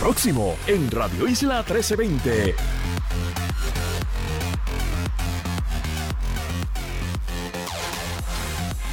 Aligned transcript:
próximo 0.00 0.56
en 0.66 0.90
Radio 0.90 1.28
Isla 1.28 1.56
1320. 1.58 2.54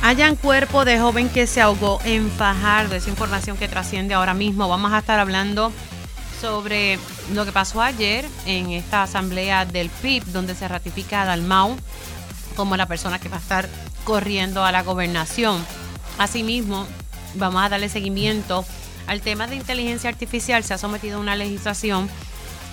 Hayan 0.03 0.35
cuerpo 0.35 0.83
de 0.83 0.99
joven 0.99 1.29
que 1.29 1.47
se 1.47 1.61
ahogó 1.61 1.99
en 2.03 2.29
Fajardo. 2.29 2.95
Esa 2.95 3.09
información 3.09 3.55
que 3.55 3.69
trasciende 3.69 4.15
ahora 4.15 4.33
mismo. 4.33 4.67
Vamos 4.67 4.91
a 4.91 4.99
estar 4.99 5.17
hablando 5.17 5.71
sobre 6.41 6.99
lo 7.33 7.45
que 7.45 7.53
pasó 7.53 7.81
ayer 7.81 8.25
en 8.45 8.71
esta 8.71 9.03
asamblea 9.03 9.65
del 9.65 9.89
PIB, 9.89 10.25
donde 10.25 10.55
se 10.55 10.67
ratifica 10.67 11.21
a 11.21 11.25
Dalmau 11.25 11.77
como 12.57 12.75
la 12.75 12.85
persona 12.85 13.19
que 13.19 13.29
va 13.29 13.37
a 13.37 13.39
estar 13.39 13.69
corriendo 14.03 14.65
a 14.65 14.73
la 14.73 14.83
gobernación. 14.83 15.65
Asimismo, 16.17 16.85
vamos 17.35 17.63
a 17.63 17.69
darle 17.69 17.87
seguimiento 17.87 18.65
al 19.07 19.21
tema 19.21 19.47
de 19.47 19.55
inteligencia 19.55 20.09
artificial. 20.09 20.63
Se 20.63 20.73
ha 20.73 20.77
sometido 20.77 21.17
a 21.17 21.21
una 21.21 21.35
legislación 21.35 22.09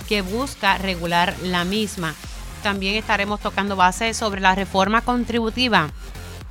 que 0.09 0.23
busca 0.23 0.77
regular 0.79 1.35
la 1.43 1.65
misma. 1.65 2.15
También 2.63 2.97
estaremos 2.97 3.41
tocando 3.41 3.77
base 3.77 4.15
sobre 4.15 4.41
la 4.41 4.55
reforma 4.55 5.01
contributiva. 5.01 5.91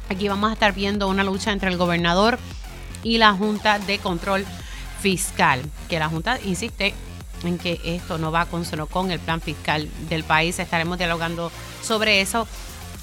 Aquí 0.09 0.27
vamos 0.27 0.49
a 0.49 0.53
estar 0.53 0.73
viendo 0.73 1.07
una 1.07 1.23
lucha 1.23 1.51
entre 1.51 1.69
el 1.69 1.77
gobernador 1.77 2.39
y 3.03 3.17
la 3.17 3.33
Junta 3.33 3.79
de 3.79 3.99
Control 3.99 4.45
Fiscal, 5.01 5.61
que 5.89 5.99
la 5.99 6.09
Junta 6.09 6.39
insiste 6.45 6.93
en 7.43 7.57
que 7.57 7.79
esto 7.83 8.17
no 8.17 8.31
va 8.31 8.45
con 8.45 8.63
con 8.89 9.11
el 9.11 9.19
plan 9.19 9.41
fiscal 9.41 9.89
del 10.07 10.23
país. 10.23 10.59
Estaremos 10.59 10.97
dialogando 10.97 11.51
sobre 11.81 12.21
eso 12.21 12.47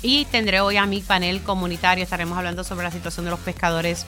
y 0.02 0.24
tendré 0.26 0.60
hoy 0.60 0.76
a 0.76 0.86
mi 0.86 1.00
panel 1.00 1.42
comunitario. 1.42 2.04
Estaremos 2.04 2.38
hablando 2.38 2.64
sobre 2.64 2.84
la 2.84 2.90
situación 2.90 3.26
de 3.26 3.32
los 3.32 3.40
pescadores 3.40 4.06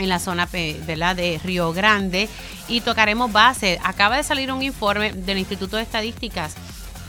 en 0.00 0.08
la 0.08 0.18
zona 0.18 0.46
de 0.46 1.40
Río 1.44 1.72
Grande 1.72 2.28
y 2.68 2.80
tocaremos 2.80 3.30
base. 3.30 3.78
Acaba 3.84 4.16
de 4.16 4.24
salir 4.24 4.50
un 4.50 4.62
informe 4.62 5.12
del 5.12 5.38
Instituto 5.38 5.76
de 5.76 5.82
Estadísticas 5.82 6.56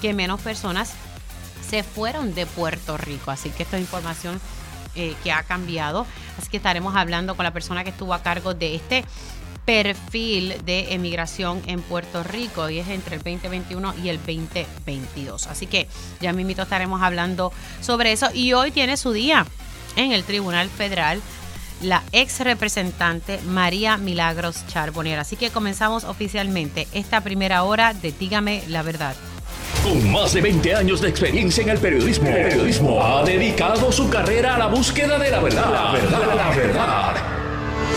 que 0.02 0.14
menos 0.14 0.42
personas 0.42 0.94
se 1.68 1.84
fueron 1.84 2.36
de 2.36 2.46
Puerto 2.46 2.98
Rico. 2.98 3.32
Así 3.32 3.50
que 3.50 3.64
esta 3.64 3.78
es 3.78 3.84
información 3.84 4.40
eh, 4.96 5.16
que 5.24 5.32
ha 5.32 5.44
cambiado. 5.44 6.06
Así 6.38 6.50
que 6.50 6.58
estaremos 6.58 6.96
hablando 6.96 7.36
con 7.36 7.46
la 7.46 7.52
persona 7.52 7.84
que 7.84 7.92
estuvo 7.92 8.14
a 8.14 8.22
cargo 8.22 8.54
de 8.54 8.76
este 8.76 9.06
perfil 9.66 10.56
de 10.66 10.94
emigración 10.94 11.62
en 11.68 11.82
Puerto 11.82 12.24
Rico 12.24 12.70
y 12.70 12.80
es 12.80 12.90
entre 12.90 13.16
el 13.16 13.22
2021 13.22 13.94
y 14.04 14.10
el 14.10 14.18
2022. 14.18 15.48
Así 15.48 15.68
que 15.68 15.88
ya 16.20 16.34
mismito 16.34 16.64
estaremos 16.64 17.02
hablando 17.02 17.54
sobre 17.80 18.12
eso 18.12 18.28
y 18.34 18.54
hoy 18.54 18.72
tiene 18.72 18.98
su 18.98 19.14
día 19.14 19.46
en 19.96 20.12
el 20.12 20.24
Tribunal 20.24 20.70
Federal 20.70 21.22
la 21.82 22.04
ex 22.12 22.40
representante 22.40 23.40
María 23.48 23.98
Milagros 23.98 24.66
Charbonnier. 24.68 25.20
Así 25.20 25.36
que 25.36 25.50
comenzamos 25.50 26.04
oficialmente 26.04 26.88
esta 26.94 27.22
primera 27.22 27.64
hora 27.64 27.94
de 27.94 28.12
Dígame 28.12 28.64
la 28.68 28.82
verdad. 28.84 29.16
Con 29.84 30.12
más 30.12 30.34
de 30.34 30.42
20 30.42 30.76
años 30.76 31.02
de 31.02 31.10
experiencia 31.10 31.64
en 31.64 31.70
el 31.70 31.80
periodismo, 31.80 32.26
periodismo 32.26 33.04
ha 33.04 33.24
dedicado 33.24 33.92
su 33.92 34.10
carrera 34.10 34.56
a 34.56 34.60
la 34.60 34.68
búsqueda 34.68 35.18
de 35.18 35.32
la 35.32 35.40
verdad. 35.40 35.72
La 35.72 35.92
verdad, 35.92 36.36
la 36.36 36.50
verdad. 36.50 37.14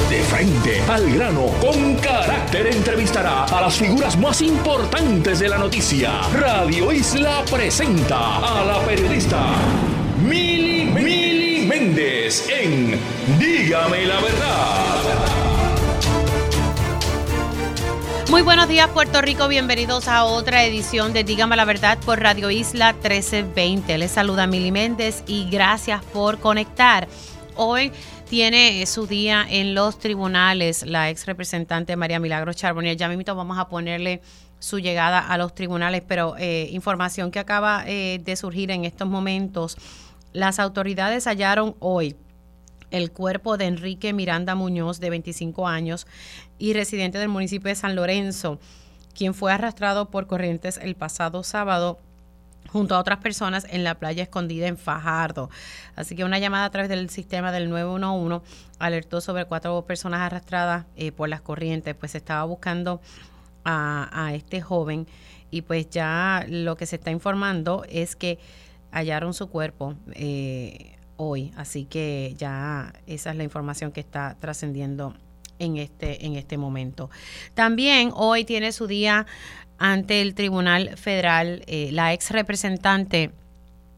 De 0.09 0.23
frente 0.23 0.81
al 0.89 1.13
grano, 1.13 1.47
con 1.61 1.97
carácter 1.97 2.69
entrevistará 2.69 3.45
a 3.45 3.61
las 3.61 3.75
figuras 3.75 4.17
más 4.19 4.41
importantes 4.43 5.39
de 5.41 5.48
la 5.48 5.59
noticia. 5.59 6.21
Radio 6.33 6.91
Isla 6.93 7.45
presenta 7.51 8.37
a 8.37 8.65
la 8.65 8.81
periodista 8.87 9.41
Mili 10.23 10.84
Méndez 11.95 12.48
en 12.50 12.98
Dígame 13.39 14.05
la 14.06 14.20
verdad. 14.20 15.03
Muy 18.31 18.42
buenos 18.42 18.69
días 18.69 18.89
Puerto 18.89 19.23
Rico, 19.23 19.47
bienvenidos 19.47 20.09
a 20.09 20.25
otra 20.25 20.64
edición 20.64 21.12
de 21.12 21.23
Dígame 21.23 21.55
la 21.55 21.64
Verdad 21.64 21.98
por 22.05 22.19
Radio 22.19 22.51
Isla 22.51 22.95
1320. 22.95 23.97
Les 23.98 24.11
saluda 24.11 24.48
Mili 24.48 24.73
Méndez 24.73 25.23
y 25.28 25.48
gracias 25.48 26.03
por 26.06 26.41
conectar. 26.41 27.07
Hoy 27.55 27.92
tiene 28.29 28.85
su 28.86 29.07
día 29.07 29.46
en 29.48 29.77
los 29.77 30.01
tribunales 30.01 30.85
la 30.85 31.11
ex 31.11 31.27
representante 31.27 31.95
María 31.95 32.19
Milagro 32.19 32.52
Charbonnier. 32.52 32.96
Ya 32.96 33.08
mismo 33.08 33.36
vamos 33.36 33.57
a 33.57 33.69
ponerle 33.69 34.20
su 34.58 34.80
llegada 34.80 35.20
a 35.20 35.39
los 35.39 35.55
tribunales, 35.55 36.02
pero 36.08 36.35
eh, 36.39 36.69
información 36.73 37.30
que 37.30 37.39
acaba 37.39 37.85
eh, 37.86 38.20
de 38.24 38.35
surgir 38.35 38.73
en 38.73 38.85
estos 38.85 39.07
momentos. 39.07 39.77
Las 40.34 40.58
autoridades 40.58 41.28
hallaron 41.28 41.77
hoy 41.78 42.17
el 42.90 43.12
cuerpo 43.12 43.56
de 43.56 43.67
Enrique 43.67 44.12
Miranda 44.12 44.56
Muñoz, 44.56 44.98
de 44.98 45.11
25 45.11 45.68
años, 45.68 46.08
y 46.58 46.72
residente 46.74 47.18
del 47.18 47.28
municipio 47.28 47.68
de 47.68 47.77
San 47.77 47.95
Lorenzo, 47.95 48.58
quien 49.14 49.33
fue 49.33 49.52
arrastrado 49.52 50.11
por 50.11 50.27
corrientes 50.27 50.78
el 50.83 50.96
pasado 50.96 51.45
sábado 51.45 52.00
junto 52.68 52.96
a 52.96 52.98
otras 52.98 53.20
personas 53.20 53.64
en 53.70 53.84
la 53.84 53.95
playa 54.00 54.24
escondida 54.24 54.67
en 54.67 54.77
Fajardo. 54.77 55.50
Así 55.95 56.17
que 56.17 56.24
una 56.24 56.40
llamada 56.40 56.64
a 56.64 56.70
través 56.70 56.89
del 56.89 57.11
sistema 57.11 57.52
del 57.52 57.70
911 57.70 58.45
alertó 58.80 59.20
sobre 59.20 59.45
cuatro 59.45 59.86
personas 59.86 60.20
arrastradas 60.20 60.84
eh, 60.96 61.12
por 61.12 61.28
las 61.28 61.42
corrientes, 61.42 61.95
pues 61.95 62.11
se 62.11 62.18
estaba 62.18 62.42
buscando 62.42 63.01
a, 63.64 64.33
este 64.34 64.61
joven 64.61 65.06
y 65.52 65.62
pues 65.62 65.89
ya 65.90 66.45
lo 66.48 66.77
que 66.77 66.86
se 66.86 66.96
está 66.96 67.12
informando 67.12 67.84
es 67.89 68.16
que 68.16 68.40
hallaron 68.95 69.35
su 69.35 69.49
cuerpo 69.49 69.95
eh, 70.13 70.97
hoy, 71.17 71.53
así 71.57 71.85
que 71.85 72.35
ya 72.39 72.93
esa 73.07 73.31
es 73.31 73.37
la 73.37 73.45
información 73.45 73.93
que 73.93 74.01
está 74.01 74.37
trascendiendo 74.41 75.15
en 75.59 75.77
este, 75.77 76.27
en 76.27 76.37
este 76.37 76.57
momento. 76.57 77.11
También 77.55 78.11
hoy 78.15 78.45
tiene 78.45 78.73
su 78.73 78.87
día 78.87 79.27
ante 79.79 80.23
el 80.23 80.35
Tribunal 80.35 80.97
Federal 80.97 81.63
eh, 81.67 81.91
la 81.93 82.13
ex 82.13 82.31
representante 82.31 83.33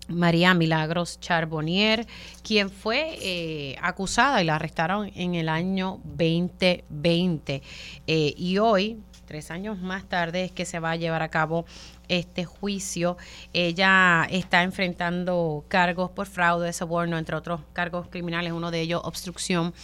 María 0.08 0.54
Milagros 0.54 1.18
Charbonnier, 1.20 2.06
quien 2.42 2.70
fue 2.70 3.18
eh, 3.20 3.76
acusada 3.82 4.40
y 4.42 4.44
la 4.44 4.56
arrestaron 4.56 5.10
en 5.14 5.34
el 5.34 5.48
año 5.48 6.00
2020. 6.04 7.62
Eh, 8.06 8.34
y 8.36 8.58
hoy, 8.58 9.00
tres 9.26 9.50
años 9.50 9.80
más 9.80 10.04
tarde, 10.04 10.44
es 10.44 10.52
que 10.52 10.64
se 10.64 10.78
va 10.78 10.92
a 10.92 10.96
llevar 10.96 11.22
a 11.22 11.28
cabo 11.28 11.66
este 12.08 12.44
juicio. 12.44 13.16
Ella 13.52 14.26
está 14.30 14.62
enfrentando 14.62 15.64
cargos 15.68 16.10
por 16.10 16.26
fraude, 16.26 16.72
soborno, 16.72 17.18
entre 17.18 17.36
otros 17.36 17.60
cargos 17.72 18.08
criminales, 18.08 18.52
uno 18.52 18.70
de 18.70 18.80
ellos 18.80 19.00
obstrucción 19.04 19.74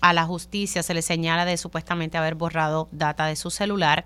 a 0.00 0.12
la 0.12 0.24
justicia. 0.24 0.82
Se 0.82 0.94
le 0.94 1.02
señala 1.02 1.44
de 1.44 1.56
supuestamente 1.56 2.18
haber 2.18 2.34
borrado 2.34 2.88
data 2.92 3.26
de 3.26 3.36
su 3.36 3.50
celular 3.50 4.04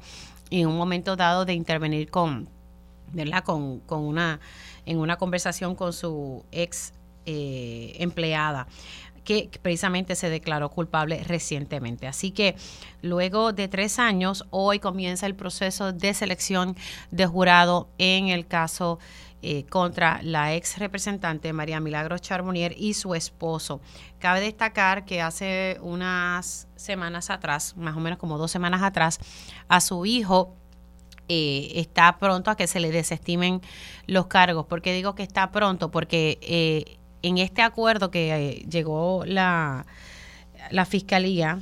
y 0.49 0.63
en 0.63 0.69
un 0.69 0.77
momento 0.77 1.17
dado 1.17 1.45
de 1.45 1.55
intervenir 1.55 2.11
con, 2.11 2.49
con 3.87 4.01
una, 4.01 4.41
en 4.87 4.99
una 4.99 5.17
conversación 5.17 5.75
con 5.75 5.93
su 5.93 6.45
ex 6.53 6.93
eh, 7.27 7.97
empleada 7.99 8.67
que 9.25 9.51
precisamente 9.63 10.15
se 10.15 10.31
declaró 10.31 10.71
culpable 10.71 11.23
recientemente. 11.25 12.07
Así 12.07 12.31
que 12.31 12.57
luego 13.03 13.53
de 13.53 13.69
tres 13.69 13.99
años, 13.99 14.47
hoy 14.51 14.79
comienza 14.79 15.27
el 15.27 15.35
proceso 15.35 15.93
de 15.93 16.15
selección 16.15 16.77
de 17.11 17.27
jurado 17.27 17.89
en 17.99 18.29
el 18.29 18.47
caso 18.47 18.99
eh, 19.43 19.65
contra 19.71 20.21
la 20.23 20.55
ex 20.55 20.79
representante 20.79 21.55
María 21.55 21.81
Milagros 21.81 22.21
Charbonnier 22.21 22.75
y 22.77 22.93
su 22.93 23.15
esposo. 23.15 23.81
Cabe 24.19 24.41
destacar 24.41 25.07
que 25.07 25.23
hace 25.23 25.79
unas 25.81 26.69
semanas 26.77 27.31
atrás, 27.31 27.75
más 27.79 27.97
o 27.97 28.01
menos 28.01 28.19
como 28.19 28.37
dos 28.37 28.51
semanas 28.51 28.83
atrás, 28.83 29.19
a 29.67 29.81
su 29.81 30.05
hijo 30.05 30.55
eh, 31.31 31.81
está 31.81 32.19
pronto 32.19 32.51
a 32.51 32.57
que 32.57 32.67
se 32.67 32.81
le 32.81 32.91
desestimen 32.91 33.63
los 34.07 34.27
cargos. 34.27 34.67
¿Por 34.67 34.83
qué 34.83 34.93
digo 34.93 35.15
que 35.15 35.23
está 35.23 35.51
pronto? 35.53 35.91
Porque 35.91 36.39
eh, 36.43 36.99
en 37.23 37.39
este 37.39 37.63
acuerdo 37.63 38.11
que 38.11 38.65
llegó 38.69 39.25
la, 39.27 39.87
la 40.71 40.85
fiscalía 40.85 41.61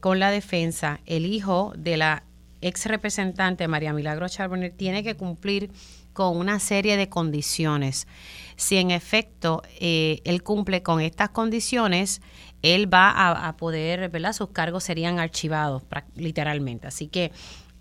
con 0.00 0.18
la 0.18 0.30
defensa, 0.30 1.00
el 1.06 1.24
hijo 1.24 1.72
de 1.76 1.96
la 1.96 2.24
ex 2.60 2.86
representante 2.86 3.68
María 3.68 3.92
Milagros 3.92 4.32
Charbonnier 4.32 4.72
tiene 4.72 5.02
que 5.02 5.14
cumplir 5.14 5.70
con 6.12 6.36
una 6.36 6.58
serie 6.58 6.96
de 6.96 7.08
condiciones. 7.08 8.08
Si 8.56 8.76
en 8.76 8.90
efecto 8.90 9.62
eh, 9.78 10.20
él 10.24 10.42
cumple 10.42 10.82
con 10.82 11.00
estas 11.00 11.28
condiciones, 11.30 12.20
él 12.62 12.92
va 12.92 13.46
a, 13.46 13.56
poder, 13.56 14.08
¿verdad? 14.08 14.32
Sus 14.32 14.48
cargos 14.48 14.82
serían 14.82 15.20
archivados 15.20 15.84
literalmente. 16.16 16.88
Así 16.88 17.06
que 17.06 17.30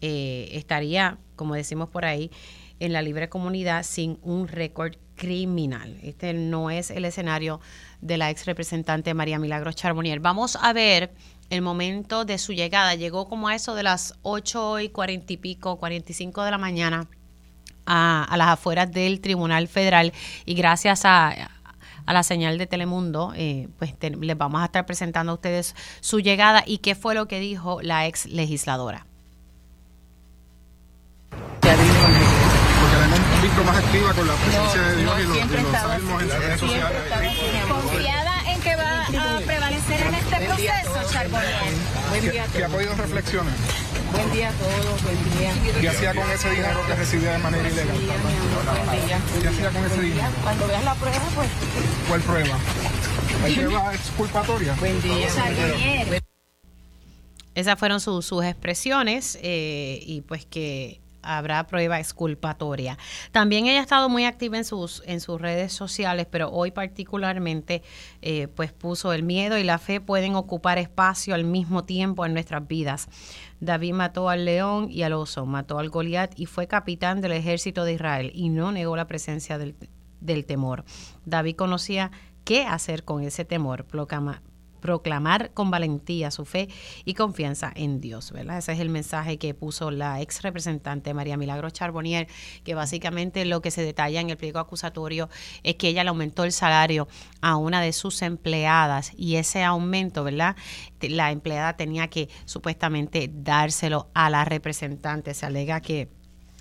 eh, 0.01 0.49
estaría, 0.51 1.17
como 1.35 1.55
decimos 1.55 1.89
por 1.89 2.05
ahí, 2.05 2.29
en 2.79 2.93
la 2.93 3.01
libre 3.01 3.27
comunidad 3.27 3.81
sin 3.81 4.19
un 4.21 4.47
récord 4.47 4.97
criminal. 5.17 5.97
Este 6.03 6.33
no 6.33 6.69
es 6.69 6.91
el 6.91 7.03
escenario 7.03 7.59
de 8.01 8.17
la 8.17 8.29
ex 8.29 8.45
representante 8.45 9.13
María 9.13 9.39
Milagros 9.39 9.75
Charbonnier. 9.75 10.21
Vamos 10.21 10.57
a 10.61 10.71
ver 10.71 11.11
el 11.49 11.61
momento 11.61 12.23
de 12.23 12.37
su 12.37 12.53
llegada. 12.53 12.95
Llegó 12.95 13.27
como 13.27 13.49
a 13.49 13.55
eso 13.55 13.75
de 13.75 13.83
las 13.83 14.15
8 14.21 14.79
y 14.79 14.89
40 14.89 15.33
y 15.33 15.37
pico, 15.37 15.77
45 15.77 16.43
de 16.43 16.51
la 16.51 16.57
mañana 16.57 17.07
a, 17.85 18.35
las 18.37 18.49
afueras 18.49 18.91
del 18.91 19.21
Tribunal 19.21 19.67
Federal 19.67 20.13
y 20.45 20.53
gracias 20.53 21.01
a, 21.05 21.51
la 22.05 22.23
señal 22.23 22.57
de 22.57 22.67
Telemundo, 22.67 23.33
eh, 23.35 23.67
pues 23.79 23.93
les 24.01 24.37
vamos 24.37 24.61
a 24.61 24.65
estar 24.65 24.85
presentando 24.85 25.33
a 25.33 25.35
ustedes 25.35 25.75
su 25.99 26.21
llegada 26.21 26.63
y 26.65 26.77
qué 26.77 26.95
fue 26.95 27.15
lo 27.15 27.27
que 27.27 27.39
dijo 27.41 27.81
la 27.81 28.07
ex 28.07 28.27
legisladora. 28.27 29.05
Muestro 33.39 33.63
más 33.63 33.77
activa 33.77 34.13
con 34.13 34.27
la 34.27 34.33
presencia 34.35 34.81
de 34.81 34.95
Dios 34.97 35.19
y 35.19 35.23
los, 35.23 35.71
salmos 35.71 36.21
en 36.21 36.29
las 36.29 36.39
redes 36.39 36.59
sociales. 36.59 37.01
Confiada 37.67 38.51
en 38.51 38.61
que 38.61 38.75
va 38.75 39.05
a 39.05 39.39
prevalecer 39.39 40.01
en 40.01 40.13
este 40.15 40.35
proceso, 40.45 41.11
Charbonnier. 41.11 42.47
¿Qué, 42.53 42.63
ha 42.63 42.67
podido 42.67 42.95
reflexionar? 42.95 43.53
Buen 44.11 44.31
día 44.31 44.49
a 44.49 44.53
todos, 44.53 45.03
buen 45.03 45.37
día. 45.37 45.51
¿Qué 45.79 45.89
hacía 45.89 46.15
con 46.15 46.31
ese 46.31 46.49
dinero 46.49 46.79
que 46.87 46.95
recibía 46.95 47.31
de 47.33 47.37
manera 47.39 47.69
ilegal? 47.69 47.97
Buen 47.97 49.05
día. 49.05 49.19
¿Qué 49.41 49.47
hacía 49.47 49.69
con 49.69 49.85
ese 49.85 50.01
dinero? 50.01 50.27
Cuando 50.43 50.67
veas 50.67 50.83
la 50.83 50.95
prueba, 50.95 51.25
pues. 51.35 51.49
¿Cuál 52.07 52.21
prueba? 52.21 52.57
¿Hay 53.43 53.55
prueba 53.55 53.93
exculpatoria? 53.93 54.73
Buen 54.79 55.01
día. 55.01 55.27
Charbonnier. 55.33 56.23
Esas 57.53 57.79
fueron 57.79 57.99
sus, 57.99 58.25
sus 58.25 58.45
expresiones 58.45 59.37
eh, 59.41 59.99
y 60.03 60.21
pues 60.21 60.45
que 60.45 61.01
habrá 61.27 61.67
prueba 61.67 61.99
exculpatoria. 61.99 62.97
También 63.31 63.67
ella 63.67 63.79
ha 63.79 63.83
estado 63.83 64.09
muy 64.09 64.25
activa 64.25 64.57
en 64.57 64.65
sus, 64.65 65.03
en 65.05 65.19
sus 65.19 65.39
redes 65.39 65.73
sociales, 65.73 66.27
pero 66.29 66.49
hoy 66.49 66.71
particularmente 66.71 67.83
eh, 68.21 68.47
pues 68.47 68.71
puso 68.73 69.13
el 69.13 69.23
miedo 69.23 69.57
y 69.57 69.63
la 69.63 69.77
fe 69.77 70.01
pueden 70.01 70.35
ocupar 70.35 70.77
espacio 70.77 71.35
al 71.35 71.43
mismo 71.43 71.83
tiempo 71.83 72.25
en 72.25 72.33
nuestras 72.33 72.67
vidas. 72.67 73.09
David 73.59 73.93
mató 73.93 74.29
al 74.29 74.45
león 74.45 74.87
y 74.89 75.03
al 75.03 75.13
oso, 75.13 75.45
mató 75.45 75.79
al 75.79 75.89
Goliat 75.89 76.39
y 76.39 76.45
fue 76.45 76.67
capitán 76.67 77.21
del 77.21 77.31
ejército 77.31 77.83
de 77.83 77.93
Israel 77.93 78.31
y 78.33 78.49
no 78.49 78.71
negó 78.71 78.95
la 78.95 79.07
presencia 79.07 79.57
del, 79.57 79.75
del 80.19 80.45
temor. 80.45 80.85
David 81.25 81.55
conocía 81.55 82.11
qué 82.43 82.65
hacer 82.65 83.03
con 83.03 83.23
ese 83.23 83.45
temor, 83.45 83.85
proclamar 84.79 85.51
con 85.53 85.71
valentía 85.71 86.31
su 86.31 86.45
fe 86.45 86.69
y 87.05 87.13
confianza 87.13 87.71
en 87.75 88.01
Dios, 88.01 88.31
¿verdad? 88.31 88.57
Ese 88.57 88.73
es 88.73 88.79
el 88.79 88.89
mensaje 88.89 89.37
que 89.37 89.53
puso 89.53 89.91
la 89.91 90.21
ex 90.21 90.41
representante 90.41 91.13
María 91.13 91.37
Milagro 91.37 91.69
Charbonnier, 91.69 92.27
que 92.63 92.75
básicamente 92.75 93.45
lo 93.45 93.61
que 93.61 93.71
se 93.71 93.81
detalla 93.81 94.21
en 94.21 94.29
el 94.29 94.37
pliego 94.37 94.59
acusatorio 94.59 95.29
es 95.63 95.75
que 95.75 95.89
ella 95.89 96.03
le 96.03 96.09
aumentó 96.09 96.43
el 96.43 96.51
salario 96.51 97.07
a 97.41 97.55
una 97.57 97.81
de 97.81 97.93
sus 97.93 98.21
empleadas 98.21 99.11
y 99.15 99.35
ese 99.35 99.63
aumento, 99.63 100.23
¿verdad? 100.23 100.55
La 101.01 101.31
empleada 101.31 101.77
tenía 101.77 102.07
que 102.07 102.29
supuestamente 102.45 103.29
dárselo 103.31 104.09
a 104.13 104.29
la 104.29 104.45
representante. 104.45 105.33
Se 105.33 105.45
alega 105.45 105.81
que 105.81 106.16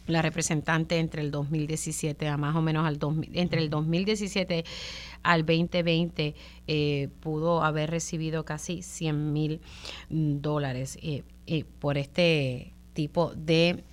la 0.06 0.22
representante 0.22 0.98
entre 0.98 1.22
el 1.22 1.30
2017 1.30 2.28
a 2.28 2.36
más 2.36 2.54
o 2.56 2.62
menos 2.62 2.86
al 2.86 2.98
2000, 2.98 3.30
entre 3.34 3.60
el 3.60 3.70
2017 3.70 4.64
al 5.22 5.44
2020 5.44 6.34
eh, 6.66 7.08
pudo 7.20 7.62
haber 7.62 7.90
recibido 7.90 8.44
casi 8.44 8.82
100 8.82 9.32
mil 9.32 9.60
dólares 10.08 10.98
eh, 11.02 11.22
eh, 11.46 11.64
por 11.78 11.98
este 11.98 12.72
tipo 12.92 13.32
de 13.34 13.84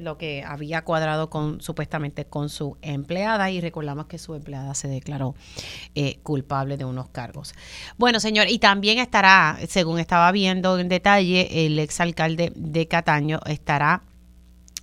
lo 0.00 0.18
que 0.18 0.44
había 0.46 0.84
cuadrado 0.84 1.30
con 1.30 1.62
supuestamente 1.62 2.26
con 2.26 2.50
su 2.50 2.76
empleada 2.82 3.50
y 3.50 3.62
recordamos 3.62 4.04
que 4.04 4.18
su 4.18 4.34
empleada 4.34 4.74
se 4.74 4.88
declaró 4.88 5.34
culpable 6.22 6.76
de 6.76 6.84
unos 6.84 7.08
cargos. 7.08 7.54
Bueno, 7.96 8.20
señor, 8.20 8.50
y 8.50 8.58
también 8.58 8.98
estará, 8.98 9.58
según 9.68 10.00
estaba 10.00 10.30
viendo 10.32 10.78
en 10.78 10.90
detalle, 10.90 11.64
el 11.64 11.78
exalcalde 11.78 12.52
de 12.54 12.88
Cataño 12.88 13.40
estará 13.46 14.02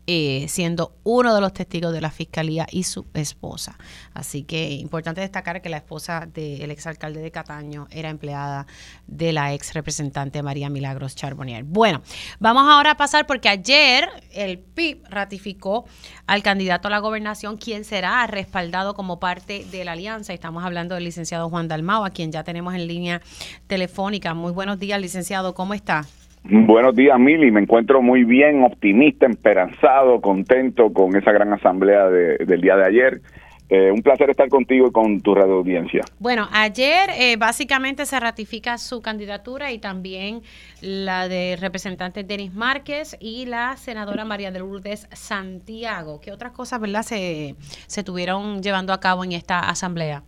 eh, 0.09 0.45
siendo 0.47 0.95
uno 1.03 1.35
de 1.35 1.41
los 1.41 1.51
testigos 1.51 1.91
de 1.91 1.99
la 1.99 2.09
fiscalía 2.09 2.65
y 2.71 2.83
su 2.83 3.05
esposa. 3.13 3.77
Así 4.13 4.43
que 4.43 4.71
importante 4.71 5.19
destacar 5.19 5.61
que 5.61 5.67
la 5.67 5.75
esposa 5.75 6.25
del 6.25 6.71
exalcalde 6.71 7.19
de 7.19 7.29
Cataño 7.29 7.87
era 7.91 8.09
empleada 8.09 8.67
de 9.05 9.33
la 9.33 9.53
ex 9.53 9.73
representante 9.73 10.41
María 10.41 10.69
Milagros 10.69 11.13
Charbonnier. 11.15 11.65
Bueno, 11.65 12.01
vamos 12.39 12.63
ahora 12.67 12.91
a 12.91 12.95
pasar 12.97 13.27
porque 13.27 13.49
ayer 13.49 14.07
el 14.31 14.59
PIB 14.59 15.03
ratificó 15.09 15.85
al 16.25 16.41
candidato 16.41 16.87
a 16.87 16.91
la 16.91 16.99
gobernación, 16.99 17.57
quien 17.57 17.83
será 17.83 18.25
respaldado 18.27 18.93
como 18.93 19.19
parte 19.19 19.65
de 19.69 19.83
la 19.83 19.91
alianza. 19.91 20.31
Estamos 20.31 20.63
hablando 20.63 20.95
del 20.95 21.03
licenciado 21.03 21.49
Juan 21.49 21.67
Dalmao, 21.67 22.05
a 22.05 22.11
quien 22.11 22.31
ya 22.31 22.45
tenemos 22.45 22.73
en 22.75 22.87
línea 22.87 23.21
telefónica. 23.67 24.33
Muy 24.33 24.53
buenos 24.53 24.79
días, 24.79 25.01
licenciado, 25.01 25.53
¿cómo 25.53 25.73
está? 25.73 26.05
Buenos 26.49 26.95
días, 26.95 27.19
Mili. 27.19 27.51
Me 27.51 27.61
encuentro 27.61 28.01
muy 28.01 28.23
bien, 28.23 28.63
optimista, 28.63 29.25
esperanzado, 29.27 30.21
contento 30.21 30.93
con 30.93 31.15
esa 31.15 31.31
gran 31.31 31.51
asamblea 31.51 32.09
del 32.09 32.61
día 32.61 32.77
de 32.77 32.85
ayer. 32.85 33.21
Eh, 33.69 33.91
un 33.91 34.01
placer 34.01 34.29
estar 34.29 34.47
contigo 34.47 34.87
y 34.87 34.91
con 34.93 35.19
tu 35.19 35.35
radio 35.35 35.55
audiencia. 35.55 36.05
Bueno, 36.19 36.47
ayer 36.53 37.09
eh, 37.17 37.35
básicamente 37.35 38.05
se 38.05 38.17
ratifica 38.17 38.77
su 38.77 39.01
candidatura 39.01 39.73
y 39.73 39.79
también 39.79 40.41
la 40.79 41.27
de 41.27 41.57
representante 41.59 42.23
Denis 42.23 42.53
Márquez 42.53 43.17
y 43.19 43.45
la 43.45 43.75
senadora 43.75 44.23
María 44.23 44.51
de 44.51 44.59
Lourdes 44.59 45.09
Santiago. 45.11 46.21
¿Qué 46.21 46.31
otras 46.31 46.53
cosas, 46.53 46.79
verdad, 46.79 47.01
se, 47.01 47.55
se 47.87 48.03
tuvieron 48.05 48.63
llevando 48.63 48.93
a 48.93 49.01
cabo 49.01 49.25
en 49.25 49.33
esta 49.33 49.59
asamblea? 49.59 50.23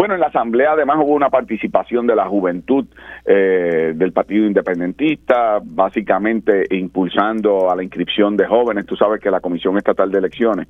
Bueno, 0.00 0.14
en 0.14 0.20
la 0.20 0.28
Asamblea 0.28 0.72
además 0.72 0.96
hubo 1.02 1.12
una 1.12 1.28
participación 1.28 2.06
de 2.06 2.16
la 2.16 2.26
juventud 2.26 2.86
eh, 3.26 3.92
del 3.94 4.12
Partido 4.12 4.46
Independentista, 4.46 5.58
básicamente 5.62 6.64
impulsando 6.70 7.70
a 7.70 7.76
la 7.76 7.82
inscripción 7.82 8.34
de 8.34 8.46
jóvenes. 8.46 8.86
Tú 8.86 8.96
sabes 8.96 9.20
que 9.20 9.30
la 9.30 9.40
Comisión 9.40 9.76
Estatal 9.76 10.10
de 10.10 10.16
Elecciones, 10.16 10.68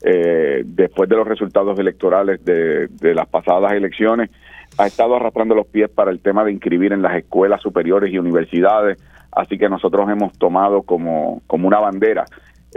eh, 0.00 0.62
después 0.64 1.08
de 1.08 1.16
los 1.16 1.26
resultados 1.26 1.76
electorales 1.80 2.44
de, 2.44 2.86
de 2.86 3.14
las 3.16 3.26
pasadas 3.26 3.72
elecciones, 3.72 4.30
ha 4.78 4.86
estado 4.86 5.16
arrastrando 5.16 5.56
los 5.56 5.66
pies 5.66 5.90
para 5.90 6.12
el 6.12 6.20
tema 6.20 6.44
de 6.44 6.52
inscribir 6.52 6.92
en 6.92 7.02
las 7.02 7.16
escuelas 7.16 7.60
superiores 7.60 8.12
y 8.12 8.18
universidades. 8.20 8.96
Así 9.32 9.58
que 9.58 9.68
nosotros 9.68 10.08
hemos 10.08 10.38
tomado 10.38 10.82
como, 10.82 11.42
como 11.48 11.66
una 11.66 11.80
bandera 11.80 12.26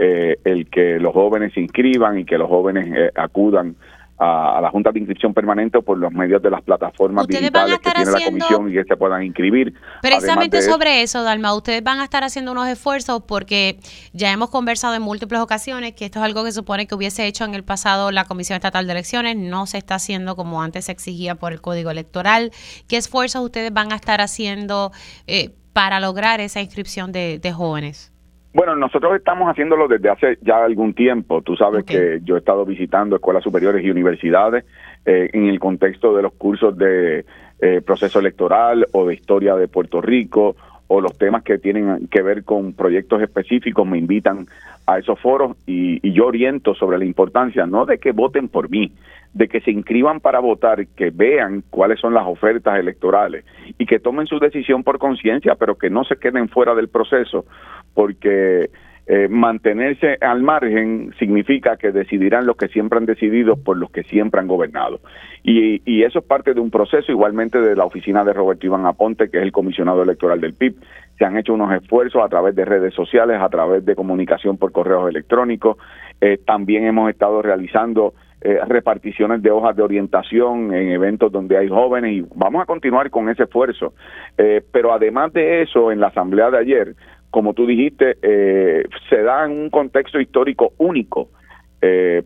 eh, 0.00 0.34
el 0.42 0.68
que 0.68 0.98
los 0.98 1.12
jóvenes 1.12 1.52
se 1.52 1.60
inscriban 1.60 2.18
y 2.18 2.24
que 2.24 2.38
los 2.38 2.48
jóvenes 2.48 3.12
acudan 3.14 3.76
a, 4.22 4.60
la 4.60 4.70
Junta 4.70 4.92
de 4.92 5.00
Inscripción 5.00 5.34
Permanente 5.34 5.80
por 5.82 5.98
los 5.98 6.12
medios 6.12 6.40
de 6.40 6.50
las 6.50 6.62
plataformas 6.62 7.26
digitales 7.26 7.78
que 7.78 7.90
tiene 7.90 8.10
la 8.10 8.24
comisión 8.24 8.70
y 8.70 8.74
que 8.74 8.84
se 8.84 8.96
puedan 8.96 9.22
inscribir. 9.24 9.74
Precisamente 10.00 10.62
sobre 10.62 11.02
eso, 11.02 11.22
Dalma, 11.22 11.54
ustedes 11.54 11.82
van 11.82 11.98
a 12.00 12.04
estar 12.04 12.22
haciendo 12.22 12.52
unos 12.52 12.68
esfuerzos 12.68 13.22
porque 13.26 13.78
ya 14.12 14.32
hemos 14.32 14.50
conversado 14.50 14.94
en 14.94 15.02
múltiples 15.02 15.40
ocasiones 15.40 15.94
que 15.94 16.04
esto 16.04 16.20
es 16.20 16.24
algo 16.24 16.44
que 16.44 16.52
supone 16.52 16.86
que 16.86 16.94
hubiese 16.94 17.26
hecho 17.26 17.44
en 17.44 17.54
el 17.54 17.64
pasado 17.64 18.10
la 18.10 18.24
Comisión 18.24 18.56
Estatal 18.56 18.86
de 18.86 18.92
Elecciones, 18.92 19.36
no 19.36 19.66
se 19.66 19.78
está 19.78 19.96
haciendo 19.96 20.36
como 20.36 20.62
antes 20.62 20.84
se 20.84 20.92
exigía 20.92 21.34
por 21.34 21.52
el 21.52 21.60
Código 21.60 21.90
Electoral. 21.90 22.52
¿Qué 22.88 22.96
esfuerzos 22.96 23.42
ustedes 23.42 23.72
van 23.72 23.92
a 23.92 23.96
estar 23.96 24.20
haciendo 24.20 24.92
eh, 25.26 25.50
para 25.72 26.00
lograr 26.00 26.40
esa 26.40 26.60
inscripción 26.60 27.12
de 27.12 27.52
jóvenes? 27.54 28.11
Bueno, 28.54 28.76
nosotros 28.76 29.16
estamos 29.16 29.48
haciéndolo 29.48 29.88
desde 29.88 30.10
hace 30.10 30.38
ya 30.42 30.62
algún 30.62 30.92
tiempo. 30.92 31.40
Tú 31.40 31.56
sabes 31.56 31.84
que 31.84 32.20
yo 32.22 32.36
he 32.36 32.38
estado 32.38 32.66
visitando 32.66 33.16
escuelas 33.16 33.42
superiores 33.42 33.82
y 33.82 33.90
universidades 33.90 34.66
eh, 35.06 35.30
en 35.32 35.46
el 35.46 35.58
contexto 35.58 36.14
de 36.14 36.22
los 36.22 36.34
cursos 36.34 36.76
de 36.76 37.24
eh, 37.60 37.80
proceso 37.80 38.18
electoral 38.18 38.86
o 38.92 39.06
de 39.06 39.14
historia 39.14 39.56
de 39.56 39.68
Puerto 39.68 40.02
Rico 40.02 40.54
o 40.88 41.00
los 41.00 41.16
temas 41.16 41.42
que 41.42 41.56
tienen 41.56 42.08
que 42.08 42.20
ver 42.20 42.44
con 42.44 42.74
proyectos 42.74 43.22
específicos 43.22 43.86
me 43.86 43.96
invitan 43.96 44.46
a 44.86 44.98
esos 44.98 45.18
foros 45.20 45.56
y, 45.66 46.06
y, 46.06 46.12
yo 46.12 46.26
oriento 46.26 46.74
sobre 46.74 46.98
la 46.98 47.06
importancia 47.06 47.64
no 47.64 47.86
de 47.86 47.96
que 47.96 48.12
voten 48.12 48.48
por 48.48 48.68
mí, 48.68 48.92
de 49.32 49.48
que 49.48 49.60
se 49.60 49.70
inscriban 49.70 50.20
para 50.20 50.40
votar, 50.40 50.86
que 50.88 51.10
vean 51.10 51.62
cuáles 51.70 51.98
son 52.00 52.12
las 52.12 52.26
ofertas 52.26 52.78
electorales 52.78 53.44
y 53.78 53.86
que 53.86 54.00
tomen 54.00 54.26
su 54.26 54.38
decisión 54.38 54.82
por 54.82 54.98
conciencia, 54.98 55.54
pero 55.54 55.76
que 55.76 55.88
no 55.88 56.04
se 56.04 56.16
queden 56.16 56.48
fuera 56.48 56.74
del 56.74 56.88
proceso, 56.88 57.46
porque 57.94 58.70
eh, 59.06 59.26
mantenerse 59.28 60.16
al 60.20 60.42
margen 60.42 61.12
significa 61.18 61.76
que 61.76 61.90
decidirán 61.90 62.46
los 62.46 62.56
que 62.56 62.68
siempre 62.68 62.98
han 62.98 63.06
decidido 63.06 63.56
por 63.56 63.76
los 63.76 63.90
que 63.90 64.04
siempre 64.04 64.40
han 64.40 64.46
gobernado. 64.46 65.00
Y, 65.42 65.82
y, 65.84 66.04
eso 66.04 66.20
es 66.20 66.24
parte 66.24 66.54
de 66.54 66.60
un 66.60 66.70
proceso 66.70 67.10
igualmente 67.10 67.58
de 67.58 67.74
la 67.74 67.84
oficina 67.84 68.22
de 68.22 68.32
Roberto 68.32 68.64
Iván 68.64 68.86
Aponte, 68.86 69.28
que 69.28 69.38
es 69.38 69.42
el 69.42 69.50
comisionado 69.50 70.02
electoral 70.04 70.40
del 70.40 70.54
PIB. 70.54 70.76
Se 71.18 71.24
han 71.24 71.36
hecho 71.36 71.52
unos 71.52 71.72
esfuerzos 71.72 72.22
a 72.22 72.28
través 72.28 72.54
de 72.54 72.64
redes 72.64 72.94
sociales, 72.94 73.40
a 73.40 73.48
través 73.48 73.84
de 73.84 73.96
comunicación 73.96 74.56
por 74.56 74.70
correos 74.70 75.08
electrónicos. 75.08 75.78
Eh, 76.20 76.38
también 76.46 76.84
hemos 76.84 77.10
estado 77.10 77.42
realizando 77.42 78.14
eh, 78.44 78.58
reparticiones 78.66 79.40
de 79.40 79.52
hojas 79.52 79.76
de 79.76 79.82
orientación 79.84 80.74
en 80.74 80.90
eventos 80.90 81.30
donde 81.30 81.56
hay 81.56 81.68
jóvenes 81.68 82.12
y 82.12 82.26
vamos 82.34 82.60
a 82.60 82.66
continuar 82.66 83.08
con 83.08 83.28
ese 83.28 83.44
esfuerzo. 83.44 83.94
Eh, 84.36 84.62
pero 84.72 84.92
además 84.92 85.32
de 85.32 85.62
eso, 85.62 85.92
en 85.92 86.00
la 86.00 86.08
asamblea 86.08 86.50
de 86.50 86.58
ayer, 86.58 86.96
como 87.32 87.52
tú 87.52 87.66
dijiste, 87.66 88.18
eh, 88.22 88.84
se 89.10 89.22
da 89.22 89.44
en 89.44 89.50
un 89.50 89.70
contexto 89.70 90.20
histórico 90.20 90.74
único. 90.78 91.30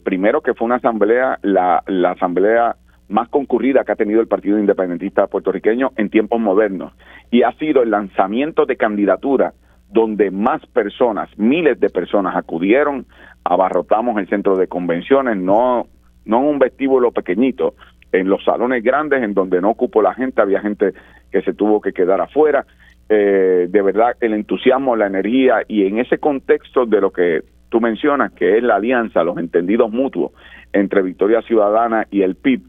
primero 0.04 0.42
que 0.42 0.52
fue 0.52 0.66
una 0.66 0.76
asamblea, 0.76 1.38
la, 1.40 1.82
la 1.86 2.10
asamblea 2.10 2.76
más 3.08 3.30
concurrida 3.30 3.84
que 3.84 3.92
ha 3.92 3.96
tenido 3.96 4.20
el 4.20 4.28
Partido 4.28 4.58
Independentista 4.58 5.26
puertorriqueño 5.28 5.92
en 5.96 6.10
tiempos 6.10 6.38
modernos 6.38 6.92
y 7.30 7.42
ha 7.42 7.52
sido 7.52 7.82
el 7.82 7.90
lanzamiento 7.90 8.66
de 8.66 8.76
candidatura 8.76 9.54
donde 9.88 10.30
más 10.30 10.60
personas, 10.66 11.30
miles 11.38 11.80
de 11.80 11.88
personas 11.88 12.36
acudieron, 12.36 13.06
abarrotamos 13.44 14.18
el 14.18 14.28
centro 14.28 14.56
de 14.56 14.66
convenciones, 14.66 15.38
no 15.38 15.86
no 16.26 16.40
en 16.40 16.46
un 16.46 16.58
vestíbulo 16.58 17.12
pequeñito, 17.12 17.74
en 18.12 18.28
los 18.28 18.44
salones 18.44 18.82
grandes 18.82 19.22
en 19.22 19.32
donde 19.32 19.60
no 19.60 19.70
ocupó 19.70 20.02
la 20.02 20.14
gente, 20.14 20.42
había 20.42 20.60
gente 20.60 20.92
que 21.30 21.42
se 21.42 21.54
tuvo 21.54 21.80
que 21.80 21.92
quedar 21.92 22.20
afuera. 22.20 22.66
Eh, 23.08 23.66
de 23.68 23.82
verdad, 23.82 24.16
el 24.20 24.34
entusiasmo, 24.34 24.96
la 24.96 25.06
energía 25.06 25.62
y 25.68 25.86
en 25.86 25.98
ese 25.98 26.18
contexto 26.18 26.86
de 26.86 27.00
lo 27.00 27.12
que 27.12 27.42
tú 27.68 27.80
mencionas, 27.80 28.32
que 28.32 28.56
es 28.56 28.62
la 28.62 28.76
alianza, 28.76 29.22
los 29.22 29.38
entendidos 29.38 29.90
mutuos 29.90 30.32
entre 30.72 31.02
Victoria 31.02 31.42
Ciudadana 31.42 32.06
y 32.10 32.22
el 32.22 32.34
PIB, 32.34 32.62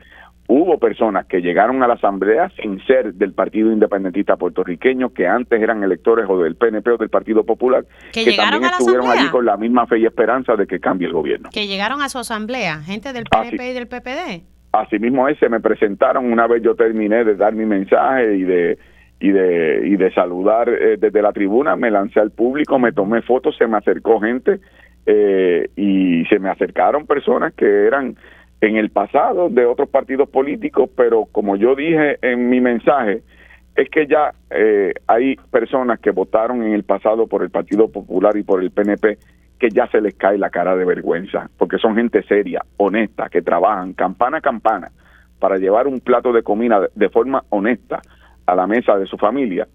hubo 0.48 0.80
personas 0.80 1.26
que 1.26 1.42
llegaron 1.42 1.84
a 1.84 1.88
la 1.88 1.96
asamblea 1.96 2.50
sin 2.62 2.80
ser 2.86 3.14
del 3.14 3.34
Partido 3.34 3.72
Independentista 3.72 4.38
puertorriqueño, 4.38 5.14
que 5.14 5.28
antes 5.28 5.62
eran 5.62 5.84
electores 5.84 6.26
o 6.30 6.42
del 6.42 6.56
PNP 6.56 6.92
o 6.92 6.98
del 6.98 7.10
Partido 7.10 7.44
Popular, 7.44 7.86
que, 8.14 8.36
también 8.36 8.64
estuvieron 8.64 9.10
allí 9.10 9.28
con 9.30 9.46
la 9.46 9.58
misma 9.58 9.86
fe 9.88 10.00
y 10.00 10.06
esperanza 10.06 10.56
de 10.56 10.66
que 10.66 10.80
cambie 10.80 11.08
el 11.08 11.14
gobierno. 11.14 11.50
Que 11.52 11.68
llegaron 11.68 12.02
a 12.02 12.10
su 12.10 12.18
asamblea, 12.18 12.82
gente 12.82 13.12
del 13.12 13.26
PNP 13.26 13.72
y 13.72 13.74
del 13.74 13.88
PPD. 13.88 14.44
Asimismo 14.72 15.28
ese 15.28 15.50
me 15.50 15.60
presentaron 15.60 16.32
una 16.32 16.48
vez 16.48 16.62
yo 16.62 16.76
terminé 16.76 17.24
de 17.24 17.36
dar 17.36 17.54
mi 17.54 17.66
mensaje 17.66 18.36
y 18.36 18.44
de 18.44 18.78
y 19.20 19.32
de 19.32 19.88
y 19.88 19.96
de 19.96 20.12
saludar 20.14 20.70
eh, 20.70 20.98
desde 20.98 21.22
la 21.22 21.32
tribuna, 21.32 21.76
me 21.76 21.92
lancé 21.92 22.20
al 22.20 22.32
público, 22.32 22.78
me 22.78 22.92
tomé 22.92 23.22
fotos, 23.22 23.56
se 23.58 23.68
me 23.68 23.78
acercó 23.78 24.20
gente 24.20 24.60
eh, 25.06 25.70
y 25.76 26.26
se 26.26 26.40
me 26.40 26.50
acercaron 26.50 27.08
personas 27.08 27.54
que 27.54 27.66
eran 27.66 28.16
en 28.62 28.76
el 28.76 28.90
pasado 28.90 29.50
de 29.50 29.66
otros 29.66 29.90
partidos 29.90 30.30
políticos, 30.30 30.90
pero 30.96 31.26
como 31.32 31.56
yo 31.56 31.76
dije 31.76 32.18
en 32.22 32.50
mi 32.50 32.60
mensaje, 32.60 33.22
es 33.76 33.90
que 33.90 34.08
ya 34.08 34.32
eh, 34.50 34.94
hay 35.06 35.36
personas 35.52 36.00
que 36.00 36.12
votaron 36.12 36.64
en 36.64 36.74
el 36.74 36.84
pasado 36.84 37.28
por 37.28 37.44
el 37.44 37.52
Partido 37.52 37.90
Popular 37.92 38.36
y 38.36 38.44
por 38.44 38.62
el 38.62 38.72
PNP 38.72 39.18
que 39.60 39.70
ya 39.70 39.88
se 39.88 40.02
les 40.02 40.16
cae 40.16 40.38
la 40.38 40.50
cara 40.50 40.76
de 40.76 40.86
vergüenza, 40.86 41.50
porque 41.58 41.78
son 41.78 41.96
gente 41.96 42.22
seria, 42.24 42.62
honesta, 42.78 43.30
que 43.30 43.42
trabajan 43.42 43.94
campana 43.94 44.38
a 44.38 44.42
campana 44.42 44.92
para 45.40 45.58
llevar 45.58 45.88
un 45.88 46.00
plato 46.00 46.32
de 46.34 46.44
comida 46.44 46.88
de 46.94 47.10
forma 47.10 47.44
honesta 47.50 48.02
a 48.48 48.56
la 48.56 48.66
mesa 48.66 48.98
de 48.98 49.06
su 49.06 49.18
familia 49.18 49.68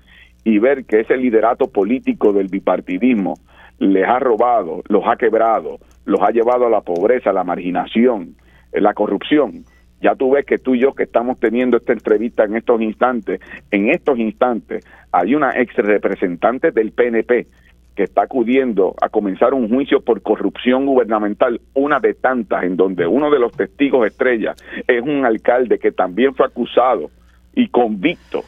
y 0.45 0.59
ver 0.59 0.85
que 0.85 1.00
ese 1.00 1.17
liderato 1.17 1.69
político 1.69 2.33
del 2.33 2.49
bipartidismo 2.49 3.35
les 3.79 4.09
ha 4.09 4.19
robado, 4.19 4.83
los 4.88 5.05
ha 5.07 5.17
quebrado, 5.17 5.79
los 6.05 6.21
ha 6.21 6.31
llevado 6.31 6.67
a 6.67 6.71
la 6.71 6.81
pobreza, 6.81 7.31
a 7.31 7.33
la 7.33 7.45
marginación, 7.45 8.35
la 8.73 8.95
corrupción. 8.95 9.64
Ya 10.00 10.17
tú 10.17 10.33
ves 10.33 10.45
que 10.45 10.59
tú 10.59 10.75
y 10.75 10.81
yo 10.81 10.95
que 10.95 11.05
estamos 11.05 11.38
teniendo 11.38 11.76
esta 11.76 11.93
entrevista 11.93 12.45
en 12.45 12.57
estos 12.57 12.81
instantes, 12.81 13.41
en 13.71 13.91
estos 13.91 14.19
instantes 14.19 14.85
hay 15.12 15.35
una 15.35 15.52
ex 15.61 15.75
representante 15.76 16.73
del 16.73 16.91
PNP 16.91 17.47
que 17.95 18.05
está 18.05 18.23
acudiendo 18.23 18.95
a 19.00 19.11
comenzar 19.11 19.52
un 19.55 19.69
juicio 19.69 20.00
por 20.00 20.23
corrupción 20.23 20.87
gubernamental, 20.87 21.61
una 21.75 22.00
de 22.00 22.14
tantas 22.14 22.64
en 22.64 22.76
donde 22.76 23.07
uno 23.07 23.31
de 23.31 23.38
los 23.38 23.52
testigos 23.52 24.07
estrella 24.07 24.55
es 24.88 25.02
un 25.02 25.26
alcalde 25.26 25.79
que 25.79 25.93
también 25.93 26.35
fue 26.35 26.47
acusado 26.47 27.11
y 27.55 27.69
convicto 27.69 28.43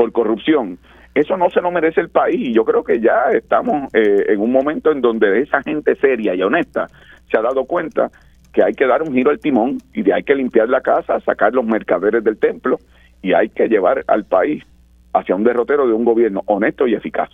por 0.00 0.12
corrupción. 0.12 0.78
Eso 1.14 1.36
no 1.36 1.50
se 1.50 1.60
lo 1.60 1.70
merece 1.70 2.00
el 2.00 2.08
país 2.08 2.40
y 2.40 2.54
yo 2.54 2.64
creo 2.64 2.82
que 2.82 3.00
ya 3.00 3.24
estamos 3.34 3.92
eh, 3.92 4.24
en 4.28 4.40
un 4.40 4.50
momento 4.50 4.90
en 4.92 5.02
donde 5.02 5.42
esa 5.42 5.62
gente 5.62 5.94
seria 5.96 6.34
y 6.34 6.40
honesta 6.40 6.86
se 7.30 7.36
ha 7.36 7.42
dado 7.42 7.66
cuenta 7.66 8.10
que 8.50 8.64
hay 8.64 8.72
que 8.72 8.86
dar 8.86 9.02
un 9.02 9.12
giro 9.12 9.30
al 9.30 9.38
timón 9.38 9.76
y 9.92 10.00
de 10.00 10.14
hay 10.14 10.22
que 10.22 10.34
limpiar 10.34 10.70
la 10.70 10.80
casa, 10.80 11.20
sacar 11.20 11.52
los 11.52 11.66
mercaderes 11.66 12.24
del 12.24 12.38
templo 12.38 12.78
y 13.20 13.34
hay 13.34 13.50
que 13.50 13.68
llevar 13.68 14.02
al 14.06 14.24
país 14.24 14.64
hacia 15.12 15.36
un 15.36 15.44
derrotero 15.44 15.86
de 15.86 15.92
un 15.92 16.06
gobierno 16.06 16.44
honesto 16.46 16.86
y 16.86 16.94
eficaz. 16.94 17.28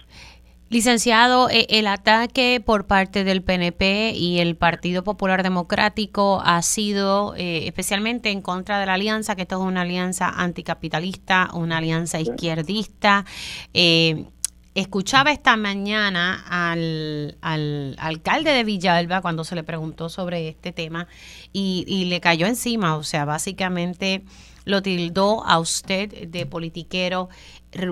Licenciado, 0.69 1.49
eh, 1.49 1.67
el 1.71 1.87
ataque 1.87 2.61
por 2.65 2.87
parte 2.87 3.23
del 3.23 3.43
PNP 3.43 4.13
y 4.17 4.41
el 4.41 4.57
Partido 4.57 5.05
Popular 5.05 5.45
Democrático 5.45 6.43
ha 6.45 6.61
sido 6.63 7.37
eh, 7.37 7.69
especialmente 7.69 8.31
en 8.31 8.43
contra 8.43 8.81
de 8.81 8.87
la 8.87 8.95
alianza, 8.95 9.37
que 9.37 9.43
esto 9.43 9.63
es 9.63 9.63
una 9.63 9.83
alianza 9.83 10.29
anticapitalista, 10.29 11.51
una 11.55 11.79
alianza 11.79 12.19
izquierdista. 12.19 13.25
Eh, 13.75 14.25
Escuchaba 14.77 15.33
esta 15.33 15.57
mañana 15.57 16.45
al, 16.51 17.39
alcalde 17.99 18.51
de 18.51 18.63
Villalba 18.63 19.23
cuando 19.23 19.43
se 19.43 19.55
le 19.55 19.65
preguntó 19.65 20.11
sobre 20.11 20.51
este 20.51 20.71
tema 20.71 21.09
y, 21.51 22.05
le 22.11 22.21
cayó 22.21 22.47
encima, 22.47 22.95
o 22.97 23.03
sea, 23.03 23.25
básicamente 23.25 24.23
lo 24.67 24.83
tildó 24.83 25.47
a 25.47 25.59
usted 25.59 26.29
de 26.29 26.45
politiquero, 26.45 27.31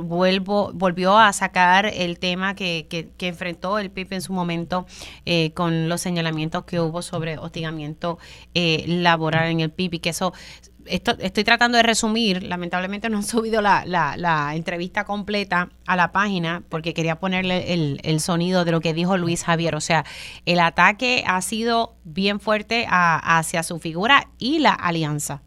vuelvo, 0.02 0.72
volvió 0.74 1.16
a 1.16 1.32
sacar 1.32 1.86
el 1.86 2.18
tema 2.18 2.54
que, 2.54 2.86
que, 2.88 3.28
enfrentó 3.28 3.78
el 3.78 3.90
PIB 3.90 4.14
en 4.14 4.22
su 4.22 4.32
momento 4.32 4.86
eh, 5.24 5.52
con 5.52 5.88
los 5.88 6.00
señalamientos 6.00 6.64
que 6.64 6.80
hubo 6.80 7.00
sobre 7.00 7.38
hostigamiento 7.38 8.18
eh, 8.54 8.84
laboral 8.86 9.50
en 9.50 9.60
el 9.60 9.70
PIB 9.70 9.94
y 9.94 9.98
que 10.00 10.10
eso 10.10 10.32
estoy 10.86 11.44
tratando 11.44 11.76
de 11.76 11.82
resumir, 11.82 12.42
lamentablemente 12.42 13.08
no 13.08 13.18
han 13.18 13.22
subido 13.22 13.62
la, 13.62 13.84
la, 13.86 14.54
entrevista 14.54 15.04
completa 15.04 15.70
a 15.86 15.96
la 15.96 16.12
página 16.12 16.62
porque 16.68 16.92
quería 16.92 17.18
ponerle 17.18 17.72
el, 17.72 18.20
sonido 18.20 18.64
de 18.64 18.72
lo 18.72 18.80
que 18.80 18.92
dijo 18.92 19.16
Luis 19.16 19.44
Javier. 19.44 19.74
O 19.74 19.80
sea, 19.80 20.04
el 20.44 20.60
ataque 20.60 21.24
ha 21.26 21.40
sido 21.40 21.94
bien 22.04 22.40
fuerte 22.40 22.86
hacia 22.88 23.62
su 23.62 23.78
figura 23.78 24.28
y 24.38 24.58
la 24.58 24.72
alianza. 24.72 25.42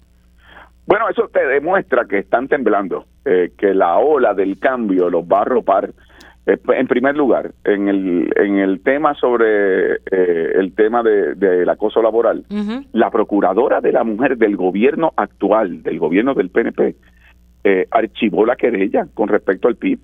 Bueno, 0.88 1.10
eso 1.10 1.30
te 1.32 1.46
demuestra 1.46 2.06
que 2.06 2.18
están 2.20 2.48
temblando, 2.48 3.06
eh, 3.26 3.52
que 3.58 3.74
la 3.74 3.98
ola 3.98 4.34
del 4.34 4.58
cambio 4.58 5.10
los 5.10 5.24
va 5.26 5.40
a 5.40 5.42
arropar 5.42 5.92
eh, 6.48 6.58
en 6.70 6.88
primer 6.88 7.16
lugar, 7.16 7.52
en 7.66 7.90
el, 7.90 8.34
en 8.38 8.58
el 8.58 8.80
tema 8.80 9.14
sobre 9.16 9.96
eh, 9.96 10.52
el 10.56 10.74
tema 10.74 11.04
de, 11.04 11.36
del 11.36 11.68
acoso 11.68 12.02
laboral, 12.02 12.46
la 12.94 13.12
procuradora 13.12 13.82
de 13.82 13.92
la 13.92 14.06
mujer 14.06 14.38
del 14.38 14.56
gobierno 14.56 15.12
actual, 15.18 15.84
del 15.84 16.00
gobierno 16.00 16.34
del 16.34 16.50
PNP, 16.50 16.96
eh, 17.66 17.88
archivó 17.92 18.46
la 18.46 18.56
querella 18.56 19.08
con 19.14 19.28
respecto 19.28 19.68
al 19.68 19.76
PIB. 19.76 20.00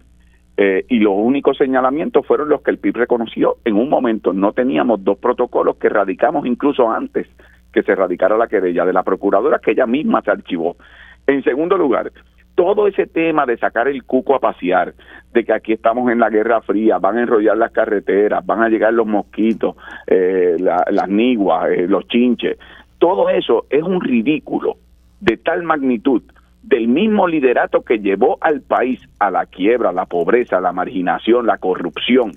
y 0.90 1.00
los 1.00 1.14
únicos 1.16 1.58
señalamientos 1.58 2.28
fueron 2.28 2.50
los 2.50 2.62
que 2.62 2.72
el 2.72 2.78
PIB 2.78 2.98
reconoció. 2.98 3.56
En 3.64 3.76
un 3.76 3.90
momento 3.90 4.34
no 4.34 4.52
teníamos 4.52 5.04
dos 5.04 5.18
protocolos 5.18 5.78
que 5.78 5.90
radicamos 5.90 6.46
incluso 6.46 6.92
antes 6.92 7.26
que 7.74 7.84
se 7.84 7.96
radicara 7.96 8.38
la 8.38 8.48
querella 8.48 8.86
de 8.86 8.94
la 8.94 9.04
procuradora 9.04 9.60
que 9.60 9.72
ella 9.72 9.86
misma 9.86 10.22
se 10.22 10.32
archivó. 10.32 10.78
En 11.28 11.44
segundo 11.44 11.78
lugar, 11.78 12.12
todo 12.56 12.88
ese 12.88 13.08
tema 13.08 13.46
de 13.46 13.58
sacar 13.58 13.88
el 13.88 14.04
cuco 14.04 14.36
a 14.36 14.40
pasear, 14.40 14.94
de 15.34 15.44
que 15.44 15.54
aquí 15.54 15.74
estamos 15.74 16.12
en 16.12 16.20
la 16.20 16.30
Guerra 16.30 16.62
Fría, 16.62 17.00
van 17.00 17.18
a 17.18 17.22
enrollar 17.22 17.58
las 17.58 17.72
carreteras, 17.72 18.46
van 18.46 18.62
a 18.62 18.70
llegar 18.70 18.94
los 18.94 19.08
mosquitos, 19.08 19.76
eh, 20.08 20.58
las 20.60 21.10
niguas, 21.10 21.72
eh, 21.72 21.88
los 21.88 22.08
chinches, 22.08 22.58
todo 23.00 23.30
eso 23.30 23.66
es 23.70 23.84
un 23.84 24.00
ridículo 24.00 24.78
de 25.20 25.38
tal 25.38 25.64
magnitud 25.64 26.22
del 26.62 26.88
mismo 26.88 27.28
liderato 27.28 27.82
que 27.82 28.00
llevó 28.00 28.38
al 28.40 28.62
país 28.62 29.02
a 29.20 29.30
la 29.32 29.46
quiebra, 29.46 29.92
la 29.92 30.06
pobreza, 30.06 30.62
la 30.62 30.72
marginación, 30.72 31.46
la 31.46 31.58
corrupción, 31.58 32.32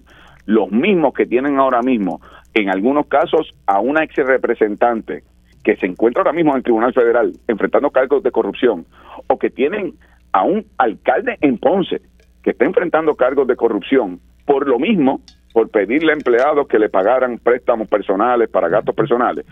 los 0.46 0.70
mismos 0.70 1.14
que 1.14 1.26
tienen 1.26 1.58
ahora 1.58 1.82
mismo, 1.82 2.20
en 2.56 2.70
algunos 2.70 3.06
casos, 3.06 3.52
a 3.66 3.80
una 3.80 4.02
ex 4.02 4.16
representante 4.16 5.22
que 5.62 5.76
se 5.76 5.86
encuentra 5.86 6.22
ahora 6.22 6.32
mismo 6.32 6.52
en 6.52 6.58
el 6.58 6.62
Tribunal 6.62 6.94
Federal 6.94 7.32
enfrentando 7.48 7.90
cargos 7.90 8.22
de 8.22 8.30
corrupción, 8.30 8.86
o 9.26 9.38
que 9.38 9.50
tienen 9.50 9.94
a 10.32 10.42
un 10.44 10.64
alcalde 10.78 11.36
en 11.40 11.58
Ponce 11.58 12.00
que 12.42 12.50
está 12.50 12.64
enfrentando 12.64 13.14
cargos 13.14 13.46
de 13.46 13.56
corrupción 13.56 14.20
por 14.44 14.68
lo 14.68 14.78
mismo, 14.78 15.20
por 15.52 15.68
pedirle 15.70 16.12
a 16.12 16.14
empleados 16.14 16.68
que 16.68 16.78
le 16.78 16.88
pagaran 16.88 17.38
préstamos 17.38 17.88
personales 17.88 18.48
para 18.48 18.68
gastos 18.68 18.94
personales. 18.94 19.44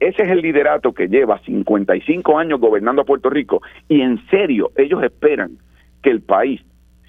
Ese 0.00 0.22
es 0.22 0.30
el 0.30 0.42
liderato 0.42 0.92
que 0.92 1.08
lleva 1.08 1.38
55 1.38 2.38
años 2.38 2.60
gobernando 2.60 3.02
a 3.02 3.04
Puerto 3.04 3.30
Rico 3.30 3.62
y 3.88 4.00
en 4.00 4.24
serio 4.28 4.70
ellos 4.76 5.02
esperan 5.02 5.52
que 6.02 6.10
el 6.10 6.20
país 6.20 6.60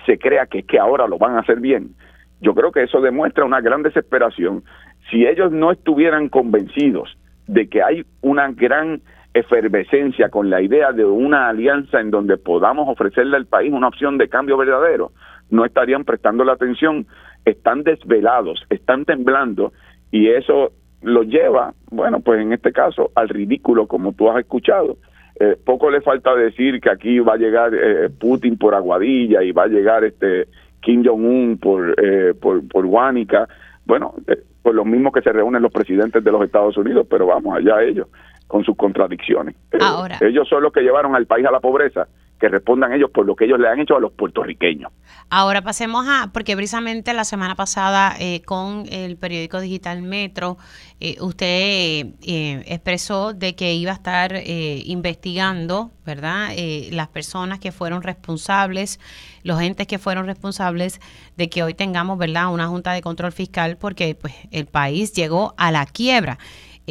se 0.06 0.18
crea 0.18 0.46
que, 0.46 0.64
que 0.64 0.80
ahora 0.80 1.08
lo 1.08 1.18
van 1.18 1.36
a 1.36 1.40
hacer 1.40 1.60
bien. 1.60 1.96
Yo 2.42 2.54
creo 2.54 2.72
que 2.72 2.84
eso 2.84 3.02
demuestra 3.02 3.44
una 3.44 3.60
gran 3.60 3.84
desesperación. 3.84 4.64
Si 5.10 5.26
ellos 5.26 5.52
no 5.52 5.72
estuvieran 5.72 6.30
convencidos 6.30 7.18
de 7.48 7.68
que 7.68 7.82
hay 7.82 8.06
una 8.22 8.52
gran 8.52 9.02
efervescencia 9.34 10.30
con 10.30 10.50
la 10.50 10.62
idea 10.62 10.92
de 10.92 11.06
una 11.06 11.50
alianza 11.50 12.00
en 12.00 12.12
donde 12.12 12.38
podamos 12.38 12.88
ofrecerle 12.88 13.38
al 13.38 13.46
país 13.46 13.72
una 13.72 13.88
opción 13.88 14.18
de 14.18 14.28
cambio 14.28 14.58
verdadero, 14.58 15.12
no 15.50 15.66
estarían 15.66 16.04
prestando 16.04 16.44
la 16.44 16.54
atención, 16.54 17.06
están 17.46 17.84
desvelados, 17.84 18.64
están 18.70 19.06
temblando 19.06 19.72
y 20.12 20.30
eso 20.30 20.72
lo 21.02 21.24
lleva, 21.24 21.74
bueno, 21.92 22.20
pues 22.20 22.42
en 22.42 22.54
este 22.54 22.72
caso 22.72 23.12
al 23.16 23.30
ridículo 23.30 23.88
como 23.88 24.14
tú 24.14 24.30
has 24.30 24.40
escuchado. 24.40 24.98
Eh, 25.40 25.56
poco 25.64 25.90
le 25.90 26.02
falta 26.02 26.36
decir 26.36 26.82
que 26.82 26.90
aquí 26.90 27.20
va 27.20 27.36
a 27.36 27.38
llegar 27.38 27.74
eh, 27.74 28.10
Putin 28.10 28.58
por 28.58 28.76
Aguadilla 28.76 29.42
y 29.42 29.54
va 29.54 29.64
a 29.64 29.68
llegar 29.68 30.04
este 30.04 30.48
Kim 30.82 31.04
Jong-un 31.06 31.58
por, 31.58 31.96
eh, 31.98 32.34
por, 32.34 32.68
por 32.68 32.86
Guánica. 32.86 33.48
Bueno, 33.86 34.16
pues 34.62 34.76
los 34.76 34.86
mismos 34.86 35.14
que 35.14 35.22
se 35.22 35.32
reúnen 35.32 35.62
los 35.62 35.72
presidentes 35.72 36.24
de 36.24 36.32
los 36.32 36.44
Estados 36.44 36.78
Unidos, 36.78 37.08
pero 37.10 37.26
vamos, 37.26 37.58
allá 37.58 37.82
ellos, 37.82 38.08
con 38.48 38.64
sus 38.64 38.76
contradicciones. 38.76 39.56
Ahora. 39.80 40.18
ellos 40.22 40.48
son 40.48 40.64
los 40.64 40.74
que 40.74 40.82
llevaron 40.82 41.16
al 41.16 41.26
país 41.26 41.46
a 41.46 41.52
la 41.52 41.60
pobreza 41.60 42.08
que 42.40 42.48
respondan 42.48 42.94
ellos 42.94 43.12
por 43.12 43.26
lo 43.26 43.36
que 43.36 43.46
ellos 43.46 43.60
le 43.60 43.68
han 43.68 43.80
hecho 43.80 43.96
a 43.96 44.00
los 44.00 44.12
puertorriqueños. 44.14 44.92
Ahora 45.30 45.62
pasemos 45.62 46.08
a, 46.08 46.32
porque 46.34 46.56
precisamente 46.56 47.14
la 47.14 47.24
semana 47.24 47.56
pasada 47.56 48.16
eh, 48.20 48.42
con 48.46 48.86
el 48.92 49.18
periódico 49.18 49.60
digital 49.60 50.02
Metro, 50.02 50.58
eh, 51.00 51.18
usted 51.20 51.48
eh, 51.48 52.64
expresó 52.66 53.34
de 53.34 53.56
que 53.56 53.76
iba 53.76 53.92
a 53.92 53.96
estar 53.96 54.42
investigando, 54.46 55.92
¿verdad? 56.06 56.50
las 56.92 57.08
personas 57.10 57.60
que 57.60 57.72
fueron 57.72 58.02
responsables, 58.02 59.00
los 59.44 59.62
entes 59.62 59.86
que 59.86 60.00
fueron 60.00 60.26
responsables 60.26 61.00
de 61.38 61.50
que 61.50 61.62
hoy 61.62 61.74
tengamos, 61.74 62.18
¿verdad? 62.18 62.52
Una 62.52 62.68
junta 62.68 62.94
de 62.94 63.02
control 63.02 63.32
fiscal 63.32 63.78
porque 63.78 64.16
pues 64.16 64.34
el 64.52 64.66
país 64.66 65.14
llegó 65.14 65.54
a 65.58 65.72
la 65.72 65.86
quiebra. 65.86 66.40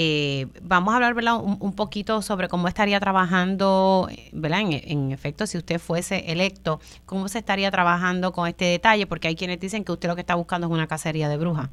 Eh, 0.00 0.46
vamos 0.62 0.92
a 0.92 0.98
hablar 0.98 1.12
¿verdad? 1.14 1.40
Un, 1.42 1.74
poquito 1.74 2.22
sobre 2.22 2.46
cómo 2.46 2.68
estaría 2.68 3.00
trabajando, 3.00 4.06
¿verdad? 4.32 4.60
En, 4.60 5.10
efecto, 5.10 5.44
si 5.44 5.58
usted 5.58 5.80
fuese 5.80 6.30
electo, 6.30 6.78
cómo 7.04 7.26
se 7.26 7.40
estaría 7.40 7.68
trabajando 7.72 8.30
con 8.30 8.46
este 8.46 8.66
detalle, 8.66 9.08
porque 9.08 9.26
hay 9.26 9.34
quienes 9.34 9.58
dicen 9.58 9.82
que 9.82 9.90
usted 9.90 10.08
lo 10.08 10.14
que 10.14 10.20
está 10.20 10.36
buscando 10.36 10.68
es 10.68 10.72
una 10.72 10.86
cacería 10.86 11.28
de 11.28 11.36
brujas. 11.36 11.68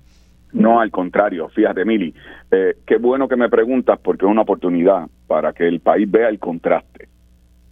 No, 0.53 0.79
al 0.79 0.89
contrario, 0.89 1.49
fíjate, 1.49 1.85
Mili, 1.85 2.15
eh, 2.49 2.77
qué 2.87 2.97
bueno 2.97 3.27
que 3.27 3.35
me 3.35 3.47
preguntas 3.47 3.99
porque 4.01 4.25
es 4.25 4.31
una 4.31 4.41
oportunidad 4.41 5.07
para 5.27 5.53
que 5.53 5.67
el 5.67 5.79
país 5.79 6.09
vea 6.09 6.29
el 6.29 6.39
contraste. 6.39 7.07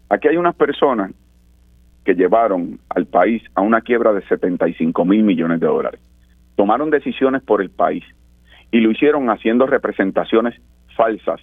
Aquí 0.09 0.27
hay 0.27 0.37
unas 0.37 0.53
personas 0.53 1.13
que 2.05 2.13
llevaron 2.13 2.79
al 2.89 3.07
país 3.07 3.41
a 3.55 3.61
una 3.61 3.81
quiebra 3.81 4.13
de 4.13 4.21
75 4.27 5.03
mil 5.03 5.23
millones 5.23 5.59
de 5.59 5.65
dólares. 5.65 5.99
Tomaron 6.55 6.91
decisiones 6.91 7.41
por 7.41 7.59
el 7.59 7.71
país 7.71 8.03
y 8.73 8.81
lo 8.81 8.89
hicieron 8.89 9.29
haciendo 9.29 9.67
representaciones 9.67 10.59
falsas 10.97 11.39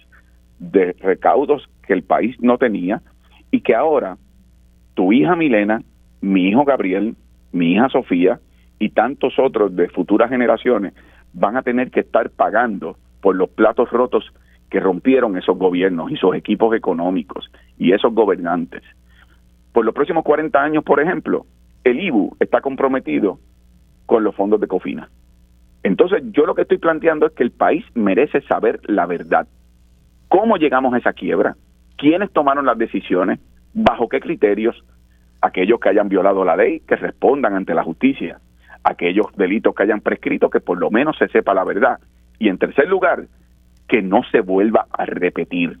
de 0.59 0.93
recaudos 0.99 1.67
que 1.87 1.93
el 1.93 2.03
país 2.03 2.35
no 2.41 2.57
tenía 2.57 3.01
y 3.51 3.61
que 3.61 3.73
ahora 3.73 4.17
tu 4.95 5.13
hija 5.13 5.37
Milena, 5.37 5.81
mi 6.19 6.49
hijo 6.49 6.65
Gabriel, 6.65 7.15
mi 7.53 7.71
hija 7.71 7.87
Sofía 7.87 8.41
y 8.79 8.89
tantos 8.89 9.39
otros 9.39 9.73
de 9.73 9.87
futuras 9.87 10.29
generaciones 10.29 10.93
van 11.31 11.55
a 11.55 11.61
tener 11.61 11.89
que 11.89 12.01
estar 12.01 12.29
pagando 12.31 12.97
por 13.21 13.37
los 13.37 13.49
platos 13.49 13.89
rotos 13.91 14.25
que 14.69 14.81
rompieron 14.81 15.37
esos 15.37 15.57
gobiernos 15.57 16.11
y 16.11 16.17
sus 16.17 16.35
equipos 16.35 16.75
económicos 16.75 17.49
y 17.77 17.93
esos 17.93 18.13
gobernantes. 18.13 18.83
Por 19.71 19.85
los 19.85 19.95
próximos 19.95 20.25
40 20.25 20.61
años, 20.61 20.83
por 20.83 20.99
ejemplo, 20.99 21.45
el 21.85 21.97
IBU 22.01 22.35
está 22.41 22.59
comprometido 22.59 23.39
con 24.05 24.25
los 24.25 24.35
fondos 24.35 24.59
de 24.59 24.67
COFINA. 24.67 25.09
Entonces, 25.83 26.23
yo 26.31 26.45
lo 26.45 26.55
que 26.55 26.63
estoy 26.63 26.77
planteando 26.77 27.25
es 27.25 27.33
que 27.33 27.43
el 27.43 27.51
país 27.51 27.83
merece 27.95 28.41
saber 28.41 28.79
la 28.83 29.05
verdad. 29.05 29.47
¿Cómo 30.27 30.57
llegamos 30.57 30.93
a 30.93 30.97
esa 30.97 31.13
quiebra? 31.13 31.55
¿Quiénes 31.97 32.31
tomaron 32.31 32.65
las 32.65 32.77
decisiones? 32.77 33.39
¿Bajo 33.73 34.07
qué 34.07 34.19
criterios? 34.19 34.83
Aquellos 35.41 35.79
que 35.79 35.89
hayan 35.89 36.09
violado 36.09 36.45
la 36.45 36.55
ley, 36.55 36.81
que 36.81 36.95
respondan 36.95 37.55
ante 37.55 37.73
la 37.73 37.83
justicia. 37.83 38.39
Aquellos 38.83 39.27
delitos 39.35 39.73
que 39.75 39.83
hayan 39.83 40.01
prescrito, 40.01 40.49
que 40.49 40.59
por 40.59 40.79
lo 40.79 40.91
menos 40.91 41.17
se 41.17 41.27
sepa 41.29 41.53
la 41.53 41.63
verdad. 41.63 41.99
Y 42.39 42.49
en 42.49 42.57
tercer 42.57 42.87
lugar, 42.87 43.25
que 43.87 44.01
no 44.01 44.21
se 44.31 44.41
vuelva 44.41 44.85
a 44.91 45.05
repetir. 45.05 45.77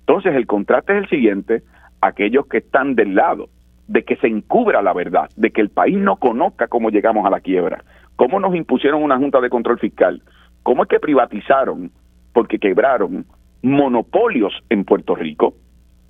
Entonces, 0.00 0.34
el 0.34 0.46
contraste 0.46 0.96
es 0.96 1.04
el 1.04 1.08
siguiente, 1.08 1.62
aquellos 2.00 2.46
que 2.46 2.58
están 2.58 2.94
del 2.94 3.14
lado 3.14 3.48
de 3.86 4.04
que 4.04 4.16
se 4.16 4.26
encubra 4.26 4.82
la 4.82 4.92
verdad, 4.92 5.28
de 5.36 5.50
que 5.50 5.60
el 5.60 5.68
país 5.68 5.96
no 5.96 6.16
conozca 6.16 6.66
cómo 6.68 6.90
llegamos 6.90 7.26
a 7.26 7.30
la 7.30 7.40
quiebra, 7.40 7.84
cómo 8.16 8.40
nos 8.40 8.54
impusieron 8.54 9.02
una 9.02 9.18
Junta 9.18 9.40
de 9.40 9.50
Control 9.50 9.78
Fiscal, 9.78 10.22
cómo 10.62 10.82
es 10.82 10.88
que 10.88 11.00
privatizaron, 11.00 11.90
porque 12.32 12.58
quebraron 12.58 13.26
monopolios 13.62 14.52
en 14.68 14.84
Puerto 14.84 15.14
Rico, 15.14 15.54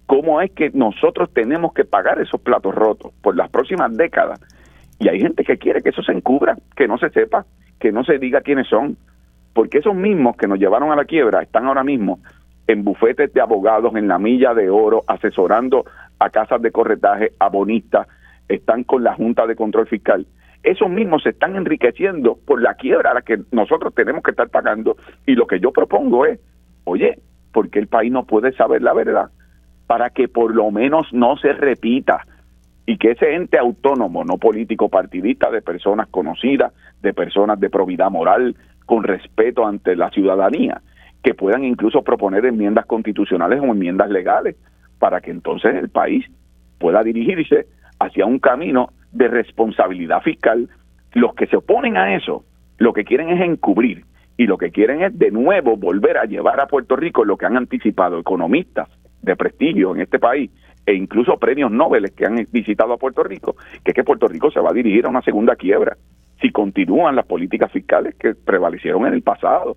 cómo 0.06 0.40
es 0.40 0.50
que 0.52 0.70
nosotros 0.70 1.32
tenemos 1.32 1.72
que 1.72 1.84
pagar 1.84 2.20
esos 2.20 2.40
platos 2.40 2.74
rotos 2.74 3.12
por 3.22 3.36
las 3.36 3.50
próximas 3.50 3.96
décadas. 3.96 4.40
Y 4.98 5.08
hay 5.08 5.20
gente 5.20 5.44
que 5.44 5.58
quiere 5.58 5.82
que 5.82 5.90
eso 5.90 6.02
se 6.02 6.12
encubra, 6.12 6.56
que 6.76 6.86
no 6.86 6.98
se 6.98 7.10
sepa, 7.10 7.44
que 7.80 7.92
no 7.92 8.04
se 8.04 8.18
diga 8.18 8.40
quiénes 8.40 8.68
son, 8.68 8.96
porque 9.52 9.78
esos 9.78 9.94
mismos 9.94 10.36
que 10.36 10.46
nos 10.46 10.58
llevaron 10.58 10.92
a 10.92 10.96
la 10.96 11.04
quiebra 11.04 11.42
están 11.42 11.66
ahora 11.66 11.84
mismo 11.84 12.20
en 12.68 12.84
bufetes 12.84 13.32
de 13.32 13.40
abogados 13.40 13.94
en 13.96 14.08
la 14.08 14.18
milla 14.18 14.54
de 14.54 14.70
oro, 14.70 15.02
asesorando 15.06 15.84
a 16.18 16.30
casas 16.30 16.62
de 16.62 16.70
corretaje, 16.70 17.32
a 17.38 17.48
bonistas, 17.48 18.06
están 18.48 18.84
con 18.84 19.02
la 19.02 19.14
Junta 19.14 19.46
de 19.46 19.56
Control 19.56 19.86
Fiscal 19.86 20.26
esos 20.62 20.88
mismos 20.88 21.22
se 21.22 21.30
están 21.30 21.56
enriqueciendo 21.56 22.38
por 22.46 22.62
la 22.62 22.74
quiebra 22.74 23.10
a 23.10 23.14
la 23.14 23.22
que 23.22 23.40
nosotros 23.50 23.94
tenemos 23.94 24.22
que 24.22 24.30
estar 24.30 24.48
pagando. 24.48 24.96
Y 25.26 25.34
lo 25.34 25.46
que 25.46 25.60
yo 25.60 25.72
propongo 25.72 26.24
es, 26.24 26.38
oye, 26.84 27.18
¿por 27.52 27.68
qué 27.68 27.80
el 27.80 27.88
país 27.88 28.12
no 28.12 28.24
puede 28.24 28.52
saber 28.52 28.82
la 28.82 28.92
verdad? 28.92 29.30
Para 29.86 30.10
que 30.10 30.28
por 30.28 30.54
lo 30.54 30.70
menos 30.70 31.12
no 31.12 31.36
se 31.36 31.52
repita 31.52 32.26
y 32.86 32.96
que 32.96 33.12
ese 33.12 33.34
ente 33.34 33.58
autónomo, 33.58 34.24
no 34.24 34.38
político 34.38 34.88
partidista, 34.88 35.50
de 35.50 35.62
personas 35.62 36.08
conocidas, 36.08 36.72
de 37.00 37.12
personas 37.12 37.58
de 37.58 37.70
probidad 37.70 38.10
moral, 38.10 38.56
con 38.86 39.04
respeto 39.04 39.66
ante 39.66 39.96
la 39.96 40.10
ciudadanía, 40.10 40.80
que 41.22 41.34
puedan 41.34 41.64
incluso 41.64 42.02
proponer 42.02 42.44
enmiendas 42.44 42.86
constitucionales 42.86 43.60
o 43.60 43.66
enmiendas 43.66 44.10
legales, 44.10 44.56
para 44.98 45.20
que 45.20 45.30
entonces 45.30 45.74
el 45.74 45.88
país 45.88 46.24
pueda 46.78 47.02
dirigirse 47.02 47.66
hacia 47.98 48.26
un 48.26 48.38
camino 48.38 48.92
de 49.12 49.28
responsabilidad 49.28 50.22
fiscal, 50.22 50.68
los 51.12 51.34
que 51.34 51.46
se 51.46 51.56
oponen 51.56 51.96
a 51.96 52.16
eso, 52.16 52.44
lo 52.78 52.92
que 52.92 53.04
quieren 53.04 53.28
es 53.28 53.40
encubrir 53.40 54.04
y 54.36 54.46
lo 54.46 54.58
que 54.58 54.70
quieren 54.70 55.02
es 55.02 55.16
de 55.18 55.30
nuevo 55.30 55.76
volver 55.76 56.18
a 56.18 56.24
llevar 56.24 56.60
a 56.60 56.66
Puerto 56.66 56.96
Rico 56.96 57.24
lo 57.24 57.36
que 57.36 57.46
han 57.46 57.56
anticipado 57.56 58.18
economistas 58.18 58.88
de 59.20 59.36
prestigio 59.36 59.94
en 59.94 60.00
este 60.00 60.18
país 60.18 60.50
e 60.84 60.94
incluso 60.94 61.38
premios 61.38 61.70
Nobel 61.70 62.12
que 62.12 62.26
han 62.26 62.46
visitado 62.50 62.92
a 62.94 62.98
Puerto 62.98 63.22
Rico, 63.22 63.54
que 63.84 63.92
es 63.92 63.94
que 63.94 64.04
Puerto 64.04 64.26
Rico 64.26 64.50
se 64.50 64.60
va 64.60 64.70
a 64.70 64.74
dirigir 64.74 65.06
a 65.06 65.10
una 65.10 65.22
segunda 65.22 65.54
quiebra 65.54 65.96
si 66.40 66.50
continúan 66.50 67.14
las 67.14 67.26
políticas 67.26 67.70
fiscales 67.70 68.16
que 68.16 68.34
prevalecieron 68.34 69.06
en 69.06 69.14
el 69.14 69.22
pasado. 69.22 69.76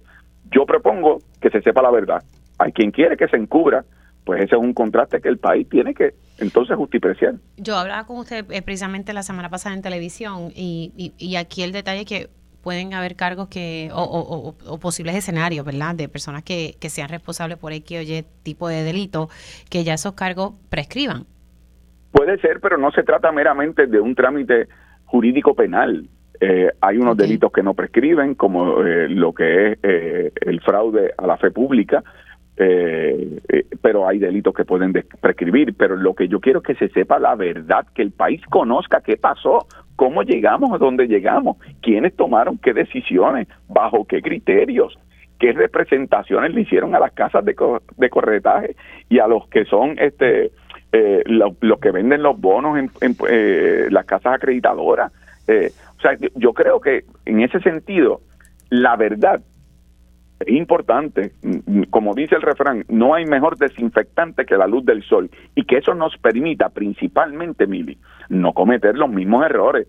Yo 0.49 0.65
propongo 0.65 1.19
que 1.39 1.51
se 1.51 1.61
sepa 1.61 1.83
la 1.83 1.91
verdad. 1.91 2.23
Hay 2.57 2.71
quien 2.71 2.89
quiere 2.89 3.17
que 3.17 3.27
se 3.27 3.37
encubra, 3.37 3.85
pues 4.25 4.41
ese 4.41 4.55
es 4.55 4.61
un 4.61 4.73
contraste 4.73 5.21
que 5.21 5.29
el 5.29 5.37
país 5.37 5.69
tiene 5.69 5.93
que 5.93 6.15
entonces 6.39 6.75
justipreciar. 6.75 7.35
Yo 7.57 7.77
hablaba 7.77 8.05
con 8.05 8.17
usted 8.17 8.45
eh, 8.49 8.61
precisamente 8.61 9.13
la 9.13 9.23
semana 9.23 9.49
pasada 9.49 9.75
en 9.75 9.81
televisión 9.81 10.51
y, 10.53 11.13
y, 11.17 11.35
aquí 11.35 11.61
el 11.61 11.71
detalle 11.71 12.01
es 12.01 12.05
que 12.07 12.29
pueden 12.63 12.95
haber 12.95 13.15
cargos 13.15 13.47
que 13.47 13.91
o, 13.93 14.55
o, 14.65 14.79
posibles 14.79 15.15
escenarios, 15.15 15.63
¿verdad? 15.63 15.93
De 15.93 16.09
personas 16.09 16.43
que, 16.43 16.75
que 16.81 16.89
sean 16.89 17.09
responsables 17.09 17.59
por 17.59 17.71
X 17.71 17.99
o 17.99 18.01
Y 18.01 18.25
tipo 18.41 18.67
de 18.67 18.83
delito, 18.83 19.29
que 19.69 19.83
ya 19.83 19.93
esos 19.93 20.13
cargos 20.13 20.53
prescriban. 20.69 21.25
Puede 22.11 22.39
ser, 22.39 22.59
pero 22.59 22.77
no 22.77 22.91
se 22.91 23.03
trata 23.03 23.31
meramente 23.31 23.85
de 23.85 23.99
un 23.99 24.15
trámite 24.15 24.67
jurídico 25.05 25.53
penal. 25.53 26.09
Eh, 26.39 26.71
hay 26.81 26.97
unos 26.97 27.15
delitos 27.15 27.51
que 27.51 27.61
no 27.61 27.75
prescriben, 27.75 28.33
como 28.33 28.83
eh, 28.83 29.07
lo 29.09 29.33
que 29.33 29.73
es 29.73 29.79
el 30.41 30.59
fraude 30.61 31.13
a 31.17 31.27
la 31.27 31.37
fe 31.37 31.51
pública, 31.51 32.03
eh, 32.57 33.39
eh, 33.49 33.65
pero 33.81 34.07
hay 34.07 34.19
delitos 34.19 34.53
que 34.53 34.65
pueden 34.65 34.93
prescribir, 35.19 35.75
pero 35.75 35.95
lo 35.95 36.13
que 36.13 36.27
yo 36.27 36.39
quiero 36.39 36.59
es 36.59 36.65
que 36.65 36.75
se 36.75 36.93
sepa 36.93 37.19
la 37.19 37.35
verdad, 37.35 37.85
que 37.93 38.01
el 38.01 38.11
país 38.11 38.41
conozca 38.49 39.01
qué 39.01 39.17
pasó, 39.17 39.67
cómo 39.95 40.23
llegamos 40.23 40.71
a 40.73 40.77
donde 40.77 41.07
llegamos, 41.07 41.57
quiénes 41.81 42.15
tomaron 42.15 42.57
qué 42.57 42.73
decisiones, 42.73 43.47
bajo 43.67 44.05
qué 44.05 44.21
criterios, 44.21 44.97
qué 45.39 45.51
representaciones 45.51 46.53
le 46.53 46.61
hicieron 46.61 46.95
a 46.95 46.99
las 46.99 47.11
casas 47.11 47.43
de, 47.43 47.55
de 47.97 48.09
corretaje 48.09 48.75
y 49.09 49.19
a 49.19 49.27
los 49.27 49.47
que 49.49 49.65
son 49.65 49.95
este 49.99 50.51
eh, 50.91 51.23
los 51.25 51.79
que 51.81 51.91
venden 51.91 52.23
los 52.23 52.39
bonos 52.39 52.77
en, 52.77 52.89
en 53.01 53.17
eh, 53.27 53.87
las 53.89 54.05
casas 54.05 54.35
acreditadoras. 54.35 55.11
Eh, 55.47 55.71
o 55.97 56.01
sea, 56.01 56.15
yo 56.35 56.53
creo 56.53 56.79
que 56.79 57.03
en 57.25 57.41
ese 57.41 57.59
sentido, 57.59 58.21
la 58.69 58.95
verdad 58.95 59.41
importante, 60.47 61.31
como 61.89 62.13
dice 62.13 62.35
el 62.35 62.41
refrán, 62.41 62.85
no 62.89 63.13
hay 63.13 63.25
mejor 63.25 63.57
desinfectante 63.57 64.45
que 64.45 64.57
la 64.57 64.67
luz 64.67 64.85
del 64.85 65.03
sol 65.03 65.29
y 65.55 65.65
que 65.65 65.77
eso 65.77 65.93
nos 65.93 66.17
permita 66.17 66.69
principalmente, 66.69 67.67
Mili, 67.67 67.97
no 68.29 68.53
cometer 68.53 68.97
los 68.97 69.09
mismos 69.09 69.45
errores. 69.45 69.87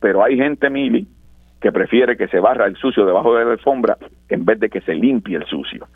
Pero 0.00 0.22
hay 0.22 0.36
gente, 0.36 0.70
Mili, 0.70 1.08
que 1.60 1.72
prefiere 1.72 2.16
que 2.16 2.28
se 2.28 2.40
barra 2.40 2.66
el 2.66 2.76
sucio 2.76 3.04
debajo 3.04 3.34
de 3.34 3.44
la 3.44 3.52
alfombra 3.52 3.96
en 4.28 4.44
vez 4.44 4.60
de 4.60 4.68
que 4.68 4.80
se 4.80 4.94
limpie 4.94 5.36
el 5.36 5.46
sucio. 5.46 5.88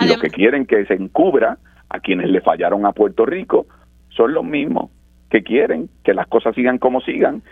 y 0.00 0.08
los 0.08 0.18
que 0.18 0.30
quieren 0.30 0.66
que 0.66 0.84
se 0.86 0.94
encubra 0.94 1.58
a 1.88 2.00
quienes 2.00 2.30
le 2.30 2.40
fallaron 2.40 2.86
a 2.86 2.92
Puerto 2.92 3.26
Rico 3.26 3.66
son 4.10 4.32
los 4.32 4.44
mismos 4.44 4.90
que 5.28 5.42
quieren 5.42 5.88
que 6.04 6.14
las 6.14 6.26
cosas 6.26 6.54
sigan 6.54 6.78
como 6.78 7.00
sigan. 7.00 7.42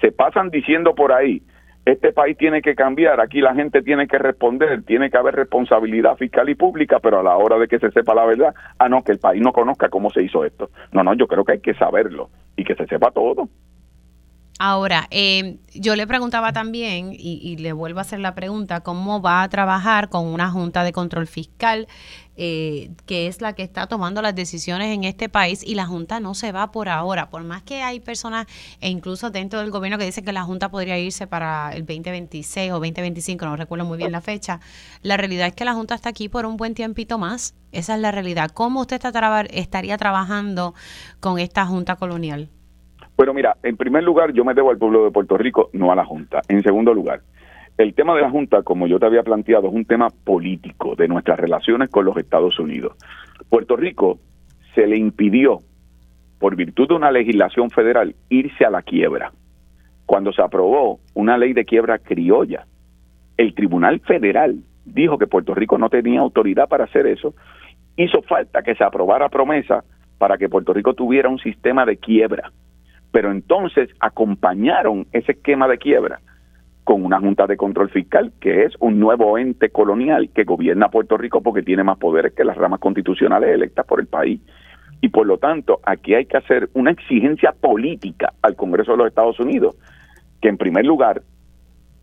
Se 0.00 0.12
pasan 0.12 0.50
diciendo 0.50 0.94
por 0.94 1.12
ahí, 1.12 1.42
este 1.84 2.12
país 2.12 2.36
tiene 2.36 2.62
que 2.62 2.74
cambiar, 2.74 3.20
aquí 3.20 3.40
la 3.40 3.54
gente 3.54 3.82
tiene 3.82 4.06
que 4.06 4.18
responder, 4.18 4.84
tiene 4.84 5.10
que 5.10 5.18
haber 5.18 5.34
responsabilidad 5.34 6.16
fiscal 6.16 6.48
y 6.48 6.54
pública, 6.54 7.00
pero 7.00 7.20
a 7.20 7.22
la 7.22 7.36
hora 7.36 7.58
de 7.58 7.66
que 7.66 7.78
se 7.78 7.90
sepa 7.90 8.14
la 8.14 8.24
verdad, 8.24 8.54
ah, 8.78 8.88
no, 8.88 9.02
que 9.02 9.12
el 9.12 9.18
país 9.18 9.42
no 9.42 9.52
conozca 9.52 9.88
cómo 9.88 10.10
se 10.10 10.22
hizo 10.22 10.44
esto. 10.44 10.70
No, 10.92 11.02
no, 11.02 11.14
yo 11.14 11.26
creo 11.26 11.44
que 11.44 11.52
hay 11.52 11.60
que 11.60 11.74
saberlo 11.74 12.30
y 12.56 12.64
que 12.64 12.76
se 12.76 12.86
sepa 12.86 13.10
todo. 13.10 13.48
Ahora, 14.58 15.08
eh, 15.10 15.56
yo 15.74 15.96
le 15.96 16.06
preguntaba 16.06 16.52
también, 16.52 17.10
y, 17.18 17.56
le 17.56 17.72
vuelvo 17.72 17.98
a 17.98 18.02
hacer 18.02 18.20
la 18.20 18.36
pregunta, 18.36 18.80
¿cómo 18.80 19.20
va 19.20 19.42
a 19.42 19.48
trabajar 19.48 20.08
con 20.08 20.26
una 20.26 20.50
Junta 20.50 20.84
de 20.84 20.92
Control 20.92 21.26
Fiscal, 21.26 21.88
eh, 22.36 22.90
que 23.06 23.26
es 23.26 23.40
la 23.40 23.54
que 23.54 23.62
está 23.62 23.86
tomando 23.86 24.22
las 24.22 24.34
decisiones 24.34 24.88
en 24.88 25.04
este 25.04 25.28
país? 25.28 25.62
Y 25.66 25.74
la 25.74 25.86
Junta 25.86 26.20
no 26.20 26.34
se 26.34 26.52
va 26.52 26.72
por 26.72 26.88
ahora, 26.88 27.30
por 27.30 27.44
más 27.44 27.62
que 27.62 27.82
hay 27.82 28.00
personas, 28.00 28.46
e 28.80 28.88
incluso 28.88 29.30
dentro 29.30 29.60
del 29.60 29.70
gobierno, 29.70 29.98
que 29.98 30.04
dicen 30.04 30.24
que 30.24 30.32
la 30.32 30.42
Junta 30.42 30.70
podría 30.70 30.98
irse 30.98 31.26
para 31.26 31.70
el 31.72 31.86
2026 31.86 32.72
o 32.72 32.74
2025, 32.74 33.44
no 33.44 33.56
recuerdo 33.56 33.84
muy 33.84 33.98
bien 33.98 34.12
la 34.12 34.20
fecha, 34.20 34.60
la 35.02 35.16
realidad 35.16 35.46
es 35.48 35.54
que 35.54 35.64
la 35.64 35.74
Junta 35.74 35.94
está 35.94 36.08
aquí 36.08 36.28
por 36.28 36.46
un 36.46 36.56
buen 36.56 36.74
tiempito 36.74 37.18
más. 37.18 37.54
Esa 37.72 37.94
es 37.94 38.00
la 38.00 38.10
realidad. 38.10 38.50
¿Cómo 38.52 38.82
usted 38.82 38.96
está 38.96 39.12
estaría 39.50 39.96
trabajando 39.96 40.74
con 41.20 41.38
esta 41.38 41.64
Junta 41.64 41.96
Colonial? 41.96 42.48
Pero 43.16 43.34
mira, 43.34 43.56
en 43.62 43.76
primer 43.76 44.02
lugar, 44.02 44.32
yo 44.32 44.44
me 44.44 44.54
debo 44.54 44.70
al 44.70 44.78
pueblo 44.78 45.04
de 45.04 45.10
Puerto 45.10 45.36
Rico, 45.36 45.70
no 45.72 45.92
a 45.92 45.96
la 45.96 46.04
Junta. 46.04 46.42
En 46.48 46.62
segundo 46.62 46.92
lugar, 46.94 47.22
el 47.78 47.94
tema 47.94 48.14
de 48.14 48.22
la 48.22 48.30
Junta, 48.30 48.62
como 48.62 48.86
yo 48.86 48.98
te 48.98 49.06
había 49.06 49.22
planteado, 49.22 49.68
es 49.68 49.74
un 49.74 49.84
tema 49.84 50.08
político 50.10 50.94
de 50.94 51.08
nuestras 51.08 51.38
relaciones 51.38 51.90
con 51.90 52.04
los 52.04 52.16
Estados 52.16 52.58
Unidos. 52.58 52.96
Puerto 53.48 53.76
Rico 53.76 54.18
se 54.74 54.86
le 54.86 54.96
impidió, 54.96 55.58
por 56.38 56.56
virtud 56.56 56.88
de 56.88 56.94
una 56.94 57.10
legislación 57.10 57.70
federal, 57.70 58.14
irse 58.28 58.64
a 58.64 58.70
la 58.70 58.82
quiebra. 58.82 59.32
Cuando 60.06 60.32
se 60.32 60.42
aprobó 60.42 61.00
una 61.14 61.38
ley 61.38 61.52
de 61.52 61.64
quiebra 61.64 61.98
criolla, 61.98 62.66
el 63.36 63.54
Tribunal 63.54 64.00
Federal 64.00 64.56
dijo 64.84 65.18
que 65.18 65.26
Puerto 65.26 65.54
Rico 65.54 65.78
no 65.78 65.88
tenía 65.88 66.20
autoridad 66.20 66.68
para 66.68 66.84
hacer 66.84 67.06
eso. 67.06 67.34
Hizo 67.96 68.22
falta 68.22 68.62
que 68.62 68.74
se 68.74 68.84
aprobara 68.84 69.28
promesa 69.28 69.84
para 70.18 70.36
que 70.36 70.48
Puerto 70.48 70.72
Rico 70.72 70.94
tuviera 70.94 71.28
un 71.28 71.38
sistema 71.38 71.86
de 71.86 71.96
quiebra 71.96 72.52
pero 73.12 73.30
entonces 73.30 73.90
acompañaron 74.00 75.06
ese 75.12 75.32
esquema 75.32 75.68
de 75.68 75.78
quiebra 75.78 76.20
con 76.84 77.04
una 77.04 77.20
Junta 77.20 77.46
de 77.46 77.56
Control 77.56 77.90
Fiscal, 77.90 78.32
que 78.40 78.64
es 78.64 78.74
un 78.80 78.98
nuevo 78.98 79.38
ente 79.38 79.70
colonial 79.70 80.30
que 80.34 80.44
gobierna 80.44 80.88
Puerto 80.88 81.16
Rico 81.16 81.40
porque 81.40 81.62
tiene 81.62 81.84
más 81.84 81.98
poderes 81.98 82.32
que 82.34 82.44
las 82.44 82.56
ramas 82.56 82.80
constitucionales 82.80 83.50
electas 83.50 83.86
por 83.86 84.00
el 84.00 84.06
país. 84.06 84.40
Y 85.00 85.08
por 85.08 85.26
lo 85.26 85.38
tanto, 85.38 85.80
aquí 85.84 86.14
hay 86.14 86.26
que 86.26 86.36
hacer 86.36 86.70
una 86.74 86.90
exigencia 86.90 87.52
política 87.52 88.32
al 88.42 88.56
Congreso 88.56 88.92
de 88.92 88.98
los 88.98 89.08
Estados 89.08 89.38
Unidos, 89.40 89.76
que 90.40 90.48
en 90.48 90.58
primer 90.58 90.84
lugar 90.84 91.22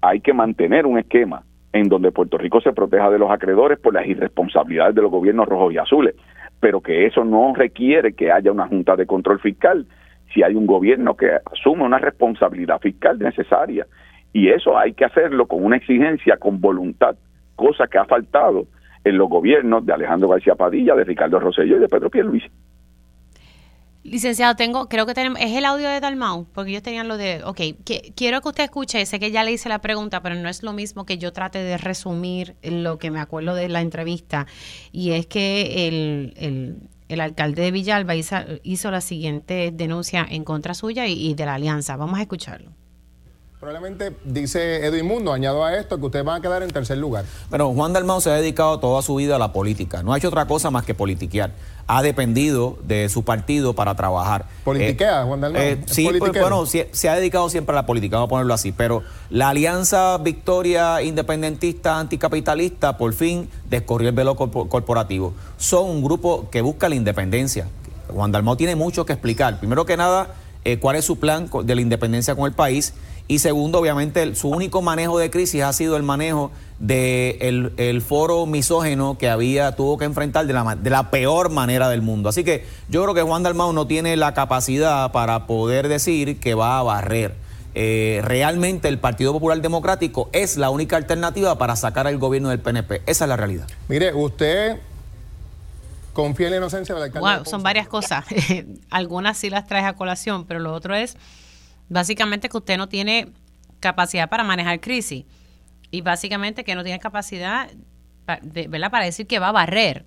hay 0.01 0.21
que 0.21 0.33
mantener 0.33 0.85
un 0.85 0.99
esquema 0.99 1.43
en 1.73 1.87
donde 1.87 2.11
Puerto 2.11 2.37
Rico 2.37 2.61
se 2.61 2.73
proteja 2.73 3.09
de 3.09 3.19
los 3.19 3.31
acreedores 3.31 3.79
por 3.79 3.93
las 3.93 4.07
irresponsabilidades 4.07 4.95
de 4.95 5.01
los 5.01 5.11
gobiernos 5.11 5.47
rojos 5.47 5.73
y 5.73 5.77
azules, 5.77 6.15
pero 6.59 6.81
que 6.81 7.05
eso 7.05 7.23
no 7.23 7.53
requiere 7.53 8.13
que 8.13 8.31
haya 8.31 8.51
una 8.51 8.67
Junta 8.67 8.95
de 8.95 9.05
Control 9.05 9.39
Fiscal 9.39 9.85
si 10.33 10.43
hay 10.43 10.55
un 10.55 10.65
gobierno 10.65 11.15
que 11.15 11.31
asume 11.51 11.83
una 11.83 11.99
responsabilidad 11.99 12.79
fiscal 12.79 13.17
necesaria. 13.19 13.87
Y 14.33 14.49
eso 14.49 14.77
hay 14.77 14.93
que 14.93 15.05
hacerlo 15.05 15.47
con 15.47 15.63
una 15.63 15.77
exigencia, 15.77 16.37
con 16.37 16.61
voluntad, 16.61 17.15
cosa 17.55 17.87
que 17.87 17.97
ha 17.97 18.05
faltado 18.05 18.67
en 19.03 19.17
los 19.17 19.29
gobiernos 19.29 19.85
de 19.85 19.93
Alejandro 19.93 20.29
García 20.29 20.55
Padilla, 20.55 20.95
de 20.95 21.03
Ricardo 21.03 21.39
Rosselló 21.39 21.77
y 21.77 21.79
de 21.79 21.87
Pedro 21.87 22.09
Pierluisi. 22.09 22.49
Licenciado, 24.03 24.55
tengo, 24.55 24.87
creo 24.87 25.05
que 25.05 25.13
tenemos, 25.13 25.39
es 25.41 25.55
el 25.55 25.65
audio 25.65 25.89
de 25.89 25.99
Dalmau, 25.99 26.45
porque 26.53 26.71
ellos 26.71 26.83
tenían 26.83 27.07
lo 27.07 27.17
de, 27.17 27.41
ok, 27.43 27.59
quiero 28.15 28.41
que 28.41 28.47
usted 28.47 28.63
escuche, 28.63 29.05
sé 29.05 29.19
que 29.19 29.29
ya 29.31 29.43
le 29.43 29.51
hice 29.51 29.67
la 29.67 29.79
pregunta, 29.79 30.21
pero 30.21 30.35
no 30.35 30.47
es 30.47 30.63
lo 30.63 30.73
mismo 30.73 31.05
que 31.05 31.17
yo 31.17 31.33
trate 31.33 31.59
de 31.59 31.77
resumir 31.77 32.55
lo 32.63 32.97
que 32.97 33.11
me 33.11 33.19
acuerdo 33.19 33.55
de 33.55 33.67
la 33.67 33.81
entrevista, 33.81 34.47
y 34.91 35.11
es 35.11 35.27
que 35.27 35.87
el 35.87 36.89
el 37.09 37.21
alcalde 37.21 37.63
de 37.63 37.71
Villalba 37.71 38.15
hizo, 38.15 38.91
la 38.91 39.01
siguiente 39.01 39.71
denuncia 39.73 40.25
en 40.29 40.43
contra 40.43 40.75
suya 40.75 41.07
y, 41.07 41.33
de 41.33 41.45
la 41.45 41.55
alianza. 41.55 41.97
Vamos 41.97 42.19
a 42.19 42.21
escucharlo. 42.21 42.71
Probablemente 43.59 44.15
dice 44.23 44.85
Edwin 44.85 45.05
Mundo, 45.05 45.33
añado 45.33 45.65
a 45.65 45.75
esto 45.75 45.99
que 45.99 46.05
ustedes 46.05 46.23
van 46.23 46.37
a 46.37 46.41
quedar 46.41 46.63
en 46.63 46.69
tercer 46.69 46.97
lugar. 46.97 47.25
Bueno, 47.49 47.73
Juan 47.73 47.91
Dalmau 47.91 48.21
se 48.21 48.29
ha 48.29 48.35
dedicado 48.35 48.79
toda 48.79 49.01
su 49.01 49.15
vida 49.15 49.35
a 49.35 49.39
la 49.39 49.51
política. 49.51 50.01
No 50.01 50.13
ha 50.13 50.17
hecho 50.17 50.29
otra 50.29 50.47
cosa 50.47 50.71
más 50.71 50.85
que 50.85 50.93
politiquear. 50.93 51.51
Ha 51.85 52.01
dependido 52.01 52.77
de 52.83 53.09
su 53.09 53.25
partido 53.25 53.73
para 53.73 53.95
trabajar. 53.95 54.45
¿Politiquea, 54.63 55.23
eh, 55.23 55.25
Juan 55.25 55.41
Dalmau? 55.41 55.61
Eh, 55.61 55.81
sí, 55.87 56.09
pues, 56.17 56.31
bueno, 56.39 56.65
se, 56.65 57.09
ha 57.09 57.15
dedicado 57.15 57.49
siempre 57.49 57.73
a 57.73 57.75
la 57.75 57.85
política, 57.85 58.15
vamos 58.15 58.27
a 58.27 58.29
ponerlo 58.29 58.53
así. 58.53 58.71
Pero 58.71 59.03
la 59.29 59.49
alianza 59.49 60.17
Victoria 60.19 61.01
Independentista 61.01 61.99
Anticapitalista 61.99 62.97
por 62.97 63.11
fin 63.11 63.49
descorrió 63.69 64.07
el 64.07 64.15
velo 64.15 64.37
corporativo. 64.37 65.33
Son 65.57 65.83
un 65.83 66.01
grupo 66.01 66.49
que 66.49 66.61
busca 66.61 66.87
la 66.87 66.95
independencia. 66.95 67.67
Juan 68.07 68.31
Dalmau 68.31 68.55
tiene 68.55 68.77
mucho 68.77 69.05
que 69.05 69.11
explicar. 69.11 69.59
Primero 69.59 69.85
que 69.85 69.97
nada, 69.97 70.33
eh, 70.63 70.77
cuál 70.79 70.95
es 70.95 71.03
su 71.03 71.19
plan 71.19 71.49
de 71.63 71.75
la 71.75 71.81
independencia 71.81 72.35
con 72.35 72.45
el 72.45 72.53
país 72.53 72.93
y 73.29 73.37
segundo, 73.37 73.79
obviamente, 73.79 74.33
su 74.33 74.49
único 74.49 74.81
manejo 74.81 75.19
de 75.19 75.29
crisis 75.29 75.61
ha 75.61 75.71
sido 75.71 75.95
el 75.95 76.01
manejo 76.01 76.51
del 76.79 77.75
de 77.77 77.89
el 77.89 78.01
foro 78.01 78.47
misógeno 78.47 79.19
que 79.19 79.29
había, 79.29 79.75
tuvo 79.75 79.99
que 79.99 80.05
enfrentar 80.05 80.47
de 80.47 80.53
la, 80.53 80.75
de 80.75 80.89
la 80.89 81.11
peor 81.11 81.51
manera 81.51 81.89
del 81.89 82.01
mundo. 82.01 82.29
Así 82.29 82.43
que 82.43 82.65
yo 82.89 83.03
creo 83.03 83.13
que 83.13 83.21
Juan 83.21 83.43
Dalmau 83.43 83.71
no 83.71 83.85
tiene 83.85 84.17
la 84.17 84.33
capacidad 84.33 85.11
para 85.11 85.45
poder 85.45 85.89
decir 85.89 86.39
que 86.39 86.55
va 86.55 86.79
a 86.79 86.81
barrer. 86.81 87.35
Eh, 87.75 88.19
realmente 88.23 88.87
el 88.87 88.97
Partido 88.97 89.31
Popular 89.31 89.61
Democrático 89.61 90.31
es 90.33 90.57
la 90.57 90.71
única 90.71 90.97
alternativa 90.97 91.55
para 91.59 91.75
sacar 91.75 92.07
al 92.07 92.17
gobierno 92.17 92.49
del 92.49 92.59
PNP. 92.59 93.03
Esa 93.05 93.25
es 93.25 93.29
la 93.29 93.37
realidad. 93.37 93.67
Mire, 93.89 94.11
usted 94.11 94.79
confía 96.13 96.47
en 96.47 96.53
la 96.53 96.57
inocencia 96.57 96.95
del 96.95 97.03
alcalde. 97.03 97.35
Wow, 97.35 97.45
son 97.45 97.61
varias 97.61 97.87
cosas. 97.87 98.25
Algunas 98.89 99.37
sí 99.37 99.51
las 99.51 99.67
traes 99.67 99.85
a 99.85 99.93
colación, 99.93 100.45
pero 100.45 100.59
lo 100.59 100.73
otro 100.73 100.95
es 100.95 101.15
Básicamente 101.89 102.49
que 102.49 102.57
usted 102.57 102.77
no 102.77 102.87
tiene 102.87 103.29
capacidad 103.79 104.29
para 104.29 104.43
manejar 104.43 104.79
crisis 104.79 105.25
y 105.91 106.01
básicamente 106.01 106.63
que 106.63 106.75
no 106.75 106.83
tiene 106.83 106.99
capacidad 106.99 107.69
de, 108.43 108.67
¿verdad? 108.67 108.91
para 108.91 109.05
decir 109.05 109.25
que 109.25 109.39
va 109.39 109.49
a 109.49 109.51
barrer. 109.51 110.05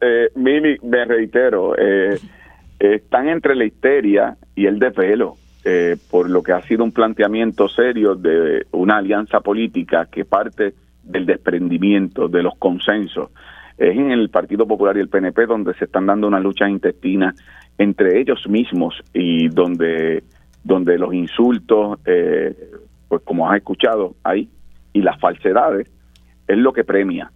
Eh, 0.00 0.30
Mimi, 0.34 0.76
me 0.82 1.04
reitero, 1.04 1.74
eh, 1.78 2.18
están 2.78 3.28
entre 3.28 3.54
la 3.54 3.64
histeria 3.64 4.36
y 4.54 4.66
el 4.66 4.78
desvelo, 4.78 5.36
eh, 5.64 5.96
por 6.10 6.30
lo 6.30 6.42
que 6.42 6.52
ha 6.52 6.62
sido 6.62 6.84
un 6.84 6.92
planteamiento 6.92 7.68
serio 7.68 8.14
de 8.14 8.66
una 8.72 8.96
alianza 8.96 9.40
política 9.40 10.06
que 10.10 10.24
parte 10.24 10.74
del 11.02 11.26
desprendimiento, 11.26 12.28
de 12.28 12.42
los 12.42 12.56
consensos. 12.56 13.30
Es 13.76 13.96
en 13.96 14.10
el 14.10 14.30
Partido 14.30 14.66
Popular 14.66 14.96
y 14.96 15.00
el 15.00 15.08
PNP 15.08 15.46
donde 15.46 15.74
se 15.74 15.84
están 15.84 16.06
dando 16.06 16.26
una 16.26 16.40
lucha 16.40 16.68
intestina 16.68 17.34
entre 17.78 18.20
ellos 18.20 18.46
mismos 18.48 18.94
y 19.14 19.48
donde, 19.48 20.24
donde 20.64 20.98
los 20.98 21.14
insultos, 21.14 21.98
eh, 22.04 22.54
pues 23.08 23.22
como 23.22 23.48
has 23.48 23.56
escuchado 23.56 24.16
ahí, 24.24 24.50
y 24.92 25.00
las 25.00 25.18
falsedades, 25.20 25.90
es 26.46 26.58
lo 26.58 26.72
que 26.72 26.84
premia. 26.84 27.30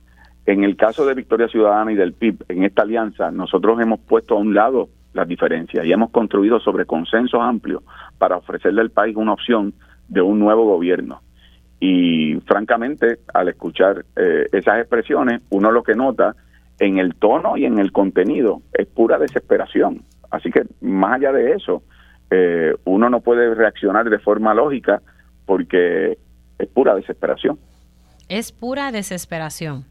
En 0.45 0.65
el 0.65 0.77
caso 0.77 1.07
de 1.07 1.15
Victoria 1.15 1.47
Ciudadana 1.47 1.93
y 1.93 1.95
del 1.95 2.15
PIB, 2.15 2.45
en 2.49 2.65
esta 2.65 2.83
alianza, 2.83 3.31
nosotros 3.31 3.81
hemos 3.81 4.01
puesto 4.01 4.35
a 4.35 4.39
un 4.39 4.55
lado 4.55 4.89
las 5.13 5.29
diferencias 5.29 5.87
y 5.87 5.93
hemos 5.93 6.11
construido 6.11 6.59
sobre 6.59 6.87
consensos 6.87 7.41
amplios 7.41 7.83
para 8.19 8.39
ofrecerle 8.39 8.81
al 8.81 8.91
país 8.91 9.15
una 9.15 9.35
opción 9.35 9.75
de 10.09 10.21
un 10.21 10.41
nuevo 10.41 10.65
gobierno. 10.65 11.21
Y 11.79 12.35
francamente, 12.47 13.19
al 13.33 13.49
escuchar 13.49 14.05
eh, 14.17 14.47
esas 14.53 14.79
expresiones, 14.81 15.43
uno 15.51 15.71
lo 15.71 15.83
que 15.83 15.95
nota 15.95 16.35
en 16.79 16.99
el 16.99 17.15
tono 17.15 17.57
y 17.57 17.65
en 17.65 17.79
el 17.79 17.93
contenido 17.93 18.63
es 18.73 18.87
pura 18.87 19.19
desesperación. 19.19 20.03
Así 20.33 20.51
que 20.51 20.63
más 20.81 21.17
allá 21.17 21.31
de 21.31 21.53
eso, 21.53 21.83
eh, 22.31 22.75
uno 22.85 23.11
no 23.11 23.21
puede 23.21 23.55
reaccionar 23.55 24.09
de 24.09 24.19
forma 24.19 24.55
lógica 24.55 25.03
porque 25.45 26.17
es 26.59 26.69
pura 26.69 26.95
desesperación. 26.95 27.59
Es 28.29 28.51
pura 28.51 28.91
desesperación. 28.91 29.85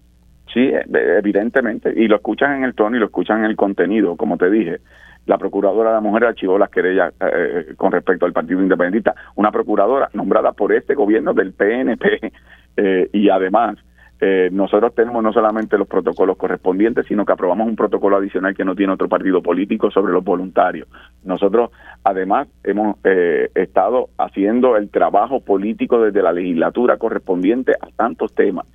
Sí, 0.52 0.60
e, 0.60 0.84
evidentemente. 1.18 1.94
Y 1.96 2.08
lo 2.08 2.16
escuchan 2.16 2.58
en 2.58 2.64
el 2.64 2.74
tono 2.74 2.98
y 2.98 3.00
lo 3.00 3.06
escuchan 3.06 3.40
en 3.40 3.46
el 3.46 3.56
contenido, 3.56 4.18
como 4.18 4.38
te 4.38 4.50
dije. 4.50 4.80
La 5.28 5.38
procuradora 5.38 5.90
de 5.90 5.96
la 5.96 6.02
mujer 6.02 6.26
archivó 6.26 6.58
las 6.58 6.72
querellas 6.72 7.14
eh, 7.22 7.66
eh, 7.70 7.76
con 7.76 7.92
respecto 7.92 8.26
al 8.26 8.34
Partido 8.34 8.60
Independentista. 8.60 9.14
Una 9.36 9.52
procuradora 9.52 10.10
nombrada 10.14 10.54
por 10.54 10.74
este 10.74 10.96
gobierno 10.96 11.36
del 11.36 11.54
PNP 11.54 12.34
y 13.14 13.30
además 13.30 13.78
eh, 14.24 14.50
nosotros 14.52 14.94
tenemos 14.94 15.24
no 15.24 15.34
solamente 15.34 15.80
los 15.80 15.88
protocolos 15.88 16.38
correspondientes, 16.38 17.08
sino 17.08 17.26
que 17.26 17.34
aprobamos 17.34 17.68
un 17.68 17.76
protocolo 17.76 18.18
adicional 18.18 18.56
que 18.56 18.64
no 18.64 18.76
tiene 18.76 18.94
otro 18.94 19.10
partido 19.10 19.42
político 19.42 19.90
sobre 19.90 20.14
los 20.14 20.24
voluntarios. 20.24 20.88
Nosotros, 21.24 21.72
además, 22.04 22.48
hemos 22.64 22.98
eh, 23.04 23.50
estado 23.56 24.10
haciendo 24.20 24.78
el 24.78 24.92
trabajo 24.92 25.40
político 25.40 26.00
desde 26.00 26.22
la 26.22 26.34
legislatura 26.34 26.98
correspondiente 26.98 27.74
a 27.74 27.88
tantos 27.96 28.34
temas. 28.36 28.68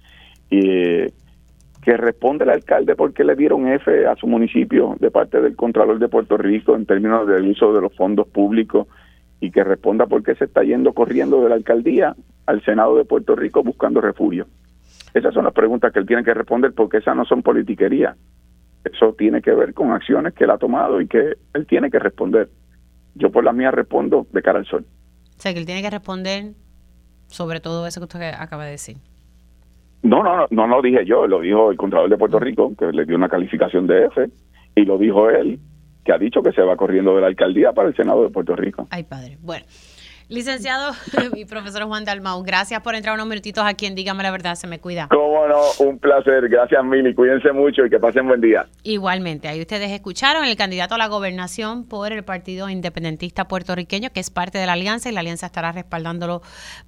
y 0.50 1.06
que 1.82 1.96
responde 1.96 2.42
el 2.42 2.50
alcalde 2.50 2.96
porque 2.96 3.22
le 3.22 3.36
dieron 3.36 3.68
F 3.68 4.08
a 4.08 4.16
su 4.16 4.26
municipio 4.26 4.96
de 4.98 5.12
parte 5.12 5.40
del 5.40 5.54
Contralor 5.54 6.00
de 6.00 6.08
Puerto 6.08 6.36
Rico 6.36 6.74
en 6.74 6.84
términos 6.84 7.28
del 7.28 7.46
uso 7.46 7.72
de 7.72 7.80
los 7.80 7.94
fondos 7.94 8.26
públicos 8.26 8.88
y 9.38 9.52
que 9.52 9.62
responda 9.62 10.06
por 10.06 10.24
qué 10.24 10.34
se 10.34 10.46
está 10.46 10.64
yendo 10.64 10.92
corriendo 10.94 11.40
de 11.42 11.48
la 11.48 11.54
alcaldía 11.54 12.16
al 12.46 12.60
Senado 12.64 12.96
de 12.96 13.04
Puerto 13.04 13.36
Rico 13.36 13.62
buscando 13.62 14.00
refugio. 14.00 14.48
Esas 15.16 15.32
son 15.32 15.44
las 15.44 15.54
preguntas 15.54 15.94
que 15.94 15.98
él 15.98 16.06
tiene 16.06 16.22
que 16.22 16.34
responder 16.34 16.74
porque 16.74 16.98
esas 16.98 17.16
no 17.16 17.24
son 17.24 17.42
politiquería. 17.42 18.14
Eso 18.84 19.14
tiene 19.16 19.40
que 19.40 19.50
ver 19.52 19.72
con 19.72 19.90
acciones 19.92 20.34
que 20.34 20.44
él 20.44 20.50
ha 20.50 20.58
tomado 20.58 21.00
y 21.00 21.08
que 21.08 21.32
él 21.54 21.66
tiene 21.66 21.90
que 21.90 21.98
responder. 21.98 22.50
yo 23.14 23.32
por 23.32 23.42
la 23.42 23.54
mía 23.54 23.70
respondo 23.70 24.26
de 24.30 24.42
cara 24.42 24.58
al 24.58 24.66
sol. 24.66 24.84
O 25.38 25.40
sea, 25.40 25.54
que 25.54 25.60
él 25.60 25.64
tiene 25.64 25.80
que 25.80 25.88
responder 25.88 26.52
sobre 27.28 27.60
todo 27.60 27.86
eso 27.86 27.98
que 27.98 28.04
usted 28.04 28.34
acaba 28.38 28.66
de 28.66 28.72
decir. 28.72 28.98
No, 30.02 30.22
no, 30.22 30.46
no, 30.50 30.66
no 30.66 30.76
lo 30.76 30.82
dije 30.82 31.06
yo, 31.06 31.26
lo 31.26 31.40
dijo 31.40 31.70
el 31.70 31.78
Contralor 31.78 32.10
de 32.10 32.18
Puerto 32.18 32.38
Rico, 32.38 32.74
que 32.78 32.92
le 32.92 33.06
dio 33.06 33.16
una 33.16 33.30
calificación 33.30 33.86
de 33.86 34.04
F, 34.04 34.28
y 34.74 34.84
lo 34.84 34.98
dijo 34.98 35.30
él, 35.30 35.58
que 36.04 36.12
ha 36.12 36.18
dicho 36.18 36.42
que 36.42 36.52
se 36.52 36.60
va 36.60 36.76
corriendo 36.76 37.14
de 37.14 37.22
la 37.22 37.28
alcaldía 37.28 37.72
para 37.72 37.88
el 37.88 37.96
Senado 37.96 38.22
de 38.22 38.28
Puerto 38.28 38.54
Rico. 38.54 38.86
Ay, 38.90 39.04
padre. 39.04 39.38
Bueno. 39.40 39.64
Licenciado 40.28 40.92
y 41.36 41.44
profesor 41.44 41.84
Juan 41.84 42.04
Dalmau, 42.04 42.42
gracias 42.42 42.80
por 42.80 42.96
entrar 42.96 43.14
unos 43.14 43.28
minutitos 43.28 43.64
aquí 43.64 43.86
en 43.86 43.94
Dígame 43.94 44.24
la 44.24 44.32
Verdad, 44.32 44.56
se 44.56 44.66
me 44.66 44.80
cuida. 44.80 45.06
Cómo 45.08 45.46
no, 45.46 45.60
un 45.78 46.00
placer. 46.00 46.48
Gracias, 46.48 46.84
Mili. 46.84 47.14
Cuídense 47.14 47.52
mucho 47.52 47.86
y 47.86 47.90
que 47.90 48.00
pasen 48.00 48.26
buen 48.26 48.40
día. 48.40 48.66
Igualmente, 48.82 49.46
ahí 49.46 49.60
ustedes 49.60 49.90
escucharon 49.92 50.44
el 50.44 50.56
candidato 50.56 50.96
a 50.96 50.98
la 50.98 51.06
gobernación 51.06 51.84
por 51.84 52.12
el 52.12 52.24
Partido 52.24 52.68
Independentista 52.68 53.46
Puertorriqueño, 53.46 54.10
que 54.10 54.18
es 54.18 54.30
parte 54.30 54.58
de 54.58 54.66
la 54.66 54.72
alianza, 54.72 55.08
y 55.08 55.12
la 55.12 55.20
alianza 55.20 55.46
estará 55.46 55.70
respaldándolo 55.70 56.42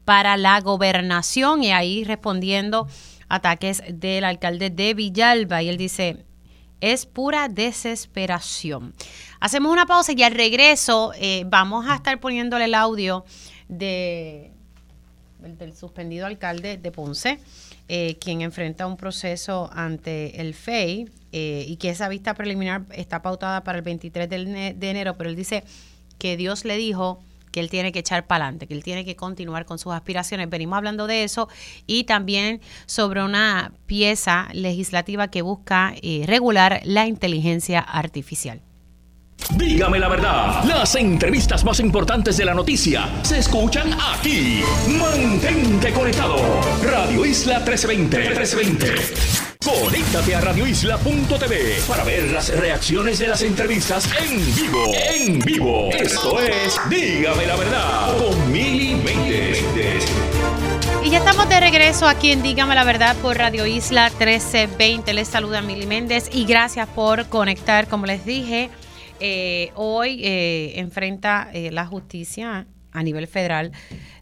para 0.04 0.36
la 0.36 0.60
gobernación 0.60 1.62
y 1.62 1.70
ahí 1.70 2.02
respondiendo 2.02 2.88
ataques 3.28 3.84
del 3.88 4.24
alcalde 4.24 4.70
de 4.70 4.94
Villalba. 4.94 5.62
Y 5.62 5.68
él 5.68 5.76
dice, 5.76 6.24
es 6.80 7.06
pura 7.06 7.48
desesperación. 7.48 8.94
Hacemos 9.40 9.72
una 9.72 9.86
pausa 9.86 10.12
y 10.16 10.22
al 10.22 10.34
regreso 10.34 11.12
eh, 11.16 11.44
vamos 11.46 11.86
a 11.88 11.94
estar 11.94 12.18
poniéndole 12.20 12.66
el 12.66 12.74
audio 12.74 13.24
de, 13.68 14.52
del 15.38 15.76
suspendido 15.76 16.26
alcalde 16.26 16.76
de 16.76 16.90
Ponce, 16.90 17.38
eh, 17.88 18.16
quien 18.20 18.42
enfrenta 18.42 18.86
un 18.86 18.96
proceso 18.96 19.70
ante 19.72 20.40
el 20.40 20.54
FEI 20.54 21.08
eh, 21.32 21.64
y 21.68 21.76
que 21.76 21.90
esa 21.90 22.08
vista 22.08 22.34
preliminar 22.34 22.82
está 22.92 23.22
pautada 23.22 23.62
para 23.64 23.78
el 23.78 23.84
23 23.84 24.28
de 24.28 24.90
enero, 24.90 25.16
pero 25.16 25.30
él 25.30 25.36
dice 25.36 25.64
que 26.18 26.36
Dios 26.36 26.64
le 26.64 26.76
dijo 26.76 27.22
que 27.50 27.60
él 27.60 27.70
tiene 27.70 27.92
que 27.92 28.00
echar 28.00 28.26
para 28.26 28.44
adelante, 28.44 28.66
que 28.66 28.74
él 28.74 28.84
tiene 28.84 29.04
que 29.04 29.16
continuar 29.16 29.64
con 29.64 29.78
sus 29.78 29.92
aspiraciones. 29.92 30.48
Venimos 30.50 30.76
hablando 30.76 31.06
de 31.06 31.24
eso 31.24 31.48
y 31.86 32.04
también 32.04 32.60
sobre 32.86 33.24
una 33.24 33.72
pieza 33.86 34.48
legislativa 34.52 35.28
que 35.28 35.42
busca 35.42 35.94
regular 36.26 36.80
la 36.84 37.06
inteligencia 37.06 37.80
artificial. 37.80 38.62
Dígame 39.56 39.98
la 39.98 40.08
verdad, 40.08 40.64
las 40.64 40.94
entrevistas 40.94 41.64
más 41.64 41.80
importantes 41.80 42.36
de 42.36 42.44
la 42.44 42.54
noticia 42.54 43.08
se 43.22 43.38
escuchan 43.38 43.96
aquí. 44.00 44.62
Mantente 44.88 45.92
conectado. 45.92 46.36
Radio 46.82 47.24
Isla 47.24 47.58
1320. 47.60 48.18
1320. 48.18 49.48
Conéctate 49.64 50.34
a 50.34 50.40
radioisla.tv 50.40 51.82
para 51.86 52.04
ver 52.04 52.30
las 52.30 52.48
reacciones 52.56 53.18
de 53.18 53.28
las 53.28 53.42
entrevistas 53.42 54.08
en 54.18 54.54
vivo. 54.54 54.84
En 54.94 55.38
vivo. 55.40 55.90
Esto 55.92 56.40
es 56.40 56.80
Dígame 56.88 57.46
la 57.46 57.56
verdad 57.56 58.16
con 58.16 58.52
Mili 58.52 58.96
Y 61.02 61.10
ya 61.10 61.18
estamos 61.18 61.48
de 61.48 61.60
regreso 61.60 62.06
aquí 62.06 62.32
en 62.32 62.42
Dígame 62.42 62.74
la 62.74 62.84
verdad 62.84 63.16
por 63.16 63.36
Radio 63.36 63.66
Isla 63.66 64.10
1320. 64.10 65.12
Les 65.12 65.28
saluda 65.28 65.60
Mili 65.60 65.86
Méndez 65.86 66.30
y 66.32 66.44
gracias 66.44 66.88
por 66.88 67.26
conectar, 67.26 67.88
como 67.88 68.06
les 68.06 68.24
dije. 68.24 68.70
Eh, 69.20 69.72
hoy 69.74 70.20
eh, 70.24 70.78
enfrenta 70.78 71.50
eh, 71.52 71.70
la 71.72 71.86
justicia 71.86 72.66
a 72.92 73.02
nivel 73.02 73.26
federal. 73.26 73.72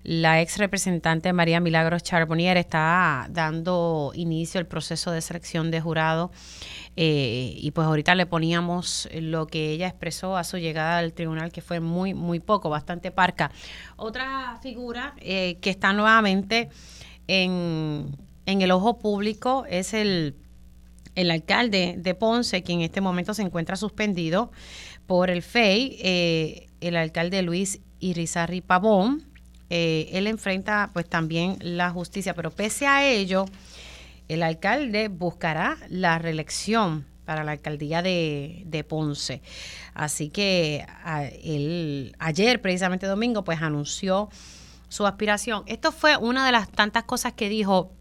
La 0.03 0.41
ex 0.41 0.59
representante 0.59 1.33
María 1.33 1.61
Milagros 1.61 2.03
Charbonnier 2.03 2.57
está 2.57 3.27
dando 3.31 4.13
inicio 4.15 4.59
al 4.59 4.67
proceso 4.67 5.11
de 5.11 5.21
selección 5.21 5.71
de 5.71 5.81
jurado. 5.81 6.31
y 6.97 7.71
pues 7.75 7.87
ahorita 7.87 8.15
le 8.15 8.27
poníamos 8.27 9.09
lo 9.13 9.47
que 9.47 9.71
ella 9.71 9.89
expresó 9.89 10.37
a 10.37 10.45
su 10.45 10.57
llegada 10.57 10.99
al 10.99 11.13
tribunal, 11.13 11.53
que 11.53 11.61
fue 11.61 11.81
muy, 11.81 12.15
muy 12.15 12.41
poco, 12.41 12.71
bastante 12.71 13.11
parca. 13.11 13.51
Otra 13.97 14.59
figura 14.63 15.15
que 15.21 15.59
está 15.63 15.93
nuevamente 15.93 16.71
en, 17.29 18.17
en 18.47 18.63
el 18.63 18.71
ojo 18.71 18.99
público 18.99 19.65
es 19.69 19.95
el 19.95 20.35
el 21.17 21.31
alcalde 21.31 21.97
de 21.99 22.15
Ponce, 22.15 22.63
quien 22.63 22.81
en 22.81 22.85
este 22.85 23.01
momento 23.01 23.35
se 23.35 23.43
encuentra 23.43 23.75
suspendido 23.77 24.53
por 25.07 25.31
el 25.31 25.43
FEI, 25.43 25.99
eh, 26.01 26.67
el 26.81 26.97
alcalde 26.97 27.43
Luis 27.43 27.81
Irizarri 27.99 28.61
Pavón, 28.61 29.25
eh, 29.71 30.11
él 30.13 30.29
enfrenta 30.29 30.91
pues 30.93 31.09
también 31.09 31.57
la 31.61 31.91
justicia, 31.91 32.35
pero 32.35 32.51
pese 32.51 32.87
a 32.87 33.05
ello, 33.05 33.47
el 34.29 34.43
alcalde 34.43 35.09
buscará 35.09 35.77
la 35.89 36.19
reelección 36.19 37.07
para 37.25 37.43
la 37.43 37.53
alcaldía 37.53 38.03
de, 38.03 38.87
Ponce. 38.89 39.43
Así 39.95 40.29
que 40.29 40.87
él, 41.43 42.15
ayer, 42.21 42.61
precisamente 42.61 43.07
domingo, 43.07 43.43
pues 43.43 43.61
anunció 43.63 44.29
su 44.89 45.07
aspiración. 45.07 45.65
Esto 45.67 45.91
fue 45.91 46.17
una 46.17 46.47
de 46.47 46.53
las 46.53 46.71
tantas 46.71 47.03
cosas 47.03 47.33
que 47.33 47.49
dijo 47.49 47.93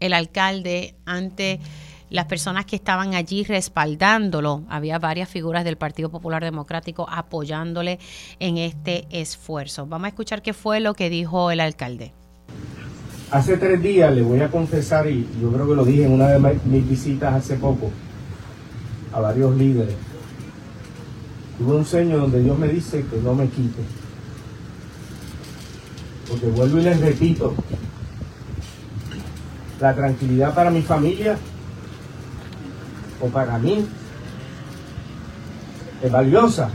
el 0.00 0.14
alcalde 0.14 0.96
ante 1.04 1.60
las 2.10 2.26
personas 2.26 2.64
que 2.64 2.76
estaban 2.76 3.14
allí 3.14 3.44
respaldándolo. 3.44 4.64
Había 4.68 4.98
varias 4.98 5.28
figuras 5.28 5.64
del 5.64 5.76
Partido 5.76 6.10
Popular 6.10 6.42
Democrático 6.42 7.06
apoyándole 7.08 7.98
en 8.38 8.58
este 8.58 9.06
esfuerzo. 9.10 9.86
Vamos 9.86 10.06
a 10.06 10.08
escuchar 10.08 10.42
qué 10.42 10.52
fue 10.52 10.80
lo 10.80 10.94
que 10.94 11.10
dijo 11.10 11.50
el 11.50 11.60
alcalde. 11.60 12.12
Hace 13.30 13.58
tres 13.58 13.82
días 13.82 14.12
le 14.14 14.22
voy 14.22 14.40
a 14.40 14.50
confesar, 14.50 15.06
y 15.06 15.28
yo 15.40 15.52
creo 15.52 15.68
que 15.68 15.74
lo 15.74 15.84
dije 15.84 16.04
en 16.04 16.12
una 16.12 16.28
de 16.28 16.60
mis 16.64 16.88
visitas 16.88 17.34
hace 17.34 17.56
poco, 17.56 17.90
a 19.12 19.20
varios 19.20 19.54
líderes. 19.54 19.94
Tuve 21.58 21.76
un 21.76 21.84
sueño 21.84 22.18
donde 22.18 22.42
Dios 22.42 22.58
me 22.58 22.68
dice 22.68 23.04
que 23.04 23.16
no 23.18 23.34
me 23.34 23.48
quite. 23.48 23.82
Porque 26.26 26.46
vuelvo 26.46 26.78
y 26.78 26.82
les 26.82 27.00
repito, 27.00 27.54
la 29.80 29.94
tranquilidad 29.94 30.54
para 30.54 30.70
mi 30.70 30.82
familia 30.82 31.36
o 33.20 33.26
para 33.28 33.58
mí 33.58 33.88
es 36.02 36.12
valiosa, 36.12 36.70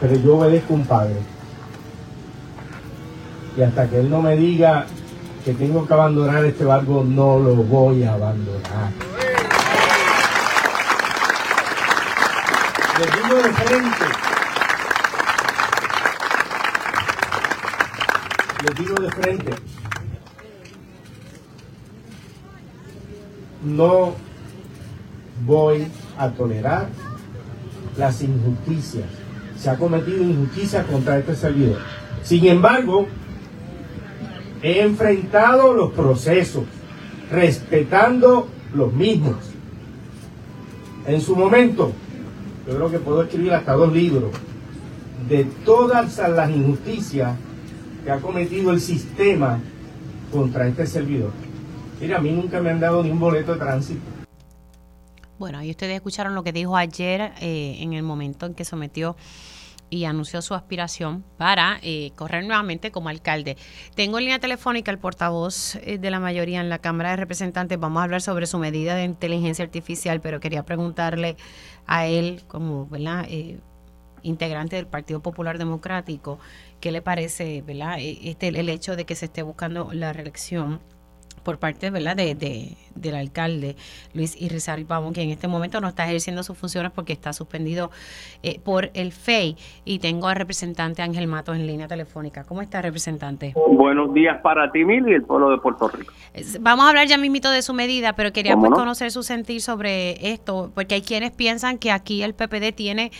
pero 0.00 0.16
yo 0.16 0.36
obedezco 0.36 0.74
a 0.74 0.76
un 0.76 0.86
padre. 0.86 1.16
Y 3.56 3.62
hasta 3.62 3.88
que 3.88 4.00
él 4.00 4.10
no 4.10 4.22
me 4.22 4.36
diga 4.36 4.86
que 5.44 5.54
tengo 5.54 5.86
que 5.86 5.94
abandonar 5.94 6.44
este 6.44 6.64
barco, 6.64 7.04
no 7.06 7.38
lo 7.38 7.54
voy 7.56 8.04
a 8.04 8.14
abandonar. 8.14 8.90
Les 12.98 13.14
digo 13.14 13.42
de 13.42 13.52
frente. 13.52 14.04
Les 18.64 18.74
digo 18.76 18.94
de 18.94 19.10
frente. 19.10 19.52
No 23.64 24.14
voy 25.44 25.86
a 26.18 26.30
tolerar 26.30 26.88
las 27.96 28.22
injusticias. 28.22 29.04
Se 29.56 29.70
ha 29.70 29.76
cometido 29.76 30.22
injusticia 30.22 30.84
contra 30.84 31.18
este 31.18 31.36
servidor. 31.36 31.78
Sin 32.22 32.46
embargo, 32.46 33.06
he 34.62 34.80
enfrentado 34.80 35.72
los 35.72 35.92
procesos, 35.92 36.64
respetando 37.30 38.48
los 38.74 38.92
mismos. 38.92 39.36
En 41.06 41.20
su 41.20 41.36
momento, 41.36 41.92
yo 42.66 42.76
creo 42.76 42.90
que 42.90 42.98
puedo 42.98 43.22
escribir 43.22 43.52
hasta 43.54 43.72
dos 43.72 43.92
libros 43.92 44.30
de 45.28 45.44
todas 45.64 46.18
las 46.18 46.50
injusticias 46.50 47.36
que 48.04 48.10
ha 48.10 48.18
cometido 48.18 48.72
el 48.72 48.80
sistema 48.80 49.60
contra 50.32 50.66
este 50.66 50.86
servidor. 50.86 51.30
Mira, 52.00 52.18
a 52.18 52.20
mí 52.20 52.32
nunca 52.32 52.60
me 52.60 52.70
han 52.70 52.80
dado 52.80 53.02
ni 53.02 53.10
un 53.10 53.20
boleto 53.20 53.52
de 53.52 53.58
tránsito 53.58 54.21
bueno, 55.42 55.58
ahí 55.58 55.70
ustedes 55.70 55.96
escucharon 55.96 56.36
lo 56.36 56.44
que 56.44 56.52
dijo 56.52 56.76
ayer 56.76 57.32
eh, 57.40 57.78
en 57.80 57.94
el 57.94 58.04
momento 58.04 58.46
en 58.46 58.54
que 58.54 58.64
sometió 58.64 59.16
y 59.90 60.04
anunció 60.04 60.40
su 60.40 60.54
aspiración 60.54 61.24
para 61.36 61.80
eh, 61.82 62.12
correr 62.14 62.44
nuevamente 62.44 62.92
como 62.92 63.08
alcalde. 63.08 63.56
Tengo 63.96 64.18
en 64.18 64.26
línea 64.26 64.38
telefónica 64.38 64.92
el 64.92 65.00
portavoz 65.00 65.74
eh, 65.74 65.98
de 65.98 66.10
la 66.12 66.20
mayoría 66.20 66.60
en 66.60 66.68
la 66.68 66.78
Cámara 66.78 67.10
de 67.10 67.16
Representantes. 67.16 67.76
Vamos 67.76 68.02
a 68.02 68.04
hablar 68.04 68.22
sobre 68.22 68.46
su 68.46 68.60
medida 68.60 68.94
de 68.94 69.02
inteligencia 69.02 69.64
artificial, 69.64 70.20
pero 70.20 70.38
quería 70.38 70.62
preguntarle 70.62 71.36
a 71.88 72.06
él, 72.06 72.44
como 72.46 72.88
integrante 74.22 74.76
del 74.76 74.86
Partido 74.86 75.22
Popular 75.22 75.58
Democrático, 75.58 76.38
¿qué 76.80 76.92
le 76.92 77.02
parece 77.02 77.62
¿verdad? 77.62 77.96
Este, 77.98 78.46
el 78.46 78.68
hecho 78.68 78.94
de 78.94 79.06
que 79.06 79.16
se 79.16 79.24
esté 79.24 79.42
buscando 79.42 79.92
la 79.92 80.12
reelección 80.12 80.78
por 81.42 81.58
parte 81.58 81.90
¿verdad? 81.90 82.16
De, 82.16 82.34
de, 82.34 82.76
del 82.94 83.14
alcalde 83.14 83.76
Luis 84.14 84.40
Irizarry 84.40 84.84
Pavón, 84.84 85.12
que 85.12 85.22
en 85.22 85.30
este 85.30 85.48
momento 85.48 85.80
no 85.80 85.88
está 85.88 86.04
ejerciendo 86.04 86.42
sus 86.42 86.56
funciones 86.56 86.92
porque 86.92 87.12
está 87.12 87.32
suspendido 87.32 87.90
eh, 88.42 88.60
por 88.62 88.90
el 88.94 89.12
FEI. 89.12 89.56
Y 89.84 89.98
tengo 89.98 90.28
al 90.28 90.36
representante 90.36 91.02
Ángel 91.02 91.26
Matos 91.26 91.56
en 91.56 91.66
línea 91.66 91.88
telefónica. 91.88 92.44
¿Cómo 92.44 92.62
está, 92.62 92.82
representante? 92.82 93.54
Buenos 93.70 94.12
días 94.14 94.40
para 94.42 94.70
ti, 94.70 94.84
Mil, 94.84 95.08
y 95.08 95.12
el 95.12 95.22
pueblo 95.22 95.50
de 95.50 95.58
Puerto 95.58 95.88
Rico. 95.88 96.12
Vamos 96.60 96.86
a 96.86 96.88
hablar 96.90 97.06
ya 97.06 97.18
mismito 97.18 97.50
de 97.50 97.62
su 97.62 97.74
medida, 97.74 98.14
pero 98.14 98.32
quería 98.32 98.56
pues, 98.56 98.72
conocer 98.72 99.10
su 99.10 99.22
sentir 99.22 99.60
sobre 99.60 100.32
esto, 100.32 100.70
porque 100.74 100.96
hay 100.96 101.02
quienes 101.02 101.30
piensan 101.32 101.78
que 101.78 101.90
aquí 101.90 102.22
el 102.22 102.34
PPD 102.34 102.74
tiene 102.74 103.12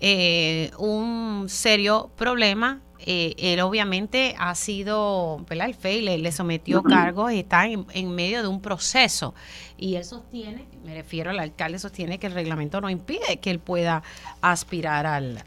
eh, 0.00 0.70
un 0.78 1.46
serio 1.48 2.10
problema 2.16 2.80
eh, 3.06 3.34
él 3.38 3.60
obviamente 3.60 4.34
ha 4.38 4.54
sido, 4.54 5.38
¿verdad? 5.48 5.68
El 5.68 5.74
FEI 5.74 6.18
le, 6.18 6.32
sometió 6.32 6.82
cargos 6.82 7.32
y 7.32 7.40
está 7.40 7.66
en, 7.66 8.14
medio 8.14 8.42
de 8.42 8.48
un 8.48 8.60
proceso. 8.60 9.34
Y 9.78 9.96
él 9.96 10.04
sostiene, 10.04 10.66
me 10.84 10.94
refiero 10.94 11.30
al 11.30 11.38
alcalde, 11.38 11.78
sostiene 11.78 12.18
que 12.18 12.26
el 12.26 12.34
reglamento 12.34 12.80
no 12.80 12.90
impide 12.90 13.38
que 13.40 13.50
él 13.50 13.58
pueda 13.58 14.02
aspirar 14.42 15.06
al, 15.06 15.42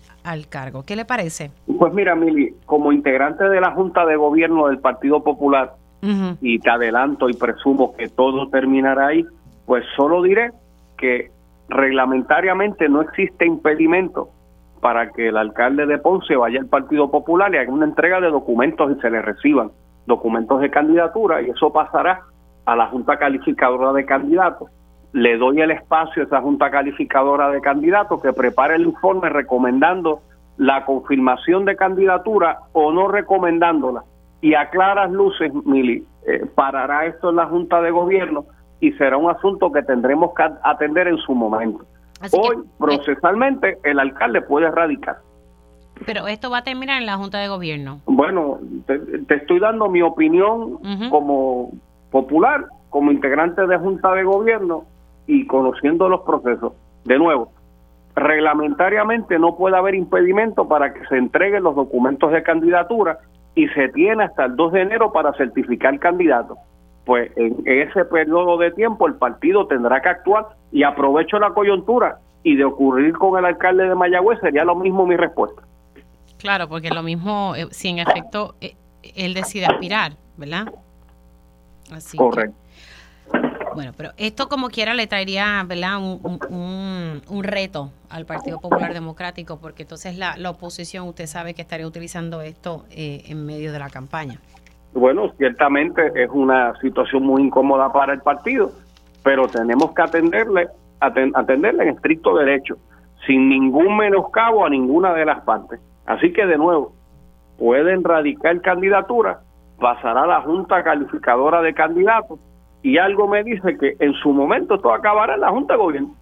cargo. 0.50 0.84
¿Qué 0.84 0.96
le 0.96 1.06
parece? 1.06 1.52
Pues 1.78 1.94
mira, 1.94 2.16
Mili, 2.16 2.56
como 2.66 2.92
integrante 2.92 3.44
de 3.44 3.62
la 3.62 3.72
Junta 3.72 4.06
de 4.06 4.16
Gobierno 4.16 4.68
del 4.68 4.80
Partido 4.80 5.24
Popular, 5.24 5.76
y 6.42 6.60
te 6.60 6.70
adelanto 6.70 7.30
y 7.30 7.34
presumo 7.34 7.96
que 7.96 8.10
todo 8.10 8.50
terminará 8.50 9.08
ahí, 9.08 9.26
pues 9.66 9.86
solo 9.96 10.22
diré 10.22 10.52
que 10.98 11.32
reglamentariamente 11.70 12.90
no 12.90 13.02
existe 13.02 13.46
impedimento 13.46 14.30
para 14.84 15.12
que 15.12 15.30
el 15.30 15.38
alcalde 15.38 15.86
de 15.86 15.98
Ponce 15.98 16.36
vaya 16.36 16.60
al 16.60 16.68
Partido 16.68 17.10
Popular 17.10 17.52
y 17.56 17.58
haga 17.58 17.72
una 17.72 17.86
entrega 17.86 18.20
de 18.20 18.30
documentos 18.30 18.92
y 18.92 19.00
se 19.00 19.10
le 19.10 19.22
reciban 19.22 19.72
documentos 20.06 20.60
de 20.60 20.70
candidatura 20.70 21.42
y 21.42 21.50
eso 21.50 21.72
pasará 21.72 22.20
a 22.66 22.76
la 22.76 22.88
Junta 22.88 23.18
Calificadora 23.18 23.94
de 23.94 24.06
Candidatos. 24.06 24.70
Le 25.14 25.38
doy 25.38 25.62
el 25.62 25.72
espacio 25.72 26.24
a 26.24 26.26
esa 26.26 26.42
Junta 26.42 26.70
Calificadora 26.70 27.50
de 27.50 27.62
Candidatos 27.62 28.22
que 28.22 28.34
prepare 28.34 28.76
el 28.76 28.82
informe 28.82 29.30
recomendando 29.30 30.20
la 30.58 30.84
confirmación 30.84 31.64
de 31.64 31.78
candidatura 31.78 32.60
o 32.74 32.92
no 32.92 33.08
recomendándola. 33.08 34.04
Y 34.42 34.54
a 34.56 34.70
claras 34.70 35.10
luces, 35.12 35.54
Mili, 35.64 36.06
eh, 36.28 36.46
parará 36.54 37.06
esto 37.06 37.30
en 37.30 37.38
la 37.38 37.46
Junta 37.46 37.82
de 37.82 37.92
Gobierno 37.92 38.44
y 38.82 38.92
será 38.94 39.16
un 39.16 39.30
asunto 39.30 39.72
que 39.72 39.82
tendremos 39.82 40.34
que 40.34 40.44
atender 40.62 41.08
en 41.08 41.18
su 41.20 41.34
momento. 41.34 41.86
Hoy, 42.32 42.58
procesalmente, 42.78 43.78
el 43.84 44.00
alcalde 44.00 44.42
puede 44.42 44.68
erradicar. 44.68 45.18
Pero 46.06 46.28
esto 46.28 46.50
va 46.50 46.60
a 46.60 46.64
terminar 46.64 47.00
en 47.00 47.06
la 47.06 47.18
Junta 47.18 47.40
de 47.40 47.48
Gobierno. 47.48 48.00
Bueno, 48.06 48.60
te, 48.88 49.36
estoy 49.36 49.60
dando 49.60 49.90
mi 49.90 50.02
opinión 50.02 50.80
como 51.10 51.72
popular, 52.12 52.66
como 52.90 53.12
integrante 53.12 53.66
de 53.66 53.78
Junta 53.78 54.14
de 54.14 54.24
Gobierno 54.24 54.86
y 55.28 55.46
conociendo 55.48 56.10
los 56.10 56.22
procesos. 56.22 56.74
De 57.06 57.18
nuevo, 57.18 57.52
reglamentariamente 58.16 59.38
no 59.40 59.56
puede 59.56 59.78
haber 59.78 59.96
impedimento 59.96 60.68
para 60.68 60.94
que 60.94 61.06
se 61.08 61.18
entreguen 61.18 61.64
los 61.64 61.76
documentos 61.76 62.32
de 62.32 62.44
candidatura 62.44 63.20
y 63.56 63.68
se 63.70 63.90
tiene 63.90 64.24
hasta 64.24 64.46
el 64.46 64.56
2 64.56 64.74
de 64.74 64.82
enero 64.82 65.12
para 65.12 65.34
certificar 65.34 66.00
candidato 66.00 66.58
pues 67.06 67.32
en 67.36 67.64
ese 67.66 68.06
periodo 68.06 68.58
de 68.58 68.72
tiempo 68.72 69.08
el 69.08 69.16
partido 69.16 69.68
tendrá 69.68 70.02
que 70.02 70.10
actuar 70.10 70.48
y 70.72 70.84
aprovecho 70.84 71.38
la 71.38 71.52
coyuntura 71.52 72.20
y 72.44 72.56
de 72.56 72.66
ocurrir 72.66 73.14
con 73.14 73.38
el 73.38 73.46
alcalde 73.46 73.88
de 73.88 73.96
Mayagüez 73.96 74.40
sería 74.40 74.64
lo 74.64 74.76
mismo 74.76 75.06
mi 75.06 75.16
respuesta. 75.16 75.62
Claro, 76.38 76.68
porque 76.68 76.90
lo 76.90 77.04
mismo 77.04 77.56
eh, 77.56 77.68
si 77.72 77.90
en 77.90 78.00
efecto 78.00 78.56
eh, 78.62 78.76
él 79.16 79.34
decide 79.34 79.66
aspirar, 79.66 80.14
¿verdad? 80.38 80.68
Así 81.92 82.18
Correcto. 82.18 82.56
bueno, 83.76 83.92
pero 83.96 84.12
esto 84.18 84.50
como 84.50 84.70
quiera 84.70 84.94
le 84.94 85.08
traería, 85.08 85.64
¿verdad? 85.66 86.00
Un, 86.00 87.22
un, 87.30 87.44
reto 87.44 87.92
al 88.10 88.26
Partido 88.26 88.60
Popular 88.60 88.94
Democrático, 88.94 89.60
porque 89.60 89.84
entonces 89.84 90.18
la, 90.18 90.36
la, 90.38 90.50
oposición, 90.50 91.08
usted 91.08 91.28
sabe 91.28 91.54
que 91.54 91.62
estaría 91.62 91.86
utilizando 91.86 92.42
esto 92.42 92.86
eh, 92.90 93.24
en 93.28 93.46
medio 93.46 93.72
de 93.72 93.80
la 93.80 93.90
campaña. 93.90 94.40
Bueno, 94.94 95.32
ciertamente 95.38 96.12
es 96.16 96.30
una 96.32 96.76
situación 96.80 97.24
muy 97.24 97.44
incómoda 97.44 97.92
para 97.92 98.14
el 98.14 98.22
partido, 98.22 98.72
pero 99.24 99.48
tenemos 99.48 99.94
que 99.94 100.02
atenderle, 100.02 100.68
atenderle 101.00 101.84
en 101.84 101.90
estricto 101.90 102.36
derecho, 102.36 102.78
sin 103.26 103.50
ningún 103.50 103.98
menoscabo 103.98 104.66
a 104.66 104.70
ninguna 104.70 105.14
de 105.14 105.26
las 105.26 105.42
partes. 105.44 105.80
Así 106.06 106.32
que 106.32 106.46
de 106.46 106.58
nuevo, 106.58 106.94
pueden 107.58 108.04
radicar 108.04 108.62
candidatura, 108.62 109.42
pasará 109.80 110.24
a 110.24 110.28
la 110.28 110.42
Junta 110.42 110.84
Calificadora 110.84 111.62
de 111.62 111.74
Candidatos 111.74 112.40
y 112.84 112.98
algo 112.98 113.28
me 113.28 113.44
dice 113.44 113.78
que 113.78 113.96
en 114.00 114.14
su 114.14 114.32
momento 114.32 114.76
esto 114.76 114.94
acabará 114.94 115.36
en 115.36 115.42
la 115.42 115.50
Junta 115.50 115.74
de 115.74 115.80
Gobierno. 115.80 116.16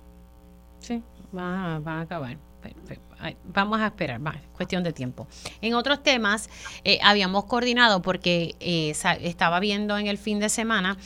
Sí, 0.80 1.04
va, 1.36 1.80
va 1.80 2.00
a 2.00 2.02
acabar 2.02 2.38
vamos 3.44 3.80
a 3.80 3.88
esperar, 3.88 4.26
va, 4.26 4.36
cuestión 4.56 4.84
de 4.84 4.94
tiempo. 4.94 5.28
En 5.62 5.74
otros 5.74 6.04
temas, 6.04 6.50
eh, 6.84 7.00
habíamos 7.04 7.46
coordinado 7.46 8.02
porque 8.02 8.56
eh, 8.60 8.94
estaba 9.22 9.60
viendo 9.60 9.98
en 9.98 10.08
el 10.08 10.18
fin 10.18 10.40
de 10.40 10.50
semana 10.50 10.98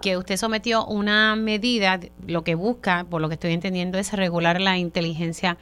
que 0.00 0.16
usted 0.16 0.36
sometió 0.36 0.84
una 0.86 1.36
medida, 1.36 2.00
lo 2.26 2.44
que 2.44 2.54
busca, 2.54 3.06
por 3.08 3.20
lo 3.20 3.28
que 3.28 3.34
estoy 3.34 3.52
entendiendo, 3.52 3.98
es 3.98 4.12
regular 4.12 4.60
la 4.60 4.76
inteligencia 4.78 5.56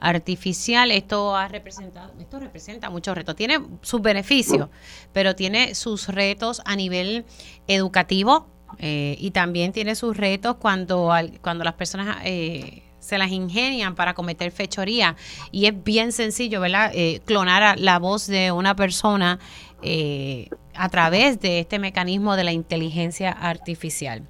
artificial. 0.00 0.90
Esto 0.90 1.36
ha 1.36 1.48
representado, 1.48 2.12
esto 2.18 2.38
representa 2.40 2.90
muchos 2.90 3.16
retos. 3.16 3.36
Tiene 3.36 3.60
sus 3.82 4.02
beneficios, 4.02 4.68
pero 5.12 5.34
tiene 5.34 5.74
sus 5.74 6.08
retos 6.08 6.62
a 6.64 6.76
nivel 6.76 7.24
educativo 7.66 8.48
eh, 8.78 9.16
y 9.18 9.30
también 9.30 9.72
tiene 9.72 9.94
sus 9.94 10.16
retos 10.16 10.56
cuando, 10.56 11.12
cuando 11.40 11.64
las 11.64 11.74
personas 11.74 12.18
eh, 12.24 12.82
se 13.06 13.18
las 13.18 13.30
ingenian 13.30 13.94
para 13.94 14.14
cometer 14.14 14.50
fechoría 14.50 15.14
y 15.52 15.66
es 15.66 15.84
bien 15.84 16.10
sencillo, 16.10 16.60
¿verdad? 16.60 16.90
Eh, 16.92 17.20
clonar 17.24 17.78
la 17.78 18.00
voz 18.00 18.26
de 18.26 18.50
una 18.50 18.74
persona 18.74 19.38
eh, 19.82 20.48
a 20.74 20.88
través 20.88 21.40
de 21.40 21.60
este 21.60 21.78
mecanismo 21.78 22.34
de 22.34 22.42
la 22.42 22.52
inteligencia 22.52 23.30
artificial. 23.30 24.22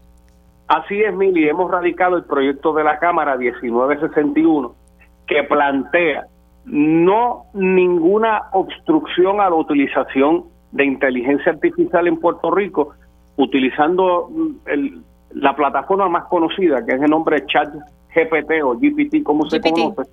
Así 0.68 1.00
es, 1.00 1.14
Mili, 1.14 1.48
hemos 1.48 1.70
radicado 1.70 2.18
el 2.18 2.24
proyecto 2.24 2.74
de 2.74 2.84
la 2.84 2.98
Cámara 2.98 3.36
1961 3.36 4.74
que 5.26 5.42
plantea 5.44 6.26
no 6.66 7.44
ninguna 7.54 8.42
obstrucción 8.52 9.40
a 9.40 9.48
la 9.48 9.56
utilización 9.56 10.44
de 10.72 10.84
inteligencia 10.84 11.52
artificial 11.52 12.06
en 12.08 12.18
Puerto 12.18 12.50
Rico, 12.50 12.90
utilizando 13.36 14.28
el, 14.66 15.00
la 15.32 15.56
plataforma 15.56 16.08
más 16.08 16.24
conocida, 16.24 16.84
que 16.84 16.94
es 16.94 17.02
el 17.02 17.10
nombre 17.10 17.46
Chat 17.46 17.72
GPT 18.16 18.62
o 18.64 18.74
GPT, 18.74 19.22
como 19.22 19.44
se 19.50 19.60
conoce, 19.60 20.10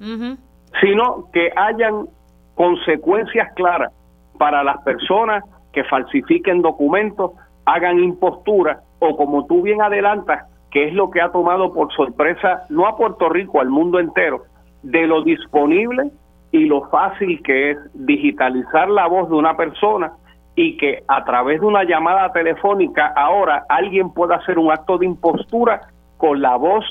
sino 0.81 1.29
que 1.31 1.51
hayan 1.55 2.07
consecuencias 2.55 3.53
claras 3.55 3.91
para 4.37 4.63
las 4.63 4.81
personas 4.83 5.43
que 5.71 5.83
falsifiquen 5.85 6.61
documentos, 6.61 7.31
hagan 7.65 7.99
impostura 7.99 8.81
o 8.99 9.15
como 9.15 9.45
tú 9.45 9.61
bien 9.61 9.81
adelantas, 9.81 10.45
que 10.69 10.87
es 10.87 10.93
lo 10.93 11.09
que 11.09 11.21
ha 11.21 11.31
tomado 11.31 11.73
por 11.73 11.93
sorpresa 11.93 12.63
no 12.69 12.87
a 12.87 12.97
Puerto 12.97 13.29
Rico, 13.29 13.61
al 13.61 13.69
mundo 13.69 13.99
entero, 13.99 14.43
de 14.81 15.07
lo 15.07 15.23
disponible 15.23 16.11
y 16.51 16.65
lo 16.65 16.89
fácil 16.89 17.41
que 17.43 17.71
es 17.71 17.77
digitalizar 17.93 18.89
la 18.89 19.07
voz 19.07 19.29
de 19.29 19.35
una 19.35 19.55
persona 19.55 20.13
y 20.55 20.77
que 20.77 21.03
a 21.07 21.23
través 21.23 21.61
de 21.61 21.65
una 21.65 21.83
llamada 21.83 22.31
telefónica 22.31 23.07
ahora 23.15 23.65
alguien 23.69 24.11
pueda 24.11 24.35
hacer 24.35 24.59
un 24.59 24.71
acto 24.71 24.97
de 24.97 25.07
impostura 25.07 25.81
con 26.17 26.41
la 26.41 26.55
voz 26.55 26.85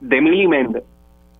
de 0.00 0.20
Mili 0.20 0.46
Méndez 0.46 0.84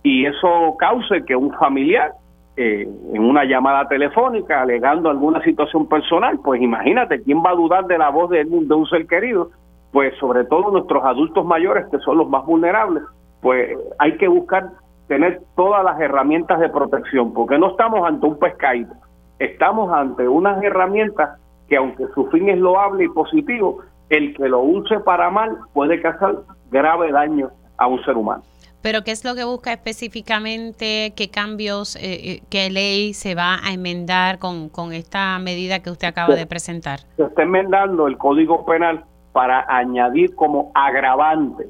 y 0.03 0.25
eso 0.25 0.75
cause 0.79 1.23
que 1.25 1.35
un 1.35 1.53
familiar 1.53 2.13
eh, 2.55 2.87
en 3.13 3.21
una 3.21 3.43
llamada 3.43 3.87
telefónica 3.87 4.61
alegando 4.61 5.09
alguna 5.09 5.41
situación 5.43 5.87
personal, 5.87 6.39
pues 6.43 6.61
imagínate, 6.61 7.21
¿quién 7.21 7.43
va 7.45 7.51
a 7.51 7.55
dudar 7.55 7.85
de 7.85 7.97
la 7.97 8.09
voz 8.09 8.29
de, 8.29 8.45
de 8.45 8.73
un 8.73 8.87
ser 8.87 9.05
querido? 9.05 9.51
Pues 9.91 10.15
sobre 10.17 10.45
todo 10.45 10.71
nuestros 10.71 11.03
adultos 11.03 11.45
mayores 11.45 11.85
que 11.91 11.99
son 11.99 12.17
los 12.17 12.29
más 12.29 12.45
vulnerables, 12.45 13.03
pues 13.41 13.77
hay 13.99 14.17
que 14.17 14.27
buscar 14.27 14.69
tener 15.07 15.41
todas 15.55 15.83
las 15.83 15.99
herramientas 15.99 16.59
de 16.59 16.69
protección, 16.69 17.33
porque 17.33 17.57
no 17.57 17.71
estamos 17.71 18.07
ante 18.07 18.25
un 18.25 18.39
pescadito, 18.39 18.93
estamos 19.39 19.91
ante 19.91 20.27
unas 20.27 20.61
herramientas 20.63 21.39
que 21.69 21.77
aunque 21.77 22.07
su 22.15 22.27
fin 22.27 22.49
es 22.49 22.57
loable 22.57 23.05
y 23.05 23.09
positivo, 23.09 23.81
el 24.09 24.35
que 24.35 24.47
lo 24.47 24.61
use 24.61 24.99
para 25.01 25.29
mal 25.29 25.57
puede 25.73 26.01
causar 26.01 26.37
grave 26.71 27.11
daño 27.11 27.51
a 27.77 27.87
un 27.87 28.03
ser 28.03 28.15
humano. 28.15 28.43
Pero 28.81 29.03
¿qué 29.03 29.11
es 29.11 29.25
lo 29.25 29.35
que 29.35 29.43
busca 29.43 29.73
específicamente? 29.73 31.13
¿Qué 31.15 31.29
cambios, 31.29 31.95
eh, 31.95 31.99
eh, 32.03 32.41
qué 32.49 32.69
ley 32.69 33.13
se 33.13 33.35
va 33.35 33.57
a 33.63 33.73
enmendar 33.73 34.39
con, 34.39 34.69
con 34.69 34.93
esta 34.93 35.37
medida 35.39 35.79
que 35.79 35.89
usted 35.89 36.07
acaba 36.07 36.35
de 36.35 36.45
presentar? 36.45 36.99
Se 37.17 37.23
está 37.23 37.43
enmendando 37.43 38.07
el 38.07 38.17
Código 38.17 38.65
Penal 38.65 39.03
para 39.31 39.65
añadir 39.67 40.33
como 40.35 40.71
agravante, 40.73 41.67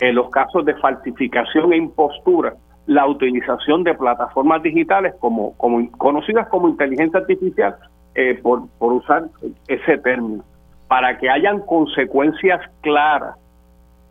en 0.00 0.14
los 0.14 0.30
casos 0.30 0.64
de 0.64 0.74
falsificación 0.76 1.72
e 1.72 1.76
impostura 1.76 2.54
la 2.86 3.06
utilización 3.06 3.82
de 3.84 3.94
plataformas 3.94 4.62
digitales 4.62 5.14
como, 5.20 5.54
como 5.56 5.90
conocidas 5.92 6.48
como 6.48 6.68
inteligencia 6.68 7.20
artificial 7.20 7.76
eh, 8.14 8.38
por, 8.42 8.68
por 8.78 8.92
usar 8.92 9.24
ese 9.68 9.98
término 9.98 10.44
para 10.88 11.18
que 11.18 11.28
hayan 11.28 11.60
consecuencias 11.60 12.60
claras 12.82 13.36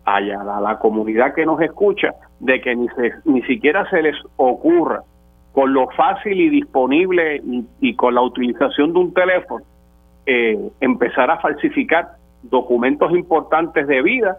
allá 0.05 0.41
a 0.41 0.61
la 0.61 0.79
comunidad 0.79 1.33
que 1.33 1.45
nos 1.45 1.61
escucha 1.61 2.13
de 2.39 2.59
que 2.61 2.75
ni, 2.75 2.87
se, 2.89 3.13
ni 3.25 3.41
siquiera 3.43 3.89
se 3.89 4.01
les 4.01 4.15
ocurra 4.35 5.01
con 5.53 5.73
lo 5.73 5.87
fácil 5.91 6.41
y 6.41 6.49
disponible 6.49 7.41
y, 7.79 7.95
con 7.95 8.15
la 8.15 8.21
utilización 8.21 8.91
de 8.91 8.99
un 8.99 9.13
teléfono 9.13 9.63
eh, 10.25 10.57
empezar 10.81 11.29
a 11.29 11.39
falsificar 11.39 12.13
documentos 12.43 13.11
importantes 13.11 13.87
de 13.87 14.01
vida 14.01 14.37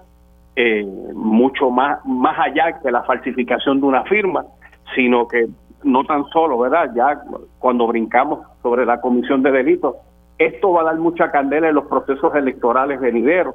eh, 0.57 0.85
mucho 1.15 1.71
más 1.71 2.05
más 2.05 2.39
allá 2.39 2.81
que 2.81 2.91
la 2.91 3.03
falsificación 3.05 3.81
de 3.81 3.87
una 3.87 4.05
firma 4.05 4.45
sino 4.95 5.27
que 5.27 5.47
no 5.83 6.05
tan 6.05 6.25
solo 6.27 6.59
verdad 6.59 6.91
ya 6.95 7.23
cuando 7.59 7.87
brincamos 7.87 8.41
sobre 8.63 8.85
la 8.85 9.01
comisión 9.01 9.43
de 9.43 9.51
delitos 9.51 9.97
esto 10.39 10.73
va 10.73 10.83
a 10.83 10.85
dar 10.85 10.97
mucha 10.97 11.31
candela 11.31 11.69
en 11.69 11.75
los 11.75 11.87
procesos 11.87 12.35
electorales 12.35 13.01
venideros 13.01 13.55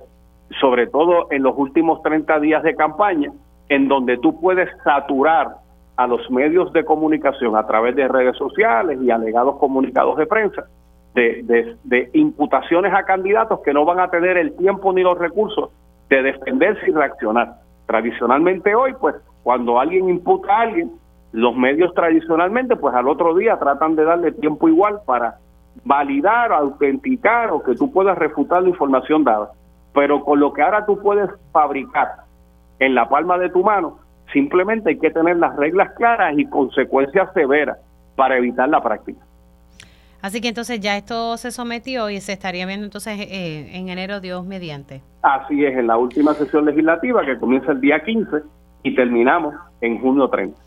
sobre 0.59 0.87
todo 0.87 1.27
en 1.31 1.43
los 1.43 1.57
últimos 1.57 2.01
30 2.01 2.39
días 2.39 2.63
de 2.63 2.75
campaña, 2.75 3.31
en 3.69 3.87
donde 3.87 4.17
tú 4.17 4.39
puedes 4.39 4.69
saturar 4.83 5.57
a 5.95 6.07
los 6.07 6.29
medios 6.31 6.71
de 6.73 6.85
comunicación 6.85 7.55
a 7.55 7.67
través 7.67 7.95
de 7.95 8.07
redes 8.07 8.37
sociales 8.37 8.99
y 9.01 9.11
alegados 9.11 9.57
comunicados 9.57 10.17
de 10.17 10.25
prensa 10.25 10.65
de, 11.13 11.75
de, 11.83 12.09
imputaciones 12.13 12.93
a 12.93 13.03
candidatos 13.03 13.59
que 13.61 13.73
no 13.73 13.85
van 13.85 13.99
a 13.99 14.09
tener 14.09 14.37
el 14.37 14.55
tiempo 14.55 14.93
ni 14.93 15.01
los 15.01 15.17
recursos 15.17 15.71
de 16.09 16.21
defenderse 16.21 16.89
y 16.89 16.93
reaccionar. 16.93 17.55
Tradicionalmente 17.87 18.75
hoy, 18.75 18.93
pues, 18.99 19.15
cuando 19.43 19.79
alguien 19.79 20.09
imputa 20.09 20.55
a 20.55 20.61
alguien, 20.61 20.91
los 21.31 21.55
medios 21.55 21.93
tradicionalmente, 21.93 22.75
pues 22.75 22.95
al 22.95 23.07
otro 23.07 23.35
día 23.35 23.57
tratan 23.57 23.95
de 23.95 24.03
darle 24.03 24.31
tiempo 24.31 24.67
igual 24.67 24.99
para 25.05 25.37
validar, 25.83 26.51
autenticar 26.51 27.51
o 27.51 27.61
que 27.61 27.75
tú 27.75 27.91
puedas 27.91 28.17
refutar 28.17 28.63
la 28.63 28.69
información 28.69 29.23
dada 29.23 29.51
pero 29.93 30.23
con 30.23 30.39
lo 30.39 30.53
que 30.53 30.61
ahora 30.61 30.85
tú 30.85 30.99
puedes 31.01 31.29
fabricar 31.51 32.09
en 32.79 32.95
la 32.95 33.09
palma 33.09 33.37
de 33.37 33.49
tu 33.49 33.63
mano, 33.63 33.99
simplemente 34.31 34.91
hay 34.91 34.99
que 34.99 35.11
tener 35.11 35.37
las 35.37 35.55
reglas 35.55 35.91
claras 35.95 36.37
y 36.37 36.45
consecuencias 36.45 37.29
severas 37.33 37.77
para 38.15 38.37
evitar 38.37 38.69
la 38.69 38.81
práctica. 38.81 39.19
Así 40.21 40.41
que 40.41 40.49
entonces 40.49 40.81
ya 40.81 40.97
esto 40.97 41.37
se 41.37 41.51
sometió 41.51 42.09
y 42.09 42.19
se 42.19 42.33
estaría 42.33 42.65
viendo 42.65 42.85
entonces 42.85 43.19
eh, 43.19 43.69
en 43.77 43.87
enero 43.87 44.19
Dios 44.19 44.45
mediante. 44.45 45.01
Así 45.21 45.63
es, 45.63 45.77
en 45.77 45.87
la 45.87 45.97
última 45.97 46.33
sesión 46.33 46.65
legislativa 46.65 47.25
que 47.25 47.37
comienza 47.37 47.71
el 47.71 47.79
día 47.79 48.03
15 48.03 48.37
y 48.83 48.95
terminamos 48.95 49.55
en 49.81 49.99
junio 50.01 50.27
30. 50.27 50.57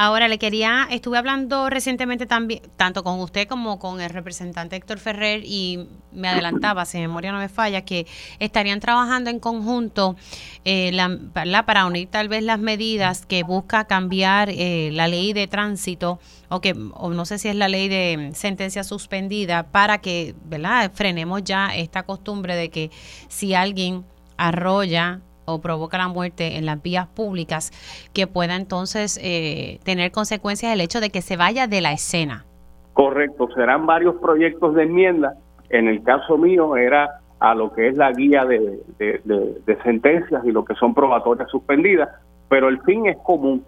Ahora 0.00 0.28
le 0.28 0.38
quería, 0.38 0.86
estuve 0.92 1.18
hablando 1.18 1.68
recientemente 1.68 2.24
también, 2.24 2.62
tanto 2.76 3.02
con 3.02 3.18
usted 3.18 3.48
como 3.48 3.80
con 3.80 4.00
el 4.00 4.10
representante 4.10 4.76
Héctor 4.76 5.00
Ferrer 5.00 5.42
y 5.44 5.88
me 6.12 6.28
adelantaba, 6.28 6.84
si 6.84 6.98
memoria 6.98 7.32
no 7.32 7.38
me 7.38 7.48
falla, 7.48 7.84
que 7.84 8.06
estarían 8.38 8.78
trabajando 8.78 9.28
en 9.28 9.40
conjunto 9.40 10.14
eh, 10.64 10.92
la, 10.92 11.66
para 11.66 11.84
unir 11.84 12.06
tal 12.06 12.28
vez 12.28 12.44
las 12.44 12.60
medidas 12.60 13.26
que 13.26 13.42
busca 13.42 13.88
cambiar 13.88 14.50
eh, 14.50 14.90
la 14.92 15.08
ley 15.08 15.32
de 15.32 15.48
tránsito 15.48 16.20
o 16.48 16.60
que 16.60 16.76
o 16.92 17.10
no 17.10 17.24
sé 17.24 17.38
si 17.38 17.48
es 17.48 17.56
la 17.56 17.66
ley 17.66 17.88
de 17.88 18.30
sentencia 18.34 18.84
suspendida 18.84 19.64
para 19.64 19.98
que, 19.98 20.36
¿verdad? 20.44 20.92
Frenemos 20.94 21.42
ya 21.42 21.74
esta 21.74 22.04
costumbre 22.04 22.54
de 22.54 22.70
que 22.70 22.92
si 23.26 23.52
alguien 23.52 24.04
arrolla 24.36 25.22
o 25.48 25.60
provoca 25.60 25.98
la 25.98 26.08
muerte 26.08 26.56
en 26.56 26.66
las 26.66 26.82
vías 26.82 27.06
públicas, 27.08 27.72
que 28.12 28.26
pueda 28.26 28.56
entonces 28.56 29.18
eh, 29.22 29.80
tener 29.84 30.12
consecuencias 30.12 30.72
el 30.72 30.80
hecho 30.80 31.00
de 31.00 31.10
que 31.10 31.22
se 31.22 31.36
vaya 31.36 31.66
de 31.66 31.80
la 31.80 31.92
escena. 31.92 32.44
Correcto, 32.92 33.48
serán 33.54 33.86
varios 33.86 34.16
proyectos 34.16 34.74
de 34.74 34.82
enmienda. 34.84 35.34
En 35.70 35.88
el 35.88 36.02
caso 36.02 36.36
mío 36.36 36.76
era 36.76 37.20
a 37.40 37.54
lo 37.54 37.72
que 37.72 37.88
es 37.88 37.96
la 37.96 38.12
guía 38.12 38.44
de, 38.44 38.80
de 38.98 39.82
sentencias 39.84 40.44
y 40.44 40.50
lo 40.50 40.64
que 40.64 40.74
son 40.74 40.94
probatorias 40.94 41.48
suspendidas, 41.50 42.08
pero 42.48 42.68
el 42.68 42.80
fin 42.82 43.06
es 43.06 43.16
común, 43.18 43.64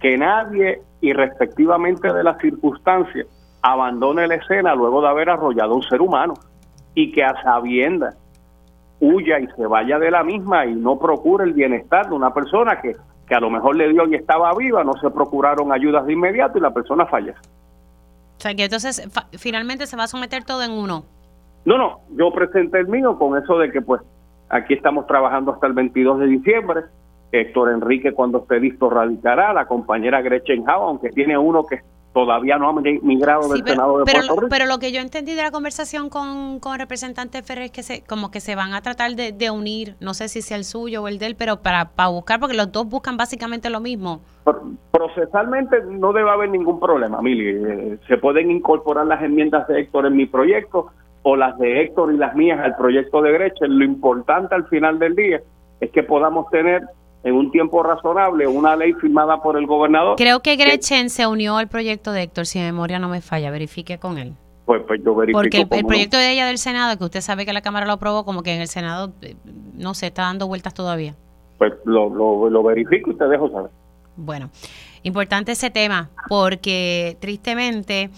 que 0.00 0.18
nadie, 0.18 0.80
irrespectivamente 1.00 2.12
de 2.12 2.24
las 2.24 2.38
circunstancias, 2.38 3.26
abandone 3.62 4.26
la 4.26 4.34
escena 4.34 4.74
luego 4.74 5.00
de 5.00 5.08
haber 5.08 5.30
arrollado 5.30 5.74
un 5.76 5.82
ser 5.84 6.02
humano 6.02 6.34
y 6.94 7.12
que 7.12 7.24
a 7.24 7.40
sabiendas 7.42 8.16
huya 9.04 9.38
y 9.38 9.46
se 9.48 9.66
vaya 9.66 9.98
de 9.98 10.10
la 10.10 10.22
misma 10.22 10.66
y 10.66 10.74
no 10.74 10.98
procure 10.98 11.44
el 11.44 11.52
bienestar 11.52 12.08
de 12.08 12.14
una 12.14 12.32
persona 12.32 12.80
que, 12.80 12.96
que 13.26 13.34
a 13.34 13.40
lo 13.40 13.50
mejor 13.50 13.76
le 13.76 13.88
dio 13.88 14.06
y 14.06 14.14
estaba 14.14 14.54
viva, 14.54 14.84
no 14.84 14.94
se 14.94 15.10
procuraron 15.10 15.72
ayudas 15.72 16.06
de 16.06 16.12
inmediato 16.12 16.58
y 16.58 16.60
la 16.60 16.72
persona 16.72 17.06
fallece. 17.06 17.38
O 18.38 18.40
sea 18.40 18.54
que 18.54 18.64
entonces 18.64 19.08
finalmente 19.38 19.86
se 19.86 19.96
va 19.96 20.04
a 20.04 20.08
someter 20.08 20.44
todo 20.44 20.62
en 20.62 20.72
uno. 20.72 21.04
No, 21.64 21.78
no, 21.78 22.00
yo 22.16 22.30
presenté 22.32 22.80
el 22.80 22.88
mío 22.88 23.18
con 23.18 23.40
eso 23.42 23.58
de 23.58 23.70
que 23.70 23.80
pues 23.80 24.02
aquí 24.48 24.74
estamos 24.74 25.06
trabajando 25.06 25.52
hasta 25.52 25.66
el 25.66 25.72
22 25.72 26.20
de 26.20 26.26
diciembre. 26.26 26.80
Héctor 27.32 27.72
Enrique 27.72 28.12
cuando 28.12 28.38
esté 28.38 28.60
listo 28.60 28.90
radicará, 28.90 29.52
la 29.52 29.66
compañera 29.66 30.22
Gretchen 30.22 30.68
Hau, 30.68 30.82
aunque 30.82 31.10
tiene 31.10 31.36
uno 31.36 31.64
que 31.64 31.80
todavía 32.14 32.56
no 32.56 32.68
ha 32.70 32.72
migrado 32.72 33.48
del 33.52 33.64
Senado 33.64 33.98
de 33.98 34.04
Puerto 34.04 34.36
Rico. 34.36 34.46
Pero 34.48 34.66
lo 34.66 34.78
que 34.78 34.92
yo 34.92 35.00
entendí 35.00 35.34
de 35.34 35.42
la 35.42 35.50
conversación 35.50 36.08
con, 36.08 36.60
con 36.60 36.72
el 36.72 36.78
representante 36.78 37.42
Ferrer 37.42 37.64
es 37.64 37.70
que 37.72 37.82
se, 37.82 38.02
como 38.04 38.30
que 38.30 38.40
se 38.40 38.54
van 38.54 38.72
a 38.72 38.80
tratar 38.80 39.10
de, 39.16 39.50
unir, 39.50 39.96
no 40.00 40.14
sé 40.14 40.28
si 40.28 40.40
sea 40.40 40.56
el 40.56 40.64
suyo 40.64 41.02
o 41.02 41.08
el 41.08 41.18
de 41.18 41.26
él, 41.26 41.36
pero 41.36 41.60
para, 41.60 41.90
para 41.90 42.08
buscar, 42.08 42.40
porque 42.40 42.56
los 42.56 42.70
dos 42.72 42.88
buscan 42.88 43.16
básicamente 43.16 43.68
lo 43.68 43.80
mismo. 43.80 44.20
Procesalmente 44.92 45.82
no 45.82 46.12
debe 46.12 46.30
haber 46.30 46.50
ningún 46.50 46.78
problema, 46.78 47.20
Mili. 47.20 47.48
Eh, 47.48 47.98
se 48.06 48.16
pueden 48.16 48.50
incorporar 48.50 49.06
las 49.06 49.22
enmiendas 49.22 49.66
de 49.66 49.80
Héctor 49.80 50.06
en 50.06 50.16
mi 50.16 50.26
proyecto 50.26 50.86
o 51.22 51.36
las 51.36 51.58
de 51.58 51.82
Héctor 51.82 52.12
y 52.14 52.16
las 52.16 52.36
mías 52.36 52.60
al 52.60 52.76
proyecto 52.76 53.22
de 53.22 53.32
Gretchen. 53.32 53.78
Lo 53.78 53.84
importante 53.84 54.54
al 54.54 54.66
final 54.68 54.98
del 54.98 55.16
día 55.16 55.40
es 55.80 55.90
que 55.90 56.04
podamos 56.04 56.48
tener 56.50 56.82
en 57.24 57.34
un 57.34 57.50
tiempo 57.50 57.82
razonable 57.82 58.46
una 58.46 58.76
ley 58.76 58.92
firmada 58.92 59.42
por 59.42 59.56
el 59.56 59.66
gobernador. 59.66 60.16
Creo 60.16 60.40
que 60.40 60.56
Gretchen 60.56 61.08
se 61.08 61.26
unió 61.26 61.56
al 61.56 61.68
proyecto 61.68 62.12
de 62.12 62.22
Héctor, 62.22 62.46
si 62.46 62.58
mi 62.58 62.66
memoria 62.66 62.98
no 62.98 63.08
me 63.08 63.22
falla, 63.22 63.50
verifique 63.50 63.98
con 63.98 64.18
él. 64.18 64.34
Pues, 64.66 64.82
pues 64.86 65.00
yo 65.02 65.14
verifico. 65.14 65.40
Porque 65.40 65.78
el, 65.78 65.86
proyecto 65.86 66.18
de 66.18 66.32
ella 66.32 66.46
del 66.46 66.58
Senado, 66.58 66.96
que 66.98 67.04
usted 67.04 67.22
sabe 67.22 67.46
que 67.46 67.52
la 67.54 67.62
Cámara 67.62 67.86
lo 67.86 67.94
aprobó, 67.94 68.24
como 68.24 68.42
que 68.42 68.54
en 68.54 68.60
el 68.60 68.68
Senado, 68.68 69.12
eh, 69.22 69.36
no 69.74 69.94
se 69.94 70.06
está 70.06 70.22
dando 70.22 70.46
vueltas 70.46 70.74
todavía. 70.74 71.14
Pues 71.56 71.72
lo, 71.84 72.10
lo, 72.50 72.62
verifico 72.62 73.10
y 73.10 73.16
te 73.16 73.26
dejo 73.26 73.50
saber. 73.50 73.70
Bueno, 74.16 74.50
importante 75.02 75.52
ese 75.52 75.70
tema, 75.70 76.10
porque 76.28 77.16
tristemente 77.20 78.10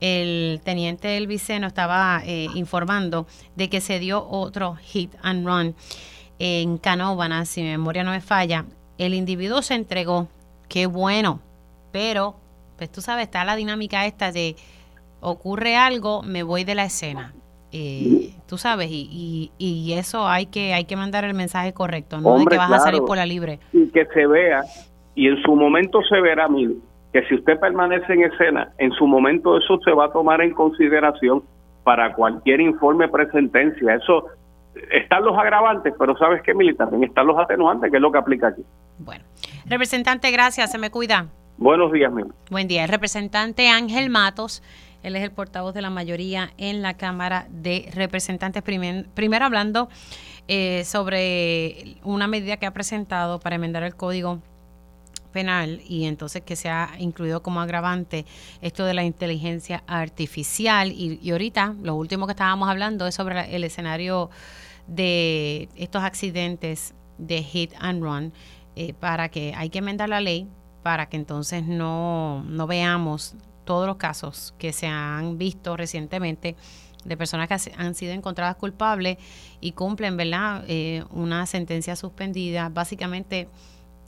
el 0.00 0.60
teniente 0.64 1.08
del 1.08 1.26
Viceno 1.26 1.66
estaba 1.66 2.22
eh, 2.24 2.46
informando 2.54 3.26
de 3.56 3.68
que 3.68 3.80
se 3.80 3.98
dio 3.98 4.24
otro 4.28 4.76
hit 4.76 5.14
and 5.22 5.46
run 5.46 5.74
en 6.44 6.76
Canóvana, 6.76 7.44
si 7.44 7.62
mi 7.62 7.68
memoria 7.68 8.02
no 8.02 8.10
me 8.10 8.20
falla, 8.20 8.64
el 8.98 9.14
individuo 9.14 9.62
se 9.62 9.74
entregó, 9.74 10.26
qué 10.68 10.86
bueno, 10.86 11.38
pero 11.92 12.34
pues 12.76 12.90
tú 12.90 13.00
sabes, 13.00 13.26
está 13.26 13.44
la 13.44 13.54
dinámica 13.54 14.06
esta 14.06 14.32
de 14.32 14.56
ocurre 15.20 15.76
algo, 15.76 16.24
me 16.24 16.42
voy 16.42 16.64
de 16.64 16.74
la 16.74 16.84
escena. 16.84 17.32
Eh, 17.70 18.34
tú 18.48 18.58
sabes, 18.58 18.88
y, 18.90 19.52
y, 19.56 19.92
eso 19.92 20.26
hay 20.26 20.46
que 20.46 20.74
hay 20.74 20.84
que 20.84 20.96
mandar 20.96 21.24
el 21.24 21.32
mensaje 21.32 21.72
correcto, 21.72 22.20
no 22.20 22.36
de 22.40 22.44
que 22.44 22.56
vas 22.56 22.72
a 22.72 22.80
salir 22.80 23.02
por 23.02 23.16
la 23.16 23.24
libre. 23.24 23.60
Y 23.72 23.86
que 23.90 24.04
se 24.06 24.26
vea, 24.26 24.62
y 25.14 25.28
en 25.28 25.40
su 25.42 25.54
momento 25.54 26.02
se 26.02 26.20
verá, 26.20 26.48
mil, 26.48 26.82
que 27.12 27.22
si 27.28 27.36
usted 27.36 27.60
permanece 27.60 28.12
en 28.14 28.24
escena, 28.24 28.72
en 28.78 28.90
su 28.90 29.06
momento 29.06 29.56
eso 29.58 29.78
se 29.84 29.92
va 29.92 30.06
a 30.06 30.12
tomar 30.12 30.42
en 30.42 30.52
consideración 30.54 31.44
para 31.84 32.12
cualquier 32.14 32.60
informe 32.60 33.06
presentencia. 33.06 33.94
Eso 33.94 34.26
están 34.90 35.24
los 35.24 35.36
agravantes, 35.36 35.92
pero 35.98 36.16
¿sabes 36.16 36.42
qué, 36.42 36.54
Mili? 36.54 36.74
También 36.74 37.04
están 37.04 37.26
los 37.26 37.38
atenuantes, 37.38 37.90
que 37.90 37.96
es 37.96 38.02
lo 38.02 38.12
que 38.12 38.18
aplica 38.18 38.48
aquí. 38.48 38.62
Bueno, 38.98 39.24
representante, 39.66 40.30
gracias, 40.30 40.70
se 40.70 40.78
me 40.78 40.90
cuida. 40.90 41.26
Buenos 41.58 41.92
días, 41.92 42.12
Mili. 42.12 42.30
Buen 42.50 42.68
día. 42.68 42.84
El 42.84 42.88
representante 42.88 43.68
Ángel 43.68 44.10
Matos, 44.10 44.62
él 45.02 45.16
es 45.16 45.22
el 45.22 45.30
portavoz 45.30 45.74
de 45.74 45.82
la 45.82 45.90
mayoría 45.90 46.50
en 46.58 46.82
la 46.82 46.96
Cámara 46.96 47.46
de 47.50 47.90
Representantes. 47.94 48.62
primero 48.62 49.44
hablando 49.44 49.88
eh, 50.48 50.84
sobre 50.84 51.96
una 52.02 52.26
medida 52.26 52.56
que 52.56 52.66
ha 52.66 52.72
presentado 52.72 53.38
para 53.38 53.56
enmendar 53.56 53.82
el 53.82 53.94
Código 53.94 54.40
penal 55.32 55.80
y 55.88 56.04
entonces 56.04 56.42
que 56.42 56.56
se 56.56 56.68
ha 56.68 56.90
incluido 56.98 57.42
como 57.42 57.60
agravante 57.60 58.24
esto 58.60 58.84
de 58.84 58.94
la 58.94 59.02
inteligencia 59.02 59.82
artificial 59.86 60.92
y, 60.92 61.30
ahorita 61.30 61.74
lo 61.82 61.96
último 61.96 62.26
que 62.26 62.32
estábamos 62.32 62.68
hablando 62.68 63.06
es 63.06 63.14
sobre 63.14 63.54
el 63.54 63.64
escenario 63.64 64.30
de 64.86 65.68
estos 65.74 66.02
accidentes 66.02 66.94
de 67.18 67.42
hit 67.42 67.72
and 67.78 68.02
run 68.02 68.32
eh, 68.76 68.94
para 68.94 69.28
que 69.28 69.54
hay 69.56 69.70
que 69.70 69.78
enmendar 69.78 70.08
la 70.08 70.20
ley 70.20 70.48
para 70.82 71.08
que 71.08 71.16
entonces 71.16 71.64
no, 71.64 72.42
no 72.44 72.66
veamos 72.66 73.36
todos 73.64 73.86
los 73.86 73.96
casos 73.96 74.54
que 74.58 74.72
se 74.72 74.86
han 74.86 75.38
visto 75.38 75.76
recientemente 75.76 76.56
de 77.04 77.16
personas 77.16 77.48
que 77.48 77.72
han 77.76 77.94
sido 77.94 78.12
encontradas 78.12 78.56
culpables 78.56 79.18
y 79.60 79.72
cumplen, 79.72 80.16
¿verdad?, 80.16 80.64
eh, 80.68 81.04
una 81.10 81.46
sentencia 81.46 81.96
suspendida. 81.96 82.68
Básicamente 82.68 83.48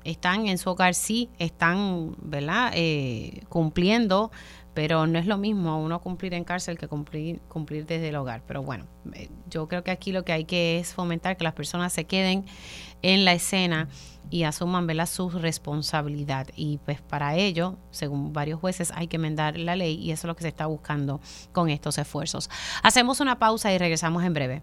están 0.05 0.47
en 0.47 0.59
su 0.59 0.71
hogar, 0.71 0.95
sí, 0.95 1.31
están, 1.39 2.15
¿verdad?, 2.23 2.73
eh, 2.75 3.43
cumpliendo, 3.49 4.31
pero 4.75 5.07
no 5.07 5.19
es 5.19 5.27
lo 5.27 5.39
mismo 5.39 5.83
uno 5.83 6.01
cumplir 6.01 6.35
en 6.35 6.45
cárcel 6.45 6.77
que 6.77 6.89
cumplir, 6.89 7.41
cumplir 7.49 7.87
desde 7.87 8.09
el 8.09 8.17
hogar. 8.17 8.43
Pero 8.47 8.63
bueno, 8.63 8.87
eh, 9.15 9.31
yo 9.49 9.69
creo 9.69 9.85
que 9.85 9.93
aquí 9.93 10.13
lo 10.13 10.25
que 10.25 10.33
hay 10.33 10.45
que 10.45 10.79
es 10.79 10.93
fomentar 10.93 11.37
que 11.37 11.45
las 11.45 11.55
personas 11.55 11.93
se 11.93 12.05
queden 12.05 12.45
en 13.03 13.25
la 13.25 13.33
escena 13.35 13.89
y 14.31 14.43
asuman 14.43 14.87
¿verdad? 14.87 15.07
su 15.07 15.31
responsabilidad. 15.31 16.49
Y 16.57 16.79
pues 16.79 17.01
para 17.01 17.37
ello, 17.37 17.77
según 17.91 18.33
varios 18.33 18.59
jueces, 18.61 18.91
hay 18.95 19.07
que 19.07 19.17
enmendar 19.17 19.59
la 19.59 19.77
ley 19.77 19.95
y 19.95 20.11
eso 20.11 20.27
es 20.27 20.29
lo 20.29 20.37
que 20.37 20.43
se 20.43 20.49
está 20.49 20.67
buscando 20.67 21.21
con 21.53 21.71
estos 21.71 21.99
esfuerzos. 21.99 22.51
Hacemos 22.83 23.21
una 23.21 23.39
pausa 23.39 23.73
y 23.73 23.79
regresamos 23.79 24.25
en 24.25 24.35
breve. 24.35 24.63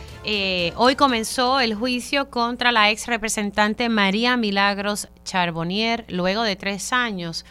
eh, 0.23 0.71
hoy 0.75 0.95
comenzó 0.95 1.59
el 1.59 1.73
juicio 1.73 2.29
contra 2.29 2.71
la 2.71 2.91
ex 2.91 3.07
representante 3.07 3.89
María 3.89 4.37
Milagros 4.37 5.09
Charbonnier, 5.23 6.05
luego 6.09 6.43
de 6.43 6.55
tres 6.55 6.93
años 6.93 7.43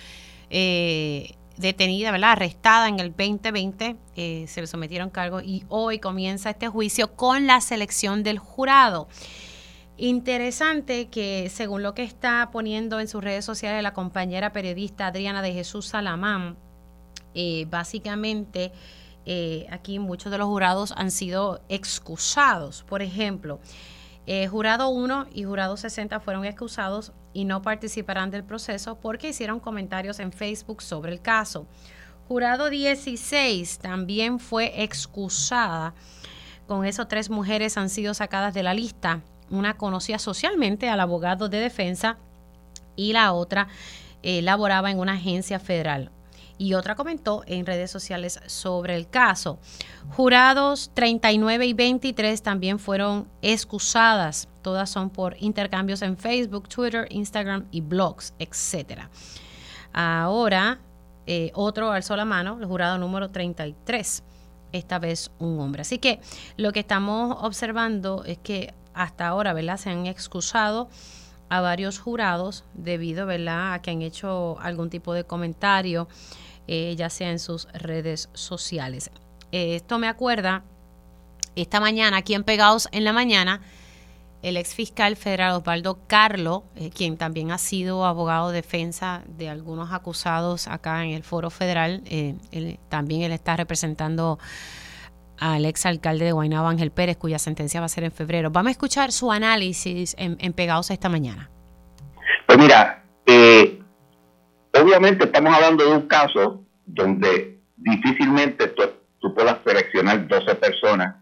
eh, 0.50 1.34
detenida, 1.56 2.12
¿verdad? 2.12 2.32
arrestada 2.32 2.88
en 2.88 3.00
el 3.00 3.10
2020. 3.10 3.96
Eh, 4.14 4.44
se 4.46 4.60
le 4.60 4.68
sometieron 4.68 5.10
cargos 5.10 5.42
y 5.44 5.64
hoy 5.68 5.98
comienza 5.98 6.50
este 6.50 6.68
juicio 6.68 7.16
con 7.16 7.48
la 7.48 7.60
selección 7.60 8.22
del 8.22 8.38
jurado. 8.38 9.08
Interesante 9.96 11.08
que 11.08 11.50
según 11.52 11.82
lo 11.82 11.94
que 11.94 12.04
está 12.04 12.50
poniendo 12.52 13.00
en 13.00 13.08
sus 13.08 13.22
redes 13.22 13.44
sociales 13.44 13.82
la 13.82 13.92
compañera 13.92 14.52
periodista 14.52 15.08
Adriana 15.08 15.42
de 15.42 15.52
Jesús 15.52 15.86
Salamán, 15.86 16.56
básicamente 17.68 18.72
eh, 19.26 19.66
aquí 19.70 19.98
muchos 19.98 20.32
de 20.32 20.38
los 20.38 20.48
jurados 20.48 20.92
han 20.96 21.10
sido 21.10 21.60
excusados. 21.68 22.84
Por 22.88 23.02
ejemplo, 23.02 23.60
eh, 24.26 24.46
jurado 24.48 24.88
1 24.88 25.28
y 25.32 25.44
jurado 25.44 25.76
60 25.76 26.20
fueron 26.20 26.44
excusados 26.44 27.12
y 27.32 27.44
no 27.44 27.62
participarán 27.62 28.30
del 28.30 28.44
proceso 28.44 28.96
porque 29.00 29.28
hicieron 29.28 29.60
comentarios 29.60 30.20
en 30.20 30.32
Facebook 30.32 30.82
sobre 30.82 31.12
el 31.12 31.20
caso. 31.20 31.66
Jurado 32.28 32.70
16 32.70 33.78
también 33.78 34.38
fue 34.38 34.82
excusada. 34.82 35.94
Con 36.66 36.84
eso, 36.84 37.08
tres 37.08 37.28
mujeres 37.28 37.76
han 37.76 37.90
sido 37.90 38.14
sacadas 38.14 38.54
de 38.54 38.62
la 38.62 38.74
lista. 38.74 39.20
Una 39.50 39.76
conocía 39.76 40.18
socialmente 40.20 40.88
al 40.88 41.00
abogado 41.00 41.48
de 41.48 41.58
defensa 41.58 42.18
y 42.94 43.12
la 43.12 43.32
otra 43.32 43.66
eh, 44.22 44.42
laboraba 44.42 44.90
en 44.90 45.00
una 45.00 45.14
agencia 45.14 45.58
federal 45.58 46.12
y 46.60 46.74
otra 46.74 46.94
comentó 46.94 47.42
en 47.46 47.64
redes 47.64 47.90
sociales 47.90 48.38
sobre 48.44 48.94
el 48.94 49.08
caso. 49.08 49.58
Jurados 50.10 50.90
39 50.92 51.64
y 51.64 51.72
23 51.72 52.42
también 52.42 52.78
fueron 52.78 53.26
excusadas. 53.40 54.46
Todas 54.60 54.90
son 54.90 55.08
por 55.08 55.36
intercambios 55.40 56.02
en 56.02 56.18
Facebook, 56.18 56.68
Twitter, 56.68 57.06
Instagram 57.08 57.64
y 57.70 57.80
blogs, 57.80 58.34
etc. 58.38 59.04
Ahora, 59.94 60.80
eh, 61.26 61.50
otro 61.54 61.92
alzó 61.92 62.14
la 62.14 62.26
mano, 62.26 62.58
el 62.60 62.66
jurado 62.66 62.98
número 62.98 63.30
33, 63.30 64.22
esta 64.72 64.98
vez 64.98 65.30
un 65.38 65.60
hombre. 65.60 65.80
Así 65.80 65.96
que 65.96 66.20
lo 66.58 66.72
que 66.72 66.80
estamos 66.80 67.38
observando 67.40 68.22
es 68.26 68.36
que 68.36 68.74
hasta 68.92 69.28
ahora, 69.28 69.54
¿verdad? 69.54 69.78
Se 69.78 69.88
han 69.88 70.06
excusado 70.06 70.90
a 71.48 71.62
varios 71.62 71.98
jurados 71.98 72.64
debido, 72.74 73.24
¿verdad?, 73.24 73.72
a 73.72 73.80
que 73.80 73.92
han 73.92 74.02
hecho 74.02 74.58
algún 74.60 74.90
tipo 74.90 75.14
de 75.14 75.24
comentario 75.24 76.06
eh, 76.72 76.94
ya 76.96 77.10
sea 77.10 77.32
en 77.32 77.40
sus 77.40 77.66
redes 77.72 78.28
sociales. 78.32 79.10
Eh, 79.50 79.74
esto 79.74 79.98
me 79.98 80.06
acuerda, 80.06 80.62
esta 81.56 81.80
mañana, 81.80 82.18
aquí 82.18 82.32
en 82.34 82.44
Pegados 82.44 82.88
en 82.92 83.02
la 83.02 83.12
Mañana, 83.12 83.60
el 84.42 84.56
ex 84.56 84.72
fiscal 84.72 85.16
federal 85.16 85.56
Osvaldo 85.56 85.98
Carlo, 86.06 86.62
eh, 86.76 86.90
quien 86.90 87.16
también 87.16 87.50
ha 87.50 87.58
sido 87.58 88.04
abogado 88.04 88.50
de 88.50 88.62
defensa 88.62 89.24
de 89.26 89.48
algunos 89.48 89.92
acusados 89.92 90.68
acá 90.68 91.04
en 91.04 91.10
el 91.10 91.24
foro 91.24 91.50
federal, 91.50 92.04
también 92.88 93.22
él 93.22 93.32
está 93.32 93.56
representando 93.56 94.38
al 95.38 95.64
ex 95.64 95.86
alcalde 95.86 96.26
de 96.26 96.30
Guaynabo, 96.32 96.68
Ángel 96.68 96.92
Pérez, 96.92 97.16
cuya 97.16 97.40
sentencia 97.40 97.80
va 97.80 97.86
a 97.86 97.88
ser 97.88 98.04
en 98.04 98.12
febrero. 98.12 98.52
Vamos 98.52 98.68
a 98.68 98.70
escuchar 98.70 99.10
su 99.10 99.32
análisis 99.32 100.14
en, 100.18 100.36
en 100.38 100.52
Pegados 100.52 100.92
esta 100.92 101.08
mañana. 101.08 101.50
Pues 102.46 102.58
mira, 102.58 103.02
Obviamente 104.80 105.24
estamos 105.24 105.54
hablando 105.54 105.84
de 105.84 105.92
un 105.92 106.08
caso 106.08 106.64
donde 106.86 107.58
difícilmente 107.76 108.68
tú, 108.68 109.34
puedas 109.34 109.58
seleccionar 109.64 110.26
12 110.26 110.54
personas 110.54 111.16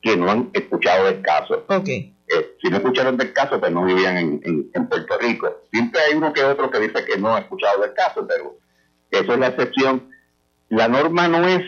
que 0.00 0.16
no 0.16 0.30
han 0.30 0.50
escuchado 0.54 1.06
del 1.06 1.20
caso. 1.20 1.64
Okay. 1.68 2.14
Eh, 2.28 2.56
si 2.62 2.70
no 2.70 2.78
escucharon 2.78 3.16
del 3.16 3.32
caso, 3.32 3.60
pues 3.60 3.70
no 3.70 3.84
vivían 3.84 4.16
en, 4.16 4.88
Puerto 4.88 5.18
Rico. 5.18 5.62
Siempre 5.70 6.00
hay 6.00 6.14
uno 6.14 6.32
que 6.32 6.42
otro 6.42 6.70
que 6.70 6.80
dice 6.80 7.04
que 7.04 7.18
no 7.18 7.34
ha 7.34 7.40
escuchado 7.40 7.82
del 7.82 7.92
caso, 7.92 8.26
pero 8.26 8.56
eso 9.10 9.32
es 9.34 9.38
la 9.38 9.48
excepción. 9.48 10.10
La 10.70 10.88
norma 10.88 11.28
no 11.28 11.46
es 11.46 11.62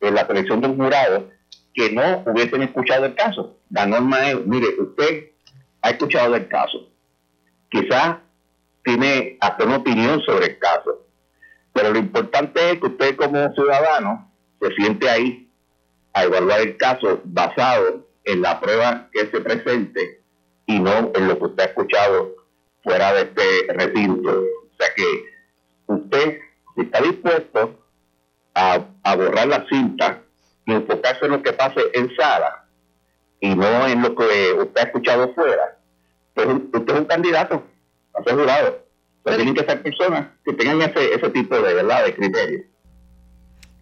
en 0.00 0.14
la 0.14 0.26
selección 0.26 0.60
de 0.60 0.68
un 0.68 0.76
jurado 0.76 1.30
que 1.74 1.90
no 1.90 2.22
hubiesen 2.26 2.62
escuchado 2.62 3.06
el 3.06 3.14
caso. 3.14 3.56
La 3.70 3.86
norma 3.86 4.30
es, 4.30 4.46
mire, 4.46 4.68
usted 4.78 5.30
ha 5.82 5.90
escuchado 5.90 6.32
del 6.32 6.46
caso. 6.46 6.88
Quizás 7.68 8.18
tiene 8.86 9.36
hasta 9.40 9.64
una 9.64 9.78
opinión 9.78 10.22
sobre 10.22 10.46
el 10.46 10.58
caso. 10.58 11.04
Pero 11.72 11.90
lo 11.92 11.98
importante 11.98 12.70
es 12.70 12.78
que 12.78 12.86
usted 12.86 13.16
como 13.16 13.52
ciudadano 13.52 14.30
se 14.60 14.70
siente 14.76 15.10
ahí 15.10 15.50
a 16.14 16.22
evaluar 16.22 16.60
el 16.60 16.76
caso 16.76 17.20
basado 17.24 18.06
en 18.24 18.42
la 18.42 18.60
prueba 18.60 19.08
que 19.12 19.26
se 19.26 19.40
presente 19.40 20.22
y 20.66 20.78
no 20.78 21.10
en 21.14 21.26
lo 21.26 21.36
que 21.36 21.44
usted 21.46 21.62
ha 21.64 21.66
escuchado 21.66 22.36
fuera 22.84 23.12
de 23.12 23.22
este 23.22 23.72
recinto. 23.72 24.30
O 24.30 24.76
sea 24.78 24.88
que 24.94 25.24
usted, 25.86 26.38
si 26.76 26.82
está 26.82 27.00
dispuesto 27.00 27.80
a, 28.54 28.86
borrar 29.16 29.48
la 29.48 29.66
cinta 29.68 30.22
y 30.64 30.72
enfocarse 30.74 31.24
en 31.24 31.32
lo 31.32 31.42
que 31.42 31.52
pase 31.52 31.80
en 31.92 32.14
sala 32.14 32.66
y 33.40 33.52
no 33.52 33.86
en 33.88 34.00
lo 34.00 34.14
que 34.14 34.52
usted 34.52 34.80
ha 34.80 34.84
escuchado 34.84 35.34
fuera, 35.34 35.76
pues 36.34 36.46
usted 36.72 36.94
es 36.94 37.00
un 37.00 37.06
candidato 37.06 37.64
asegurado. 38.16 38.84
Pero 39.22 39.36
tienen 39.36 39.54
que 39.54 39.64
ser 39.64 39.82
personas 39.82 40.28
que 40.44 40.52
tengan 40.52 40.82
ese, 40.82 41.14
ese 41.14 41.30
tipo 41.30 41.56
de 41.56 41.74
verdad 41.74 42.04
de 42.04 42.14
criterios. 42.14 42.62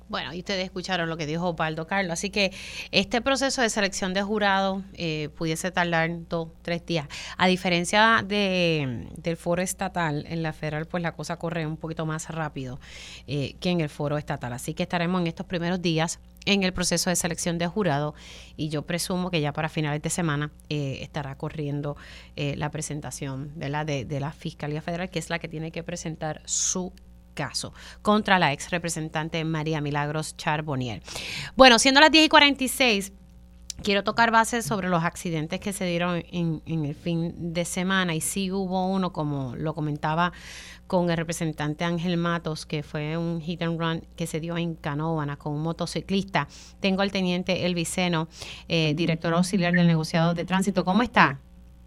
Bueno, 0.08 0.34
y 0.34 0.40
ustedes 0.40 0.64
escucharon 0.64 1.08
lo 1.08 1.16
que 1.16 1.26
dijo 1.26 1.48
Osvaldo 1.48 1.86
Carlos. 1.86 2.12
Así 2.12 2.30
que 2.30 2.52
este 2.92 3.20
proceso 3.20 3.62
de 3.62 3.70
selección 3.70 4.14
de 4.14 4.22
jurado 4.22 4.82
eh, 4.94 5.30
pudiese 5.36 5.70
tardar 5.70 6.10
dos, 6.28 6.48
tres 6.62 6.84
días. 6.84 7.08
A 7.36 7.46
diferencia 7.46 8.22
de, 8.24 9.08
del 9.16 9.36
foro 9.36 9.62
estatal, 9.62 10.24
en 10.28 10.42
la 10.42 10.52
federal, 10.52 10.86
pues 10.86 11.02
la 11.02 11.12
cosa 11.12 11.36
corre 11.36 11.66
un 11.66 11.76
poquito 11.76 12.06
más 12.06 12.28
rápido 12.28 12.78
eh, 13.26 13.56
que 13.60 13.70
en 13.70 13.80
el 13.80 13.88
foro 13.88 14.18
estatal. 14.18 14.52
Así 14.52 14.74
que 14.74 14.82
estaremos 14.82 15.20
en 15.20 15.26
estos 15.26 15.46
primeros 15.46 15.80
días 15.80 16.20
en 16.46 16.62
el 16.62 16.72
proceso 16.72 17.10
de 17.10 17.16
selección 17.16 17.58
de 17.58 17.66
jurado 17.66 18.14
y 18.56 18.68
yo 18.68 18.82
presumo 18.82 19.30
que 19.30 19.40
ya 19.40 19.52
para 19.52 19.68
finales 19.68 20.02
de 20.02 20.10
semana 20.10 20.50
eh, 20.68 20.98
estará 21.02 21.36
corriendo 21.36 21.96
la 22.36 22.70
presentación 22.70 23.52
de 23.58 23.68
la, 23.68 23.84
de, 23.84 24.04
de 24.04 24.20
la 24.20 24.32
Fiscalía 24.32 24.82
Federal, 24.82 25.08
que 25.08 25.18
es 25.18 25.30
la 25.30 25.38
que 25.38 25.48
tiene 25.48 25.70
que 25.70 25.82
presentar 25.82 26.42
su 26.44 26.92
caso 27.34 27.74
contra 28.02 28.38
la 28.38 28.52
ex 28.52 28.70
representante 28.70 29.44
María 29.44 29.80
Milagros 29.80 30.36
Charbonnier. 30.36 31.02
Bueno, 31.56 31.78
siendo 31.78 32.00
las 32.00 32.10
10 32.10 32.26
y 32.26 32.28
46, 32.28 33.12
quiero 33.82 34.04
tocar 34.04 34.30
bases 34.30 34.64
sobre 34.64 34.88
los 34.88 35.04
accidentes 35.04 35.60
que 35.60 35.72
se 35.72 35.84
dieron 35.84 36.24
en, 36.30 36.62
el 36.66 36.94
fin 36.94 37.52
de 37.52 37.64
semana 37.64 38.14
y 38.14 38.20
sí 38.20 38.50
hubo 38.50 38.86
uno, 38.86 39.12
como 39.12 39.54
lo 39.56 39.74
comentaba 39.74 40.32
con 40.94 41.10
el 41.10 41.16
representante 41.16 41.84
Ángel 41.84 42.16
Matos, 42.16 42.66
que 42.66 42.84
fue 42.84 43.16
un 43.16 43.40
hit 43.40 43.62
and 43.62 43.80
run 43.80 44.02
que 44.14 44.28
se 44.28 44.38
dio 44.38 44.56
en 44.56 44.76
Canóvana 44.76 45.36
con 45.36 45.52
un 45.54 45.62
motociclista. 45.62 46.46
Tengo 46.78 47.02
al 47.02 47.10
teniente 47.10 47.66
Elviceno, 47.66 48.28
eh, 48.68 48.94
director 48.94 49.34
auxiliar 49.34 49.72
del 49.72 49.88
negociado 49.88 50.34
de 50.34 50.44
tránsito. 50.44 50.84
¿Cómo 50.84 51.02
está? 51.02 51.40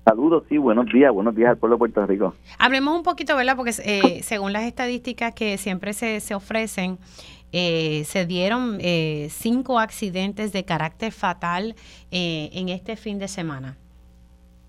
Saludos, 0.03 0.43
sí, 0.49 0.57
buenos 0.57 0.87
días, 0.87 1.13
buenos 1.13 1.33
días 1.35 1.51
al 1.51 1.57
pueblo 1.57 1.75
de 1.75 1.79
Puerto 1.79 2.05
Rico. 2.05 2.33
Hablemos 2.59 2.97
un 2.97 3.03
poquito, 3.03 3.37
¿verdad? 3.37 3.55
Porque 3.55 3.71
eh, 3.85 4.23
según 4.23 4.51
las 4.51 4.63
estadísticas 4.63 5.33
que 5.33 5.57
siempre 5.57 5.93
se, 5.93 6.19
se 6.19 6.35
ofrecen, 6.35 6.97
eh, 7.53 8.03
se 8.03 8.25
dieron 8.25 8.77
eh, 8.81 9.27
cinco 9.29 9.79
accidentes 9.79 10.51
de 10.51 10.65
carácter 10.65 11.13
fatal 11.13 11.75
en 12.11 12.67
este 12.67 12.97
fin 12.97 13.19
de 13.19 13.29
semana. 13.29 13.77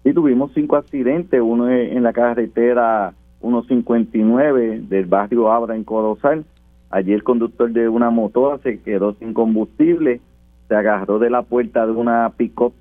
Sí, 0.04 0.12
tuvimos 0.14 0.52
cinco 0.54 0.76
accidentes, 0.76 1.40
uno 1.42 1.68
en 1.68 2.04
la 2.04 2.12
carretera 2.12 3.14
159 3.40 4.80
del 4.88 5.06
barrio 5.06 5.50
Abra 5.50 5.76
en 5.76 5.84
Corozal, 5.84 6.44
Allí 6.90 7.12
el 7.12 7.22
conductor 7.22 7.70
de 7.70 7.88
una 7.88 8.10
motora 8.10 8.58
se 8.62 8.80
quedó 8.80 9.14
sin 9.14 9.34
combustible, 9.34 10.20
se 10.68 10.74
agarró 10.74 11.18
de 11.18 11.30
la 11.30 11.42
puerta 11.42 11.86
de 11.86 11.92
una 11.92 12.30
pick-up 12.36 12.72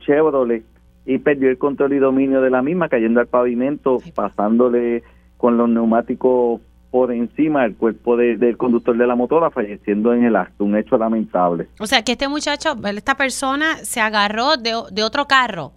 Chevrolet 0.00 0.64
y 1.06 1.18
perdió 1.18 1.48
el 1.48 1.58
control 1.58 1.94
y 1.94 1.98
dominio 1.98 2.40
de 2.40 2.50
la 2.50 2.62
misma, 2.62 2.88
cayendo 2.88 3.20
al 3.20 3.26
pavimento, 3.26 4.02
pasándole 4.14 5.02
con 5.36 5.56
los 5.56 5.68
neumáticos 5.68 6.60
por 6.90 7.10
encima 7.12 7.64
el 7.64 7.74
cuerpo 7.74 8.16
del 8.16 8.56
conductor 8.56 8.96
de 8.96 9.06
la 9.06 9.16
motora, 9.16 9.50
falleciendo 9.50 10.14
en 10.14 10.24
el 10.24 10.36
acto, 10.36 10.64
un 10.64 10.76
hecho 10.76 10.96
lamentable. 10.96 11.68
O 11.80 11.86
sea, 11.86 12.02
que 12.02 12.12
este 12.12 12.28
muchacho, 12.28 12.76
esta 12.84 13.16
persona 13.16 13.76
se 13.78 14.00
agarró 14.00 14.56
de, 14.56 14.74
de 14.92 15.02
otro 15.02 15.26
carro. 15.26 15.72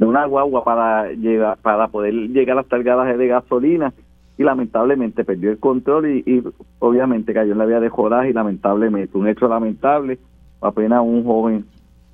De 0.00 0.06
una 0.06 0.24
guagua 0.24 0.64
para, 0.64 1.12
llegar, 1.12 1.58
para 1.58 1.88
poder 1.88 2.14
llegar 2.14 2.58
hasta 2.58 2.76
el 2.76 2.84
garaje 2.84 3.18
de 3.18 3.26
gasolina 3.28 3.92
y 4.38 4.42
lamentablemente 4.42 5.24
perdió 5.24 5.50
el 5.50 5.58
control 5.58 6.08
y, 6.08 6.42
obviamente 6.78 7.34
cayó 7.34 7.52
en 7.52 7.58
la 7.58 7.66
vía 7.66 7.80
de 7.80 7.90
Jorás 7.90 8.26
y 8.26 8.32
lamentablemente, 8.32 9.18
un 9.18 9.28
hecho 9.28 9.46
lamentable, 9.46 10.18
apenas 10.62 11.02
un 11.02 11.22
joven 11.24 11.66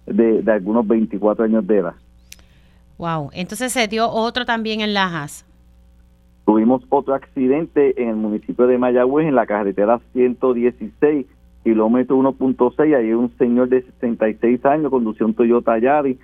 de, 0.05 0.43
de 0.43 0.53
algunos 0.53 0.85
24 0.89 1.45
años 1.45 1.65
de 1.65 1.79
edad. 1.79 1.95
Wow, 2.99 3.31
entonces 3.33 3.73
se 3.73 3.87
dio 3.87 4.11
otro 4.11 4.45
también 4.45 4.81
en 4.81 4.93
Lajas. 4.93 5.47
Tuvimos 6.45 6.83
otro 6.89 7.15
accidente 7.15 8.01
en 8.03 8.09
el 8.09 8.17
municipio 8.17 8.67
de 8.67 8.79
Mayagüez, 8.79 9.29
en 9.29 9.37
la 9.37 9.47
carretera 9.47 10.01
116, 10.13 11.27
kilómetro 11.63 12.17
1.6. 12.17 12.97
Ahí 12.97 13.13
un 13.13 13.31
señor 13.39 13.69
de 13.69 13.83
66 13.83 14.65
años 14.65 14.91
condució 14.91 15.27
un 15.27 15.35
Toyota 15.35 15.79
Yaris, 15.79 16.19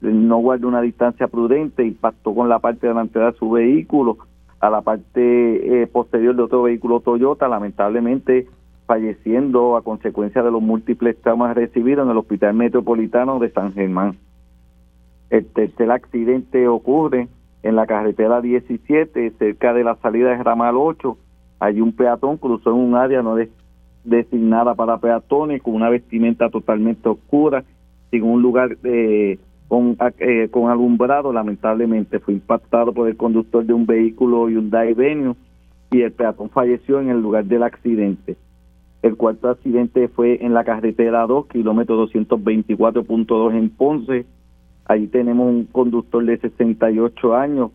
no 0.00 0.38
guardó 0.38 0.68
una 0.68 0.80
distancia 0.80 1.28
prudente, 1.28 1.84
impactó 1.84 2.34
con 2.34 2.48
la 2.48 2.58
parte 2.58 2.86
delantera 2.86 3.32
de 3.32 3.38
su 3.38 3.50
vehículo 3.50 4.18
a 4.60 4.70
la 4.70 4.82
parte 4.82 5.82
eh, 5.82 5.86
posterior 5.86 6.34
de 6.34 6.42
otro 6.42 6.62
vehículo 6.62 7.00
Toyota, 7.00 7.48
lamentablemente 7.48 8.46
falleciendo 8.86 9.76
a 9.76 9.82
consecuencia 9.82 10.42
de 10.42 10.50
los 10.50 10.62
múltiples 10.62 11.20
traumas 11.20 11.54
recibidos 11.56 12.04
en 12.04 12.10
el 12.10 12.18
Hospital 12.18 12.54
Metropolitano 12.54 13.38
de 13.38 13.50
San 13.50 13.72
Germán. 13.72 14.16
El 15.28 15.46
tercer 15.46 15.90
accidente 15.90 16.68
ocurre 16.68 17.28
en 17.62 17.74
la 17.74 17.86
carretera 17.86 18.40
17, 18.40 19.32
cerca 19.38 19.74
de 19.74 19.82
la 19.82 19.96
salida 19.96 20.30
de 20.30 20.42
Ramal 20.42 20.76
8. 20.76 21.18
Hay 21.58 21.80
un 21.80 21.92
peatón 21.92 22.36
cruzó 22.36 22.70
en 22.70 22.76
un 22.76 22.94
área 22.94 23.22
no 23.22 23.36
designada 24.04 24.74
para 24.76 24.98
peatones 24.98 25.62
con 25.62 25.74
una 25.74 25.90
vestimenta 25.90 26.48
totalmente 26.48 27.08
oscura, 27.08 27.64
sin 28.10 28.22
un 28.22 28.40
lugar 28.40 28.76
eh, 28.84 29.38
con, 29.68 29.96
eh, 30.18 30.48
con 30.50 30.70
alumbrado. 30.70 31.32
Lamentablemente 31.32 32.20
fue 32.20 32.34
impactado 32.34 32.92
por 32.92 33.08
el 33.08 33.16
conductor 33.16 33.64
de 33.64 33.72
un 33.72 33.86
vehículo 33.86 34.48
Hyundai 34.48 34.94
Venue 34.94 35.34
y 35.90 36.02
el 36.02 36.12
peatón 36.12 36.50
falleció 36.50 37.00
en 37.00 37.10
el 37.10 37.20
lugar 37.20 37.44
del 37.44 37.62
accidente. 37.62 38.36
El 39.02 39.16
cuarto 39.16 39.50
accidente 39.50 40.08
fue 40.08 40.44
en 40.44 40.54
la 40.54 40.64
carretera 40.64 41.26
2, 41.26 41.46
kilómetro 41.46 42.06
224.2 42.06 43.54
en 43.54 43.70
Ponce 43.70 44.26
Ahí 44.88 45.08
tenemos 45.08 45.48
un 45.48 45.64
conductor 45.64 46.24
de 46.24 46.38
68 46.38 47.34
años, 47.34 47.72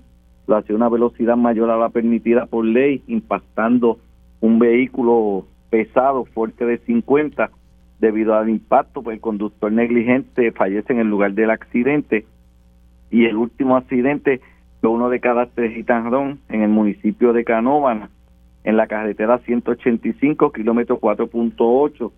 lo 0.47 0.55
hacía 0.55 0.75
una 0.75 0.87
velocidad 0.87 1.35
mayor 1.35 1.69
a 1.69 1.77
la 1.77 1.89
permitida 1.89 2.45
por 2.45 2.63
ley, 2.63 3.03
impactando 3.07 3.99
un 4.39 4.59
vehículo 4.59 5.45
pesado, 5.69 6.23
fuerte 6.25 6.65
de 6.65 6.77
50. 6.79 7.51
Debido 8.01 8.35
al 8.35 8.49
impacto, 8.49 9.03
pues 9.03 9.15
el 9.15 9.21
conductor 9.21 9.71
negligente 9.71 10.51
fallece 10.51 10.91
en 10.91 10.99
el 10.99 11.07
lugar 11.07 11.33
del 11.33 11.51
accidente. 11.51 12.25
Y 13.11 13.25
el 13.25 13.37
último 13.37 13.77
accidente 13.77 14.41
fue 14.81 14.89
uno 14.89 15.09
de 15.09 15.19
cada 15.19 15.45
tres 15.45 15.75
gitanrón 15.75 16.39
en 16.49 16.63
el 16.63 16.69
municipio 16.69 17.31
de 17.31 17.43
Canóvana, 17.43 18.09
en 18.63 18.75
la 18.75 18.87
carretera 18.87 19.37
185, 19.37 20.51
kilómetro 20.51 20.99
4.8. 20.99 22.11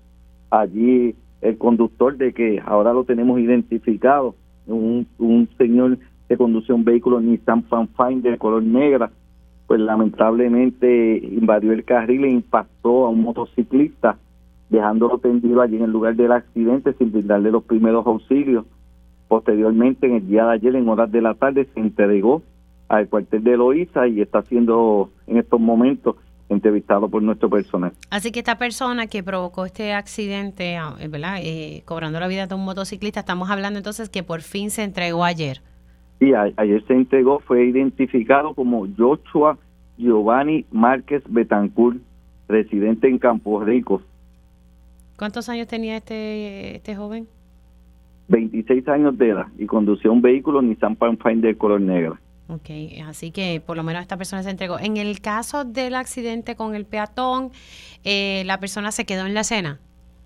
Allí 0.50 1.16
el 1.42 1.58
conductor 1.58 2.16
de 2.16 2.32
que 2.34 2.62
ahora 2.66 2.94
lo 2.94 3.04
tenemos 3.04 3.38
identificado, 3.40 4.36
un, 4.66 5.06
un 5.18 5.50
señor 5.58 5.98
que 6.30 6.38
conduce 6.38 6.72
un 6.72 6.86
vehículo 6.86 7.20
Nissan 7.20 7.64
Pathfinder 7.64 8.32
de 8.32 8.38
color 8.38 8.64
negra, 8.64 9.12
pues 9.68 9.82
lamentablemente 9.82 11.18
invadió 11.18 11.74
el 11.74 11.84
carril 11.84 12.24
e 12.24 12.30
impactó 12.30 13.06
a 13.06 13.10
un 13.10 13.22
motociclista, 13.22 14.18
dejándolo 14.74 15.20
tendido 15.20 15.62
allí 15.62 15.76
en 15.76 15.84
el 15.84 15.92
lugar 15.92 16.16
del 16.16 16.32
accidente 16.32 16.94
sin 16.94 17.12
brindarle 17.12 17.52
los 17.52 17.64
primeros 17.64 18.08
auxilios. 18.08 18.66
Posteriormente, 19.28 20.08
en 20.08 20.16
el 20.16 20.28
día 20.28 20.46
de 20.46 20.54
ayer, 20.54 20.76
en 20.76 20.90
horas 20.90 21.12
de 21.12 21.22
la 21.22 21.36
tarde, 21.36 21.68
se 21.74 21.80
entregó 21.80 22.42
al 22.90 23.08
cuartel 23.08 23.44
de 23.44 23.56
Loíza 23.56 24.08
y 24.08 24.20
está 24.20 24.42
siendo 24.42 25.12
en 25.28 25.38
estos 25.38 25.60
momentos 25.60 26.16
entrevistado 26.50 27.08
por 27.08 27.22
nuestro 27.22 27.52
personal. 27.52 27.94
Así 28.10 28.32
que 28.32 28.40
esta 28.40 28.58
persona 28.58 29.06
que 29.06 29.22
provocó 29.22 29.66
este 29.66 29.94
accidente, 29.94 30.76
ah, 30.76 30.96
eh, 31.00 31.08
¿verdad? 31.08 31.38
Eh, 31.42 31.84
cobrando 31.86 32.20
la 32.20 32.28
vida 32.28 32.48
de 32.48 32.56
un 32.56 32.66
motociclista, 32.66 33.20
estamos 33.20 33.52
hablando 33.52 33.78
entonces 33.78 34.10
que 34.10 34.24
por 34.24 34.42
fin 34.42 34.72
se 34.72 34.84
entregó 34.84 35.24
ayer. 35.24 35.62
Sí, 36.20 36.32
ayer 36.34 36.84
se 36.88 36.94
entregó, 36.94 37.40
fue 37.40 37.66
identificado 37.66 38.56
como 38.56 38.88
Joshua 38.98 39.58
Giovanni 39.98 40.66
Márquez 40.72 41.22
Betancourt, 41.28 41.98
residente 42.48 43.08
en 43.08 43.20
Campo 43.20 43.64
Rico. 43.64 44.02
¿Cuántos 45.24 45.48
años 45.48 45.68
tenía 45.68 45.96
este, 45.96 46.76
este 46.76 46.98
joven? 46.98 47.30
26 48.28 48.86
años 48.90 49.18
de 49.18 49.30
edad 49.30 49.46
y 49.58 49.66
conducía 49.68 50.12
un 50.12 50.22
vehículo 50.22 50.62
Nissan 50.62 50.98
Pathfinder 50.98 51.54
de 51.54 51.58
color 51.58 51.80
negro. 51.80 52.18
Ok, 52.50 52.70
así 53.08 53.32
que 53.32 53.62
por 53.66 53.78
lo 53.78 53.84
menos 53.84 54.02
esta 54.02 54.18
persona 54.18 54.44
se 54.44 54.50
entregó. 54.50 54.80
En 54.80 54.98
el 54.98 55.22
caso 55.22 55.64
del 55.64 55.96
accidente 55.96 56.58
con 56.58 56.76
el 56.76 56.84
peatón, 56.84 57.52
eh, 58.04 58.44
¿la 58.46 58.60
persona 58.60 58.92
se 58.92 59.06
quedó 59.06 59.26
en 59.26 59.34
la 59.34 59.40
escena? 59.40 59.80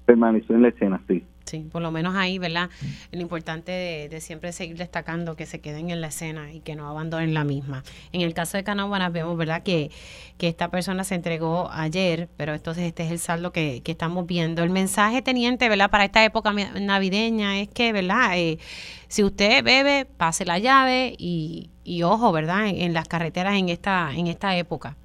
Permaneció 0.08 0.56
en 0.56 0.64
la 0.64 0.70
escena, 0.70 1.00
sí. 1.08 1.24
Sí, 1.48 1.60
por 1.72 1.82
lo 1.82 1.92
menos 1.92 2.16
ahí, 2.16 2.38
¿verdad? 2.40 2.70
Lo 3.12 3.22
importante 3.22 3.72
de, 4.10 4.22
siempre 4.22 4.52
seguir 4.52 4.78
destacando 4.78 5.36
que 5.36 5.46
se 5.46 5.62
queden 5.62 5.90
en 5.90 6.02
la 6.02 6.08
escena 6.08 6.52
y 6.52 6.60
que 6.60 6.76
no 6.76 6.88
abandonen 6.90 7.34
la 7.34 7.44
misma. 7.44 7.84
En 8.12 8.22
el 8.22 8.34
caso 8.34 8.58
de 8.58 8.64
Canóvanas 8.64 9.14
vemos, 9.14 9.38
¿verdad? 9.38 9.64
Que, 9.64 9.92
que 10.38 10.48
esta 10.48 10.70
persona 10.70 11.04
se 11.04 11.16
entregó 11.16 11.70
ayer, 11.72 12.28
pero 12.36 12.54
entonces 12.54 12.84
este 12.84 13.06
es 13.06 13.12
el 13.12 13.20
saldo 13.20 13.52
que, 13.52 13.82
que 13.84 13.94
estamos 13.94 14.28
viendo. 14.28 14.64
El 14.64 14.72
mensaje, 14.72 15.22
teniente, 15.22 15.70
¿verdad? 15.70 15.90
Para 15.90 16.06
esta 16.06 16.24
época 16.24 16.52
navideña 16.52 17.60
es 17.60 17.70
que, 17.70 17.94
¿verdad? 17.94 18.38
Eh, 18.38 18.58
si 19.08 19.24
usted 19.24 19.64
bebe, 19.64 20.06
pase 20.06 20.46
la 20.46 20.60
llave 20.60 21.16
y, 21.18 21.70
y 21.84 22.04
ojo, 22.04 22.32
¿verdad? 22.32 22.68
En, 22.68 22.94
las 22.94 23.08
carreteras 23.08 23.56
en 23.56 23.70
esta, 23.70 24.12
en 24.14 24.28
esta 24.28 24.58
época. 24.58 24.98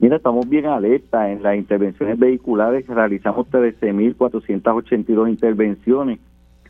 Mira, 0.00 0.16
estamos 0.16 0.48
bien 0.48 0.64
alerta 0.64 1.30
en 1.30 1.42
las 1.42 1.56
intervenciones 1.56 2.18
vehiculares, 2.18 2.86
realizamos 2.86 3.46
13.482 3.50 5.28
intervenciones. 5.28 6.20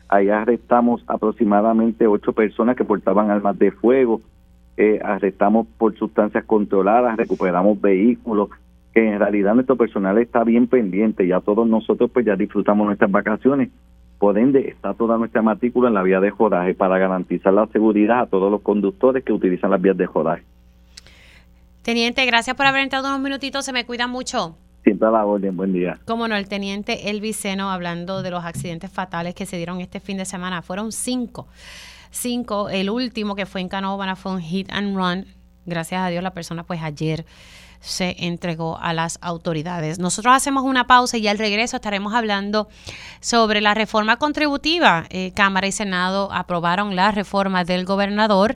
Ahí 0.09 0.27
arrestamos 0.27 1.01
aproximadamente 1.07 2.07
ocho 2.07 2.33
personas 2.33 2.75
que 2.75 2.83
portaban 2.83 3.31
armas 3.31 3.57
de 3.57 3.71
fuego, 3.71 4.19
eh, 4.75 4.99
arrestamos 5.01 5.65
por 5.77 5.95
sustancias 5.95 6.43
controladas, 6.43 7.15
recuperamos 7.15 7.79
vehículos, 7.79 8.49
que 8.93 9.13
en 9.13 9.19
realidad 9.19 9.53
nuestro 9.53 9.77
personal 9.77 10.17
está 10.17 10.43
bien 10.43 10.67
pendiente, 10.67 11.25
ya 11.25 11.39
todos 11.39 11.65
nosotros 11.65 12.11
pues 12.11 12.25
ya 12.25 12.35
disfrutamos 12.35 12.85
nuestras 12.85 13.09
vacaciones, 13.09 13.69
por 14.19 14.37
ende 14.37 14.67
está 14.67 14.93
toda 14.93 15.17
nuestra 15.17 15.41
matrícula 15.41 15.87
en 15.87 15.93
la 15.93 16.03
vía 16.03 16.19
de 16.19 16.31
jodaje 16.31 16.73
para 16.73 16.97
garantizar 16.97 17.53
la 17.53 17.67
seguridad 17.67 18.19
a 18.19 18.25
todos 18.25 18.51
los 18.51 18.61
conductores 18.61 19.23
que 19.23 19.31
utilizan 19.31 19.71
las 19.71 19.81
vías 19.81 19.95
de 19.95 20.05
jodaje. 20.05 20.43
Teniente, 21.81 22.25
gracias 22.25 22.55
por 22.55 22.65
haber 22.65 22.81
entrado 22.81 23.07
unos 23.07 23.19
minutitos. 23.19 23.65
Se 23.65 23.73
me 23.73 23.85
cuida 23.85 24.07
mucho. 24.07 24.55
Siempre 24.83 25.07
a 25.07 25.11
la 25.11 25.25
orden. 25.25 25.57
Buen 25.57 25.73
día. 25.73 25.99
Como 26.05 26.27
no, 26.27 26.35
el 26.35 26.47
teniente 26.47 27.09
Elvis 27.09 27.37
Seno 27.37 27.71
hablando 27.71 28.21
de 28.21 28.31
los 28.31 28.43
accidentes 28.43 28.91
fatales 28.91 29.35
que 29.35 29.45
se 29.45 29.57
dieron 29.57 29.81
este 29.81 29.99
fin 29.99 30.17
de 30.17 30.25
semana. 30.25 30.61
Fueron 30.61 30.91
cinco. 30.91 31.47
Cinco. 32.11 32.69
El 32.69 32.89
último 32.89 33.35
que 33.35 33.45
fue 33.45 33.61
en 33.61 33.69
Canóvana 33.69 34.15
fue 34.15 34.31
un 34.33 34.41
hit 34.41 34.71
and 34.71 34.95
run. 34.95 35.25
Gracias 35.65 36.01
a 36.01 36.09
Dios 36.09 36.23
la 36.23 36.33
persona 36.33 36.63
pues 36.63 36.81
ayer 36.81 37.25
se 37.79 38.15
entregó 38.19 38.77
a 38.79 38.93
las 38.93 39.17
autoridades. 39.21 39.99
Nosotros 39.99 40.35
hacemos 40.35 40.63
una 40.63 40.85
pausa 40.85 41.17
y 41.17 41.27
al 41.27 41.39
regreso 41.39 41.77
estaremos 41.77 42.13
hablando 42.13 42.69
sobre 43.19 43.59
la 43.59 43.73
reforma 43.73 44.17
contributiva. 44.17 45.05
Eh, 45.09 45.31
Cámara 45.35 45.67
y 45.67 45.71
Senado 45.71 46.29
aprobaron 46.31 46.95
la 46.95 47.11
reforma 47.11 47.63
del 47.63 47.85
gobernador. 47.85 48.55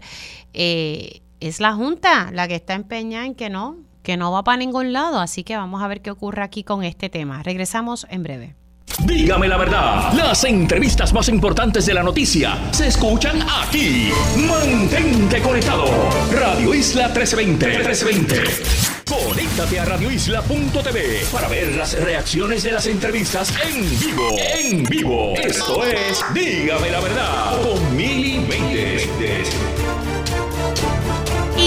Eh, 0.53 1.21
es 1.39 1.59
la 1.59 1.73
Junta 1.73 2.31
la 2.31 2.47
que 2.47 2.55
está 2.55 2.73
empeñada 2.73 3.25
en 3.25 3.35
que 3.35 3.49
no, 3.49 3.77
que 4.03 4.17
no 4.17 4.31
va 4.31 4.43
para 4.43 4.57
ningún 4.57 4.93
lado. 4.93 5.19
Así 5.19 5.43
que 5.43 5.57
vamos 5.57 5.81
a 5.81 5.87
ver 5.87 6.01
qué 6.01 6.11
ocurre 6.11 6.43
aquí 6.43 6.63
con 6.63 6.83
este 6.83 7.09
tema. 7.09 7.43
Regresamos 7.43 8.07
en 8.09 8.23
breve. 8.23 8.55
Dígame 9.03 9.47
la 9.47 9.57
verdad, 9.57 10.13
las 10.13 10.45
entrevistas 10.45 11.11
más 11.13 11.27
importantes 11.27 11.85
de 11.85 11.93
la 11.93 12.01
noticia 12.01 12.57
se 12.71 12.87
escuchan 12.87 13.39
aquí. 13.41 14.09
Mantente 14.47 15.41
conectado. 15.41 15.85
Radio 16.31 16.73
Isla 16.73 17.09
1320. 17.09 17.67
1320. 17.67 18.95
Conéctate 19.05 19.79
a 19.79 19.85
radioisla.tv 19.85 21.25
para 21.31 21.47
ver 21.47 21.75
las 21.75 21.99
reacciones 22.01 22.63
de 22.63 22.71
las 22.71 22.87
entrevistas 22.87 23.53
en 23.63 23.99
vivo. 23.99 24.35
En 24.39 24.83
vivo. 24.83 25.33
Esto 25.35 25.85
es 25.85 26.23
Dígame 26.33 26.89
la 26.89 27.01
verdad 27.01 27.61
con 27.61 27.95
Mili 27.95 28.39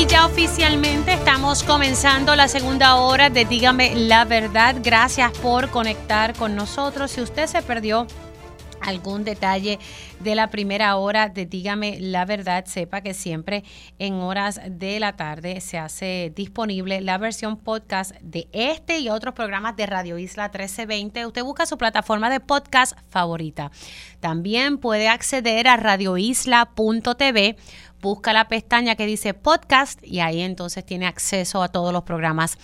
ya 0.07 0.26
oficialmente 0.26 1.12
estamos 1.12 1.64
comenzando 1.64 2.36
la 2.36 2.46
segunda 2.46 2.96
hora 2.96 3.30
de 3.30 3.44
Dígame 3.44 3.94
la 3.96 4.24
verdad. 4.24 4.76
Gracias 4.82 5.32
por 5.38 5.70
conectar 5.70 6.34
con 6.34 6.55
nosotros. 6.55 7.11
Si 7.11 7.20
usted 7.20 7.46
se 7.46 7.62
perdió 7.62 8.07
algún 8.80 9.24
detalle 9.24 9.78
de 10.20 10.34
la 10.34 10.51
primera 10.51 10.96
hora 10.96 11.28
de 11.28 11.46
Dígame 11.46 11.99
la 12.01 12.24
verdad, 12.24 12.64
sepa 12.66 13.01
que 13.01 13.14
siempre 13.14 13.64
en 13.99 14.14
horas 14.14 14.61
de 14.68 15.01
la 15.01 15.16
tarde 15.16 15.61
se 15.61 15.78
hace 15.78 16.32
disponible 16.34 17.01
la 17.01 17.18
versión 17.18 17.57
podcast 17.57 18.12
de 18.20 18.49
este 18.53 19.01
y 19.01 19.09
otros 19.09 19.34
programas 19.34 19.76
de 19.76 19.86
Radio 19.86 20.18
Isla 20.18 20.44
1320. 20.44 21.26
Usted 21.26 21.42
busca 21.42 21.66
su 21.66 21.76
plataforma 21.76 22.30
de 22.30 22.40
podcast 22.40 22.96
favorita. 23.11 23.70
También 24.20 24.78
puede 24.78 25.09
acceder 25.09 25.68
a 25.68 25.76
radioisla.tv 25.76 27.57
busca 28.01 28.32
la 28.32 28.49
pestaña 28.49 28.94
que 28.94 29.07
dice 29.07 29.34
podcast 29.34 30.03
y 30.05 30.20
ahí 30.20 30.40
entonces 30.40 30.84
tiene 30.84 31.07
acceso 31.07 31.62
a 31.62 31.68
todos 31.68 31.92
los 31.92 32.05
programas 32.05 32.59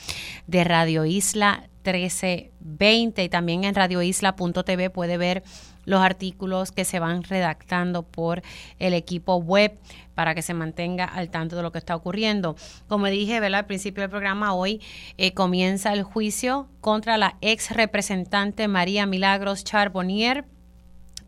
de 0.47 0.65
Radio 0.65 1.05
Isla 1.05 1.69
1320 1.85 3.25
y 3.25 3.29
también 3.29 3.65
en 3.65 3.75
radioisla.tv 3.75 4.91
puede 4.91 5.17
ver 5.19 5.43
los 5.85 6.01
artículos 6.01 6.73
que 6.73 6.85
se 6.85 6.99
van 6.99 7.23
redactando 7.25 8.03
por 8.03 8.43
el 8.79 8.95
equipo 8.95 9.37
web 9.37 9.79
para 10.15 10.35
que 10.35 10.41
se 10.41 10.55
mantenga 10.55 11.05
al 11.05 11.29
tanto 11.29 11.57
de 11.57 11.63
lo 11.63 11.73
que 11.73 11.79
está 11.79 11.95
ocurriendo. 11.95 12.57
Como 12.89 13.07
dije 13.07 13.39
¿verdad? 13.41 13.61
al 13.61 13.67
principio 13.67 14.01
del 14.03 14.11
programa, 14.11 14.55
hoy 14.55 14.81
eh, 15.19 15.35
comienza 15.35 15.93
el 15.93 16.03
juicio 16.03 16.69
contra 16.81 17.19
la 17.19 17.37
ex 17.43 17.71
representante 17.71 18.67
María 18.67 19.05
Milagros 19.05 19.65
Charbonnier 19.65 20.47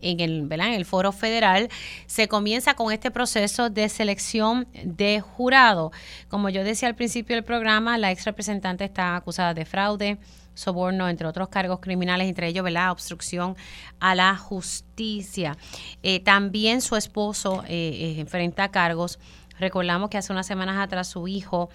en 0.01 0.21
el, 0.21 0.49
en 0.51 0.61
el 0.61 0.85
foro 0.85 1.13
federal, 1.13 1.69
se 2.07 2.29
comienza 2.29 2.75
con 2.75 2.93
este 2.93 3.11
proceso 3.11 3.71
de 3.71 3.89
selección 3.89 4.69
de 4.85 5.21
jurado. 5.21 5.93
Como 6.29 6.49
yo 6.49 6.65
decía 6.65 6.89
al 6.89 6.95
principio 6.95 7.37
del 7.37 7.45
programa, 7.45 7.99
la 7.99 8.11
ex 8.11 8.25
representante 8.25 8.85
está 8.85 9.17
acusada 9.17 9.55
de 9.55 9.65
fraude, 9.65 10.19
soborno, 10.55 11.09
entre 11.09 11.27
otros 11.27 11.49
cargos 11.49 11.81
criminales, 11.81 12.29
entre 12.29 12.49
ellos 12.49 12.65
¿verdad? 12.65 12.91
obstrucción 12.91 13.57
a 14.01 14.15
la 14.15 14.37
justicia. 14.37 15.57
Eh, 16.03 16.21
también 16.21 16.81
su 16.81 16.97
esposo 16.97 17.63
eh, 17.69 18.17
eh, 18.17 18.21
enfrenta 18.21 18.71
cargos. 18.71 19.19
Recordamos 19.59 20.11
que 20.11 20.19
hace 20.19 20.33
unas 20.33 20.47
semanas 20.47 20.79
atrás 20.79 21.09
su 21.09 21.29
hijo 21.29 21.71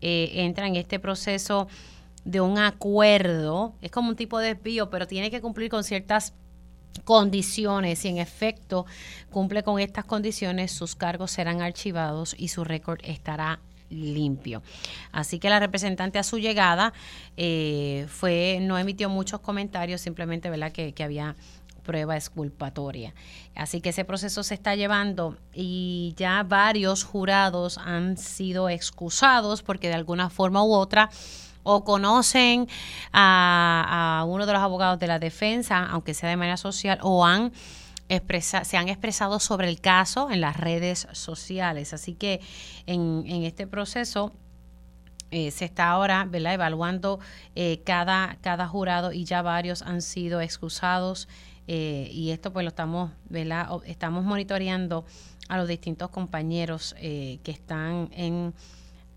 entra 0.00 0.66
en 0.66 0.76
este 0.76 0.98
proceso 0.98 1.68
de 2.24 2.40
un 2.40 2.58
acuerdo. 2.58 3.74
Es 3.80 3.90
como 3.90 4.10
un 4.10 4.16
tipo 4.16 4.38
de 4.38 4.54
desvío, 4.54 4.90
pero 4.90 5.06
tiene 5.06 5.30
que 5.30 5.40
cumplir 5.40 5.70
con 5.70 5.84
ciertas 5.84 6.34
condiciones 7.04 8.04
y 8.04 8.08
en 8.08 8.18
efecto 8.18 8.86
cumple 9.30 9.62
con 9.62 9.78
estas 9.80 10.04
condiciones, 10.04 10.72
sus 10.72 10.96
cargos 10.96 11.30
serán 11.30 11.62
archivados 11.62 12.34
y 12.38 12.48
su 12.48 12.64
récord 12.64 13.00
estará 13.04 13.60
limpio. 13.90 14.62
Así 15.12 15.38
que 15.38 15.50
la 15.50 15.60
representante 15.60 16.18
a 16.18 16.22
su 16.22 16.38
llegada 16.38 16.92
eh, 17.36 18.06
fue, 18.08 18.58
no 18.60 18.78
emitió 18.78 19.08
muchos 19.08 19.40
comentarios, 19.40 20.00
simplemente 20.00 20.50
¿verdad? 20.50 20.72
Que, 20.72 20.92
que 20.92 21.04
había 21.04 21.36
prueba 21.86 22.16
exculpatoria. 22.16 23.14
Así 23.54 23.80
que 23.80 23.90
ese 23.90 24.04
proceso 24.04 24.42
se 24.42 24.54
está 24.54 24.74
llevando 24.74 25.38
y 25.54 26.14
ya 26.16 26.42
varios 26.42 27.04
jurados 27.04 27.78
han 27.78 28.16
sido 28.16 28.68
excusados 28.68 29.62
porque 29.62 29.86
de 29.88 29.94
alguna 29.94 30.28
forma 30.28 30.64
u 30.64 30.72
otra 30.72 31.08
o 31.66 31.82
conocen 31.82 32.68
a, 33.12 34.24
uno 34.28 34.46
de 34.46 34.52
los 34.52 34.62
abogados 34.62 35.00
de 35.00 35.08
la 35.08 35.18
defensa, 35.18 35.84
aunque 35.86 36.14
sea 36.14 36.30
de 36.30 36.36
manera 36.36 36.56
social, 36.56 36.98
o 37.02 37.26
han 37.26 37.52
se 38.40 38.76
han 38.76 38.88
expresado 38.88 39.40
sobre 39.40 39.68
el 39.68 39.80
caso 39.80 40.30
en 40.30 40.40
las 40.40 40.56
redes 40.56 41.08
sociales. 41.10 41.92
Así 41.92 42.14
que 42.14 42.40
en, 42.86 43.42
este 43.42 43.66
proceso 43.66 44.32
eh, 45.32 45.50
se 45.50 45.64
está 45.64 45.88
ahora 45.88 46.24
¿verdad? 46.24 46.54
evaluando 46.54 47.18
eh, 47.56 47.82
cada, 47.84 48.38
cada 48.42 48.68
jurado 48.68 49.12
y 49.12 49.24
ya 49.24 49.42
varios 49.42 49.82
han 49.82 50.02
sido 50.02 50.40
excusados 50.40 51.26
eh, 51.66 52.08
y 52.12 52.30
esto 52.30 52.52
pues 52.52 52.62
lo 52.62 52.68
estamos, 52.68 53.10
¿verdad? 53.28 53.68
estamos 53.86 54.22
monitoreando 54.22 55.04
a 55.48 55.56
los 55.56 55.66
distintos 55.66 56.10
compañeros 56.10 56.94
que 57.00 57.40
están 57.44 58.08
en, 58.12 58.54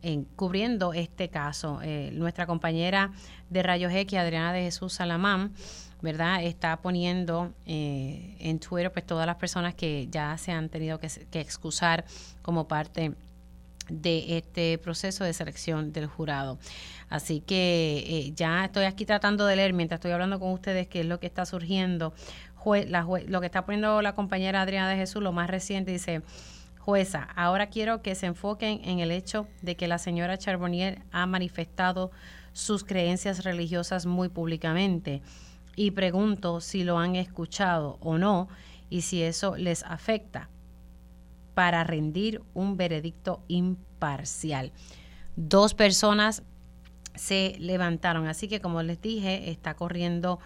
en, 0.01 0.23
cubriendo 0.23 0.93
este 0.93 1.29
caso. 1.29 1.79
nuestra 2.13 2.45
compañera 2.45 3.11
de 3.49 3.63
Rayos 3.63 3.93
X, 3.93 4.19
Adriana 4.19 4.53
de 4.53 4.61
Jesús 4.61 4.93
Salamán, 4.93 5.53
¿verdad? 6.01 6.43
Está 6.43 6.77
poniendo 6.77 7.51
eh, 7.65 8.35
en 8.39 8.59
Twitter 8.59 8.91
pues 8.91 9.05
todas 9.05 9.25
las 9.25 9.35
personas 9.35 9.75
que 9.75 10.07
ya 10.09 10.37
se 10.37 10.51
han 10.51 10.69
tenido 10.69 10.99
que, 10.99 11.09
excusar 11.33 12.05
como 12.41 12.67
parte 12.67 13.13
de 13.89 14.37
este 14.37 14.77
proceso 14.77 15.23
de 15.23 15.33
selección 15.33 15.91
del 15.91 16.05
jurado. 16.05 16.59
Así 17.09 17.41
que 17.41 18.05
eh, 18.07 18.31
ya 18.35 18.65
estoy 18.65 18.85
aquí 18.85 19.05
tratando 19.05 19.45
de 19.45 19.55
leer 19.55 19.73
mientras 19.73 19.97
estoy 19.97 20.11
hablando 20.11 20.39
con 20.39 20.51
ustedes 20.51 20.87
qué 20.87 21.01
es 21.01 21.05
lo 21.05 21.19
que 21.19 21.27
está 21.27 21.45
surgiendo. 21.45 22.13
lo 22.65 23.39
que 23.39 23.45
está 23.45 23.65
poniendo 23.65 24.01
la 24.01 24.13
compañera 24.13 24.61
Adriana 24.61 24.89
de 24.89 24.95
Jesús, 24.95 25.21
lo 25.21 25.31
más 25.31 25.49
reciente, 25.49 25.91
dice, 25.91 26.21
jueza, 26.89 27.27
ahora 27.35 27.67
quiero 27.67 28.01
que 28.01 28.15
se 28.15 28.25
enfoquen 28.25 28.81
en 28.83 28.99
el 28.99 29.11
hecho 29.11 29.47
de 29.61 29.75
que 29.75 29.87
la 29.87 29.99
señora 29.99 30.39
Charbonnier 30.39 31.03
ha 31.11 31.27
manifestado 31.27 32.09
sus 32.51 32.83
creencias 32.83 33.43
religiosas 33.43 34.07
muy 34.07 34.27
públicamente 34.27 35.21
y 35.75 35.91
pregunto 35.91 36.61
si 36.61 36.83
lo 36.83 36.97
han 36.97 37.15
escuchado 37.15 37.99
o 38.01 38.17
no 38.17 38.47
y 38.89 39.01
si 39.01 39.21
eso 39.21 39.55
les 39.55 39.83
afecta 39.83 40.49
para 41.53 41.83
rendir 41.83 42.41
un 42.55 42.75
veredicto 42.75 43.43
imparcial. 43.47 44.71
Dos 45.35 45.75
personas 45.75 46.41
se 47.13 47.55
levantaron, 47.59 48.25
así 48.25 48.47
que 48.47 48.61
como 48.61 48.81
les 48.81 48.99
dije, 48.99 49.51
está 49.51 49.75
corriendo 49.75 50.39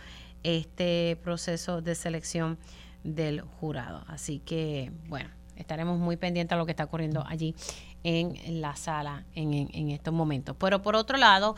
este 0.43 1.17
proceso 1.23 1.81
de 1.81 1.95
selección 1.95 2.57
del 3.05 3.39
jurado. 3.39 4.03
Así 4.07 4.39
que, 4.39 4.91
bueno, 5.07 5.29
estaremos 5.55 5.99
muy 5.99 6.17
pendientes 6.17 6.55
a 6.55 6.57
lo 6.57 6.65
que 6.65 6.71
está 6.71 6.85
ocurriendo 6.85 7.23
allí 7.27 7.55
en 8.03 8.61
la 8.61 8.75
sala 8.75 9.23
en, 9.35 9.89
estos 9.89 10.13
momentos. 10.13 10.55
Pero 10.59 10.81
por 10.81 10.95
otro 10.95 11.17
lado, 11.17 11.55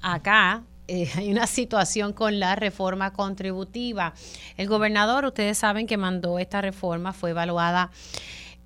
acá 0.00 0.62
eh, 0.88 1.10
hay 1.16 1.30
una 1.30 1.46
situación 1.46 2.12
con 2.12 2.40
la 2.40 2.56
reforma 2.56 3.12
contributiva. 3.12 4.14
El 4.56 4.68
gobernador, 4.68 5.24
ustedes 5.24 5.58
saben 5.58 5.86
que 5.86 5.96
mandó 5.96 6.38
esta 6.38 6.60
reforma, 6.60 7.12
fue 7.12 7.30
evaluada 7.30 7.90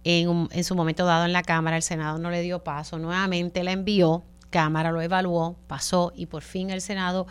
en, 0.05 0.49
en 0.51 0.65
su 0.65 0.75
momento 0.75 1.05
dado 1.05 1.25
en 1.25 1.33
la 1.33 1.43
Cámara, 1.43 1.77
el 1.77 1.83
Senado 1.83 2.19
no 2.19 2.31
le 2.31 2.43
dio 2.43 2.63
paso, 2.63 2.99
nuevamente 2.99 3.65
la 3.65 3.73
envió, 3.73 4.25
Cámara 4.51 4.93
lo 4.93 5.03
evaluó, 5.03 5.57
pasó 5.67 6.13
y 6.15 6.27
por 6.27 6.43
fin 6.43 6.71
el 6.71 6.81
Senado 6.81 7.27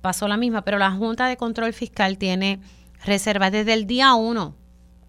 pasó 0.00 0.28
la 0.28 0.36
misma, 0.36 0.62
pero 0.62 0.78
la 0.78 0.90
Junta 0.90 1.26
de 1.26 1.36
Control 1.36 1.72
Fiscal 1.72 2.18
tiene 2.18 2.60
reservas 3.04 3.52
desde 3.52 3.72
el 3.72 3.86
día 3.86 4.14
uno. 4.14 4.54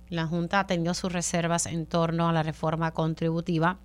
La 0.10 0.28
Junta 0.28 0.62
ha 0.62 0.68
tenido 0.68 0.94
sus 0.94 1.12
reservas 1.12 1.66
en 1.66 1.86
torno 1.86 2.30
a 2.30 2.34
la 2.34 2.44
reforma 2.44 2.92
contributiva 2.92 3.80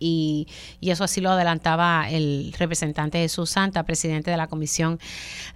y, 0.00 0.48
eso 0.80 1.04
así 1.04 1.20
lo 1.20 1.30
adelantaba 1.30 2.08
el 2.10 2.54
representante 2.58 3.18
Jesús 3.18 3.50
Santa, 3.50 3.84
presidente 3.84 4.30
de 4.30 4.36
la 4.36 4.48
Comisión 4.48 4.98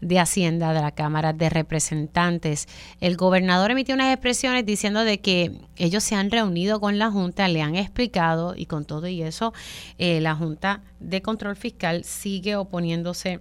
de 0.00 0.20
Hacienda 0.20 0.72
de 0.72 0.82
la 0.82 0.92
Cámara 0.92 1.32
de 1.32 1.48
Representantes. 1.48 2.68
El 3.00 3.16
gobernador 3.16 3.70
emitió 3.70 3.94
unas 3.94 4.12
expresiones 4.12 4.66
diciendo 4.66 5.02
de 5.02 5.20
que 5.20 5.58
ellos 5.76 6.04
se 6.04 6.14
han 6.14 6.30
reunido 6.30 6.78
con 6.78 6.98
la 6.98 7.10
Junta, 7.10 7.48
le 7.48 7.62
han 7.62 7.74
explicado 7.74 8.54
y 8.54 8.66
con 8.66 8.84
todo 8.84 9.08
y 9.08 9.22
eso 9.22 9.54
eh, 9.98 10.20
la 10.20 10.36
Junta 10.36 10.82
de 11.00 11.22
Control 11.22 11.56
Fiscal 11.56 12.04
sigue 12.04 12.54
oponiéndose 12.54 13.40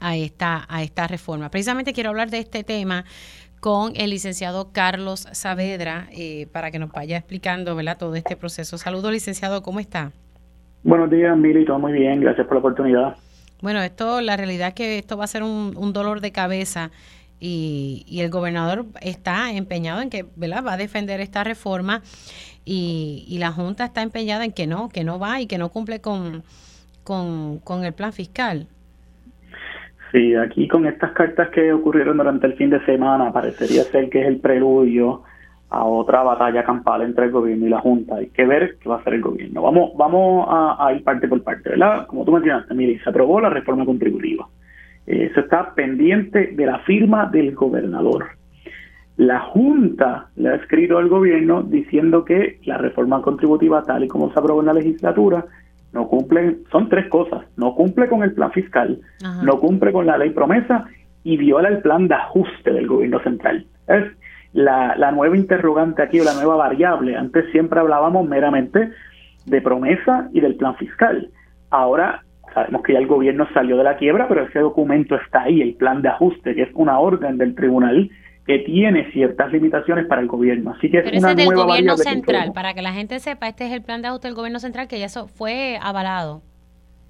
a 0.00 0.16
esta, 0.16 0.64
a 0.68 0.82
esta 0.82 1.06
reforma. 1.06 1.50
Precisamente 1.50 1.92
quiero 1.92 2.10
hablar 2.10 2.30
de 2.30 2.38
este 2.38 2.64
tema 2.64 3.04
con 3.60 3.92
el 3.96 4.10
licenciado 4.10 4.70
Carlos 4.72 5.26
Saavedra 5.32 6.08
eh, 6.12 6.46
para 6.52 6.70
que 6.70 6.78
nos 6.78 6.92
vaya 6.92 7.16
explicando 7.16 7.74
¿verdad? 7.74 7.98
todo 7.98 8.14
este 8.14 8.36
proceso. 8.36 8.78
Saludos, 8.78 9.12
licenciado, 9.12 9.62
¿cómo 9.62 9.80
está? 9.80 10.12
Buenos 10.82 11.10
días, 11.10 11.36
Mili, 11.36 11.64
todo 11.64 11.78
muy 11.78 11.92
bien, 11.92 12.20
gracias 12.20 12.46
por 12.46 12.56
la 12.56 12.60
oportunidad. 12.60 13.16
Bueno, 13.60 13.82
esto, 13.82 14.20
la 14.20 14.36
realidad 14.36 14.68
es 14.68 14.74
que 14.74 14.98
esto 14.98 15.16
va 15.16 15.24
a 15.24 15.28
ser 15.28 15.42
un, 15.42 15.92
dolor 15.92 16.20
de 16.20 16.30
cabeza 16.30 16.92
y, 17.40 18.04
y, 18.06 18.20
el 18.20 18.30
gobernador 18.30 18.86
está 19.00 19.52
empeñado 19.52 20.00
en 20.00 20.10
que 20.10 20.26
¿verdad? 20.36 20.64
va 20.64 20.74
a 20.74 20.76
defender 20.76 21.20
esta 21.20 21.42
reforma 21.42 22.02
y, 22.64 23.24
y, 23.28 23.38
la 23.38 23.50
Junta 23.50 23.86
está 23.86 24.02
empeñada 24.02 24.44
en 24.44 24.52
que 24.52 24.68
no, 24.68 24.88
que 24.88 25.02
no 25.02 25.18
va 25.18 25.40
y 25.40 25.46
que 25.46 25.58
no 25.58 25.70
cumple 25.70 26.00
con, 26.00 26.44
con, 27.02 27.58
con 27.58 27.84
el 27.84 27.92
plan 27.92 28.12
fiscal. 28.12 28.68
Sí, 30.12 30.34
aquí 30.34 30.66
con 30.68 30.86
estas 30.86 31.12
cartas 31.12 31.50
que 31.50 31.72
ocurrieron 31.72 32.16
durante 32.16 32.46
el 32.46 32.54
fin 32.54 32.70
de 32.70 32.84
semana, 32.84 33.32
parecería 33.32 33.82
ser 33.84 34.08
que 34.08 34.22
es 34.22 34.26
el 34.26 34.40
preludio 34.40 35.22
a 35.70 35.84
otra 35.84 36.22
batalla 36.22 36.64
campal 36.64 37.02
entre 37.02 37.26
el 37.26 37.30
gobierno 37.30 37.66
y 37.66 37.70
la 37.70 37.80
Junta. 37.80 38.16
Hay 38.16 38.28
que 38.28 38.46
ver 38.46 38.78
qué 38.80 38.88
va 38.88 38.96
a 38.96 38.98
hacer 39.00 39.14
el 39.14 39.20
gobierno. 39.20 39.62
Vamos, 39.62 39.90
vamos 39.96 40.46
a, 40.48 40.92
ir 40.94 41.04
parte 41.04 41.28
por 41.28 41.42
parte, 41.42 41.70
¿verdad? 41.70 42.06
Como 42.06 42.24
tú 42.24 42.32
mencionaste, 42.32 42.74
mire, 42.74 42.98
se 43.02 43.10
aprobó 43.10 43.40
la 43.40 43.50
reforma 43.50 43.84
contributiva. 43.84 44.48
Eso 45.06 45.40
está 45.40 45.74
pendiente 45.74 46.48
de 46.48 46.66
la 46.66 46.78
firma 46.80 47.26
del 47.26 47.54
gobernador. 47.54 48.26
La 49.18 49.40
Junta 49.40 50.28
le 50.36 50.50
ha 50.50 50.54
escrito 50.54 50.96
al 50.96 51.08
gobierno 51.08 51.62
diciendo 51.62 52.24
que 52.24 52.60
la 52.64 52.78
reforma 52.78 53.20
contributiva, 53.20 53.82
tal 53.82 54.04
y 54.04 54.08
como 54.08 54.32
se 54.32 54.38
aprobó 54.38 54.60
en 54.60 54.66
la 54.66 54.74
legislatura, 54.74 55.44
no 55.92 56.08
cumple, 56.08 56.58
son 56.70 56.88
tres 56.88 57.08
cosas, 57.08 57.44
no 57.56 57.74
cumple 57.74 58.08
con 58.08 58.22
el 58.22 58.32
plan 58.32 58.52
fiscal, 58.52 59.00
no 59.42 59.58
cumple 59.58 59.92
con 59.92 60.06
la 60.06 60.18
ley 60.18 60.30
promesa 60.30 60.84
y 61.24 61.36
viola 61.36 61.68
el 61.68 61.80
plan 61.80 62.08
de 62.08 62.14
ajuste 62.14 62.72
del 62.72 62.86
gobierno 62.86 63.20
central. 63.20 63.66
Es 63.86 64.04
la, 64.52 64.96
la 64.96 65.12
nueva 65.12 65.36
interrogante 65.36 66.02
aquí 66.02 66.20
o 66.20 66.24
la 66.24 66.34
nueva 66.34 66.56
variable. 66.56 67.16
Antes 67.16 67.50
siempre 67.52 67.80
hablábamos 67.80 68.28
meramente 68.28 68.90
de 69.46 69.60
promesa 69.62 70.28
y 70.32 70.40
del 70.40 70.56
plan 70.56 70.76
fiscal. 70.76 71.30
Ahora 71.70 72.22
sabemos 72.54 72.82
que 72.82 72.92
ya 72.92 72.98
el 72.98 73.06
gobierno 73.06 73.46
salió 73.52 73.76
de 73.76 73.84
la 73.84 73.96
quiebra, 73.96 74.28
pero 74.28 74.44
ese 74.44 74.60
documento 74.60 75.16
está 75.16 75.42
ahí, 75.42 75.60
el 75.60 75.74
plan 75.74 76.02
de 76.02 76.08
ajuste, 76.08 76.54
que 76.54 76.62
es 76.62 76.70
una 76.74 76.98
orden 76.98 77.38
del 77.38 77.54
tribunal 77.54 78.10
que 78.48 78.60
tiene 78.60 79.12
ciertas 79.12 79.52
limitaciones 79.52 80.06
para 80.06 80.22
el 80.22 80.26
gobierno. 80.26 80.70
Así 80.70 80.90
que 80.90 81.00
es 81.00 81.22
una 81.22 81.34
del 81.34 81.48
nueva 81.48 81.64
gobierno 81.64 81.98
central, 81.98 82.52
para 82.54 82.72
que 82.72 82.80
la 82.80 82.94
gente 82.94 83.18
sepa, 83.18 83.46
este 83.46 83.66
es 83.66 83.72
el 83.72 83.82
plan 83.82 84.00
de 84.00 84.08
ajuste 84.08 84.26
del 84.26 84.34
gobierno 84.34 84.58
central 84.58 84.88
que 84.88 84.98
ya 84.98 85.04
eso 85.04 85.28
fue 85.28 85.78
avalado. 85.82 86.40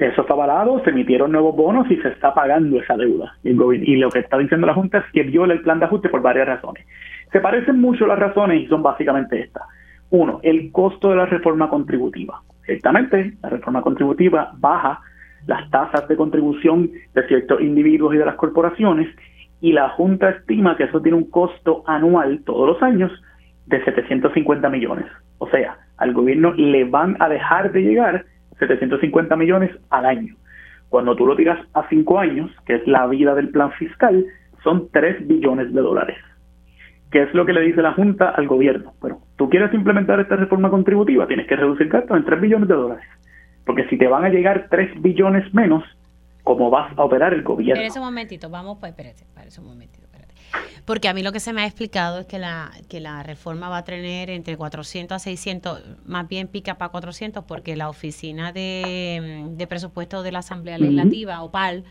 Eso 0.01 0.23
está 0.23 0.35
avalado, 0.35 0.83
se 0.83 0.91
emitieron 0.91 1.31
nuevos 1.31 1.55
bonos 1.55 1.89
y 1.93 1.97
se 1.99 2.09
está 2.09 2.35
pagando 2.35 2.81
esa 2.81 2.97
deuda. 2.97 3.37
Y, 3.45 3.51
y 3.51 3.97
lo 3.99 4.11
que 4.11 4.19
está 4.19 4.37
diciendo 4.37 4.67
la 4.67 4.75
Junta 4.75 4.99
es 4.99 5.05
que 5.13 5.23
viola 5.23 5.55
el 5.55 5.61
plan 5.61 5.79
de 5.79 5.85
ajuste 5.85 6.09
por 6.09 6.23
varias 6.23 6.49
razones. 6.49 6.85
Se 7.31 7.39
parecen 7.39 7.81
mucho 7.81 8.05
las 8.09 8.19
razones 8.19 8.61
y 8.61 8.67
son 8.67 8.83
básicamente 8.83 9.39
estas. 9.39 9.63
Uno, 10.11 10.41
el 10.43 10.73
costo 10.73 11.11
de 11.11 11.17
la 11.17 11.27
reforma 11.27 11.69
contributiva. 11.69 12.43
Ciertamente, 12.67 13.35
la 13.41 13.49
reforma 13.49 13.81
contributiva 13.81 14.51
baja 14.57 15.01
las 15.47 15.71
tasas 15.71 16.09
de 16.09 16.17
contribución 16.17 16.91
de 17.15 17.27
ciertos 17.29 17.61
individuos 17.61 18.13
y 18.15 18.19
de 18.19 18.25
las 18.25 18.35
corporaciones 18.35 19.09
y 19.61 19.73
la 19.73 19.89
Junta 19.91 20.31
estima 20.31 20.77
que 20.77 20.85
eso 20.85 21.01
tiene 21.01 21.19
un 21.19 21.31
costo 21.31 21.83
anual 21.87 22.43
todos 22.45 22.69
los 22.69 22.83
años 22.83 23.13
de 23.67 23.85
750 23.85 24.69
millones. 24.69 25.07
O 25.39 25.49
sea, 25.49 25.79
al 25.97 26.13
gobierno 26.13 26.53
le 26.55 26.85
van 26.85 27.17
a 27.21 27.29
dejar 27.29 27.73
de 27.73 27.83
llegar 27.83 28.25
750 28.59 29.37
millones 29.37 29.71
al 29.91 30.07
año. 30.07 30.35
Cuando 30.89 31.15
tú 31.17 31.27
lo 31.27 31.37
tiras 31.37 31.59
a 31.75 31.87
cinco 31.89 32.19
años, 32.19 32.51
que 32.67 32.77
es 32.77 32.87
la 32.87 33.07
vida 33.07 33.35
del 33.35 33.51
plan 33.51 33.73
fiscal, 33.73 34.25
son 34.65 34.89
3 34.91 35.27
billones 35.27 35.73
de 35.73 35.81
dólares. 35.81 36.17
¿Qué 37.11 37.23
es 37.23 37.35
lo 37.35 37.47
que 37.47 37.53
le 37.53 37.63
dice 37.63 37.83
la 37.83 37.93
Junta 37.93 38.31
al 38.31 38.47
gobierno? 38.47 38.93
Bueno, 39.01 39.21
tú 39.37 39.49
quieres 39.49 39.73
implementar 39.73 40.21
esta 40.21 40.37
reforma 40.37 40.71
contributiva, 40.71 41.27
tienes 41.27 41.47
que 41.47 41.57
reducir 41.57 41.89
gastos 41.89 42.17
en 42.17 42.25
3 42.25 42.41
billones 42.41 42.69
de 42.69 42.75
dólares. 42.75 43.05
Porque 43.65 43.87
si 43.89 43.99
te 43.99 44.09
van 44.09 44.25
a 44.25 44.31
llegar 44.31 44.67
3 44.71 45.01
billones 45.03 45.53
menos, 45.55 45.85
cómo 46.49 46.71
vas 46.71 46.97
a 46.97 47.05
operar 47.05 47.35
el 47.35 47.43
gobierno. 47.43 47.75
Espérate 47.75 47.99
un 47.99 48.07
momentito, 48.07 48.49
vamos, 48.49 48.79
pues, 48.81 48.91
espérate, 48.91 49.23
espérate 49.23 49.61
un 49.61 49.67
momentito, 49.67 50.05
espérate. 50.05 50.35
Porque 50.87 51.09
a 51.09 51.15
mí 51.15 51.23
lo 51.23 51.31
que 51.31 51.41
se 51.41 51.53
me 51.53 51.61
ha 51.61 51.67
explicado 51.67 52.21
es 52.21 52.27
que 52.27 52.39
la, 52.39 52.71
que 52.89 53.01
la 53.01 53.23
reforma 53.23 53.69
va 53.69 53.79
a 53.79 53.85
tener 53.85 54.31
entre 54.31 54.57
400 54.57 55.15
a 55.15 55.19
600, 55.19 55.83
más 56.07 56.27
bien 56.27 56.49
pica 56.49 56.79
para 56.79 56.91
400, 56.91 57.45
porque 57.45 57.77
la 57.77 57.91
oficina 57.91 58.53
de, 58.53 59.45
de 59.51 59.67
presupuesto 59.67 60.23
de 60.23 60.33
la 60.33 60.39
Asamblea 60.39 60.79
Legislativa, 60.79 61.43
OPAL, 61.43 61.85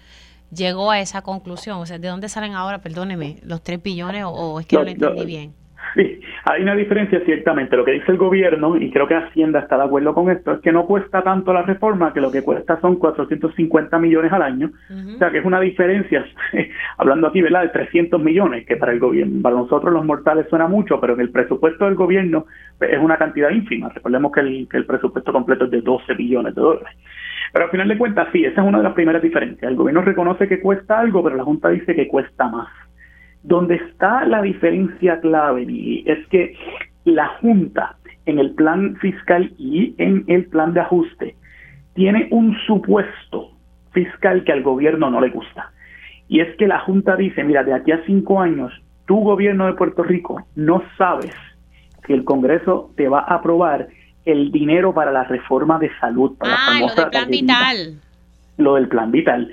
llegó 0.51 0.89
a 0.89 0.99
esa 0.99 1.21
conclusión. 1.21 1.77
O 1.77 1.85
sea, 1.85 1.99
¿de 1.99 2.07
dónde 2.07 2.29
salen 2.29 2.53
ahora, 2.53 2.81
perdóneme, 2.81 3.39
los 3.43 3.61
3 3.61 3.83
billones 3.83 4.23
o, 4.25 4.59
es 4.59 4.65
que 4.65 4.75
no 4.75 4.83
lo 4.83 4.89
entendí 4.89 5.25
bien? 5.25 5.53
Sí, 5.95 6.19
hay 6.45 6.63
una 6.63 6.75
diferencia 6.75 7.19
ciertamente. 7.25 7.75
Lo 7.75 7.85
que 7.85 7.93
dice 7.93 8.11
el 8.11 8.17
gobierno, 8.17 8.77
y 8.77 8.91
creo 8.91 9.07
que 9.07 9.15
Hacienda 9.15 9.59
está 9.59 9.77
de 9.77 9.83
acuerdo 9.83 10.13
con 10.13 10.29
esto, 10.29 10.53
es 10.53 10.59
que 10.59 10.71
no 10.71 10.85
cuesta 10.85 11.23
tanto 11.23 11.53
la 11.53 11.63
reforma, 11.63 12.13
que 12.13 12.21
lo 12.21 12.31
que 12.31 12.43
cuesta 12.43 12.79
son 12.81 12.97
450 12.97 13.97
millones 13.99 14.31
al 14.31 14.41
año. 14.41 14.71
O 14.89 15.17
sea, 15.17 15.31
que 15.31 15.39
es 15.39 15.45
una 15.45 15.59
diferencia, 15.59 16.25
hablando 16.97 17.27
aquí, 17.27 17.41
¿verdad?, 17.41 17.63
de 17.63 17.69
300 17.69 18.21
millones, 18.21 18.65
que 18.65 18.75
para 18.75 18.91
el 18.91 18.99
gobierno, 18.99 19.41
para 19.41 19.55
nosotros 19.55 19.93
los 19.93 20.05
mortales 20.05 20.47
suena 20.49 20.67
mucho, 20.67 20.99
pero 20.99 21.13
en 21.13 21.21
el 21.21 21.31
presupuesto 21.31 21.85
del 21.85 21.95
gobierno 21.95 22.45
pues, 22.77 22.91
es 22.91 22.99
una 22.99 23.17
cantidad 23.17 23.49
ínfima. 23.49 23.89
Recordemos 23.89 24.31
que 24.31 24.41
el, 24.41 24.67
que 24.69 24.77
el 24.77 24.85
presupuesto 24.85 25.31
completo 25.31 25.65
es 25.65 25.71
de 25.71 25.81
12 25.81 26.13
billones 26.13 26.53
de 26.53 26.61
dólares. 26.61 26.95
Pero 27.53 27.65
al 27.65 27.71
final 27.71 27.87
de 27.87 27.97
cuentas, 27.97 28.27
sí, 28.31 28.43
esa 28.43 28.61
es 28.61 28.67
una 28.67 28.79
de 28.79 28.83
las 28.83 28.93
primeras 28.93 29.21
diferencias. 29.21 29.69
El 29.69 29.77
gobierno 29.77 30.01
reconoce 30.01 30.47
que 30.47 30.59
cuesta 30.59 30.99
algo, 30.99 31.23
pero 31.23 31.35
la 31.35 31.43
Junta 31.43 31.69
dice 31.69 31.95
que 31.95 32.07
cuesta 32.07 32.47
más. 32.49 32.67
Donde 33.47 33.75
está 33.75 34.25
la 34.25 34.41
diferencia 34.41 35.21
clave, 35.21 35.65
es 36.05 36.27
que 36.27 36.53
la 37.05 37.27
Junta 37.39 37.95
en 38.25 38.39
el 38.39 38.51
plan 38.51 38.97
fiscal 38.97 39.53
y 39.57 39.95
en 39.97 40.25
el 40.27 40.47
plan 40.47 40.73
de 40.73 40.81
ajuste 40.81 41.35
tiene 41.93 42.27
un 42.31 42.57
supuesto 42.67 43.51
fiscal 43.93 44.43
que 44.43 44.51
al 44.51 44.63
gobierno 44.63 45.09
no 45.09 45.21
le 45.21 45.29
gusta. 45.29 45.71
Y 46.27 46.41
es 46.41 46.57
que 46.57 46.67
la 46.67 46.79
Junta 46.79 47.15
dice, 47.15 47.45
mira, 47.45 47.63
de 47.63 47.73
aquí 47.73 47.93
a 47.93 48.03
cinco 48.05 48.41
años, 48.41 48.73
tu 49.05 49.15
gobierno 49.21 49.65
de 49.65 49.73
Puerto 49.75 50.03
Rico 50.03 50.45
no 50.55 50.83
sabes 50.97 51.33
que 52.03 52.13
el 52.13 52.25
Congreso 52.25 52.91
te 52.97 53.07
va 53.07 53.19
a 53.19 53.35
aprobar 53.35 53.87
el 54.25 54.51
dinero 54.51 54.93
para 54.93 55.13
la 55.13 55.23
reforma 55.23 55.79
de 55.79 55.89
salud. 56.01 56.37
Para 56.37 56.53
ah, 56.53 56.79
lo 56.81 56.87
del 56.93 57.09
plan 57.11 57.29
vital. 57.29 58.01
Lo 58.57 58.75
del 58.75 58.89
plan 58.89 59.09
vital. 59.09 59.49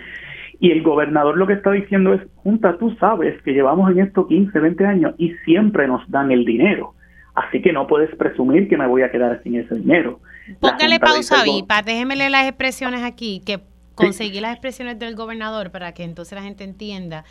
Y 0.65 0.71
el 0.71 0.83
gobernador 0.83 1.37
lo 1.37 1.47
que 1.47 1.53
está 1.53 1.73
diciendo 1.73 2.15
es, 2.15 2.23
Junta, 2.37 2.79
tú 2.79 2.97
sabes 2.99 3.39
que 3.43 3.53
llevamos 3.53 3.91
en 3.91 3.99
esto 3.99 4.27
15, 4.27 4.59
20 4.59 4.87
años 4.87 5.15
y 5.19 5.35
siempre 5.45 5.87
nos 5.87 6.11
dan 6.11 6.33
el 6.33 6.47
dinero. 6.47 6.95
Así 7.35 7.61
que 7.61 7.71
no 7.71 7.87
puedes 7.87 8.09
presumir 8.17 8.67
que 8.67 8.79
me 8.79 8.87
voy 8.87 9.03
a 9.03 9.11
quedar 9.11 9.43
sin 9.43 9.57
ese 9.57 9.75
dinero. 9.75 10.21
Póngale 10.61 10.99
pausa, 10.99 11.45
Vipa. 11.45 11.83
Déjeme 11.83 12.17
leer 12.17 12.31
las 12.31 12.49
expresiones 12.49 13.03
aquí, 13.03 13.43
que 13.45 13.61
conseguí 13.95 14.41
las 14.41 14.53
expresiones 14.53 14.99
del 14.99 15.15
gobernador 15.15 15.71
para 15.71 15.93
que 15.93 16.05
entonces 16.05 16.35
la 16.37 16.43
gente 16.43 16.65
entienda. 16.65 17.25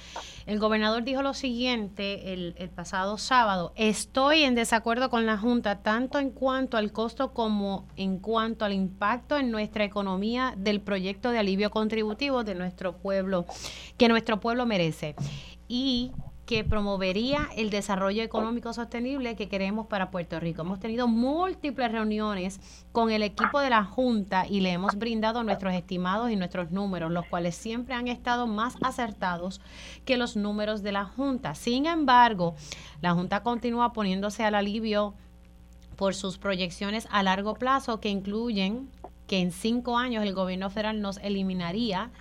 El 0.45 0.59
gobernador 0.59 1.03
dijo 1.03 1.21
lo 1.21 1.33
siguiente 1.33 2.33
el, 2.33 2.53
pasado 2.75 3.17
sábado, 3.17 3.73
estoy 3.75 4.43
en 4.43 4.55
desacuerdo 4.55 5.09
con 5.09 5.25
la 5.25 5.37
Junta 5.37 5.81
tanto 5.81 6.19
en 6.19 6.31
cuanto 6.31 6.77
al 6.77 6.91
costo 6.91 7.33
como 7.33 7.87
en 7.95 8.19
cuanto 8.19 8.65
al 8.65 8.73
impacto 8.73 9.37
en 9.37 9.51
nuestra 9.51 9.83
economía 9.83 10.53
del 10.57 10.81
proyecto 10.81 11.31
de 11.31 11.39
alivio 11.39 11.69
contributivo 11.69 12.43
de 12.43 12.55
nuestro 12.55 12.97
pueblo, 12.97 13.45
que 13.97 14.07
nuestro 14.07 14.39
pueblo 14.39 14.65
merece. 14.65 15.15
Y 15.67 16.11
que 16.45 16.65
promovería 16.65 17.47
el 17.55 17.69
desarrollo 17.69 18.21
económico 18.21 18.73
sostenible 18.73 19.35
que 19.35 19.47
queremos 19.47 19.87
para 19.87 20.11
Puerto 20.11 20.39
Rico. 20.39 20.63
Hemos 20.63 20.79
tenido 20.79 21.07
múltiples 21.07 21.91
reuniones 21.91 22.59
con 22.91 23.11
el 23.11 23.23
equipo 23.23 23.59
de 23.61 23.69
la 23.69 23.85
Junta 23.85 24.45
y 24.47 24.59
le 24.59 24.71
hemos 24.71 24.95
brindado 24.95 25.43
nuestros 25.43 25.73
estimados 25.73 26.31
y 26.31 26.35
nuestros 26.35 26.71
números, 26.71 27.11
los 27.11 27.25
cuales 27.27 27.55
siempre 27.55 27.95
han 27.95 28.09
estado 28.09 28.45
más 28.45 28.75
acertados 28.81 29.61
que 30.03 30.17
los 30.17 30.35
números 30.35 30.83
de 30.83 30.91
la 30.91 31.05
Junta. 31.05 31.55
Sin 31.55 31.85
embargo, 31.85 32.55
la 33.01 33.13
Junta 33.13 33.41
continúa 33.41 33.93
poniéndose 33.93 34.43
al 34.43 34.55
alivio 34.55 35.13
por 35.95 36.13
sus 36.13 36.37
proyecciones 36.37 37.07
a 37.11 37.23
largo 37.23 37.53
plazo 37.53 38.01
que 38.01 38.09
incluyen 38.09 38.89
que 39.27 39.39
en 39.39 39.51
cinco 39.51 39.97
años 39.97 40.23
el 40.23 40.33
gobierno 40.33 40.69
federal 40.69 41.01
nos 41.01 41.17
eliminaría 41.19 42.11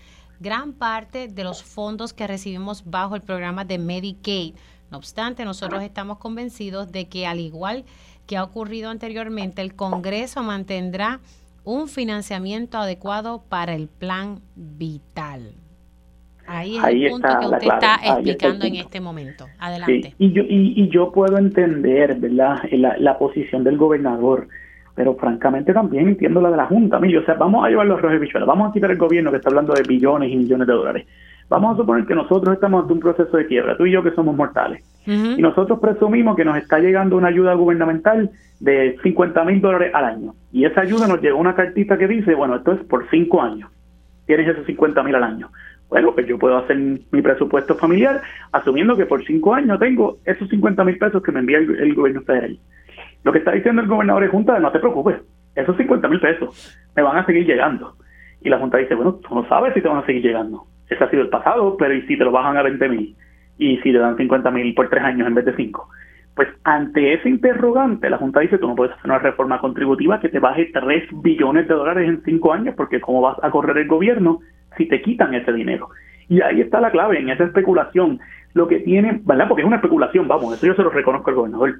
gran 0.42 0.72
parte 0.72 1.28
de 1.28 1.44
los 1.44 1.62
fondos 1.62 2.12
que 2.12 2.26
recibimos 2.26 2.82
bajo 2.84 3.14
el 3.14 3.22
programa 3.22 3.64
de 3.64 3.78
Medicaid. 3.78 4.54
No 4.90 4.98
obstante, 4.98 5.44
nosotros 5.44 5.82
estamos 5.82 6.18
convencidos 6.18 6.92
de 6.92 7.08
que 7.08 7.26
al 7.26 7.40
igual 7.40 7.84
que 8.26 8.36
ha 8.36 8.44
ocurrido 8.44 8.90
anteriormente, 8.90 9.62
el 9.62 9.74
Congreso 9.74 10.42
mantendrá 10.42 11.20
un 11.64 11.88
financiamiento 11.88 12.78
adecuado 12.78 13.42
para 13.48 13.74
el 13.74 13.88
plan 13.88 14.40
vital. 14.54 15.54
Ahí 16.46 16.76
es 16.76 16.84
el 16.84 17.10
punto 17.10 17.28
que 17.38 17.46
usted 17.46 17.68
está 17.68 18.00
explicando 18.02 18.66
en 18.66 18.74
este 18.76 19.00
momento. 19.00 19.46
Adelante. 19.58 20.14
Y, 20.18 20.32
yo, 20.32 20.42
y, 20.46 20.88
yo 20.90 21.12
puedo 21.12 21.38
entender 21.38 22.16
¿verdad? 22.16 22.58
La, 22.72 22.96
la 22.98 23.18
posición 23.18 23.62
del 23.62 23.78
gobernador 23.78 24.48
pero 24.94 25.14
francamente 25.14 25.72
también 25.72 26.08
entiendo 26.08 26.40
la 26.40 26.50
de 26.50 26.56
la 26.56 26.66
Junta. 26.66 26.98
Mí, 27.00 27.14
o 27.16 27.24
sea, 27.24 27.34
vamos 27.34 27.64
a 27.64 27.68
llevar 27.68 27.86
los 27.86 28.00
rojos 28.00 28.20
bichuelas, 28.20 28.46
vamos 28.46 28.70
a 28.70 28.72
quitar 28.72 28.90
el 28.90 28.98
gobierno 28.98 29.30
que 29.30 29.38
está 29.38 29.48
hablando 29.48 29.72
de 29.72 29.82
billones 29.82 30.30
y 30.30 30.36
millones 30.36 30.66
de 30.66 30.72
dólares. 30.72 31.06
Vamos 31.48 31.74
a 31.74 31.76
suponer 31.76 32.06
que 32.06 32.14
nosotros 32.14 32.54
estamos 32.54 32.82
ante 32.82 32.94
un 32.94 33.00
proceso 33.00 33.36
de 33.36 33.46
quiebra, 33.46 33.76
tú 33.76 33.84
y 33.84 33.92
yo 33.92 34.02
que 34.02 34.12
somos 34.12 34.34
mortales. 34.34 34.82
Y 35.04 35.42
nosotros 35.42 35.80
presumimos 35.80 36.36
que 36.36 36.44
nos 36.44 36.56
está 36.56 36.78
llegando 36.78 37.16
una 37.16 37.28
ayuda 37.28 37.54
gubernamental 37.54 38.30
de 38.60 38.96
50 39.02 39.44
mil 39.44 39.60
dólares 39.60 39.90
al 39.94 40.04
año. 40.04 40.34
Y 40.52 40.64
esa 40.64 40.82
ayuda 40.82 41.08
nos 41.08 41.20
llegó 41.20 41.38
una 41.38 41.54
cartita 41.54 41.98
que 41.98 42.06
dice, 42.06 42.34
bueno, 42.34 42.56
esto 42.56 42.72
es 42.72 42.80
por 42.84 43.08
cinco 43.10 43.42
años. 43.42 43.68
Tienes 44.26 44.48
esos 44.48 44.64
50 44.64 45.02
mil 45.02 45.14
al 45.16 45.24
año. 45.24 45.50
Bueno, 45.88 46.14
pues 46.14 46.26
yo 46.26 46.38
puedo 46.38 46.56
hacer 46.56 46.78
mi 46.78 47.20
presupuesto 47.20 47.74
familiar 47.74 48.22
asumiendo 48.52 48.96
que 48.96 49.04
por 49.04 49.22
cinco 49.26 49.54
años 49.54 49.78
tengo 49.78 50.18
esos 50.24 50.48
50 50.48 50.84
mil 50.84 50.96
pesos 50.96 51.22
que 51.22 51.32
me 51.32 51.40
envía 51.40 51.58
el 51.58 51.94
gobierno 51.94 52.22
federal. 52.22 52.56
Lo 53.24 53.32
que 53.32 53.38
está 53.38 53.52
diciendo 53.52 53.82
el 53.82 53.88
gobernador 53.88 54.22
de 54.22 54.28
Junta 54.28 54.58
no 54.58 54.72
te 54.72 54.78
preocupes, 54.78 55.20
esos 55.54 55.76
50 55.76 56.08
mil 56.08 56.20
pesos 56.20 56.78
me 56.96 57.02
van 57.02 57.18
a 57.18 57.26
seguir 57.26 57.46
llegando. 57.46 57.94
Y 58.40 58.48
la 58.48 58.58
Junta 58.58 58.78
dice, 58.78 58.94
bueno, 58.94 59.14
tú 59.14 59.34
no 59.34 59.46
sabes 59.48 59.74
si 59.74 59.80
te 59.80 59.88
van 59.88 59.98
a 59.98 60.06
seguir 60.06 60.22
llegando. 60.22 60.64
Ese 60.88 61.02
ha 61.02 61.10
sido 61.10 61.22
el 61.22 61.28
pasado, 61.28 61.76
pero 61.76 61.94
¿y 61.94 62.02
si 62.02 62.16
te 62.16 62.24
lo 62.24 62.32
bajan 62.32 62.56
a 62.56 62.62
20 62.62 62.88
mil? 62.88 63.16
¿Y 63.58 63.76
si 63.78 63.92
te 63.92 63.98
dan 63.98 64.16
50 64.16 64.50
mil 64.50 64.74
por 64.74 64.88
tres 64.88 65.04
años 65.04 65.28
en 65.28 65.34
vez 65.34 65.44
de 65.44 65.54
cinco? 65.54 65.88
Pues 66.34 66.48
ante 66.64 67.12
ese 67.12 67.28
interrogante, 67.28 68.08
la 68.08 68.16
Junta 68.16 68.40
dice, 68.40 68.58
tú 68.58 68.66
no 68.66 68.74
puedes 68.74 68.94
hacer 68.94 69.04
una 69.04 69.18
reforma 69.18 69.60
contributiva 69.60 70.18
que 70.18 70.30
te 70.30 70.38
baje 70.38 70.70
3 70.72 71.08
billones 71.22 71.68
de 71.68 71.74
dólares 71.74 72.08
en 72.08 72.22
cinco 72.24 72.52
años, 72.52 72.74
porque 72.74 73.00
¿cómo 73.00 73.20
vas 73.20 73.36
a 73.42 73.50
correr 73.50 73.76
el 73.76 73.86
gobierno 73.86 74.40
si 74.76 74.88
te 74.88 75.02
quitan 75.02 75.34
ese 75.34 75.52
dinero? 75.52 75.90
Y 76.28 76.40
ahí 76.40 76.62
está 76.62 76.80
la 76.80 76.90
clave, 76.90 77.18
en 77.18 77.28
esa 77.28 77.44
especulación. 77.44 78.18
Lo 78.54 78.66
que 78.66 78.80
tiene, 78.80 79.20
¿verdad? 79.24 79.46
Porque 79.48 79.60
es 79.62 79.66
una 79.66 79.76
especulación, 79.76 80.26
vamos, 80.26 80.54
eso 80.54 80.66
yo 80.66 80.74
se 80.74 80.82
lo 80.82 80.90
reconozco 80.90 81.28
al 81.28 81.36
gobernador. 81.36 81.74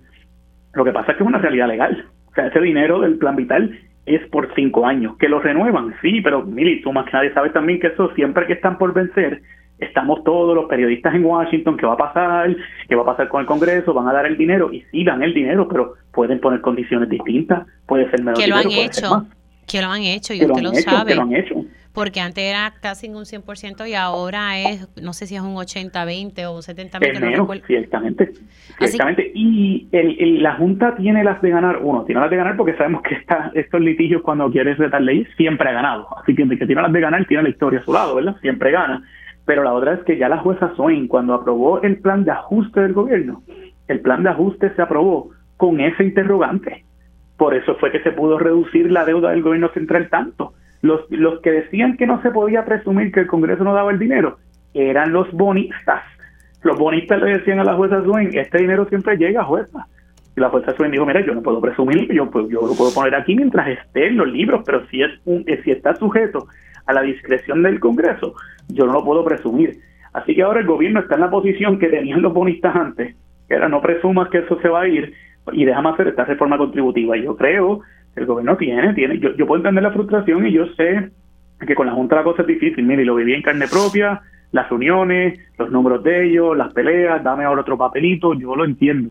Lo 0.74 0.84
que 0.84 0.92
pasa 0.92 1.12
es 1.12 1.18
que 1.18 1.22
es 1.22 1.28
una 1.28 1.38
realidad 1.38 1.68
legal. 1.68 2.06
O 2.30 2.34
sea, 2.34 2.46
ese 2.46 2.60
dinero 2.60 3.00
del 3.00 3.18
plan 3.18 3.36
vital 3.36 3.78
es 4.06 4.26
por 4.30 4.52
cinco 4.54 4.86
años. 4.86 5.16
Que 5.18 5.28
lo 5.28 5.40
renuevan, 5.40 5.94
sí, 6.00 6.20
pero 6.22 6.42
Mili, 6.42 6.80
tú 6.82 6.92
más 6.92 7.06
que 7.06 7.12
nadie 7.12 7.32
sabes 7.34 7.52
también 7.52 7.80
que 7.80 7.88
eso 7.88 8.12
siempre 8.14 8.46
que 8.46 8.54
están 8.54 8.78
por 8.78 8.92
vencer, 8.94 9.42
estamos 9.78 10.24
todos 10.24 10.54
los 10.54 10.66
periodistas 10.66 11.14
en 11.14 11.24
Washington, 11.24 11.76
¿qué 11.76 11.86
va 11.86 11.94
a 11.94 11.96
pasar? 11.96 12.56
¿Qué 12.88 12.94
va 12.94 13.02
a 13.02 13.06
pasar 13.06 13.28
con 13.28 13.40
el 13.40 13.46
Congreso? 13.46 13.92
Van 13.92 14.08
a 14.08 14.12
dar 14.12 14.26
el 14.26 14.36
dinero 14.36 14.72
y 14.72 14.82
sí 14.90 15.04
dan 15.04 15.22
el 15.22 15.34
dinero, 15.34 15.68
pero 15.68 15.94
pueden 16.12 16.40
poner 16.40 16.60
condiciones 16.60 17.08
distintas, 17.08 17.66
puede 17.86 18.08
ser 18.10 18.22
menos 18.22 18.38
que 18.38 18.48
lo 18.48 18.58
dinero, 18.58 18.70
han 18.80 18.86
hecho, 18.86 19.26
que 19.66 19.82
lo 19.82 19.88
han 19.88 20.02
hecho 20.02 20.34
y 20.34 20.40
lo 20.40 20.46
usted 20.46 20.62
lo 20.62 20.72
hecho, 20.72 20.90
sabe. 20.90 21.10
que 21.10 21.16
lo 21.16 21.22
han 21.22 21.34
hecho. 21.34 21.61
Porque 21.94 22.20
antes 22.20 22.42
era 22.44 22.72
casi 22.80 23.08
un 23.10 23.26
100% 23.26 23.86
y 23.86 23.94
ahora 23.94 24.58
es, 24.58 24.88
no 25.02 25.12
sé 25.12 25.26
si 25.26 25.36
es 25.36 25.42
un 25.42 25.54
80-20 25.56 26.46
o 26.46 26.62
70-20, 26.62 27.06
Es 27.06 27.20
no 27.20 27.26
menos, 27.26 27.40
recuerdo. 27.40 27.66
ciertamente. 27.66 28.32
ciertamente. 28.78 29.30
Y 29.34 29.88
el- 29.92 30.16
el- 30.18 30.42
la 30.42 30.54
Junta 30.54 30.94
tiene 30.96 31.22
las 31.22 31.42
de 31.42 31.50
ganar. 31.50 31.80
Uno, 31.82 32.04
tiene 32.04 32.20
las 32.22 32.30
de 32.30 32.36
ganar 32.36 32.56
porque 32.56 32.74
sabemos 32.76 33.02
que 33.02 33.14
esta, 33.16 33.50
estos 33.54 33.80
litigios, 33.80 34.22
cuando 34.22 34.50
quieres 34.50 34.78
retar 34.78 35.02
leyes, 35.02 35.28
siempre 35.36 35.68
ha 35.68 35.72
ganado. 35.72 36.06
Así 36.18 36.34
que 36.34 36.42
el 36.42 36.58
que 36.58 36.66
tiene 36.66 36.80
las 36.80 36.92
de 36.92 37.00
ganar, 37.00 37.26
tiene 37.26 37.42
la 37.42 37.48
historia 37.50 37.80
a 37.80 37.84
su 37.84 37.92
lado, 37.92 38.14
¿verdad? 38.14 38.36
Siempre 38.40 38.70
gana. 38.70 39.02
Pero 39.44 39.62
la 39.62 39.74
otra 39.74 39.94
es 39.94 40.00
que 40.04 40.16
ya 40.16 40.28
la 40.30 40.38
jueza 40.38 40.72
Swain, 40.76 41.08
cuando 41.08 41.34
aprobó 41.34 41.82
el 41.82 41.98
plan 41.98 42.24
de 42.24 42.30
ajuste 42.30 42.80
del 42.80 42.94
gobierno, 42.94 43.42
el 43.88 44.00
plan 44.00 44.22
de 44.22 44.30
ajuste 44.30 44.74
se 44.74 44.80
aprobó 44.80 45.30
con 45.58 45.78
ese 45.80 46.04
interrogante. 46.04 46.84
Por 47.36 47.54
eso 47.54 47.74
fue 47.76 47.90
que 47.92 48.00
se 48.02 48.12
pudo 48.12 48.38
reducir 48.38 48.90
la 48.90 49.04
deuda 49.04 49.30
del 49.30 49.42
gobierno 49.42 49.68
central 49.74 50.08
tanto. 50.08 50.54
Los, 50.82 51.00
los 51.10 51.40
que 51.40 51.50
decían 51.50 51.96
que 51.96 52.06
no 52.06 52.20
se 52.22 52.30
podía 52.30 52.64
presumir 52.64 53.12
que 53.12 53.20
el 53.20 53.26
Congreso 53.26 53.64
no 53.64 53.72
daba 53.72 53.92
el 53.92 53.98
dinero 53.98 54.38
eran 54.74 55.12
los 55.12 55.30
bonistas. 55.32 56.02
Los 56.62 56.78
bonistas 56.78 57.20
le 57.20 57.38
decían 57.38 57.58
a 57.60 57.64
la 57.64 57.74
jueza 57.74 58.02
Swain, 58.02 58.36
este 58.36 58.58
dinero 58.58 58.86
siempre 58.86 59.16
llega, 59.16 59.44
jueza. 59.44 59.86
Y 60.36 60.40
la 60.40 60.48
jueza 60.48 60.74
Swain 60.74 60.92
dijo, 60.92 61.04
mira, 61.04 61.20
yo 61.20 61.34
no 61.34 61.42
puedo 61.42 61.60
presumir, 61.60 62.10
yo, 62.12 62.30
yo 62.48 62.66
lo 62.66 62.74
puedo 62.74 62.94
poner 62.94 63.14
aquí 63.14 63.34
mientras 63.34 63.68
esté 63.68 64.08
en 64.08 64.16
los 64.16 64.28
libros, 64.28 64.62
pero 64.64 64.86
si, 64.86 65.02
es 65.02 65.10
un, 65.24 65.44
eh, 65.46 65.60
si 65.64 65.72
está 65.72 65.94
sujeto 65.96 66.46
a 66.86 66.92
la 66.92 67.02
discreción 67.02 67.62
del 67.62 67.80
Congreso, 67.80 68.34
yo 68.68 68.86
no 68.86 68.92
lo 68.92 69.04
puedo 69.04 69.24
presumir. 69.24 69.78
Así 70.12 70.34
que 70.34 70.42
ahora 70.42 70.60
el 70.60 70.66
gobierno 70.66 71.00
está 71.00 71.16
en 71.16 71.22
la 71.22 71.30
posición 71.30 71.78
que 71.78 71.88
tenían 71.88 72.22
los 72.22 72.32
bonistas 72.32 72.74
antes, 72.74 73.16
que 73.48 73.54
era 73.54 73.68
no 73.68 73.80
presumas 73.80 74.28
que 74.30 74.38
eso 74.38 74.58
se 74.60 74.68
va 74.68 74.82
a 74.82 74.88
ir 74.88 75.12
y 75.52 75.64
déjame 75.64 75.90
hacer 75.90 76.08
esta 76.08 76.24
reforma 76.24 76.56
contributiva. 76.56 77.16
Yo 77.16 77.36
creo 77.36 77.80
el 78.16 78.26
gobierno 78.26 78.56
tiene, 78.56 78.92
tiene, 78.94 79.18
yo, 79.18 79.34
yo 79.36 79.46
puedo 79.46 79.58
entender 79.58 79.82
la 79.82 79.92
frustración 79.92 80.46
y 80.46 80.52
yo 80.52 80.66
sé 80.74 81.10
que 81.66 81.74
con 81.74 81.86
la 81.86 81.92
Junta 81.92 82.16
la 82.16 82.24
cosa 82.24 82.42
es 82.42 82.48
difícil. 82.48 82.84
Mire, 82.84 83.04
lo 83.04 83.14
viví 83.14 83.34
en 83.34 83.42
carne 83.42 83.66
propia, 83.68 84.20
las 84.52 84.68
reuniones, 84.68 85.38
los 85.58 85.70
números 85.70 86.02
de 86.02 86.26
ellos, 86.26 86.56
las 86.56 86.72
peleas, 86.72 87.22
dame 87.22 87.44
ahora 87.44 87.62
otro 87.62 87.78
papelito, 87.78 88.34
yo 88.34 88.54
lo 88.54 88.64
entiendo. 88.64 89.10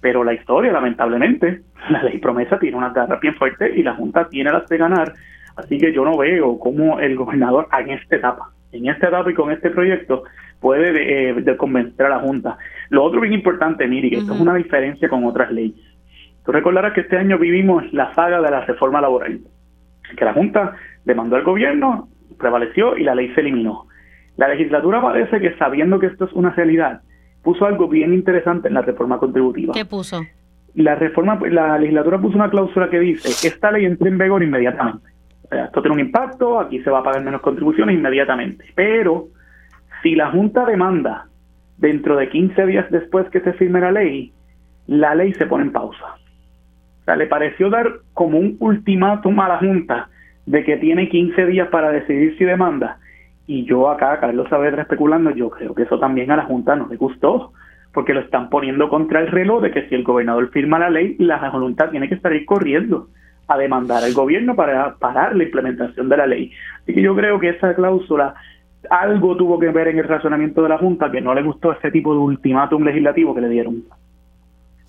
Pero 0.00 0.22
la 0.22 0.34
historia, 0.34 0.72
lamentablemente, 0.72 1.62
la 1.90 2.02
ley 2.02 2.18
promesa 2.18 2.58
tiene 2.58 2.76
unas 2.76 2.94
garras 2.94 3.20
bien 3.20 3.34
fuertes 3.34 3.76
y 3.76 3.82
la 3.82 3.94
Junta 3.94 4.28
tiene 4.28 4.52
las 4.52 4.68
de 4.68 4.78
ganar. 4.78 5.12
Así 5.56 5.78
que 5.78 5.92
yo 5.92 6.04
no 6.04 6.16
veo 6.16 6.58
cómo 6.58 7.00
el 7.00 7.16
gobernador 7.16 7.66
en 7.78 7.90
esta 7.90 8.16
etapa, 8.16 8.50
en 8.72 8.88
esta 8.88 9.08
etapa 9.08 9.30
y 9.30 9.34
con 9.34 9.50
este 9.50 9.70
proyecto, 9.70 10.24
puede 10.60 11.30
eh, 11.30 11.34
de 11.34 11.56
convencer 11.56 12.06
a 12.06 12.10
la 12.10 12.18
Junta. 12.20 12.58
Lo 12.90 13.02
otro 13.04 13.20
bien 13.20 13.32
importante, 13.32 13.86
Miri, 13.86 14.10
que 14.10 14.16
esto 14.18 14.34
es 14.34 14.40
una 14.40 14.54
diferencia 14.54 15.08
con 15.08 15.24
otras 15.24 15.50
leyes. 15.50 15.95
Tú 16.46 16.52
recordarás 16.52 16.92
que 16.92 17.00
este 17.00 17.18
año 17.18 17.38
vivimos 17.38 17.92
la 17.92 18.14
saga 18.14 18.40
de 18.40 18.50
la 18.50 18.60
reforma 18.60 19.00
laboral, 19.00 19.40
que 20.16 20.24
la 20.24 20.32
Junta 20.32 20.76
demandó 21.04 21.34
al 21.34 21.42
gobierno, 21.42 22.08
prevaleció 22.38 22.96
y 22.96 23.02
la 23.02 23.16
ley 23.16 23.34
se 23.34 23.40
eliminó. 23.40 23.88
La 24.36 24.46
legislatura 24.46 25.02
parece 25.02 25.40
que 25.40 25.56
sabiendo 25.56 25.98
que 25.98 26.06
esto 26.06 26.26
es 26.26 26.32
una 26.34 26.50
realidad, 26.50 27.00
puso 27.42 27.66
algo 27.66 27.88
bien 27.88 28.14
interesante 28.14 28.68
en 28.68 28.74
la 28.74 28.82
reforma 28.82 29.18
contributiva. 29.18 29.74
¿Qué 29.74 29.84
puso? 29.84 30.20
La 30.74 30.94
reforma, 30.94 31.40
la 31.50 31.78
legislatura 31.78 32.20
puso 32.20 32.36
una 32.36 32.50
cláusula 32.50 32.90
que 32.90 33.00
dice 33.00 33.28
que 33.42 33.52
esta 33.52 33.72
ley 33.72 33.84
entre 33.84 34.08
en 34.08 34.18
vigor 34.18 34.42
inmediatamente. 34.42 35.08
Esto 35.50 35.80
tiene 35.80 35.94
un 35.94 36.00
impacto, 36.00 36.60
aquí 36.60 36.80
se 36.82 36.90
va 36.90 37.00
a 37.00 37.02
pagar 37.02 37.24
menos 37.24 37.40
contribuciones 37.40 37.96
inmediatamente. 37.96 38.64
Pero 38.76 39.28
si 40.02 40.14
la 40.14 40.30
Junta 40.30 40.64
demanda 40.64 41.26
dentro 41.78 42.16
de 42.16 42.28
15 42.28 42.66
días 42.66 42.86
después 42.90 43.28
que 43.30 43.40
se 43.40 43.52
firme 43.54 43.80
la 43.80 43.90
ley, 43.90 44.32
la 44.86 45.14
ley 45.16 45.32
se 45.34 45.46
pone 45.46 45.64
en 45.64 45.72
pausa. 45.72 46.16
Sea, 47.06 47.16
le 47.16 47.26
pareció 47.26 47.70
dar 47.70 48.00
como 48.12 48.38
un 48.38 48.56
ultimátum 48.60 49.40
a 49.40 49.48
la 49.48 49.58
Junta 49.58 50.10
de 50.44 50.64
que 50.64 50.76
tiene 50.76 51.08
15 51.08 51.46
días 51.46 51.68
para 51.68 51.90
decidir 51.90 52.36
si 52.36 52.44
demanda. 52.44 52.98
Y 53.46 53.64
yo 53.64 53.88
acá, 53.88 54.18
Carlos 54.20 54.48
Saavedra 54.50 54.82
especulando, 54.82 55.30
yo 55.30 55.50
creo 55.50 55.74
que 55.74 55.84
eso 55.84 55.98
también 55.98 56.30
a 56.30 56.36
la 56.36 56.44
Junta 56.44 56.76
no 56.76 56.88
le 56.88 56.96
gustó, 56.96 57.52
porque 57.94 58.12
lo 58.12 58.20
están 58.20 58.50
poniendo 58.50 58.88
contra 58.88 59.20
el 59.20 59.28
reloj 59.28 59.62
de 59.62 59.70
que 59.70 59.88
si 59.88 59.94
el 59.94 60.02
gobernador 60.02 60.50
firma 60.50 60.78
la 60.78 60.90
ley, 60.90 61.16
la 61.18 61.38
Junta 61.50 61.90
tiene 61.90 62.08
que 62.08 62.18
salir 62.18 62.44
corriendo 62.44 63.08
a 63.48 63.56
demandar 63.56 64.02
al 64.02 64.12
gobierno 64.12 64.56
para 64.56 64.96
parar 64.96 65.36
la 65.36 65.44
implementación 65.44 66.08
de 66.08 66.16
la 66.16 66.26
ley. 66.26 66.52
Así 66.82 66.92
que 66.92 67.02
yo 67.02 67.14
creo 67.14 67.38
que 67.38 67.50
esa 67.50 67.74
cláusula 67.74 68.34
algo 68.90 69.36
tuvo 69.36 69.58
que 69.58 69.68
ver 69.70 69.88
en 69.88 69.98
el 69.98 70.08
razonamiento 70.08 70.62
de 70.62 70.68
la 70.68 70.78
Junta 70.78 71.10
que 71.10 71.20
no 71.20 71.34
le 71.34 71.42
gustó 71.42 71.72
ese 71.72 71.90
tipo 71.90 72.12
de 72.12 72.20
ultimátum 72.20 72.82
legislativo 72.82 73.34
que 73.34 73.40
le 73.40 73.48
dieron. 73.48 73.84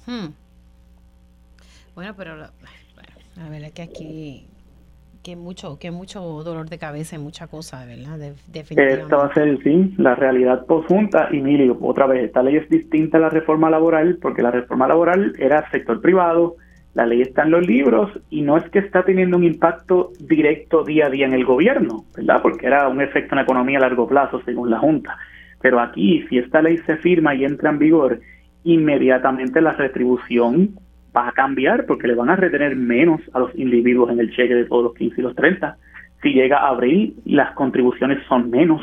Hmm. 0.05 0.27
Bueno, 1.97 2.13
pero 2.15 2.35
la, 2.35 2.51
bueno, 2.93 3.09
la 3.37 3.49
verdad 3.49 3.69
es 3.69 3.73
que 3.73 3.81
aquí 3.81 4.47
que 5.23 5.35
mucho 5.35 5.79
que 5.79 5.89
mucho 5.89 6.21
dolor 6.21 6.69
de 6.69 6.77
cabeza 6.77 7.15
y 7.15 7.17
mucha 7.17 7.47
cosa, 7.47 7.87
¿verdad? 7.87 8.19
De, 8.19 8.33
definitivamente. 8.49 9.01
Esta 9.01 9.17
va 9.17 9.25
a 9.25 9.33
ser, 9.33 9.57
sí, 9.63 9.95
la 9.97 10.13
realidad 10.13 10.63
posjunta. 10.67 11.27
Y 11.31 11.41
mire, 11.41 11.73
otra 11.81 12.05
vez, 12.05 12.25
esta 12.25 12.43
ley 12.43 12.57
es 12.57 12.69
distinta 12.69 13.17
a 13.17 13.21
la 13.21 13.29
reforma 13.31 13.71
laboral, 13.71 14.19
porque 14.21 14.43
la 14.43 14.51
reforma 14.51 14.87
laboral 14.87 15.33
era 15.39 15.67
sector 15.71 15.99
privado, 15.99 16.57
la 16.93 17.07
ley 17.07 17.23
está 17.23 17.41
en 17.41 17.49
los 17.49 17.65
libros 17.65 18.11
y 18.29 18.43
no 18.43 18.57
es 18.57 18.69
que 18.69 18.77
está 18.77 19.03
teniendo 19.03 19.35
un 19.35 19.45
impacto 19.45 20.11
directo 20.19 20.83
día 20.83 21.07
a 21.07 21.09
día 21.09 21.25
en 21.25 21.33
el 21.33 21.45
gobierno, 21.45 22.05
¿verdad? 22.15 22.43
Porque 22.43 22.67
era 22.67 22.87
un 22.89 23.01
efecto 23.01 23.33
en 23.33 23.37
la 23.37 23.41
economía 23.41 23.79
a 23.79 23.81
largo 23.81 24.07
plazo, 24.07 24.39
según 24.45 24.69
la 24.69 24.77
Junta. 24.77 25.17
Pero 25.61 25.79
aquí, 25.79 26.23
si 26.29 26.37
esta 26.37 26.61
ley 26.61 26.77
se 26.85 26.97
firma 26.97 27.33
y 27.33 27.43
entra 27.43 27.71
en 27.71 27.79
vigor, 27.79 28.19
inmediatamente 28.65 29.61
la 29.61 29.71
retribución 29.71 30.75
va 31.17 31.29
a 31.29 31.31
cambiar 31.31 31.85
porque 31.85 32.07
le 32.07 32.15
van 32.15 32.29
a 32.29 32.35
retener 32.35 32.75
menos 32.75 33.21
a 33.33 33.39
los 33.39 33.55
individuos 33.55 34.11
en 34.11 34.19
el 34.19 34.29
cheque 34.35 34.53
de 34.53 34.65
todos 34.65 34.83
los 34.83 34.93
15 34.93 35.19
y 35.19 35.23
los 35.23 35.35
30. 35.35 35.77
Si 36.21 36.29
llega 36.29 36.67
abril, 36.67 37.15
las 37.25 37.53
contribuciones 37.53 38.19
son 38.27 38.49
menos. 38.51 38.81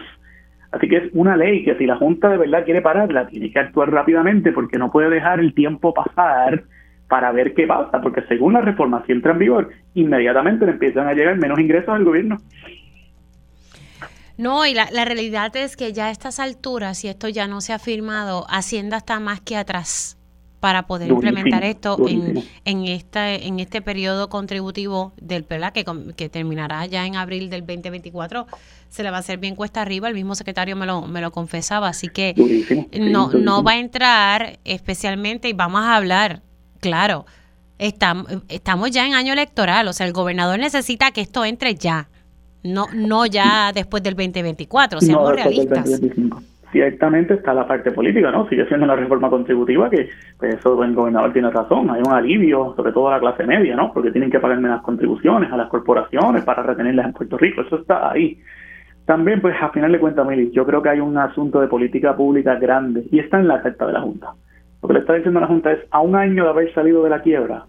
Así 0.72 0.89
que 0.89 0.97
es 0.97 1.05
una 1.12 1.37
ley 1.37 1.64
que 1.64 1.76
si 1.76 1.87
la 1.87 1.97
Junta 1.97 2.28
de 2.28 2.39
verdad 2.39 2.64
quiere 2.64 2.82
pararla, 2.82 3.28
tiene 3.28 3.53
que 3.53 3.61
actuar 3.61 3.91
rápidamente 3.91 4.51
porque 4.51 4.78
no 4.78 4.91
puede 4.91 5.11
dejar 5.11 5.39
el 5.39 5.55
tiempo 5.55 5.95
pasar 5.95 6.64
para 7.09 7.30
ver 7.30 7.55
qué 7.55 7.66
pasa, 7.66 8.01
porque 8.01 8.22
según 8.22 8.55
la 8.55 8.61
reforma, 8.61 9.05
si 9.07 9.12
entra 9.12 9.32
en 9.32 9.39
vigor, 9.39 9.70
inmediatamente 9.95 10.66
le 10.66 10.72
empiezan 10.72 11.07
a 11.07 11.12
llegar 11.12 11.37
menos 11.37 11.61
ingresos 11.61 11.91
al 11.91 12.03
gobierno. 12.03 12.39
No, 14.37 14.66
y 14.66 14.74
la, 14.74 14.89
la 14.91 15.05
realidad 15.05 15.55
es 15.55 15.76
que 15.76 15.93
ya 15.93 16.07
a 16.07 16.11
estas 16.11 16.41
alturas, 16.41 16.99
si 16.99 17.07
esto 17.07 17.28
ya 17.28 17.47
no 17.47 17.61
se 17.61 17.72
ha 17.72 17.78
firmado, 17.78 18.47
Hacienda 18.49 18.97
está 18.97 19.20
más 19.20 19.41
que 19.41 19.57
atrás 19.57 20.18
para 20.65 20.87
poder 20.87 21.11
implementar 21.11 21.62
esto 21.62 21.99
en, 22.09 22.43
en, 22.65 22.87
esta, 22.87 23.35
en 23.35 23.61
este 23.61 23.83
periodo 23.83 24.31
contributivo 24.31 25.12
del 25.21 25.45
PELA 25.45 25.75
que, 25.75 25.85
que 26.17 26.31
terminará 26.31 26.87
ya 26.87 27.05
en 27.05 27.17
abril 27.17 27.51
del 27.51 27.67
2024. 27.67 28.47
Se 28.89 29.03
le 29.03 29.11
va 29.11 29.19
a 29.19 29.21
hacer 29.21 29.37
bien 29.37 29.57
cuesta 29.57 29.83
arriba, 29.83 30.09
el 30.09 30.15
mismo 30.15 30.35
secretario 30.35 30.75
me 30.75 30.87
lo, 30.87 31.03
me 31.03 31.21
lo 31.21 31.33
confesaba, 31.33 31.89
así 31.89 32.09
que 32.09 32.33
Durísimo, 32.35 32.89
no, 32.99 33.31
no 33.33 33.62
va 33.62 33.73
a 33.73 33.79
entrar 33.79 34.59
especialmente, 34.65 35.51
y 35.51 35.53
vamos 35.53 35.83
a 35.83 35.97
hablar, 35.97 36.41
claro, 36.81 37.27
estamos, 37.77 38.27
estamos 38.49 38.91
ya 38.91 39.07
en 39.07 39.12
año 39.12 39.35
electoral, 39.35 39.87
o 39.87 39.93
sea, 39.93 40.07
el 40.07 40.15
gobernador 40.15 40.59
necesita 40.59 41.11
que 41.11 41.21
esto 41.21 41.45
entre 41.45 41.75
ya, 41.75 42.09
no, 42.62 42.87
no 42.95 43.27
ya 43.27 43.71
después 43.75 44.03
del 44.03 44.15
2024, 44.15 45.03
seamos 45.03 45.25
No, 45.25 45.37
después 45.37 45.57
del 45.57 45.69
realistas. 45.69 46.01
2025. 46.01 46.54
Ciertamente 46.75 47.35
está 47.35 47.55
la 47.55 47.68
parte 47.68 47.93
política, 47.93 48.33
¿no? 48.33 48.49
Sigue 48.49 48.66
siendo 48.66 48.85
una 48.85 48.97
reforma 48.97 49.31
contributiva 49.31 49.89
que, 49.89 50.09
pues 50.37 50.57
eso 50.57 50.83
el 50.83 50.93
gobernador 50.93 51.33
tiene 51.33 51.49
razón, 51.49 51.89
hay 51.89 52.03
un 52.05 52.12
alivio, 52.12 52.75
sobre 52.75 52.91
todo 52.91 53.11
a 53.11 53.12
la 53.12 53.20
clase 53.20 53.47
media, 53.47 53.77
¿no? 53.77 53.93
Porque 53.93 54.11
tienen 54.11 54.29
que 54.29 54.41
pagar 54.41 54.59
menos 54.59 54.83
contribuciones 54.83 55.53
a 55.53 55.57
las 55.57 55.68
corporaciones 55.68 56.43
para 56.43 56.64
retenerlas 56.64 57.07
en 57.07 57.12
Puerto 57.12 57.39
Rico, 57.39 57.61
eso 57.61 57.77
está 57.77 58.11
ahí. 58.11 58.41
También, 59.07 59.41
pues, 59.41 59.55
a 59.62 59.68
final 59.68 59.93
de 59.93 60.01
cuentas, 60.01 60.27
Mili, 60.27 60.51
yo 60.51 60.66
creo 60.66 60.83
que 60.83 60.89
hay 60.89 60.99
un 60.99 61.16
asunto 61.16 61.61
de 61.61 61.68
política 61.68 62.16
pública 62.16 62.57
grande 62.57 63.05
y 63.12 63.20
está 63.20 63.39
en 63.39 63.47
la 63.47 63.62
carta 63.62 63.87
de 63.87 63.93
la 63.93 64.01
Junta. 64.01 64.33
Lo 64.83 64.89
que 64.89 64.95
le 64.95 64.99
está 64.99 65.14
diciendo 65.14 65.39
la 65.39 65.47
Junta 65.47 65.70
es, 65.70 65.79
a 65.93 66.01
un 66.01 66.16
año 66.16 66.43
de 66.43 66.51
haber 66.51 66.75
salido 66.75 67.05
de 67.05 67.11
la 67.11 67.22
quiebra, 67.22 67.66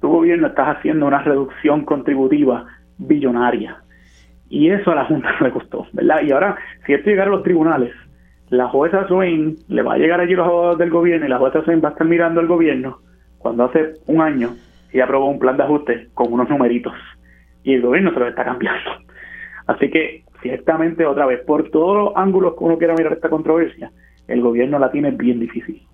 tu 0.00 0.06
gobierno 0.06 0.46
estás 0.46 0.76
haciendo 0.76 1.04
una 1.04 1.22
reducción 1.22 1.84
contributiva 1.84 2.64
billonaria. 2.96 3.78
Y 4.48 4.70
eso 4.70 4.92
a 4.92 4.94
la 4.94 5.06
Junta 5.06 5.32
no 5.40 5.48
le 5.48 5.52
gustó, 5.52 5.88
¿verdad? 5.92 6.22
Y 6.22 6.30
ahora, 6.30 6.54
si 6.86 6.92
esto 6.92 7.10
llegara 7.10 7.28
a 7.28 7.34
los 7.34 7.42
tribunales, 7.42 7.92
la 8.50 8.68
jueza 8.68 9.06
Swain 9.06 9.56
le 9.68 9.82
va 9.82 9.94
a 9.94 9.98
llegar 9.98 10.20
allí 10.20 10.34
los 10.34 10.46
abogados 10.46 10.78
del 10.78 10.90
gobierno 10.90 11.26
y 11.26 11.28
la 11.28 11.38
jueza 11.38 11.62
Swain 11.64 11.80
va 11.82 11.90
a 11.90 11.92
estar 11.92 12.06
mirando 12.06 12.40
al 12.40 12.48
gobierno 12.48 12.98
cuando 13.38 13.64
hace 13.64 13.94
un 14.06 14.20
año 14.20 14.50
ella 14.92 15.04
aprobó 15.04 15.26
un 15.26 15.38
plan 15.38 15.56
de 15.56 15.62
ajuste 15.62 16.08
con 16.14 16.32
unos 16.32 16.48
numeritos 16.48 16.92
y 17.62 17.74
el 17.74 17.82
gobierno 17.82 18.12
se 18.12 18.20
lo 18.20 18.28
está 18.28 18.44
cambiando. 18.44 18.90
Así 19.66 19.90
que, 19.90 20.24
ciertamente, 20.42 21.06
otra 21.06 21.26
vez, 21.26 21.44
por 21.46 21.70
todos 21.70 21.96
los 21.96 22.16
ángulos 22.16 22.54
que 22.56 22.64
uno 22.64 22.78
quiera 22.78 22.94
mirar 22.94 23.12
esta 23.12 23.28
controversia, 23.28 23.92
el 24.26 24.40
gobierno 24.40 24.78
la 24.78 24.90
tiene 24.90 25.12
bien 25.12 25.38
difícil. 25.38 25.86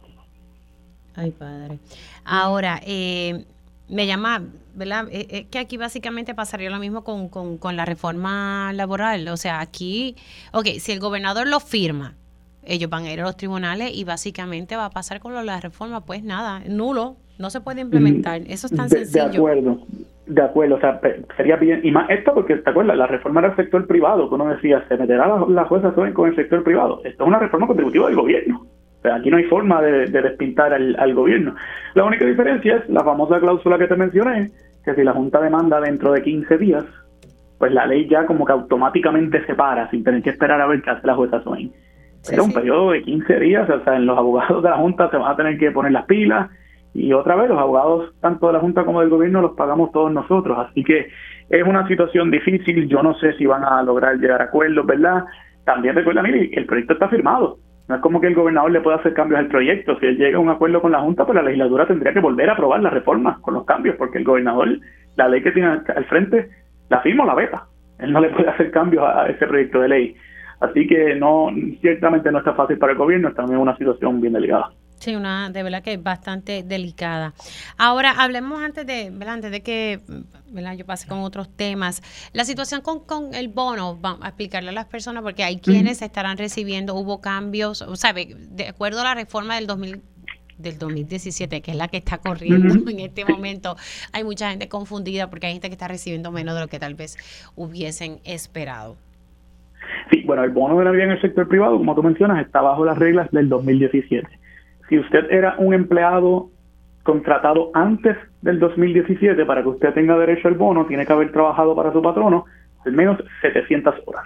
Ay, 1.15 1.33
padre. 1.33 1.79
Ahora, 2.25 2.81
eh, 2.87 3.45
me 3.89 4.07
llama, 4.07 4.45
¿verdad? 4.75 5.09
Es, 5.11 5.27
es 5.31 5.47
que 5.47 5.59
aquí 5.59 5.77
básicamente 5.77 6.35
pasaría 6.35 6.71
lo 6.71 6.79
mismo 6.79 7.05
con, 7.05 7.29
con, 7.29 7.59
con 7.59 7.77
la 7.77 7.85
reforma 7.85 8.73
laboral. 8.73 9.29
O 9.29 9.37
sea, 9.37 9.61
aquí, 9.61 10.17
ok, 10.53 10.67
si 10.79 10.93
el 10.93 11.01
gobernador 11.01 11.49
lo 11.49 11.61
firma, 11.61 12.15
ellos 12.67 12.91
van 12.91 13.05
a 13.05 13.13
ir 13.13 13.21
a 13.21 13.25
los 13.25 13.37
tribunales 13.37 13.91
y 13.95 14.05
básicamente 14.05 14.77
va 14.77 14.87
a 14.87 14.91
pasar 14.91 15.21
con 15.21 15.35
la 15.47 15.61
reforma, 15.61 16.05
pues 16.05 16.23
nada, 16.23 16.63
nulo, 16.69 17.17
no 17.39 17.51
se 17.51 17.61
puede 17.61 17.81
implementar. 17.81 18.43
Eso 18.47 18.67
es 18.67 18.77
tan 18.77 18.89
de, 18.89 19.05
sencillo. 19.05 19.31
De 19.31 19.37
acuerdo, 19.37 19.79
de 20.27 20.43
acuerdo, 20.43 20.75
o 20.77 20.81
sea, 20.81 21.01
sería 21.37 21.57
bien, 21.57 21.81
y 21.85 21.91
más 21.91 22.11
esto 22.11 22.35
porque, 22.35 22.57
¿te 22.57 22.71
acuerdas? 22.71 22.97
La 22.97 23.07
reforma 23.07 23.41
era 23.41 23.51
el 23.51 23.57
sector 23.57 23.87
privado, 23.87 24.29
que 24.29 24.35
uno 24.35 24.49
decía, 24.49 24.85
se 24.89 24.97
meterá 24.97 25.29
la, 25.29 25.47
la 25.49 25.65
jueza 25.65 25.95
Soben 25.95 26.13
con 26.13 26.29
el 26.29 26.37
sector 26.37 26.63
privado. 26.65 27.01
Esto 27.05 27.25
es 27.25 27.29
una 27.29 27.39
reforma 27.39 27.67
contributiva 27.67 28.07
del 28.07 28.17
gobierno. 28.17 28.67
O 28.99 29.03
sea, 29.03 29.17
aquí 29.17 29.31
no 29.31 29.37
hay 29.37 29.45
forma 29.45 29.81
de, 29.83 30.07
de 30.07 30.23
despintar 30.23 30.73
al, 30.73 30.97
al 30.99 31.15
gobierno. 31.15 31.55
La 31.95 32.05
única 32.05 32.25
diferencia 32.25 32.77
es 32.77 32.89
la 32.89 33.05
famosa 33.05 33.39
cláusula 33.39 33.79
que 33.79 33.87
te 33.87 33.97
mencioné, 33.97 34.51
que 34.85 34.95
si 34.95 35.05
la 35.05 35.13
Junta 35.13 35.41
demanda 35.41 35.81
dentro 35.81 36.13
de 36.13 36.23
15 36.23 36.59
días, 36.59 36.85
pues 37.59 37.73
la 37.73 37.87
ley 37.87 38.09
ya 38.09 38.27
como 38.27 38.45
que 38.45 38.53
automáticamente 38.53 39.45
se 39.47 39.55
para 39.55 39.89
sin 39.91 40.05
tener 40.05 40.23
que 40.23 40.31
esperar 40.31 40.61
a 40.61 40.67
ver 40.67 40.83
qué 40.83 40.91
hace 40.91 41.07
la 41.07 41.15
jueza 41.15 41.43
Soben. 42.27 42.35
Era 42.35 42.43
un 42.43 42.53
periodo 42.53 42.91
de 42.91 43.03
15 43.03 43.41
días, 43.41 43.71
o 43.71 43.85
sea, 43.85 43.97
en 43.97 44.07
los 44.07 44.19
abogados 44.19 44.63
de 44.63 44.71
la 44.71 44.77
Junta 44.77 45.11
se 45.11 45.17
van 45.17 45.33
a 45.33 45.37
tener 45.37 45.59
que 45.59 45.71
poner 45.71 45.93
las 45.93 46.07
pilas 46.07 46.51
y 46.95 47.13
otra 47.13 47.37
vez 47.37 47.49
los 47.49 47.59
abogados 47.59 48.15
tanto 48.21 48.47
de 48.47 48.55
la 48.55 48.61
Junta 48.61 48.85
como 48.85 49.01
del 49.01 49.11
gobierno 49.11 49.43
los 49.43 49.53
pagamos 49.53 49.93
todos 49.93 50.11
nosotros, 50.11 50.59
así 50.59 50.83
que 50.83 51.09
es 51.49 51.63
una 51.63 51.87
situación 51.87 52.31
difícil, 52.31 52.89
yo 52.89 53.03
no 53.03 53.15
sé 53.15 53.35
si 53.35 53.47
van 53.47 53.65
a 53.65 53.83
lograr 53.83 54.17
llegar 54.17 54.41
a 54.41 54.47
acuerdos, 54.47 54.87
¿verdad? 54.87 55.25
También 55.65 55.95
recuerda, 55.95 56.23
mire, 56.23 56.51
el 56.53 56.67
proyecto 56.67 56.95
está 56.95 57.09
firmado, 57.09 57.59
no 57.89 57.97
es 57.97 58.01
como 58.01 58.21
que 58.21 58.29
el 58.29 58.35
gobernador 58.35 58.71
le 58.71 58.81
pueda 58.81 58.97
hacer 58.97 59.13
cambios 59.15 59.39
al 59.39 59.49
proyecto, 59.49 59.99
si 60.01 60.07
él 60.07 60.17
llega 60.17 60.39
a 60.39 60.41
un 60.41 60.49
acuerdo 60.49 60.81
con 60.81 60.93
la 60.93 61.01
Junta, 61.01 61.25
pues 61.25 61.37
la 61.37 61.43
legislatura 61.43 61.87
tendría 61.87 62.13
que 62.13 62.21
volver 62.21 62.49
a 62.49 62.55
aprobar 62.55 62.81
la 62.81 62.91
reforma 62.91 63.39
con 63.43 63.55
los 63.55 63.65
cambios, 63.65 63.97
porque 63.97 64.19
el 64.19 64.25
gobernador, 64.25 64.79
la 65.17 65.29
ley 65.29 65.43
que 65.43 65.53
tiene 65.53 65.69
al 65.69 66.05
frente, 66.07 66.49
la 66.89 67.01
firma 67.01 67.25
o 67.25 67.27
la 67.27 67.35
veta, 67.35 67.67
él 67.99 68.13
no 68.13 68.21
le 68.21 68.31
puede 68.31 68.49
hacer 68.49 68.71
cambios 68.71 69.05
a 69.05 69.29
ese 69.29 69.47
proyecto 69.47 69.81
de 69.81 69.89
ley. 69.89 70.17
Así 70.61 70.87
que 70.87 71.15
no, 71.15 71.49
ciertamente 71.81 72.31
no 72.31 72.39
está 72.39 72.55
fácil 72.55 72.79
para 72.79 72.93
el 72.93 72.99
gobierno, 72.99 73.33
también 73.35 73.59
es 73.59 73.63
una 73.63 73.77
situación 73.77 74.21
bien 74.21 74.33
delicada. 74.33 74.73
Sí, 74.99 75.15
una 75.15 75.51
de 75.51 75.63
verdad 75.63 75.83
que 75.83 75.93
es 75.93 76.03
bastante 76.03 76.63
delicada. 76.63 77.35
Ahora, 77.77 78.13
hablemos 78.13 78.63
antes 78.63 78.87
de, 78.87 79.11
¿verdad? 79.11 79.35
Antes 79.35 79.51
de 79.51 79.63
que 79.63 80.01
¿verdad? 80.51 80.75
yo 80.75 80.87
pase 80.87 81.07
con 81.07 81.19
otros 81.21 81.55
temas. 81.55 82.03
La 82.33 82.45
situación 82.45 82.81
con, 82.81 83.01
con 83.01 83.35
el 83.35 83.49
bono, 83.49 83.99
vamos 84.01 84.25
a 84.25 84.29
explicarle 84.29 84.71
a 84.71 84.73
las 84.73 84.87
personas, 84.87 85.23
porque 85.23 85.45
hay 85.45 85.59
quienes 85.59 86.01
estarán 86.01 86.39
recibiendo, 86.39 86.95
hubo 86.95 87.21
cambios, 87.21 87.83
o 87.83 87.97
sea, 87.97 88.15
de 88.15 88.69
acuerdo 88.69 89.01
a 89.03 89.05
la 89.05 89.15
reforma 89.15 89.57
del 89.57 89.67
2000 89.67 90.01
del 90.59 90.79
2017, 90.79 91.61
que 91.61 91.71
es 91.73 91.77
la 91.77 91.89
que 91.89 91.99
está 91.99 92.19
corriendo 92.19 92.75
en 92.91 93.01
este 93.01 93.25
momento, 93.25 93.77
hay 94.13 94.25
mucha 94.25 94.51
gente 94.51 94.69
confundida 94.69 95.29
porque 95.29 95.47
hay 95.47 95.53
gente 95.53 95.69
que 95.69 95.75
está 95.75 95.89
recibiendo 95.89 96.33
menos 96.33 96.55
de 96.55 96.63
lo 96.63 96.69
que 96.69 96.79
tal 96.79 96.95
vez 96.95 97.19
hubiesen 97.57 98.21
esperado. 98.25 98.97
Sí, 100.11 100.23
bueno, 100.27 100.45
el 100.45 100.51
bono 100.51 100.79
de 100.79 100.85
Navidad 100.85 101.07
en 101.07 101.13
el 101.13 101.21
sector 101.21 101.49
privado, 101.49 101.77
como 101.77 101.95
tú 101.95 102.03
mencionas, 102.03 102.45
está 102.45 102.61
bajo 102.61 102.85
las 102.85 102.99
reglas 102.99 103.31
del 103.31 103.49
2017. 103.49 104.27
Si 104.89 104.99
usted 104.99 105.31
era 105.31 105.57
un 105.59 105.75
empleado 105.75 106.51
contratado 107.03 107.71
antes 107.75 108.17
del 108.43 108.59
2017, 108.59 109.45
para 109.45 109.63
que 109.63 109.69
usted 109.69 109.95
tenga 109.95 110.19
derecho 110.19 110.49
al 110.49 110.55
bono, 110.55 110.87
tiene 110.87 111.07
que 111.07 111.13
haber 111.13 111.33
trabajado 111.33 111.75
para 111.75 111.93
su 111.93 112.03
patrono 112.03 112.45
al 112.85 112.93
menos 112.93 113.19
700 113.43 113.95
horas. 114.07 114.25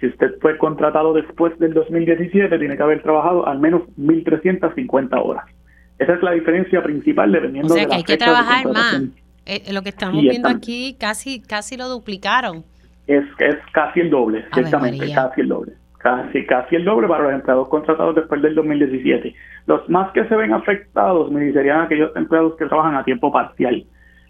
Si 0.00 0.06
usted 0.06 0.34
fue 0.40 0.58
contratado 0.58 1.14
después 1.14 1.58
del 1.58 1.72
2017, 1.72 2.58
tiene 2.58 2.76
que 2.76 2.82
haber 2.82 3.02
trabajado 3.02 3.46
al 3.46 3.58
menos 3.58 3.82
1.350 3.98 5.08
horas. 5.22 5.44
Esa 5.98 6.14
es 6.14 6.22
la 6.22 6.32
diferencia 6.32 6.82
principal 6.82 7.30
O 7.30 7.32
dependiendo 7.32 7.74
sea 7.74 7.82
de 7.82 7.86
que 7.86 7.90
la 7.90 7.96
hay 7.96 8.04
que 8.04 8.12
fecha 8.12 8.24
de 8.26 8.32
trabajar 8.32 8.72
más. 8.72 9.02
Eh, 9.46 9.72
lo 9.72 9.82
que 9.82 9.90
estamos 9.90 10.20
viendo 10.20 10.48
aquí 10.48 10.96
casi 10.98 11.40
casi 11.40 11.76
lo 11.76 11.88
duplicaron. 11.88 12.64
Es, 13.06 13.24
es 13.38 13.56
casi 13.72 14.00
el 14.00 14.10
doble, 14.10 14.44
ciertamente, 14.52 14.98
casi 15.28 15.40
el 15.40 15.48
doble. 15.48 15.72
Casi, 15.98 16.46
casi 16.46 16.76
el 16.76 16.84
doble 16.84 17.08
para 17.08 17.24
los 17.24 17.32
empleados 17.32 17.68
contratados 17.68 18.14
después 18.14 18.40
del 18.42 18.54
2017. 18.54 19.34
Los 19.66 19.88
más 19.88 20.12
que 20.12 20.24
se 20.26 20.36
ven 20.36 20.52
afectados, 20.52 21.30
me 21.32 21.52
serían 21.52 21.80
aquellos 21.80 22.14
empleados 22.14 22.54
que 22.56 22.66
trabajan 22.66 22.94
a 22.94 23.02
tiempo 23.04 23.32
parcial. 23.32 23.84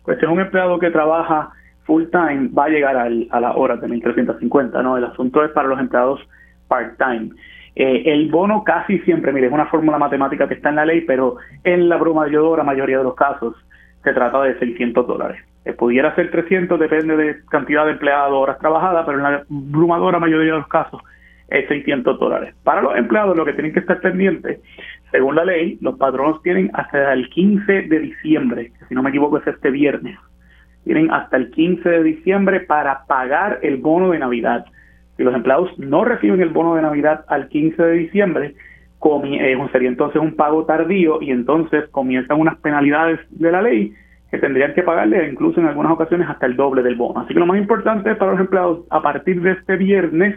Pues 0.04 0.18
si 0.18 0.24
es 0.24 0.30
un 0.30 0.40
empleado 0.40 0.78
que 0.78 0.90
trabaja 0.90 1.50
full 1.84 2.04
time, 2.10 2.48
va 2.56 2.64
a 2.64 2.68
llegar 2.68 2.96
al- 2.96 3.26
a 3.30 3.40
las 3.40 3.54
horas 3.56 3.80
de 3.80 3.88
1.350, 3.88 4.82
¿no? 4.82 4.96
El 4.96 5.04
asunto 5.04 5.44
es 5.44 5.50
para 5.50 5.68
los 5.68 5.78
empleados 5.78 6.20
part 6.68 6.96
time. 6.98 7.30
Eh, 7.74 8.04
el 8.06 8.30
bono 8.30 8.64
casi 8.64 8.98
siempre, 9.00 9.32
mire, 9.32 9.48
es 9.48 9.52
una 9.52 9.66
fórmula 9.66 9.98
matemática 9.98 10.48
que 10.48 10.54
está 10.54 10.70
en 10.70 10.76
la 10.76 10.86
ley, 10.86 11.02
pero 11.02 11.36
en 11.62 11.88
la 11.90 11.96
abrumadora 11.96 12.62
mayoría 12.64 12.98
de 12.98 13.04
los 13.04 13.14
casos 13.14 13.54
se 14.02 14.12
trata 14.14 14.40
de 14.42 14.58
600 14.58 15.06
dólares. 15.06 15.38
Eh, 15.66 15.72
pudiera 15.72 16.14
ser 16.14 16.30
300, 16.30 16.78
depende 16.78 17.16
de 17.16 17.44
cantidad 17.50 17.84
de 17.84 17.92
empleados, 17.92 18.32
horas 18.32 18.56
trabajadas, 18.60 19.04
pero 19.04 19.18
en 19.18 19.24
la 19.24 19.44
abrumadora 19.50 20.20
mayoría 20.20 20.52
de 20.52 20.58
los 20.58 20.68
casos 20.68 21.02
es 21.48 21.66
600 21.66 22.20
dólares. 22.20 22.54
Para 22.62 22.82
los 22.82 22.96
empleados 22.96 23.36
lo 23.36 23.44
que 23.44 23.52
tienen 23.52 23.72
que 23.72 23.80
estar 23.80 24.00
pendientes, 24.00 24.60
según 25.10 25.34
la 25.34 25.44
ley, 25.44 25.76
los 25.80 25.98
patronos 25.98 26.40
tienen 26.44 26.70
hasta 26.72 27.12
el 27.12 27.28
15 27.30 27.82
de 27.82 27.98
diciembre, 27.98 28.70
que 28.78 28.84
si 28.86 28.94
no 28.94 29.02
me 29.02 29.10
equivoco 29.10 29.38
es 29.38 29.46
este 29.48 29.72
viernes, 29.72 30.16
tienen 30.84 31.10
hasta 31.10 31.36
el 31.36 31.50
15 31.50 31.88
de 31.88 32.02
diciembre 32.04 32.60
para 32.60 33.04
pagar 33.06 33.58
el 33.62 33.78
bono 33.78 34.10
de 34.10 34.20
Navidad. 34.20 34.66
Si 35.16 35.24
los 35.24 35.34
empleados 35.34 35.76
no 35.80 36.04
reciben 36.04 36.42
el 36.42 36.50
bono 36.50 36.76
de 36.76 36.82
Navidad 36.82 37.24
al 37.26 37.48
15 37.48 37.82
de 37.82 37.92
diciembre, 37.92 38.54
eh, 39.04 39.68
sería 39.72 39.88
entonces 39.88 40.22
un 40.22 40.36
pago 40.36 40.64
tardío 40.64 41.20
y 41.20 41.32
entonces 41.32 41.88
comienzan 41.90 42.40
unas 42.40 42.56
penalidades 42.58 43.18
de 43.30 43.50
la 43.50 43.62
ley 43.62 43.92
que 44.30 44.38
tendrían 44.38 44.74
que 44.74 44.82
pagarle 44.82 45.28
incluso 45.28 45.60
en 45.60 45.66
algunas 45.66 45.92
ocasiones 45.92 46.28
hasta 46.28 46.46
el 46.46 46.56
doble 46.56 46.82
del 46.82 46.96
bono. 46.96 47.20
Así 47.20 47.32
que 47.32 47.40
lo 47.40 47.46
más 47.46 47.58
importante 47.58 48.10
es 48.10 48.16
para 48.16 48.32
los 48.32 48.40
empleados 48.40 48.80
a 48.90 49.00
partir 49.00 49.40
de 49.40 49.52
este 49.52 49.76
viernes, 49.76 50.36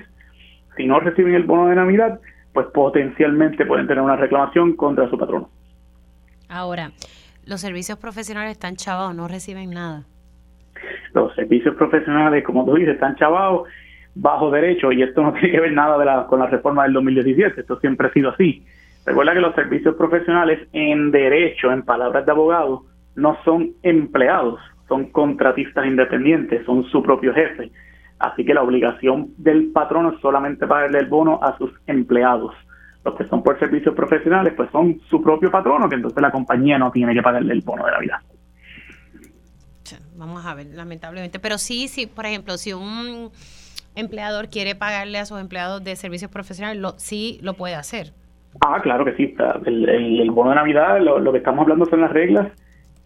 si 0.77 0.85
no 0.85 0.99
reciben 0.99 1.33
el 1.33 1.43
bono 1.43 1.67
de 1.67 1.75
Navidad, 1.75 2.19
pues 2.53 2.67
potencialmente 2.67 3.65
pueden 3.65 3.87
tener 3.87 4.03
una 4.03 4.15
reclamación 4.15 4.75
contra 4.75 5.09
su 5.09 5.17
patrono. 5.17 5.49
Ahora, 6.49 6.91
los 7.45 7.61
servicios 7.61 7.97
profesionales 7.97 8.51
están 8.51 8.75
chavados, 8.75 9.15
no 9.15 9.27
reciben 9.27 9.71
nada. 9.71 10.03
Los 11.13 11.33
servicios 11.35 11.75
profesionales, 11.75 12.43
como 12.43 12.65
tú 12.65 12.75
dices, 12.75 12.93
están 12.93 13.15
chavados 13.15 13.67
bajo 14.15 14.51
derecho 14.51 14.91
y 14.91 15.01
esto 15.01 15.21
no 15.21 15.33
tiene 15.33 15.51
que 15.51 15.59
ver 15.59 15.73
nada 15.73 15.97
de 15.97 16.05
la, 16.05 16.27
con 16.27 16.39
la 16.39 16.47
reforma 16.47 16.83
del 16.83 16.93
2017, 16.93 17.61
esto 17.61 17.79
siempre 17.79 18.07
ha 18.07 18.13
sido 18.13 18.29
así. 18.29 18.65
Recuerda 19.05 19.33
que 19.33 19.39
los 19.39 19.55
servicios 19.55 19.95
profesionales 19.95 20.67
en 20.73 21.11
derecho, 21.11 21.71
en 21.71 21.83
palabras 21.83 22.25
de 22.25 22.31
abogado, 22.31 22.85
no 23.19 23.37
son 23.43 23.71
empleados, 23.83 24.59
son 24.87 25.05
contratistas 25.11 25.85
independientes, 25.85 26.65
son 26.65 26.83
su 26.85 27.01
propio 27.03 27.33
jefe. 27.33 27.71
Así 28.19 28.43
que 28.43 28.53
la 28.53 28.63
obligación 28.63 29.29
del 29.37 29.71
patrono 29.71 30.11
es 30.13 30.19
solamente 30.21 30.67
pagarle 30.67 30.99
el 30.99 31.05
bono 31.05 31.39
a 31.41 31.57
sus 31.57 31.71
empleados. 31.87 32.53
Los 33.05 33.15
que 33.15 33.25
son 33.25 33.43
por 33.43 33.57
servicios 33.59 33.95
profesionales, 33.95 34.53
pues 34.57 34.69
son 34.71 34.99
su 35.09 35.21
propio 35.21 35.49
patrono, 35.49 35.87
que 35.87 35.95
entonces 35.95 36.21
la 36.21 36.31
compañía 36.31 36.77
no 36.77 36.91
tiene 36.91 37.13
que 37.13 37.21
pagarle 37.21 37.53
el 37.53 37.61
bono 37.61 37.85
de 37.85 37.91
la 37.91 37.99
vida. 37.99 38.21
Vamos 40.15 40.45
a 40.45 40.53
ver, 40.53 40.67
lamentablemente. 40.73 41.39
Pero 41.39 41.57
sí, 41.57 41.87
sí, 41.87 42.05
por 42.05 42.25
ejemplo, 42.25 42.57
si 42.57 42.73
un 42.73 43.31
empleador 43.95 44.49
quiere 44.49 44.75
pagarle 44.75 45.17
a 45.17 45.25
sus 45.25 45.39
empleados 45.39 45.81
de 45.83 45.95
servicios 45.95 46.29
profesionales, 46.29 46.81
lo, 46.81 46.99
sí 46.99 47.39
lo 47.41 47.53
puede 47.53 47.75
hacer. 47.75 48.11
Ah, 48.59 48.81
claro 48.81 49.05
que 49.05 49.15
sí. 49.15 49.33
El, 49.65 49.87
el- 49.87 50.19
el 50.21 50.31
bono 50.31 50.49
de 50.49 50.57
Navidad, 50.57 50.99
lo, 51.01 51.19
lo 51.19 51.31
que 51.31 51.37
estamos 51.37 51.61
hablando 51.63 51.85
son 51.85 52.01
las 52.01 52.11
reglas 52.11 52.49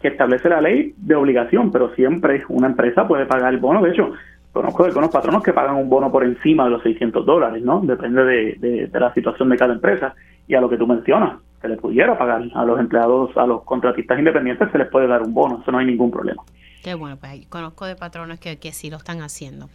que 0.04 0.08
establece 0.08 0.50
la 0.50 0.60
ley 0.60 0.92
de 0.98 1.14
obligación, 1.14 1.72
pero 1.72 1.94
siempre 1.94 2.42
una 2.50 2.66
empresa 2.66 3.08
puede 3.08 3.24
pagar 3.24 3.54
el 3.54 3.58
bono. 3.58 3.80
De 3.80 3.90
hecho, 3.90 4.12
conozco 4.52 4.82
de 4.82 4.90
algunos 4.90 5.08
patronos 5.08 5.42
que 5.42 5.54
pagan 5.54 5.76
un 5.76 5.88
bono 5.88 6.12
por 6.12 6.24
encima 6.24 6.64
de 6.64 6.70
los 6.72 6.82
600 6.82 7.24
dólares, 7.24 7.62
¿no? 7.64 7.80
Depende 7.80 8.22
de, 8.22 8.88
de- 8.92 9.00
la 9.00 9.14
situación 9.14 9.48
de 9.48 9.56
cada 9.56 9.72
empresa. 9.72 10.14
Y 10.46 10.54
a 10.56 10.60
lo 10.60 10.68
que 10.68 10.76
tú 10.76 10.86
mencionas, 10.86 11.38
se 11.62 11.68
le 11.68 11.78
pudiera 11.78 12.18
pagar 12.18 12.42
a 12.54 12.64
los 12.66 12.78
empleados, 12.78 13.34
a 13.38 13.46
los 13.46 13.62
contratistas 13.64 14.18
independientes, 14.18 14.70
se 14.70 14.76
les 14.76 14.88
puede 14.88 15.06
dar 15.06 15.22
un 15.22 15.32
bono. 15.32 15.60
Eso 15.62 15.72
no 15.72 15.78
hay 15.78 15.86
ningún 15.86 16.10
problema. 16.10 16.42
Qué 16.82 16.92
bueno, 16.92 17.16
pues 17.16 17.46
conozco 17.48 17.86
de 17.86 17.96
patronos 17.96 18.38
que, 18.38 18.58
que 18.58 18.72
sí 18.72 18.90
lo 18.90 18.98
están 18.98 19.22
haciendo. 19.22 19.70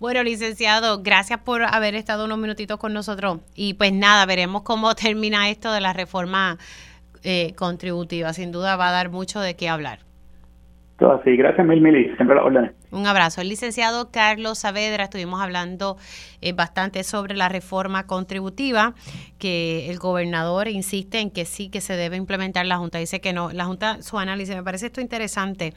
Bueno, 0.00 0.24
licenciado, 0.24 1.02
gracias 1.04 1.38
por 1.38 1.62
haber 1.62 1.94
estado 1.94 2.24
unos 2.24 2.38
minutitos 2.38 2.78
con 2.78 2.92
nosotros. 2.92 3.38
Y 3.54 3.74
pues 3.74 3.92
nada, 3.92 4.26
veremos 4.26 4.62
cómo 4.62 4.92
termina 4.96 5.48
esto 5.50 5.70
de 5.72 5.80
la 5.80 5.92
reforma 5.92 6.58
eh, 7.22 7.54
contributiva. 7.56 8.32
Sin 8.32 8.52
duda 8.52 8.76
va 8.76 8.88
a 8.88 8.92
dar 8.92 9.10
mucho 9.10 9.40
de 9.40 9.56
qué 9.56 9.68
hablar. 9.68 10.00
Todo 10.98 11.12
así. 11.12 11.36
Gracias 11.36 11.64
mil, 11.64 11.80
mil 11.80 11.94
siempre 12.16 12.34
las 12.34 12.44
órdenes. 12.44 12.72
Un 12.90 13.06
abrazo. 13.06 13.40
El 13.40 13.48
licenciado 13.48 14.10
Carlos 14.10 14.58
Saavedra, 14.58 15.04
estuvimos 15.04 15.40
hablando 15.40 15.96
eh, 16.40 16.52
bastante 16.52 17.04
sobre 17.04 17.36
la 17.36 17.48
reforma 17.48 18.06
contributiva, 18.06 18.94
que 19.38 19.90
el 19.90 19.98
gobernador 19.98 20.66
insiste 20.66 21.20
en 21.20 21.30
que 21.30 21.44
sí, 21.44 21.68
que 21.68 21.80
se 21.80 21.94
debe 21.94 22.16
implementar. 22.16 22.66
La 22.66 22.78
Junta 22.78 22.98
dice 22.98 23.20
que 23.20 23.32
no. 23.32 23.52
La 23.52 23.66
Junta, 23.66 24.02
su 24.02 24.18
análisis, 24.18 24.56
me 24.56 24.64
parece 24.64 24.86
esto 24.86 25.00
interesante. 25.00 25.72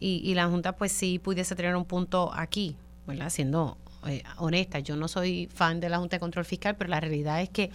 Y, 0.00 0.22
y 0.24 0.34
la 0.34 0.46
Junta, 0.46 0.72
pues 0.72 0.92
sí, 0.92 1.18
pudiese 1.18 1.54
tener 1.54 1.76
un 1.76 1.84
punto 1.84 2.32
aquí, 2.34 2.74
¿verdad? 3.06 3.28
Siendo 3.28 3.76
eh, 4.06 4.22
honesta, 4.38 4.78
yo 4.78 4.96
no 4.96 5.08
soy 5.08 5.46
fan 5.52 5.80
de 5.80 5.90
la 5.90 5.98
Junta 5.98 6.16
de 6.16 6.20
Control 6.20 6.46
Fiscal, 6.46 6.74
pero 6.76 6.88
la 6.88 7.00
realidad 7.00 7.42
es 7.42 7.50
que 7.50 7.70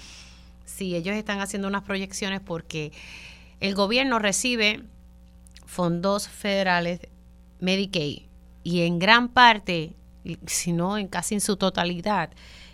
si 0.69 0.95
ellos 0.95 1.15
están 1.15 1.41
haciendo 1.41 1.67
unas 1.67 1.83
proyecciones 1.83 2.39
porque 2.41 2.91
el 3.59 3.75
gobierno 3.75 4.19
recibe 4.19 4.83
fondos 5.65 6.27
federales 6.27 7.01
Medicaid 7.59 8.23
y 8.63 8.81
en 8.81 8.99
gran 8.99 9.29
parte, 9.29 9.95
si 10.45 10.71
no 10.71 10.97
en 10.97 11.07
casi 11.07 11.35
en 11.35 11.41
su 11.41 11.57
totalidad, 11.57 12.29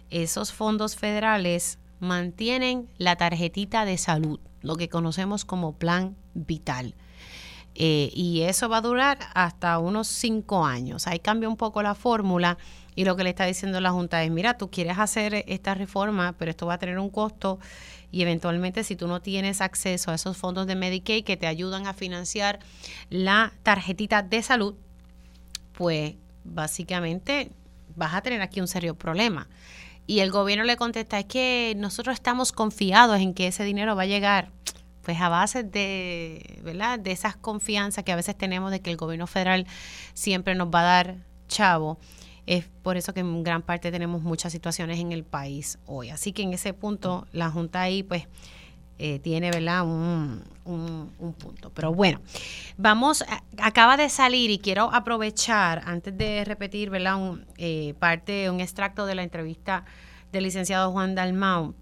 esos 0.10 0.52
fondos 0.52 0.96
federales 0.96 1.80
mantienen 2.00 2.90
la 2.98 3.16
tarjetita 3.16 3.86
de 3.86 3.98
salud, 3.98 4.40
lo 4.62 4.76
que 4.76 4.90
conocemos 4.90 5.46
como 5.46 5.74
plan 5.74 6.16
vital. 6.34 6.96
Eh, 7.76 8.10
y 8.14 8.42
eso 8.42 8.70
va 8.70 8.78
a 8.78 8.82
durar 8.82 9.20
hasta 9.34 9.80
unos 9.80 10.08
cinco 10.08 10.66
años. 10.66 11.08
Ahí 11.08 11.20
cambia 11.20 11.50
un 11.50 11.58
poco 11.58 11.82
la 11.82 11.96
fórmula 11.96 12.58
y 12.96 13.06
lo 13.06 13.16
que 13.16 13.24
le 13.24 13.30
está 13.30 13.46
diciendo 13.46 13.80
la 13.82 13.92
Junta 13.92 14.24
es, 14.24 14.32
mira, 14.32 14.58
tú 14.58 14.70
quieres 14.70 14.98
hacer 14.98 15.44
esta 15.48 15.74
reforma, 15.74 16.34
pero 16.38 16.52
esto 16.52 16.66
va 16.66 16.76
a 16.76 16.78
tener 16.78 16.98
un 16.98 17.10
costo 17.10 17.60
y 18.12 18.22
eventualmente 18.22 18.84
si 18.84 18.96
tú 18.96 19.08
no 19.08 19.22
tienes 19.22 19.62
acceso 19.62 20.12
a 20.12 20.16
esos 20.16 20.38
fondos 20.38 20.68
de 20.68 20.76
Medicaid 20.76 21.26
que 21.26 21.36
te 21.36 21.48
ayudan 21.48 21.88
a 21.88 21.94
financiar 21.94 22.60
la 23.10 23.52
tarjetita 23.64 24.22
de 24.22 24.42
salud, 24.42 24.76
pues 25.74 26.16
básicamente 26.46 27.52
vas 27.96 28.14
a 28.14 28.22
tener 28.22 28.42
aquí 28.42 28.62
un 28.62 28.68
serio 28.68 28.96
problema. 28.96 29.48
Y 30.08 30.20
el 30.20 30.32
gobierno 30.32 30.64
le 30.64 30.78
contesta, 30.78 31.20
es 31.20 31.26
que 31.26 31.74
nosotros 31.78 32.14
estamos 32.14 32.52
confiados 32.52 33.20
en 33.20 33.34
que 33.34 33.48
ese 33.48 33.64
dinero 33.64 33.96
va 33.96 34.04
a 34.04 34.08
llegar 34.08 34.52
pues 35.02 35.20
a 35.20 35.30
base 35.30 35.64
de, 35.64 36.60
¿verdad? 36.64 37.00
de 37.00 37.12
esas 37.12 37.36
confianzas 37.36 38.04
que 38.04 38.12
a 38.12 38.16
veces 38.16 38.36
tenemos 38.38 38.72
de 38.72 38.82
que 38.82 38.90
el 38.90 38.98
gobierno 38.98 39.28
federal 39.28 39.68
siempre 40.14 40.56
nos 40.56 40.70
va 40.70 40.82
a 40.82 40.84
dar 40.84 41.16
chavo. 41.48 42.00
Es 42.46 42.66
por 42.84 42.98
eso 42.98 43.14
que 43.14 43.22
en 43.22 43.44
gran 43.44 43.62
parte 43.62 43.92
tenemos 43.92 44.22
muchas 44.22 44.52
situaciones 44.52 45.00
en 45.00 45.12
el 45.12 45.24
país 45.24 45.80
hoy. 45.86 46.10
Así 46.10 46.32
que 46.32 46.44
en 46.44 46.54
ese 46.54 46.74
punto 46.74 47.28
la 47.32 47.50
Junta 47.50 47.82
ahí 47.82 48.04
pues 48.04 48.28
eh, 48.98 49.20
tiene 49.20 49.52
¿verdad? 49.52 49.84
Un, 49.84 50.44
un, 50.64 51.34
punto. 51.34 51.72
Pero 51.72 51.94
bueno, 51.94 52.22
vamos, 52.78 53.26
acaba 53.58 53.98
de 53.98 54.10
salir 54.10 54.52
y 54.52 54.60
quiero 54.60 54.94
aprovechar 54.94 55.82
antes 55.86 56.18
de 56.18 56.46
repetir 56.46 56.90
¿verdad? 56.90 57.16
Un, 57.18 57.46
eh, 57.58 57.94
parte, 58.00 58.50
un 58.50 58.62
extracto 58.62 59.06
de 59.06 59.16
la 59.16 59.24
entrevista 59.24 59.84
del 60.32 60.44
licenciado 60.44 60.92
Juan 60.92 61.16
Dalmau 61.16 61.74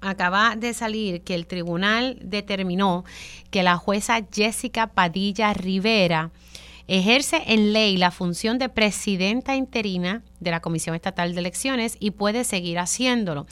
acaba 0.00 0.56
de 0.56 0.74
salir 0.74 1.22
que 1.22 1.34
el 1.34 1.46
tribunal 1.46 2.18
determinó 2.22 3.04
que 3.50 3.62
la 3.62 3.76
jueza 3.76 4.20
Jessica 4.32 4.88
Padilla 4.88 5.52
Rivera 5.52 6.30
ejerce 6.88 7.42
en 7.46 7.72
ley 7.72 7.96
la 7.96 8.10
función 8.10 8.58
de 8.58 8.68
presidenta 8.68 9.56
interina 9.56 10.22
de 10.40 10.50
la 10.50 10.60
Comisión 10.60 10.94
Estatal 10.94 11.34
de 11.34 11.40
Elecciones 11.40 11.96
y 11.98 12.12
puede 12.12 12.44
seguir 12.44 12.78
haciéndolo. 12.78 13.46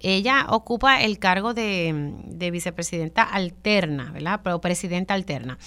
Ella 0.00 0.46
ocupa 0.50 1.02
el 1.02 1.18
cargo 1.18 1.54
de, 1.54 2.50
vicepresidenta 2.52 3.22
alterna, 3.22 4.12
¿verdad? 4.12 4.40
Pero 4.44 4.60
presidenta 4.60 5.14
alterna. 5.14 5.58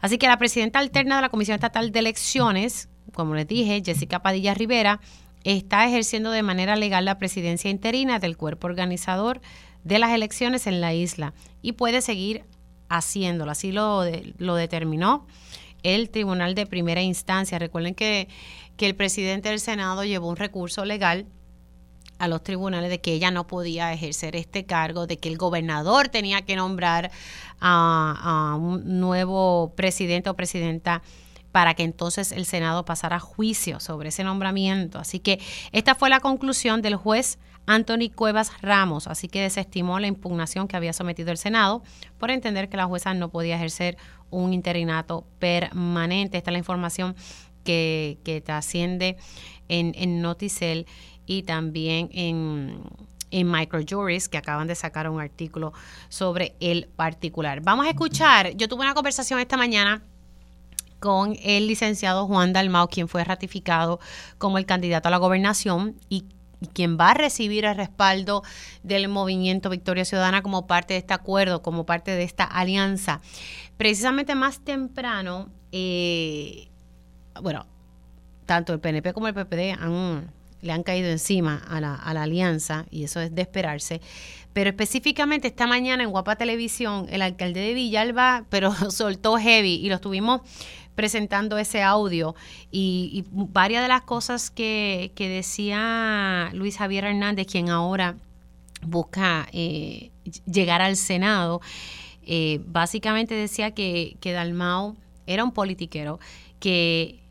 Así 0.00 0.16
que 0.16 0.28
la 0.28 0.38
presidenta 0.38 0.78
alterna 0.78 1.16
de 1.16 1.22
la 1.22 1.28
Comisión 1.28 1.56
Estatal 1.56 1.90
de 1.90 1.98
Elecciones, 1.98 2.88
como 3.12 3.34
les 3.34 3.48
dije, 3.48 3.82
Jessica 3.84 4.22
Padilla 4.22 4.54
Rivera, 4.54 5.00
está 5.42 5.86
ejerciendo 5.88 6.30
de 6.30 6.42
manera 6.42 6.76
legal 6.76 7.04
la 7.04 7.18
presidencia 7.18 7.70
interina 7.70 8.18
del 8.18 8.36
cuerpo 8.36 8.66
organizador 8.66 9.40
de 9.82 9.98
las 9.98 10.12
elecciones 10.12 10.66
en 10.66 10.80
la 10.80 10.92
isla 10.92 11.32
y 11.62 11.72
puede 11.72 12.00
seguir 12.02 12.44
haciéndolo. 12.88 13.50
Así 13.50 13.72
lo, 13.72 14.04
lo 14.38 14.54
determinó 14.54 15.26
el 15.82 16.10
Tribunal 16.10 16.54
de 16.54 16.66
Primera 16.66 17.02
Instancia. 17.02 17.58
Recuerden 17.58 17.94
que, 17.94 18.28
que 18.76 18.86
el 18.86 18.94
presidente 18.94 19.48
del 19.48 19.60
Senado 19.60 20.04
llevó 20.04 20.28
un 20.28 20.36
recurso 20.36 20.84
legal 20.84 21.26
a 22.18 22.28
los 22.28 22.42
tribunales 22.42 22.90
de 22.90 23.00
que 23.00 23.14
ella 23.14 23.30
no 23.30 23.46
podía 23.46 23.92
ejercer 23.92 24.36
este 24.36 24.66
cargo, 24.66 25.06
de 25.06 25.18
que 25.18 25.28
el 25.28 25.38
gobernador 25.38 26.08
tenía 26.08 26.42
que 26.42 26.54
nombrar 26.54 27.10
a, 27.60 28.52
a 28.52 28.56
un 28.56 29.00
nuevo 29.00 29.72
presidente 29.74 30.28
o 30.28 30.34
presidenta 30.34 31.02
para 31.52 31.74
que 31.74 31.82
entonces 31.82 32.32
el 32.32 32.44
Senado 32.44 32.84
pasara 32.84 33.18
juicio 33.20 33.80
sobre 33.80 34.10
ese 34.10 34.24
nombramiento. 34.24 34.98
Así 34.98 35.18
que 35.18 35.40
esta 35.72 35.94
fue 35.94 36.10
la 36.10 36.20
conclusión 36.20 36.82
del 36.82 36.96
juez 36.96 37.38
Anthony 37.66 38.10
Cuevas 38.14 38.52
Ramos, 38.62 39.06
así 39.06 39.28
que 39.28 39.42
desestimó 39.42 40.00
la 40.00 40.06
impugnación 40.06 40.66
que 40.66 40.76
había 40.76 40.92
sometido 40.92 41.30
el 41.30 41.38
Senado 41.38 41.82
por 42.18 42.30
entender 42.30 42.68
que 42.68 42.76
la 42.76 42.86
jueza 42.86 43.14
no 43.14 43.30
podía 43.30 43.56
ejercer 43.56 43.96
un 44.30 44.52
interinato 44.52 45.24
permanente. 45.38 46.38
Esta 46.38 46.50
es 46.50 46.52
la 46.52 46.58
información 46.58 47.14
que, 47.64 48.18
que 48.24 48.40
trasciende 48.40 49.16
en, 49.68 49.92
en 49.96 50.20
Noticel 50.20 50.86
y 51.26 51.42
también 51.42 52.08
en, 52.12 52.82
en 53.30 53.50
Microjuris, 53.50 54.28
que 54.28 54.38
acaban 54.38 54.66
de 54.66 54.74
sacar 54.74 55.08
un 55.08 55.20
artículo 55.20 55.72
sobre 56.08 56.56
el 56.60 56.88
particular. 56.88 57.60
Vamos 57.60 57.86
a 57.86 57.90
escuchar, 57.90 58.56
yo 58.56 58.68
tuve 58.68 58.82
una 58.82 58.94
conversación 58.94 59.38
esta 59.38 59.56
mañana 59.56 60.02
con 61.00 61.36
el 61.42 61.66
licenciado 61.66 62.26
Juan 62.26 62.52
Dalmau, 62.52 62.88
quien 62.88 63.08
fue 63.08 63.24
ratificado 63.24 63.98
como 64.38 64.58
el 64.58 64.66
candidato 64.66 65.08
a 65.08 65.10
la 65.10 65.16
gobernación 65.16 65.96
y 66.08 66.24
quien 66.74 66.98
va 66.98 67.10
a 67.10 67.14
recibir 67.14 67.64
el 67.64 67.76
respaldo 67.76 68.42
del 68.82 69.08
movimiento 69.08 69.70
Victoria 69.70 70.04
Ciudadana 70.04 70.42
como 70.42 70.66
parte 70.66 70.94
de 70.94 70.98
este 70.98 71.14
acuerdo, 71.14 71.62
como 71.62 71.86
parte 71.86 72.12
de 72.12 72.22
esta 72.22 72.44
alianza. 72.44 73.20
Precisamente 73.76 74.34
más 74.34 74.60
temprano, 74.60 75.48
eh, 75.72 76.68
bueno, 77.42 77.66
tanto 78.46 78.72
el 78.72 78.80
PNP 78.80 79.12
como 79.12 79.28
el 79.28 79.34
PPD 79.34 79.80
han, 79.80 80.30
le 80.60 80.72
han 80.72 80.82
caído 80.82 81.08
encima 81.08 81.62
a 81.68 81.80
la, 81.80 81.94
alianza 81.94 82.86
y 82.90 83.04
eso 83.04 83.20
es 83.20 83.34
de 83.34 83.42
esperarse. 83.42 84.00
Pero 84.52 84.70
específicamente 84.70 85.48
esta 85.48 85.66
mañana 85.66 86.02
en 86.02 86.10
Guapa 86.10 86.36
Televisión, 86.36 87.06
el 87.10 87.22
alcalde 87.22 87.60
de 87.60 87.74
Villalba, 87.74 88.44
pero 88.50 88.74
soltó 88.90 89.38
heavy 89.38 89.74
y 89.74 89.88
lo 89.88 89.94
estuvimos 89.94 90.42
presentando 91.00 91.56
ese 91.56 91.82
audio 91.82 92.34
y, 92.70 93.24
varias 93.32 93.80
de 93.80 93.88
las 93.88 94.02
cosas 94.02 94.50
que, 94.50 95.10
decía 95.16 96.50
Luis 96.52 96.76
Javier 96.76 97.04
Hernández, 97.06 97.46
quien 97.46 97.70
ahora 97.70 98.16
busca 98.82 99.48
eh, 99.52 100.10
llegar 100.44 100.82
al 100.82 100.96
Senado, 100.96 101.62
eh, 102.22 102.60
básicamente 102.66 103.34
decía 103.34 103.70
que, 103.70 104.18
que 104.20 104.32
Dalmau 104.32 104.94
era 105.26 105.42
un 105.42 105.52
politiquero, 105.52 106.20
que, 106.58 107.22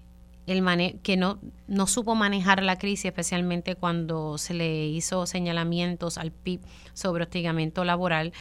el 0.48 1.00
que 1.04 1.16
no, 1.16 1.38
no 1.68 1.86
supo 1.86 2.16
manejar 2.16 2.64
la 2.64 2.80
crisis, 2.80 3.06
especialmente 3.06 3.76
cuando 3.76 4.40
se 4.40 4.56
le 4.56 4.88
hizo 4.88 5.28
señalamientos 5.28 6.18
al 6.18 6.32
PIB 6.32 6.62
sobre 6.96 7.22
hostigamiento 7.22 7.86
laboral. 7.86 8.34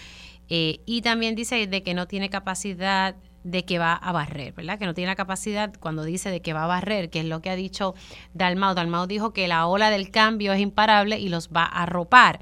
Eh, 0.49 0.81
y 0.87 1.03
también 1.03 1.35
dice 1.35 1.67
de 1.67 1.83
que 1.83 1.93
no 1.93 2.07
tiene 2.09 2.31
capacidad 2.31 3.15
de 3.51 3.65
que 3.65 3.79
va 3.79 3.95
a 3.95 4.13
barrer, 4.13 4.53
¿verdad? 4.53 4.79
Que 4.79 4.85
no 4.85 4.95
tiene 4.95 5.11
la 5.11 5.17
capacidad 5.17 5.73
cuando 5.81 6.05
dice 6.05 6.31
de 6.31 6.43
que 6.43 6.53
va 6.53 6.65
a 6.65 6.67
barrer, 6.67 7.09
que 7.09 7.21
es 7.21 7.27
lo 7.27 7.41
que 7.41 7.51
ha 7.51 7.57
dicho 7.57 7.95
Dalmau. 8.35 8.75
Dalmau 8.75 9.07
dijo 9.07 9.33
que 9.33 9.49
la 9.49 9.67
ola 9.67 9.91
del 9.91 10.11
cambio 10.11 10.53
es 10.53 10.61
imparable 10.61 11.19
y 11.19 11.29
los 11.29 11.49
va 11.49 11.65
a 11.65 11.85
arropar. 11.85 12.41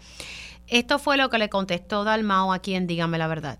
Esto 0.67 0.99
fue 0.99 1.17
lo 1.17 1.31
que 1.31 1.39
le 1.39 1.49
contestó 1.49 2.03
Dalmau 2.05 2.53
aquí 2.53 2.75
en 2.75 2.87
Dígame 2.89 3.19
la 3.19 3.29
verdad. 3.29 3.59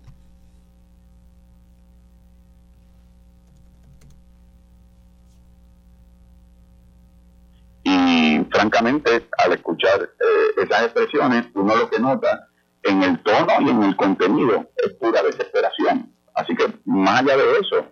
Y 7.83 8.43
francamente, 8.51 9.29
al 9.37 9.53
escuchar 9.53 10.01
eh, 10.01 10.63
esas 10.63 10.83
expresiones, 10.83 11.45
uno 11.53 11.77
lo 11.77 11.89
que 11.89 11.99
nota 11.99 12.49
en 12.83 13.03
el 13.03 13.23
tono 13.23 13.61
y 13.61 13.69
en 13.69 13.83
el 13.83 13.95
contenido 13.95 14.69
es 14.75 14.93
pura 14.95 15.23
desesperación 15.23 16.16
Así 16.37 16.55
que 16.55 16.71
más 16.85 17.21
allá 17.21 17.35
de 17.35 17.51
eso, 17.59 17.85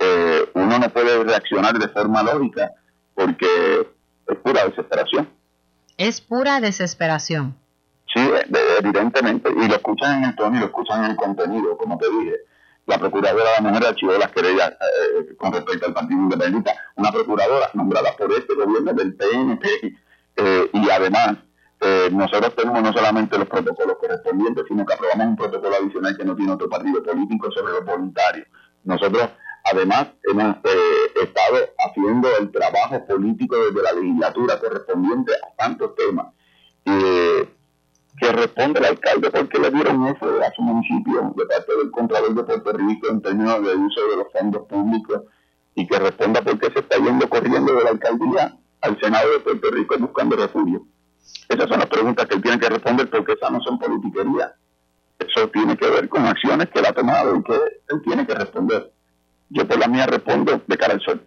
eh, 0.00 0.50
uno 0.54 0.78
no 0.78 0.88
puede 0.90 1.22
reaccionar 1.22 1.78
de 1.78 1.88
forma 1.88 2.22
lógica 2.22 2.72
porque 3.14 3.86
es 4.26 4.36
pura 4.38 4.66
desesperación. 4.66 5.28
Es 5.96 6.20
pura 6.20 6.60
desesperación. 6.60 7.54
Sí, 8.12 8.20
evidentemente, 8.80 9.50
y 9.50 9.68
lo 9.68 9.74
escuchan 9.76 10.18
en 10.18 10.30
el 10.30 10.36
tono 10.36 10.56
y 10.56 10.60
lo 10.60 10.66
escuchan 10.66 11.04
en 11.04 11.12
el 11.12 11.16
contenido, 11.16 11.76
como 11.78 11.96
te 11.96 12.10
dije. 12.10 12.36
La 12.86 12.98
procuradora 12.98 13.44
de 13.50 13.62
la 13.62 13.70
mujer 13.70 13.86
archivó 13.86 14.12
las 14.18 14.32
querellas 14.32 14.70
eh, 14.72 15.36
con 15.36 15.52
respecto 15.52 15.86
al 15.86 15.94
Partido 15.94 16.20
Independiente, 16.20 16.72
una 16.96 17.12
procuradora 17.12 17.70
nombrada 17.74 18.16
por 18.18 18.32
este 18.32 18.54
gobierno 18.54 18.92
del 18.92 19.14
PNP, 19.14 19.68
eh, 20.36 20.70
y 20.72 20.90
además 20.90 21.36
eh, 21.84 22.10
nosotros 22.12 22.54
tenemos 22.54 22.80
no 22.80 22.92
solamente 22.92 23.36
los 23.36 23.48
protocolos 23.48 23.96
correspondientes, 23.98 24.64
sino 24.68 24.86
que 24.86 24.94
aprobamos 24.94 25.26
un 25.26 25.36
protocolo 25.36 25.74
adicional 25.74 26.16
que 26.16 26.24
no 26.24 26.36
tiene 26.36 26.52
otro 26.52 26.68
partido 26.68 27.02
político 27.02 27.50
sobre 27.50 27.72
los 27.72 27.84
voluntarios. 27.84 28.46
Nosotros, 28.84 29.28
además, 29.64 30.06
hemos 30.30 30.56
eh, 30.62 31.22
estado 31.22 31.58
haciendo 31.78 32.28
el 32.38 32.52
trabajo 32.52 33.04
político 33.06 33.56
desde 33.56 33.82
la 33.82 33.92
legislatura 33.92 34.60
correspondiente 34.60 35.32
a 35.32 35.56
tantos 35.56 35.96
temas 35.96 36.26
eh, 36.84 37.48
que 38.16 38.32
responde 38.32 38.78
el 38.78 38.86
alcalde 38.86 39.30
porque 39.32 39.58
le 39.58 39.70
dieron 39.72 40.06
eso 40.06 40.26
a 40.40 40.52
su 40.54 40.62
municipio 40.62 41.34
de 41.36 41.46
parte 41.46 41.76
del 41.76 41.90
Contralor 41.90 42.34
de 42.34 42.44
Puerto 42.44 42.72
Rico 42.74 43.08
en 43.08 43.22
términos 43.22 43.60
de 43.60 43.74
uso 43.74 44.00
de 44.08 44.16
los 44.18 44.32
fondos 44.32 44.68
públicos 44.68 45.22
y 45.74 45.84
que 45.86 45.98
responda 45.98 46.42
por 46.42 46.60
qué 46.60 46.70
se 46.72 46.78
está 46.78 46.98
yendo 46.98 47.28
corriendo 47.28 47.74
de 47.74 47.82
la 47.82 47.90
alcaldía 47.90 48.56
al 48.82 49.00
Senado 49.00 49.32
de 49.32 49.40
Puerto 49.40 49.70
Rico 49.72 49.96
buscando 49.98 50.36
refugio. 50.36 50.86
Esas 51.48 51.68
son 51.68 51.78
las 51.78 51.88
preguntas 51.88 52.26
que 52.26 52.36
él 52.36 52.42
tiene 52.42 52.58
que 52.58 52.68
responder 52.68 53.10
porque 53.10 53.32
esas 53.32 53.50
no 53.50 53.60
son 53.60 53.78
politiquería. 53.78 54.54
Eso 55.18 55.48
tiene 55.48 55.76
que 55.76 55.88
ver 55.88 56.08
con 56.08 56.26
acciones 56.26 56.68
que 56.70 56.80
él 56.80 56.86
ha 56.86 56.92
tomado 56.92 57.36
y 57.36 57.42
que 57.42 57.54
él 57.54 58.02
tiene 58.04 58.26
que 58.26 58.34
responder. 58.34 58.90
yo 59.50 59.68
por 59.68 59.78
la 59.78 59.86
mía 59.86 60.06
respondo 60.06 60.62
de 60.66 60.78
cara 60.78 60.94
al 60.94 61.00
sol. 61.02 61.22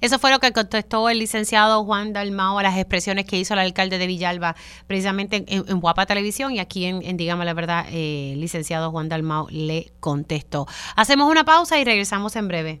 Eso 0.00 0.18
fue 0.18 0.30
lo 0.30 0.38
que 0.38 0.52
contestó 0.52 1.08
el 1.08 1.18
licenciado 1.18 1.84
Juan 1.84 2.12
Dalmao 2.12 2.58
a 2.58 2.62
las 2.62 2.76
expresiones 2.76 3.24
que 3.24 3.36
hizo 3.36 3.54
el 3.54 3.60
alcalde 3.60 3.98
de 3.98 4.06
Villalba, 4.06 4.54
precisamente 4.86 5.44
en, 5.48 5.80
Guapa 5.80 6.06
Televisión, 6.06 6.52
y 6.52 6.60
aquí 6.60 6.84
en, 6.84 7.02
en 7.02 7.16
Dígame 7.16 7.44
la 7.44 7.54
Verdad, 7.54 7.86
eh, 7.90 8.32
el 8.34 8.40
licenciado 8.40 8.90
Juan 8.90 9.08
Dalmao 9.08 9.48
le 9.50 9.92
contestó. 10.00 10.66
Hacemos 10.94 11.30
una 11.30 11.44
pausa 11.44 11.78
y 11.78 11.84
regresamos 11.84 12.36
en 12.36 12.48
breve. 12.48 12.80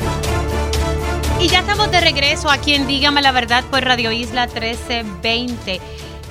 Y 1.41 1.47
ya 1.47 1.61
estamos 1.61 1.89
de 1.89 1.99
regreso 1.99 2.51
aquí 2.51 2.75
en 2.75 2.85
Dígame 2.85 3.19
la 3.23 3.31
verdad 3.31 3.63
por 3.71 3.83
Radio 3.83 4.11
Isla 4.11 4.45
1320. 4.45 5.81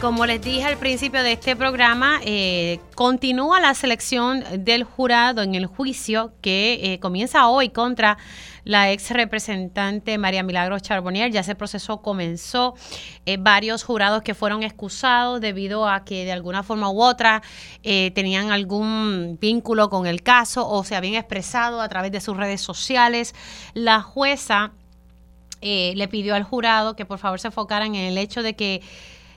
Como 0.01 0.25
les 0.25 0.41
dije 0.41 0.63
al 0.63 0.77
principio 0.77 1.25
de 1.25 1.33
este 1.33 1.57
programa, 1.57 2.21
eh, 2.25 2.79
continúa 2.95 3.59
la 3.59 3.75
selección 3.75 4.45
del 4.65 4.85
jurado 4.85 5.43
en 5.43 5.57
el 5.57 5.67
juicio 5.67 6.33
que 6.41 6.79
eh, 6.81 7.01
comienza 7.01 7.49
hoy 7.49 7.71
contra 7.71 8.19
la 8.63 8.93
ex 8.93 9.11
representante 9.11 10.17
María 10.17 10.45
Milagros 10.45 10.83
Charbonnier. 10.83 11.33
Ya 11.33 11.41
ese 11.41 11.57
proceso 11.57 12.03
comenzó. 12.03 12.75
Eh, 13.27 13.37
varios 13.37 13.83
jurados 13.83 14.23
que 14.23 14.35
fueron 14.35 14.63
excusados 14.63 15.41
debido 15.41 15.89
a 15.89 16.05
que 16.05 16.25
de 16.25 16.31
alguna 16.31 16.63
forma 16.63 16.89
u 16.89 17.03
otra 17.03 17.43
tenían 17.83 18.53
algún 18.53 19.39
vínculo 19.41 19.91
con 19.91 20.07
el 20.07 20.23
caso 20.23 20.69
o 20.69 20.85
se 20.85 20.95
habían 20.95 21.15
expresado 21.15 21.81
a 21.81 21.89
través 21.89 22.13
de 22.13 22.21
sus 22.21 22.37
redes 22.37 22.61
sociales. 22.61 23.35
La 23.75 24.03
jueza 24.03 24.73
eh, 25.61 25.93
le 25.97 26.09
pidió 26.09 26.35
al 26.35 26.43
jurado 26.43 26.97
que 26.97 27.05
por 27.05 27.19
favor 27.19 27.41
se 27.41 27.49
enfocaran 27.49 27.95
en 27.95 28.05
el 28.05 28.19
hecho 28.19 28.43
de 28.43 28.55
que 28.57 28.83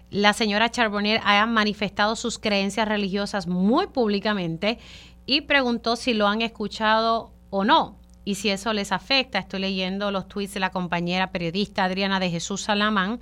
la 0.10 0.34
señora 0.34 0.70
Charbonnier 0.70 1.22
haya 1.24 1.46
manifestado 1.46 2.16
sus 2.16 2.38
creencias 2.38 2.88
religiosas 2.88 3.48
muy 3.48 3.88
públicamente 3.88 4.78
y 5.26 5.42
preguntó 5.42 5.96
si 5.96 6.14
lo 6.14 6.28
han 6.28 6.42
escuchado 6.42 7.32
o 7.50 7.64
no 7.64 7.98
y 8.26 8.36
si 8.36 8.50
eso 8.50 8.74
les 8.74 8.92
afecta. 8.92 9.40
Estoy 9.40 9.60
leyendo 9.62 10.12
los 10.12 10.28
tweets 10.28 10.54
de 10.54 10.60
la 10.60 10.72
compañera 10.72 11.32
periodista 11.32 11.84
Adriana 11.84 12.20
de 12.20 12.30
Jesús 12.30 12.62
Salamán 12.62 13.20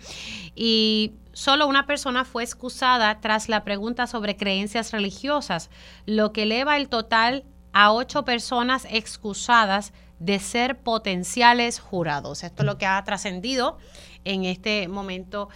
y 0.55 1.13
solo 1.33 1.67
una 1.67 1.85
persona 1.85 2.25
fue 2.25 2.43
excusada 2.43 3.19
tras 3.19 3.49
la 3.49 3.63
pregunta 3.63 4.05
sobre 4.05 4.35
creencias 4.35 4.91
religiosas, 4.91 5.69
lo 6.05 6.33
que 6.33 6.43
eleva 6.43 6.77
el 6.77 6.89
total 6.89 7.45
a 7.73 7.93
ocho 7.93 8.25
personas 8.25 8.85
excusadas 8.89 9.93
de 10.21 10.39
ser 10.39 10.77
potenciales 10.77 11.79
jurados. 11.79 12.43
Esto 12.43 12.61
es 12.61 12.65
lo 12.65 12.77
que 12.77 12.85
ha 12.85 13.03
trascendido 13.03 13.77
en 14.23 14.45
este 14.45 14.87
momento 14.87 15.49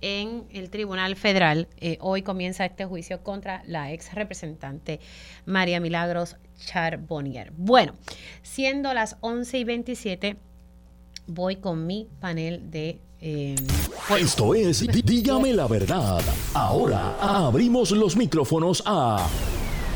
en 0.00 0.44
el 0.52 0.70
Tribunal 0.70 1.16
Federal. 1.16 1.68
Eh, 1.78 1.98
hoy 2.00 2.22
comienza 2.22 2.64
este 2.64 2.84
juicio 2.84 3.22
contra 3.22 3.62
la 3.66 3.92
ex 3.92 4.14
representante 4.14 5.00
María 5.44 5.80
Milagros 5.80 6.36
Charbonnier. 6.64 7.52
Bueno, 7.56 7.94
siendo 8.42 8.94
las 8.94 9.16
11 9.20 9.58
y 9.58 9.64
27, 9.64 10.36
voy 11.26 11.56
con 11.56 11.86
mi 11.86 12.08
panel 12.20 12.70
de... 12.70 13.00
Eh, 13.20 13.56
Esto 14.18 14.54
es 14.54 14.86
Dígame 15.04 15.52
la 15.52 15.66
verdad. 15.66 16.20
Ahora 16.54 17.16
abrimos 17.20 17.90
los 17.92 18.16
micrófonos 18.16 18.82
a 18.86 19.28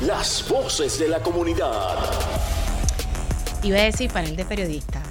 las 0.02 0.48
voces 0.48 0.98
de 0.98 1.08
la 1.08 1.20
comunidad. 1.20 2.55
Iba 3.66 3.78
a 3.78 3.82
decir 3.82 4.12
panel 4.12 4.36
de 4.36 4.44
periodistas, 4.44 5.02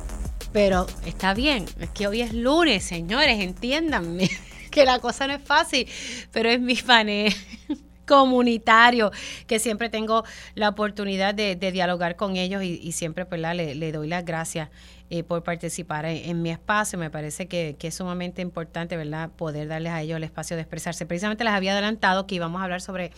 pero 0.53 0.87
está 1.05 1.33
bien, 1.33 1.65
es 1.81 1.89
que 1.89 2.07
hoy 2.07 2.21
es 2.21 2.33
lunes, 2.33 2.85
señores, 2.85 3.41
entiéndanme 3.41 4.29
que 4.71 4.85
la 4.85 4.99
cosa 4.99 5.27
no 5.27 5.33
es 5.33 5.41
fácil, 5.43 5.85
pero 6.31 6.47
es 6.47 6.61
mi 6.61 6.77
panel 6.77 7.35
comunitario, 8.07 9.11
que 9.45 9.59
siempre 9.59 9.89
tengo 9.89 10.23
la 10.53 10.69
oportunidad 10.69 11.35
de, 11.35 11.57
dialogar 11.57 12.15
con 12.15 12.37
ellos 12.37 12.63
y, 12.63 12.93
siempre 12.93 13.25
pues, 13.25 13.41
le, 13.41 13.91
doy 13.91 14.07
las 14.07 14.23
gracias 14.23 14.69
eh, 15.09 15.23
por 15.23 15.43
participar 15.43 16.05
en, 16.05 16.41
mi 16.41 16.49
espacio. 16.49 16.97
Me 16.97 17.09
parece 17.09 17.47
que, 17.47 17.75
es 17.79 17.93
sumamente 17.93 18.41
importante 18.41 18.97
¿verdad? 18.97 19.29
poder 19.29 19.67
darles 19.67 19.91
a 19.91 20.01
ellos 20.01 20.17
el 20.17 20.23
espacio 20.23 20.55
de 20.55 20.63
expresarse. 20.63 21.05
Precisamente 21.05 21.43
les 21.43 21.53
había 21.53 21.73
adelantado 21.73 22.25
que 22.25 22.35
íbamos 22.35 22.61
a 22.61 22.63
hablar 22.63 22.81
sobre 22.81 23.11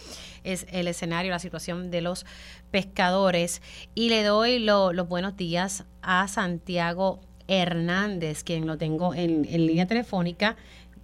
el 0.44 0.88
escenario, 0.88 1.32
la 1.32 1.40
situación 1.40 1.90
de 1.90 2.02
los 2.02 2.26
pescadores 2.72 3.62
y 3.96 4.10
le 4.10 4.24
doy 4.24 4.60
los 4.60 5.08
buenos 5.08 5.38
días 5.38 5.86
a 6.02 6.28
Santiago 6.28 7.22
Hernández, 7.48 8.44
quien 8.44 8.68
lo 8.68 8.78
tengo 8.78 9.14
en, 9.14 9.46
en 9.46 9.66
línea 9.66 9.88
telefónica. 9.88 10.58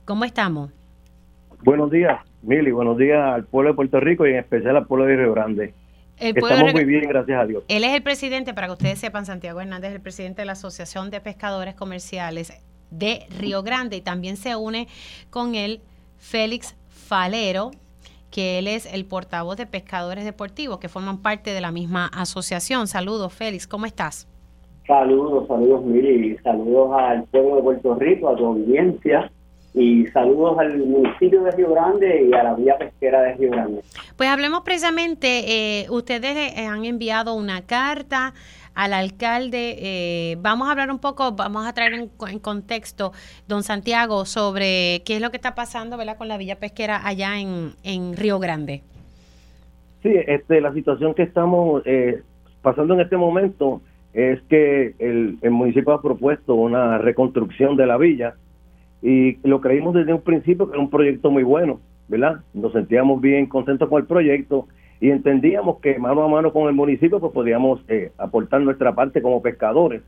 ¿Cómo 0.03 0.25
estamos? 0.25 0.71
Buenos 1.63 1.91
días. 1.91 2.19
Mili, 2.41 2.71
buenos 2.71 2.97
días 2.97 3.19
al 3.23 3.45
pueblo 3.45 3.69
de 3.69 3.75
Puerto 3.75 4.01
Rico 4.01 4.27
y 4.27 4.31
en 4.31 4.39
especial 4.39 4.75
al 4.75 4.85
pueblo 4.85 5.05
de 5.05 5.15
Río 5.15 5.33
Grande. 5.33 5.73
Estamos 6.23 6.73
muy 6.73 6.85
bien, 6.85 7.03
gracias 7.07 7.41
a 7.41 7.45
Dios. 7.45 7.63
Él 7.67 7.83
es 7.83 7.93
el 7.93 8.01
presidente, 8.01 8.53
para 8.53 8.67
que 8.67 8.73
ustedes 8.73 8.99
sepan, 8.99 9.25
Santiago 9.25 9.59
Hernández 9.59 9.89
es 9.89 9.95
el 9.95 10.01
presidente 10.01 10.41
de 10.41 10.45
la 10.45 10.53
Asociación 10.53 11.09
de 11.09 11.19
Pescadores 11.19 11.75
Comerciales 11.75 12.53
de 12.91 13.25
Río 13.37 13.63
Grande 13.63 13.97
y 13.97 14.01
también 14.01 14.37
se 14.37 14.55
une 14.55 14.87
con 15.29 15.55
él 15.55 15.81
Félix 16.17 16.75
Falero, 16.87 17.71
que 18.31 18.59
él 18.59 18.67
es 18.67 18.91
el 18.91 19.05
portavoz 19.05 19.57
de 19.57 19.65
pescadores 19.65 20.23
deportivos 20.23 20.79
que 20.79 20.89
forman 20.89 21.21
parte 21.21 21.51
de 21.51 21.61
la 21.61 21.71
misma 21.71 22.07
asociación. 22.07 22.87
Saludos, 22.87 23.33
Félix, 23.33 23.67
¿cómo 23.67 23.85
estás? 23.85 24.27
Saludos, 24.87 25.47
saludos, 25.47 25.83
Mili, 25.85 26.37
saludos 26.39 26.91
al 26.97 27.23
pueblo 27.25 27.57
de 27.57 27.61
Puerto 27.61 27.95
Rico, 27.95 28.29
a 28.29 28.35
tu 28.35 28.45
audiencia 28.45 29.31
y 29.73 30.05
saludos 30.07 30.57
al 30.59 30.77
municipio 30.77 31.43
de 31.43 31.51
Río 31.51 31.71
Grande 31.71 32.27
y 32.29 32.33
a 32.33 32.43
la 32.43 32.53
vía 32.53 32.77
pesquera 32.77 33.21
de 33.21 33.33
Río 33.33 33.51
Grande. 33.51 33.81
Pues 34.15 34.29
hablemos 34.29 34.61
precisamente, 34.61 35.81
eh, 35.81 35.87
ustedes 35.89 36.53
eh, 36.55 36.67
han 36.67 36.85
enviado 36.85 37.33
una 37.33 37.61
carta 37.65 38.33
al 38.75 38.93
alcalde, 38.93 39.77
eh, 39.79 40.37
vamos 40.39 40.67
a 40.67 40.71
hablar 40.71 40.91
un 40.91 40.99
poco, 40.99 41.31
vamos 41.31 41.65
a 41.67 41.73
traer 41.73 41.93
en, 41.93 42.39
contexto, 42.39 43.11
don 43.47 43.63
Santiago, 43.63 44.25
sobre 44.25 45.01
qué 45.05 45.15
es 45.15 45.21
lo 45.21 45.31
que 45.31 45.37
está 45.37 45.55
pasando 45.55 45.97
¿verdad? 45.97 46.17
con 46.17 46.27
la 46.27 46.37
villa 46.37 46.57
pesquera 46.57 47.01
allá 47.05 47.39
en, 47.39 47.71
en 47.83 48.15
Río 48.15 48.39
Grande. 48.39 48.81
Sí, 50.03 50.11
este, 50.27 50.59
la 50.61 50.73
situación 50.73 51.13
que 51.13 51.23
estamos 51.23 51.83
pasando 52.61 52.93
en 52.93 53.01
este 53.01 53.15
momento 53.15 53.81
es 54.13 54.41
que 54.43 54.95
el, 54.99 55.37
el 55.41 55.51
municipio 55.51 55.93
ha 55.93 56.01
propuesto 56.01 56.55
una 56.55 56.97
reconstrucción 56.97 57.75
de 57.75 57.87
la 57.87 57.97
villa, 57.97 58.35
y 59.03 59.37
lo 59.45 59.59
creímos 59.59 59.93
desde 59.93 60.13
un 60.13 60.21
principio 60.21 60.65
que 60.65 60.73
era 60.73 60.81
un 60.81 60.89
proyecto 60.89 61.29
muy 61.29 61.43
bueno, 61.43 61.81
¿verdad? 62.07 62.39
Nos 62.53 62.71
sentíamos 62.71 63.19
bien 63.19 63.47
contentos 63.47 63.89
con 63.89 64.01
el 64.01 64.07
proyecto 64.07 64.67
y 65.01 65.11
entendíamos 65.11 65.81
que 65.81 65.99
mano 65.99 66.23
a 66.23 66.29
mano 66.29 66.53
con 66.53 66.69
el 66.69 66.73
municipio 66.73 67.19
pues 67.19 67.33
podíamos 67.33 67.83
eh, 67.89 68.13
aportar 68.17 68.61
nuestra 68.61 68.95
parte 68.95 69.21
como 69.21 69.41
pescadores. 69.41 70.01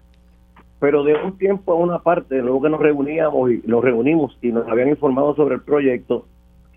Pero 0.80 1.04
de 1.04 1.14
un 1.14 1.38
tiempo 1.38 1.74
a 1.74 1.76
una 1.76 2.00
parte, 2.00 2.42
luego 2.42 2.62
que 2.62 2.70
nos 2.70 2.80
reuníamos 2.80 3.52
y 3.52 3.62
nos 3.66 3.84
reunimos 3.84 4.38
y 4.42 4.54
nos 4.54 4.66
habían 4.70 4.88
informado 4.88 5.36
sobre 5.36 5.56
el 5.56 5.62
proyecto, 5.62 6.26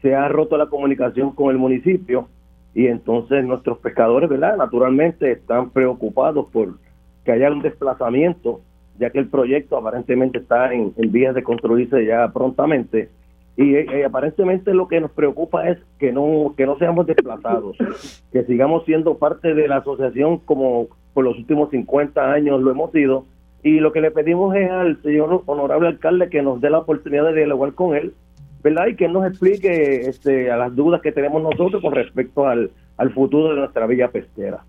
se 0.03 0.16
ha 0.16 0.27
roto 0.28 0.57
la 0.57 0.66
comunicación 0.66 1.31
con 1.31 1.51
el 1.51 1.59
municipio 1.59 2.28
y 2.74 2.89
entonces 2.89 3.45
nuestros 3.45 3.78
pescadores, 3.78 4.28
¿verdad? 4.28 4.57
Naturalmente 4.57 5.31
están 5.31 5.70
preocupados 5.70 6.47
por 6.53 6.78
que 7.24 7.31
haya 7.31 7.53
un 7.53 7.62
desplazamiento 7.62 8.61
ya 8.99 9.11
que 9.11 9.19
el 9.19 9.29
proyecto 9.29 9.77
aparentemente 9.77 10.39
está 10.39 10.73
en, 10.73 10.93
vías 10.97 11.35
de 11.35 11.43
construirse 11.43 12.05
ya 12.05 12.29
prontamente. 12.33 13.11
Y 13.57 13.75
eh, 13.75 14.05
aparentemente 14.05 14.73
lo 14.73 14.87
que 14.87 15.01
nos 15.01 15.11
preocupa 15.11 15.69
es 15.69 15.79
que 15.99 16.12
no 16.12 16.55
que 16.57 16.66
no 16.66 16.79
seamos 16.79 17.07
desplazados, 17.07 17.77
que 18.33 18.45
sigamos 18.45 18.85
siendo 18.85 19.19
parte 19.19 19.55
de 19.55 19.66
la 19.66 19.79
asociación 19.79 20.39
como 20.39 20.89
por 21.12 21.25
los 21.25 21.37
últimos 21.37 21.70
50 21.70 22.33
años 22.33 22.61
lo 22.61 22.70
hemos 22.70 22.93
sido. 22.93 23.25
Y 23.62 23.81
lo 23.81 23.93
que 23.93 24.01
le 24.01 24.12
pedimos 24.12 24.55
es 24.55 24.70
al 24.70 25.03
señor 25.03 25.43
honorable 25.47 25.89
alcalde 25.89 26.31
que 26.31 26.43
nos 26.43 26.61
dé 26.61 26.70
la 26.70 26.79
oportunidad 26.79 27.25
de 27.25 27.35
dialogar 27.35 27.73
con 27.75 27.97
él, 27.97 28.15
¿verdad? 28.62 28.87
Y 28.87 28.95
que 28.95 29.09
nos 29.09 29.27
explique 29.27 30.03
este, 30.03 30.53
a 30.53 30.57
las 30.57 30.77
dudas 30.77 31.03
que 31.03 31.11
tenemos 31.11 31.43
nosotros 31.43 31.83
con 31.83 31.93
respecto 31.93 32.47
al, 32.47 32.70
al 32.97 33.12
futuro 33.12 33.49
de 33.49 33.57
nuestra 33.57 33.87
villa 33.89 34.09
pesquera. 34.12 34.62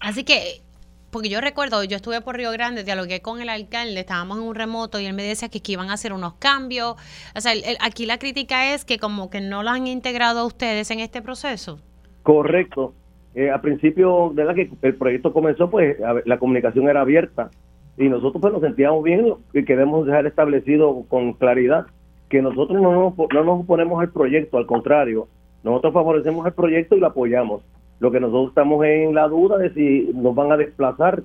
Así 0.00 0.24
que 0.24 0.62
porque 1.16 1.30
yo 1.30 1.40
recuerdo, 1.40 1.82
yo 1.82 1.96
estuve 1.96 2.20
por 2.20 2.36
Río 2.36 2.52
Grande, 2.52 2.84
dialogué 2.84 3.22
con 3.22 3.40
el 3.40 3.48
alcalde, 3.48 4.00
estábamos 4.00 4.36
en 4.36 4.44
un 4.44 4.54
remoto 4.54 5.00
y 5.00 5.06
él 5.06 5.14
me 5.14 5.22
decía 5.22 5.48
que, 5.48 5.62
iban 5.66 5.88
a 5.88 5.94
hacer 5.94 6.12
unos 6.12 6.34
cambios. 6.34 6.94
O 7.34 7.40
sea, 7.40 7.52
aquí 7.80 8.04
la 8.04 8.18
crítica 8.18 8.74
es 8.74 8.84
que 8.84 8.98
como 8.98 9.30
que 9.30 9.40
no 9.40 9.62
lo 9.62 9.70
han 9.70 9.86
integrado 9.86 10.46
ustedes 10.46 10.90
en 10.90 11.00
este 11.00 11.22
proceso. 11.22 11.78
Correcto. 12.22 12.92
Eh, 13.34 13.50
a 13.50 13.62
principio 13.62 14.30
de 14.34 14.44
la 14.44 14.52
que 14.52 14.68
el 14.82 14.94
proyecto 14.96 15.32
comenzó, 15.32 15.70
pues 15.70 15.96
la 16.26 16.38
comunicación 16.38 16.86
era 16.86 17.00
abierta 17.00 17.50
y 17.96 18.10
nosotros 18.10 18.42
pues 18.42 18.52
nos 18.52 18.60
sentíamos 18.60 19.02
bien 19.02 19.32
y 19.54 19.64
queremos 19.64 20.04
dejar 20.04 20.26
establecido 20.26 21.02
con 21.08 21.32
claridad 21.32 21.86
que 22.28 22.42
nosotros 22.42 22.78
no 22.78 22.92
nos, 22.92 23.16
no 23.16 23.42
nos 23.42 23.60
oponemos 23.62 24.02
al 24.02 24.10
proyecto, 24.10 24.58
al 24.58 24.66
contrario, 24.66 25.28
nosotros 25.64 25.94
favorecemos 25.94 26.44
el 26.44 26.52
proyecto 26.52 26.94
y 26.94 27.00
lo 27.00 27.06
apoyamos. 27.06 27.62
Lo 27.98 28.10
que 28.10 28.20
nosotros 28.20 28.48
estamos 28.48 28.84
en 28.84 29.14
la 29.14 29.28
duda 29.28 29.58
de 29.58 29.72
si 29.72 30.10
nos 30.14 30.34
van 30.34 30.52
a 30.52 30.56
desplazar, 30.56 31.22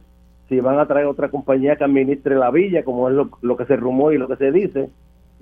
si 0.50 0.60
van 0.60 0.80
a 0.80 0.86
traer 0.86 1.06
otra 1.06 1.30
compañía 1.30 1.76
que 1.76 1.84
administre 1.84 2.36
la 2.36 2.52
villa, 2.52 2.84
como 2.84 3.10
es 3.10 3.16
lo, 3.16 3.30
lo 3.42 3.58
que 3.58 3.66
se 3.66 3.76
rumó 3.76 4.12
y 4.12 4.18
lo 4.18 4.28
que 4.28 4.38
se 4.38 4.52
dice. 4.52 4.90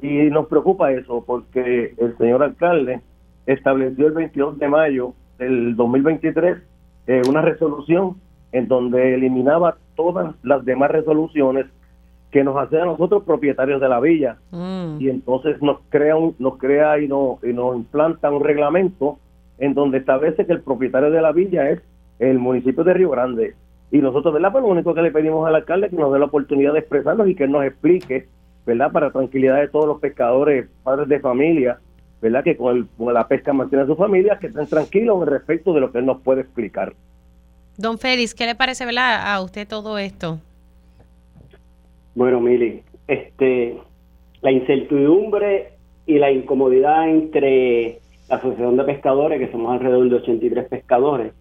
Y 0.02 0.30
nos 0.30 0.48
preocupa 0.48 0.92
eso, 0.92 1.24
porque 1.26 1.94
el 1.98 2.18
señor 2.18 2.44
alcalde 2.44 3.02
estableció 3.46 4.08
el 4.08 4.14
22 4.14 4.60
de 4.60 4.68
mayo 4.68 5.14
del 5.38 5.76
2023 5.76 6.58
eh, 7.10 7.22
una 7.28 7.42
resolución 7.42 8.18
en 8.52 8.68
donde 8.68 9.16
eliminaba 9.16 9.78
todas 9.96 10.36
las 10.44 10.64
demás 10.64 10.92
resoluciones 10.92 11.66
que 12.30 12.44
nos 12.44 12.56
hacen 12.58 12.82
a 12.82 12.86
nosotros 12.86 13.24
propietarios 13.24 13.82
de 13.82 13.90
la 13.90 14.00
villa 14.00 14.38
y 15.00 15.10
entonces 15.10 15.60
nos 15.64 15.80
crea 15.90 16.16
un, 16.16 16.36
nos 16.38 16.58
crea 16.58 17.00
y, 17.00 17.08
no, 17.08 17.40
y 17.42 17.52
nos 17.52 17.76
implanta 17.76 18.30
un 18.30 18.44
reglamento 18.44 19.18
en 19.60 19.74
donde 19.74 20.00
establece 20.00 20.46
que 20.46 20.54
el 20.54 20.62
propietario 20.62 21.12
de 21.12 21.22
la 21.22 21.32
villa 21.32 21.70
es 21.70 21.82
el 22.20 22.40
municipio 22.40 22.84
de 22.84 22.94
Río 22.94 23.12
Grande. 23.12 23.56
Y 23.92 24.00
nosotros 24.00 24.34
verdad 24.34 24.52
pues 24.52 24.64
lo 24.64 24.70
único 24.70 24.94
que 24.94 25.02
le 25.02 25.12
pedimos 25.12 25.48
al 25.48 25.56
alcalde 25.56 25.88
es 25.88 25.92
que 25.92 25.98
nos 25.98 26.14
dé 26.14 26.20
la 26.20 26.26
oportunidad 26.26 26.74
de 26.74 26.80
expresarnos 26.80 27.28
y 27.28 27.36
que 27.36 27.48
nos 27.48 27.64
explique 27.66 28.28
verdad 28.66 28.92
para 28.92 29.12
tranquilidad 29.12 29.60
de 29.60 29.68
todos 29.68 29.88
los 29.88 30.00
pescadores 30.00 30.68
padres 30.84 31.08
de 31.08 31.20
familia 31.20 31.80
verdad 32.22 32.44
que 32.44 32.58
con, 32.58 32.78
el, 32.78 32.88
con 32.98 33.14
la 33.14 33.28
pesca 33.28 33.54
mantiene 33.54 33.84
a 33.84 33.88
su 33.88 33.96
familia 33.96 34.38
que 34.40 34.48
estén 34.48 34.68
tranquilos 34.68 35.26
respecto 35.28 35.74
de 35.74 35.82
lo 35.82 35.92
que 35.92 36.00
él 36.00 36.06
nos 36.06 36.22
puede 36.22 36.42
explicar. 36.42 36.94
Don 37.78 37.98
Félix, 37.98 38.34
¿qué 38.34 38.46
le 38.46 38.56
parece 38.56 38.86
¿verdad? 38.86 39.34
a 39.34 39.42
usted 39.42 39.68
todo 39.68 39.98
esto? 39.98 40.40
Bueno, 42.16 42.42
Mili, 42.42 42.84
este, 43.08 43.78
la 44.42 44.52
incertidumbre 44.52 45.74
y 46.06 46.18
la 46.18 46.32
incomodidad 46.32 47.08
entre 47.08 48.00
la 48.30 48.38
Asociación 48.38 48.78
de 48.78 48.84
Pescadores, 48.84 49.40
que 49.40 49.52
somos 49.52 49.74
alrededor 49.74 50.10
de 50.10 50.16
83 50.16 50.68
pescadores, 50.68 51.34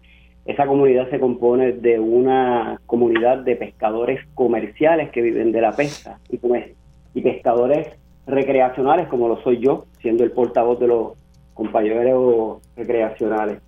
esa 0.45 0.65
comunidad 0.65 1.09
se 1.09 1.19
compone 1.19 1.73
de 1.73 1.99
una 1.99 2.81
comunidad 2.85 3.39
de 3.39 3.55
pescadores 3.55 4.19
comerciales 4.33 5.11
que 5.11 5.21
viven 5.21 5.51
de 5.51 5.61
la 5.61 5.75
pesca 5.75 6.19
y, 6.29 7.21
pescadores 7.21 7.89
recreacionales, 8.25 9.07
como 9.07 9.27
lo 9.27 9.41
soy 9.43 9.59
yo, 9.59 9.85
siendo 10.01 10.23
el 10.23 10.31
portavoz 10.31 10.79
de 10.79 10.87
los 10.87 11.13
compañeros 11.53 12.61
recreacionales. 12.75 13.61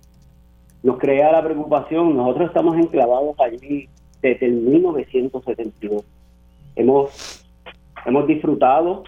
Nos 0.82 0.98
crea 0.98 1.30
la 1.30 1.44
preocupación, 1.44 2.16
nosotros 2.16 2.48
estamos 2.48 2.76
enclavados 2.76 3.38
allí 3.38 3.88
desde 4.20 4.46
el 4.46 4.54
1972 4.54 6.04
hemos, 6.76 7.44
hemos 8.06 8.26
disfrutado. 8.26 9.04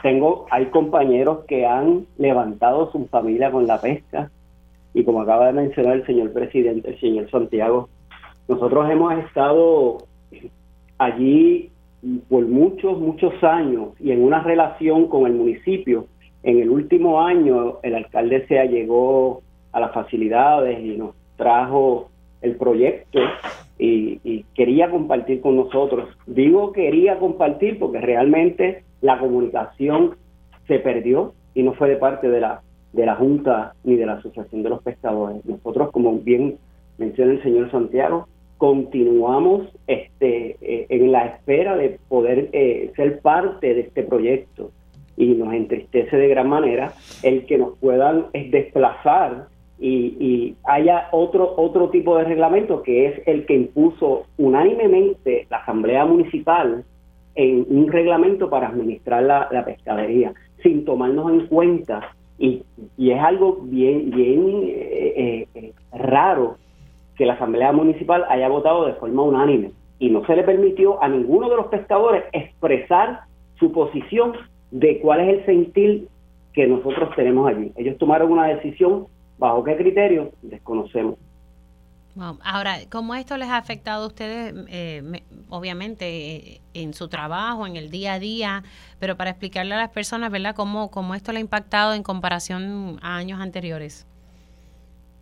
Tengo, 0.00 0.46
hay 0.50 0.66
compañeros 0.66 1.44
que 1.46 1.66
han 1.66 2.06
levantado 2.18 2.90
su 2.92 3.06
familia 3.06 3.50
con 3.50 3.66
la 3.66 3.80
pesca 3.80 4.30
y 4.94 5.04
como 5.04 5.22
acaba 5.22 5.46
de 5.46 5.52
mencionar 5.52 5.94
el 5.94 6.06
señor 6.06 6.32
presidente, 6.32 6.90
el 6.90 7.00
señor 7.00 7.30
Santiago, 7.30 7.88
nosotros 8.48 8.90
hemos 8.90 9.14
estado 9.24 9.98
allí 10.98 11.70
por 12.28 12.46
muchos, 12.46 12.98
muchos 12.98 13.32
años 13.42 13.90
y 14.00 14.10
en 14.10 14.22
una 14.22 14.42
relación 14.42 15.08
con 15.08 15.26
el 15.26 15.34
municipio. 15.34 16.06
En 16.42 16.58
el 16.58 16.70
último 16.70 17.20
año 17.20 17.78
el 17.82 17.94
alcalde 17.94 18.46
se 18.48 18.58
allegó 18.58 19.42
a 19.72 19.80
las 19.80 19.92
facilidades 19.92 20.80
y 20.80 20.98
nos 20.98 21.14
trajo 21.36 22.08
el 22.40 22.56
proyecto 22.56 23.20
y, 23.78 24.44
quería 24.54 24.90
compartir 24.90 25.40
con 25.40 25.56
nosotros. 25.56 26.08
Digo 26.26 26.72
quería 26.72 27.18
compartir 27.18 27.78
porque 27.78 28.00
realmente 28.00 28.84
la 29.02 29.18
comunicación 29.18 30.16
se 30.66 30.78
perdió 30.78 31.34
y 31.54 31.62
no 31.62 31.74
fue 31.74 31.90
de 31.90 31.96
parte 31.96 32.30
de 32.30 32.40
la 32.40 32.62
de 32.92 33.06
la 33.06 33.16
Junta 33.16 33.74
ni 33.84 33.96
de 33.96 34.06
la 34.06 34.14
Asociación 34.14 34.62
de 34.62 34.68
los 34.68 34.82
Pescadores. 34.82 35.44
Nosotros, 35.44 35.90
como 35.92 36.18
bien 36.18 36.58
menciona 36.98 37.32
el 37.32 37.42
señor 37.42 37.70
Santiago, 37.70 38.28
continuamos 38.58 39.66
este, 39.86 40.56
eh, 40.60 40.86
en 40.88 41.10
la 41.10 41.26
espera 41.26 41.76
de 41.76 41.98
poder 42.08 42.50
eh, 42.52 42.92
ser 42.94 43.20
parte 43.20 43.74
de 43.74 43.80
este 43.80 44.02
proyecto 44.02 44.70
y 45.16 45.34
nos 45.34 45.52
entristece 45.52 46.16
de 46.16 46.28
gran 46.28 46.48
manera 46.48 46.92
el 47.22 47.44
que 47.46 47.58
nos 47.58 47.76
puedan 47.78 48.26
desplazar 48.32 49.48
y, 49.84 50.54
haya 50.62 51.08
otro, 51.10 51.54
otro 51.56 51.90
tipo 51.90 52.16
de 52.16 52.22
reglamento 52.22 52.82
que 52.84 53.08
es 53.08 53.22
el 53.26 53.46
que 53.46 53.54
impuso 53.54 54.26
unánimemente 54.38 55.48
la 55.50 55.56
Asamblea 55.56 56.04
Municipal 56.04 56.84
en 57.34 57.66
un 57.68 57.90
reglamento 57.90 58.50
para 58.50 58.68
administrar 58.68 59.22
la, 59.22 59.64
pescadería, 59.64 60.32
sin 60.62 60.84
tomarnos 60.84 61.30
en 61.30 61.46
cuenta. 61.46 62.14
Y, 62.38 62.62
es 62.98 63.20
algo 63.20 63.60
bien, 63.62 64.10
bien 64.10 64.62
eh, 64.64 65.46
eh, 65.54 65.72
raro 65.92 66.56
que 67.16 67.26
la 67.26 67.34
Asamblea 67.34 67.72
Municipal 67.72 68.24
haya 68.28 68.48
votado 68.48 68.86
de 68.86 68.94
forma 68.94 69.22
unánime 69.22 69.72
y 69.98 70.10
no 70.10 70.24
se 70.26 70.34
le 70.34 70.42
permitió 70.42 71.02
a 71.02 71.08
ninguno 71.08 71.48
de 71.48 71.56
los 71.56 71.66
pescadores 71.66 72.24
expresar 72.32 73.20
su 73.58 73.70
posición 73.70 74.32
de 74.70 74.98
cuál 75.00 75.20
es 75.20 75.38
el 75.38 75.46
sentir 75.46 76.08
que 76.52 76.66
nosotros 76.66 77.14
tenemos 77.14 77.48
allí. 77.48 77.72
Ellos 77.76 77.98
tomaron 77.98 78.32
una 78.32 78.48
decisión 78.48 79.06
¿Bajo 79.42 79.64
qué 79.64 79.76
criterio? 79.76 80.30
Desconocemos. 80.42 81.16
Ahora, 82.18 82.76
¿cómo 82.90 83.14
esto 83.14 83.36
les 83.36 83.48
ha 83.48 83.56
afectado 83.56 84.04
a 84.04 84.06
ustedes, 84.06 84.54
eh, 84.68 85.22
obviamente, 85.48 86.06
eh, 86.36 86.60
en 86.74 86.94
su 86.94 87.08
trabajo, 87.08 87.66
en 87.66 87.76
el 87.76 87.90
día 87.90 88.14
a 88.14 88.18
día, 88.18 88.62
pero 88.98 89.16
para 89.16 89.30
explicarle 89.30 89.74
a 89.74 89.78
las 89.78 89.90
personas, 89.90 90.30
¿verdad?, 90.30 90.54
cómo, 90.54 90.90
cómo 90.90 91.14
esto 91.14 91.32
le 91.32 91.38
ha 91.38 91.40
impactado 91.40 91.94
en 91.94 92.02
comparación 92.02 92.98
a 93.02 93.16
años 93.16 93.40
anteriores. 93.40 94.06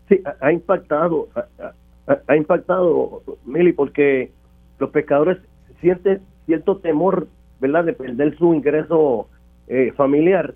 Sí, 0.08 0.20
ha 0.40 0.52
impactado, 0.52 1.28
ha, 1.36 2.18
ha 2.26 2.36
impactado, 2.36 3.22
Mili, 3.44 3.72
porque 3.72 4.32
los 4.78 4.90
pescadores 4.90 5.38
sienten 5.80 6.20
cierto 6.46 6.78
temor, 6.78 7.28
¿verdad?, 7.60 7.84
de 7.84 7.92
perder 7.92 8.36
su 8.36 8.52
ingreso 8.52 9.28
eh, 9.68 9.92
familiar 9.96 10.54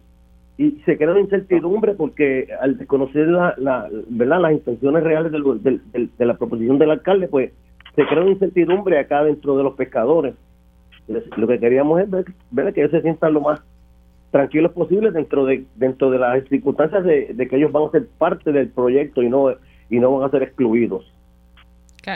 y 0.56 0.82
se 0.84 0.96
queda 0.96 1.12
en 1.12 1.24
incertidumbre 1.24 1.94
porque 1.94 2.48
al 2.60 2.78
desconocer 2.78 3.26
la, 3.26 3.54
la, 3.58 3.88
¿verdad? 4.08 4.40
las 4.40 4.52
intenciones 4.52 5.02
reales 5.02 5.32
de 5.32 6.26
la 6.26 6.36
proposición 6.36 6.78
del 6.78 6.92
alcalde, 6.92 7.28
pues 7.28 7.52
se 7.96 8.06
crea 8.06 8.22
una 8.22 8.32
incertidumbre 8.32 8.98
acá 8.98 9.24
dentro 9.24 9.56
de 9.56 9.64
los 9.64 9.74
pescadores. 9.74 10.34
Lo 11.36 11.46
que 11.46 11.58
queríamos 11.58 12.00
es 12.00 12.10
ver, 12.10 12.24
ver 12.50 12.72
que 12.72 12.80
ellos 12.80 12.92
se 12.92 13.02
sientan 13.02 13.34
lo 13.34 13.40
más 13.40 13.60
tranquilos 14.30 14.72
posible 14.72 15.12
dentro 15.12 15.44
de 15.44 15.64
dentro 15.76 16.10
de 16.10 16.18
las 16.18 16.42
circunstancias 16.48 17.04
de, 17.04 17.48
que 17.48 17.56
ellos 17.56 17.70
van 17.70 17.84
a 17.84 17.90
ser 17.90 18.08
parte 18.18 18.50
del 18.50 18.68
proyecto 18.68 19.22
y 19.22 19.28
no 19.28 19.54
y 19.90 20.00
no 20.00 20.16
van 20.16 20.28
a 20.28 20.30
ser 20.30 20.42
excluidos. 20.42 21.12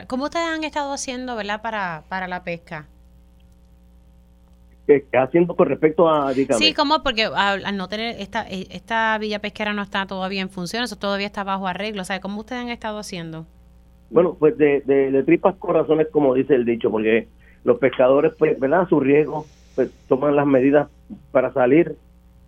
¿Cómo 0.06 0.24
ustedes 0.24 0.47
han 0.47 0.65
estado 0.65 0.93
haciendo, 0.93 1.35
verdad, 1.36 1.62
para, 1.62 2.02
para 2.09 2.28
la 2.28 2.44
pesca? 2.44 2.86
Haciendo 5.12 5.55
con 5.55 5.69
respecto 5.69 6.09
a 6.09 6.32
Sí, 6.32 6.74
¿cómo? 6.74 7.02
Porque 7.02 7.24
al, 7.24 7.77
no 7.77 7.89
tener 7.89 8.16
esta 8.20 8.48
eh, 8.48 8.66
esta 8.70 9.19
villa 9.19 9.39
pesquera 9.40 9.73
no 9.73 9.82
está 9.82 10.06
todavía 10.06 10.40
en 10.40 10.51
función, 10.51 10.82
eso 10.82 10.97
todavía 10.97 11.27
está 11.27 11.44
bajo 11.44 11.66
arreglo, 11.66 12.02
o 12.02 12.05
sea, 12.05 12.20
¿cómo 12.20 12.40
ustedes 12.40 12.62
han 12.62 12.70
estado 12.70 12.98
haciendo? 12.98 13.47
Bueno, 14.10 14.36
pues 14.39 14.56
de, 14.56 14.81
de, 14.81 15.23
tripas 15.23 15.56
corazones, 15.56 16.09
como 16.10 16.35
dice 16.35 16.55
el 16.55 16.65
dicho, 16.65 16.90
porque 16.90 17.28
los 17.65 17.78
pescadores, 17.78 18.32
pues, 18.39 18.59
¿verdad? 18.59 18.82
A 18.82 18.89
su 18.89 19.01
riesgo, 19.01 19.44
pues 19.74 19.93
toman 20.09 20.35
las 20.35 20.47
medidas 20.47 20.89
para 21.31 21.52
salir, 21.52 21.94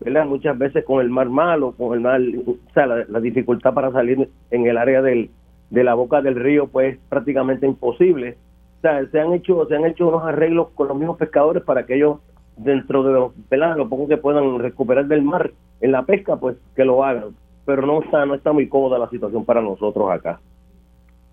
¿verdad? 0.01 0.25
Muchas 0.25 0.57
veces 0.57 0.85
con 0.85 1.03
el 1.03 1.11
mar 1.11 1.29
malo, 1.29 1.73
con 1.73 1.93
el 1.93 2.01
mar, 2.01 2.21
o 2.47 2.57
sea, 2.73 2.87
la, 2.87 3.21
dificultad 3.21 3.75
para 3.75 3.93
salir 3.93 4.31
en 4.51 4.67
el 4.67 4.79
área 4.79 5.03
del, 5.03 5.31
de 5.69 5.85
la 5.85 5.95
boca 5.95 6.23
del 6.23 6.37
río, 6.37 6.69
pues 6.69 6.99
prácticamente 7.11 7.67
imposible. 7.67 8.39
O 8.79 8.81
sea, 8.81 9.07
se 9.11 9.21
han 9.21 9.35
hecho, 9.35 9.67
se 9.67 9.77
han 9.77 9.85
hecho 9.85 10.09
unos 10.09 10.25
arreglos 10.25 10.71
con 10.71 10.89
los 10.89 10.97
mismos 10.97 11.19
pescadores 11.19 11.63
para 11.63 11.85
que 11.85 11.97
ellos 11.97 12.21
dentro 12.63 13.03
de 13.03 13.13
los 13.13 13.33
pelados, 13.49 13.77
lo 13.77 13.89
poco 13.89 14.07
que 14.07 14.17
puedan 14.17 14.59
recuperar 14.59 15.07
del 15.07 15.23
mar 15.23 15.51
en 15.81 15.93
la 15.93 16.03
pesca, 16.03 16.37
pues 16.37 16.57
que 16.77 16.85
lo 16.85 17.05
hagan. 17.05 17.35
Pero 17.65 17.87
no 17.87 18.03
está, 18.03 18.27
no 18.27 18.35
está 18.35 18.53
muy 18.53 18.69
cómoda 18.69 18.99
la 18.99 19.09
situación 19.09 19.45
para 19.45 19.61
nosotros 19.61 20.11
acá. 20.11 20.41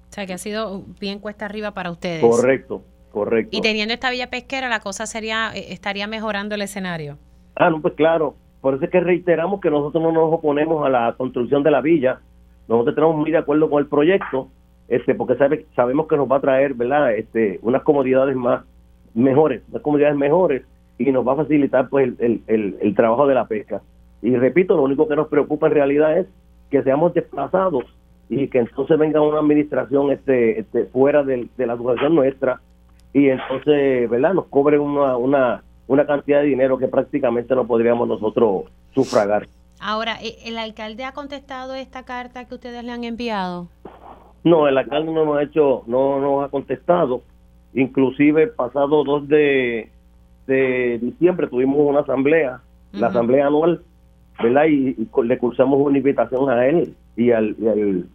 O 0.10 0.14
sea, 0.14 0.26
que 0.26 0.34
ha 0.34 0.38
sido 0.38 0.84
bien 0.99 1.20
cuesta 1.20 1.45
arriba 1.45 1.72
para 1.72 1.91
ustedes. 1.91 2.22
Correcto, 2.22 2.82
correcto. 3.12 3.56
Y 3.56 3.62
teniendo 3.62 3.94
esta 3.94 4.10
villa 4.10 4.30
pesquera, 4.30 4.70
la 4.70 4.80
cosa 4.80 5.06
sería, 5.06 5.52
eh, 5.54 5.74
estaría 5.74 6.08
mejorando 6.08 6.56
el 6.56 6.62
escenario. 6.62 7.18
Ah, 7.56 7.70
no, 7.70 7.82
pues 7.82 7.94
claro. 7.95 8.36
Por 8.62 8.76
eso 8.76 8.86
es 8.86 8.91
que 8.91 8.99
reiteramos 8.99 9.62
que 9.62 9.70
nosotros 9.70 10.02
no 10.04 10.12
nos 10.12 10.34
oponemos 10.34 10.86
a 10.86 10.90
la 10.90 11.14
construcción 11.18 11.64
de 11.64 11.72
la 11.72 11.82
villa. 11.82 12.20
Nosotros 12.68 12.95
tenemos 12.95 13.16
muy 13.16 13.32
de 13.32 13.38
acuerdo 13.38 13.70
con 13.70 13.82
el 13.82 13.88
proyecto, 13.88 14.49
este, 14.88 15.16
porque 15.16 15.36
sabe, 15.36 15.66
sabemos 15.76 16.08
que 16.08 16.18
nos 16.18 16.30
va 16.30 16.38
a 16.38 16.41
traer, 16.41 16.74
¿verdad? 16.74 17.14
Este, 17.14 17.60
unas 17.62 17.84
comodidades 17.84 18.36
más 18.36 18.64
mejores, 19.14 19.62
unas 19.70 19.82
comodidades 19.82 20.18
mejores 20.18 20.64
y 20.98 21.11
nos 21.11 21.28
va 21.28 21.34
a 21.34 21.38
facilitar 21.38 21.90
pues 21.90 22.14
el, 22.19 22.41
el, 22.48 22.78
el, 22.82 22.95
trabajo 22.95 23.28
de 23.28 23.36
la 23.36 23.45
pesca. 23.45 23.82
Y 24.22 24.36
repito, 24.36 24.76
lo 24.76 24.84
único 24.84 25.07
que 25.07 25.15
nos 25.15 25.28
preocupa 25.28 25.68
en 25.68 25.74
realidad 25.74 26.18
es 26.18 26.28
que 26.69 26.84
seamos 26.84 27.14
desplazados 27.14 27.86
y 28.30 28.48
que 28.48 28.60
entonces 28.60 28.98
venga 28.98 29.22
una 29.22 29.40
administración 29.40 30.11
este, 30.11 30.60
este 30.60 30.86
fuera 30.86 31.24
de, 31.24 31.48
de 31.56 31.65
la 31.68 31.74
educación 31.74 32.15
nuestra 32.15 32.60
y 33.14 33.30
entonces, 33.30 34.10
¿verdad? 34.10 34.34
Nos 34.34 34.48
cobren 34.48 34.82
una, 34.82 35.18
una, 35.18 35.64
una 35.88 36.06
cantidad 36.06 36.41
de 36.41 36.48
dinero 36.48 36.78
que 36.78 36.88
prácticamente 36.88 37.56
no 37.56 37.65
podríamos 37.65 38.07
nosotros 38.07 38.65
sufragar. 38.94 39.48
Ahora, 39.80 40.18
¿e- 40.22 40.38
¿el 40.45 40.57
alcalde 40.57 41.03
ha 41.03 41.14
contestado 41.14 41.76
esta 41.76 42.03
carta 42.03 42.45
que 42.45 42.56
ustedes 42.56 42.84
le 42.84 42.91
han 42.91 43.03
enviado? 43.03 43.68
No, 44.44 44.68
el 44.68 44.78
alcalde 44.78 45.11
no 45.11 45.26
nos 45.26 45.38
ha 45.38 45.44
hecho, 45.44 45.84
no 45.88 46.19
nos 46.19 46.45
ha 46.45 46.49
contestado. 46.49 47.22
Inclusive 47.74 48.48
pasado 48.48 49.03
2 49.03 49.28
de, 49.28 49.91
de 50.48 50.99
diciembre 50.99 51.48
tuvimos 51.48 51.78
una 51.80 51.99
asamblea, 51.99 52.61
la 52.94 53.07
asamblea 53.07 53.48
anual, 53.48 53.82
¿verdad? 54.41 54.65
Y, 54.65 55.07
le 55.24 55.38
cursamos 55.38 55.80
una 55.80 55.98
invitación 55.98 56.49
a 56.49 56.65
él 56.65 56.95
y 57.15 57.32
al, 57.32 57.56
y 57.60 57.68
al, 57.68 58.06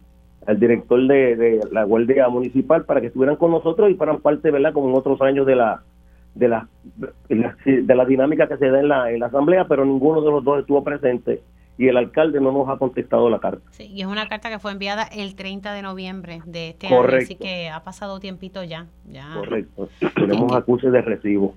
al 0.47 0.59
director 0.59 1.07
de, 1.07 1.35
de 1.35 1.59
la 1.71 1.83
Guardia 1.83 2.27
Municipal 2.29 2.85
para 2.85 3.01
que 3.01 3.07
estuvieran 3.07 3.35
con 3.35 3.51
nosotros 3.51 3.89
y 3.89 3.95
fueran 3.95 4.19
parte, 4.19 4.51
¿verdad? 4.51 4.73
Como 4.73 4.89
en 4.89 4.95
otros 4.95 5.21
años 5.21 5.45
de 5.45 5.55
la 5.55 5.83
de 6.35 6.47
la, 6.47 6.67
de 7.29 7.35
la, 7.35 7.55
de 7.65 7.95
la 7.95 8.05
dinámica 8.05 8.47
que 8.47 8.57
se 8.57 8.69
da 8.69 8.79
en 8.79 8.87
la, 8.87 9.11
en 9.11 9.19
la 9.19 9.27
asamblea, 9.27 9.67
pero 9.67 9.85
ninguno 9.85 10.21
de 10.21 10.31
los 10.31 10.43
dos 10.43 10.59
estuvo 10.59 10.83
presente 10.83 11.41
y 11.77 11.87
el 11.87 11.97
alcalde 11.97 12.39
no 12.39 12.51
nos 12.51 12.69
ha 12.69 12.77
contestado 12.77 13.29
la 13.29 13.39
carta. 13.39 13.61
Sí, 13.71 13.85
y 13.85 14.01
es 14.01 14.07
una 14.07 14.27
carta 14.27 14.49
que 14.49 14.59
fue 14.59 14.71
enviada 14.71 15.03
el 15.03 15.35
30 15.35 15.73
de 15.73 15.81
noviembre 15.81 16.41
de 16.45 16.69
este 16.69 16.87
año, 16.87 17.03
así 17.17 17.35
que 17.35 17.69
ha 17.69 17.83
pasado 17.83 18.19
tiempito 18.19 18.63
ya. 18.63 18.87
ya. 19.07 19.33
Correcto. 19.33 19.89
Tenemos 20.15 20.51
acuses 20.53 20.91
de 20.91 21.01
recibo. 21.01 21.55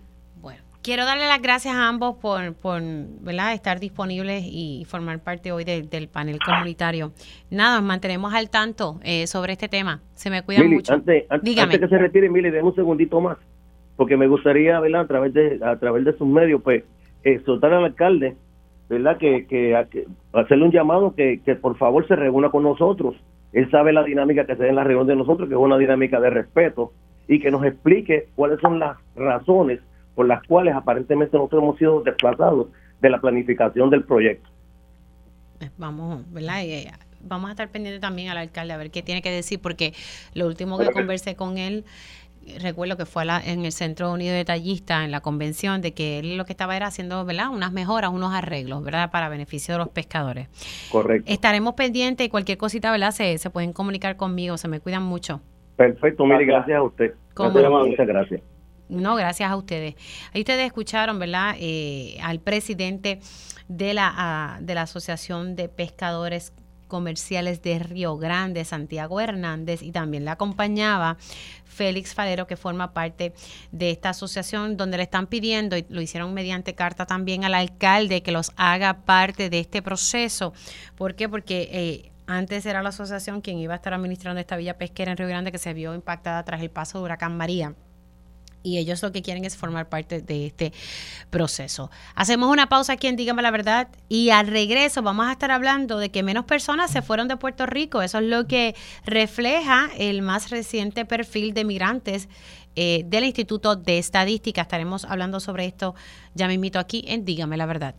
Quiero 0.87 1.05
darle 1.05 1.27
las 1.27 1.43
gracias 1.43 1.75
a 1.75 1.89
ambos 1.89 2.15
por, 2.19 2.55
por 2.55 2.81
¿verdad? 2.81 3.55
estar 3.55 3.81
disponibles 3.81 4.45
y 4.47 4.85
formar 4.89 5.19
parte 5.19 5.51
hoy 5.51 5.65
de- 5.65 5.83
del 5.83 6.07
panel 6.07 6.39
comunitario. 6.39 7.11
Nada, 7.51 7.81
nos 7.81 7.89
mantenemos 7.89 8.33
al 8.33 8.51
tanto 8.51 9.01
eh, 9.03 9.27
sobre 9.27 9.55
este 9.55 9.67
tema. 9.69 10.01
Se 10.15 10.31
me 10.31 10.45
cuidan 10.45 10.63
Mili, 10.67 10.77
mucho. 10.77 10.93
Antes, 10.95 11.25
antes, 11.29 11.45
Dígame. 11.45 11.75
antes 11.75 11.81
que 11.81 11.89
se 11.89 11.99
retire, 12.01 12.31
Mili, 12.31 12.51
den 12.53 12.65
un 12.65 12.75
segundito 12.77 13.21
más, 13.21 13.37
porque 13.97 14.17
me 14.17 14.29
gustaría, 14.29 14.79
¿verdad? 14.79 15.01
A 15.01 15.07
través 15.09 15.35
de, 15.35 15.59
a 15.61 15.77
través 15.77 16.05
de 16.05 16.17
sus 16.17 16.29
medios, 16.29 16.63
pues, 16.63 16.85
exhortar 17.25 17.73
al 17.75 17.85
alcalde, 17.87 18.37
¿verdad? 18.89 19.19
Que, 19.19 19.45
que 19.49 19.75
hacerle 20.35 20.65
un 20.67 20.71
llamado 20.71 21.17
que, 21.17 21.41
que 21.45 21.57
por 21.57 21.77
favor 21.79 22.07
se 22.07 22.15
reúna 22.15 22.51
con 22.51 22.63
nosotros. 22.63 23.17
Él 23.53 23.69
sabe 23.73 23.93
la 23.93 24.05
dinámica 24.05 24.47
que 24.47 24.55
se 24.55 24.63
da 24.63 24.69
en 24.69 24.77
la 24.77 24.85
reunión 24.85 25.09
de 25.09 25.17
nosotros, 25.17 25.49
que 25.49 25.57
es 25.57 25.61
una 25.61 25.79
dinámica 25.79 26.21
de 26.21 26.31
respeto, 26.31 26.93
y 27.27 27.41
que 27.41 27.51
nos 27.51 27.65
explique 27.65 28.29
cuáles 28.37 28.61
son 28.61 28.79
las 28.79 28.97
razones 29.17 29.81
por 30.17 30.27
las 30.27 30.43
cuales 30.43 30.75
aparentemente 30.75 31.37
nosotros 31.37 31.63
hemos 31.63 31.79
sido 31.79 32.01
desplazados 32.03 32.67
de 33.01 33.11
la 33.11 33.21
planificación 33.21 33.91
del 33.91 34.03
proyecto. 34.03 34.49
Vamos, 35.79 36.25
¿verdad? 36.33 36.63
Eh, 36.65 36.91
vamos 37.21 37.49
a 37.49 37.53
estar 37.53 37.69
pendientes 37.71 38.01
también 38.01 38.31
al 38.31 38.39
alcalde 38.39 38.73
a 38.75 38.77
ver 38.77 38.91
qué 38.91 39.03
tiene 39.03 39.23
que 39.23 39.31
decir, 39.31 39.61
porque 39.61 39.93
lo 40.35 40.47
último 40.47 40.79
que 40.79 40.91
conversé 40.91 41.37
con 41.37 41.59
él, 41.59 41.85
recuerdo 42.61 42.97
que 42.97 43.07
fue 43.07 43.23
a 43.23 43.25
la- 43.25 43.41
en 43.45 43.65
el 43.65 43.73
Centro 43.73 44.13
Unido 44.13 44.35
de 44.35 44.45
Tallistas, 44.45 45.05
en 45.05 45.11
la 45.11 45.21
convención, 45.21 45.83
de 45.83 45.93
que 45.93 46.19
él 46.19 46.37
lo 46.39 46.45
que 46.45 46.53
estaba 46.53 46.77
era 46.77 46.87
haciendo, 46.87 47.25
¿verdad? 47.25 47.49
Unas 47.51 47.73
mejoras, 47.73 48.11
unos 48.11 48.33
arreglos, 48.35 48.85
¿verdad? 48.85 49.11
Para 49.11 49.29
beneficio 49.29 49.75
de 49.75 49.79
los 49.79 49.89
pescadores. 49.89 50.49
Correcto. 50.91 51.31
Estaremos 51.31 51.75
pendientes 51.75 52.27
y 52.27 52.31
cualquier 52.31 52.59
cosita, 52.59 52.91
¿verdad? 52.91 53.11
Se, 53.11 53.37
se 53.39 53.51
pueden 53.51 53.73
comunicar 53.73 54.17
conmigo, 54.17 54.57
se 54.59 54.69
me 54.69 54.81
cuidan 54.81 55.03
mucho. 55.03 55.41
Perfecto, 55.77 56.25
Mili, 56.25 56.47
gracias 56.47 56.79
a 56.79 56.83
usted. 56.83 57.15
¿Cómo 57.35 57.51
Gracias? 57.51 57.87
Muchas 57.87 58.07
gracias. 58.07 58.56
No, 58.89 59.17
gracias 59.17 59.51
a 59.51 59.57
ustedes. 59.57 59.97
Ahí 60.33 60.43
ustedes 60.43 60.67
escucharon, 60.67 61.19
¿verdad? 61.19 61.57
Eh, 61.59 62.19
al 62.23 62.41
presidente 62.41 63.21
de 63.69 63.95
la, 63.95 64.13
ah, 64.17 64.59
de 64.61 64.75
la 64.75 64.83
Asociación 64.83 65.57
de 65.57 65.69
Pescadores 65.69 66.53
Comerciales 66.87 67.63
de 67.63 67.81
Río 67.81 68.17
Grande, 68.17 68.65
Santiago 68.65 69.21
Hernández, 69.21 69.83
y 69.83 69.91
también 69.91 70.25
le 70.25 70.31
acompañaba 70.31 71.17
Félix 71.65 72.15
Falero, 72.15 72.47
que 72.47 72.57
forma 72.57 72.93
parte 72.93 73.35
de 73.73 73.91
esta 73.91 74.11
asociación, 74.11 74.77
donde 74.77 74.97
le 74.97 75.03
están 75.03 75.27
pidiendo, 75.27 75.77
y 75.77 75.85
lo 75.89 76.01
hicieron 76.01 76.33
mediante 76.33 76.77
carta 76.77 77.05
también 77.05 77.45
al 77.45 77.55
alcalde, 77.55 78.23
que 78.23 78.31
los 78.31 78.53
haga 78.57 79.05
parte 79.05 79.51
de 79.51 79.59
este 79.59 79.83
proceso. 79.83 80.53
¿Por 80.95 81.17
qué? 81.17 81.29
Porque 81.29 81.69
eh, 81.73 82.13
antes 82.29 82.65
era 82.67 82.85
la 82.85 82.91
asociación 82.91 83.41
quien 83.41 83.59
iba 83.59 83.73
a 83.73 83.77
estar 83.77 83.93
administrando 83.93 84.41
esta 84.41 84.57
villa 84.57 84.79
pesquera 84.79 85.11
en 85.11 85.17
Río 85.17 85.27
Grande, 85.27 85.51
que 85.51 85.59
se 85.59 85.75
vio 85.75 85.93
impactada 85.93 86.45
tras 86.45 86.63
el 86.63 86.71
paso 86.71 86.99
de 86.99 87.05
Huracán 87.05 87.37
María 87.37 87.75
y 88.67 88.79
ellos 88.79 89.01
lo 89.03 89.13
que 89.13 89.23
quieren 89.23 89.45
es 89.45 89.57
formar 89.57 89.89
parte 89.89 90.21
de 90.21 90.47
este 90.47 90.73
proceso. 91.31 91.91
Hacemos 92.17 92.51
una 92.51 92.69
pausa 92.69 92.95
aquí 92.95 93.07
en 93.07 93.15
Dígame 93.15 93.41
la 93.41 93.53
Verdad 93.53 93.89
y 94.09 94.31
al 94.31 94.49
regreso 94.49 95.03
vamos 95.03 95.27
a 95.27 95.33
estar 95.33 95.53
hablando 95.53 95.99
de 95.99 96.11
que 96.11 96.25
menos 96.25 96.45
personas 96.45 96.91
se 96.91 97.01
fueron 97.01 97.29
de 97.29 97.37
Puerto 97.37 97.65
Rico. 97.67 98.03
Eso 98.03 98.19
es 98.19 98.25
lo 98.25 98.49
que 98.49 98.75
refleja 99.05 99.89
el 99.97 100.21
más 100.21 100.51
reciente 100.51 101.05
perfil 101.05 101.55
de 101.55 101.65
migrantes 101.65 102.29
eh, 102.77 103.03
del 103.07 103.25
Instituto 103.25 103.75
de 103.77 103.99
Estadística. 103.99 104.63
Estaremos 104.63 105.05
hablando 105.05 105.41
sobre 105.41 105.67
esto 105.67 105.95
ya 106.37 106.47
me 106.47 106.55
invito 106.55 106.79
aquí 106.79 107.03
en 107.09 107.25
Dígame 107.25 107.57
la 107.57 107.65
Verdad. 107.65 107.95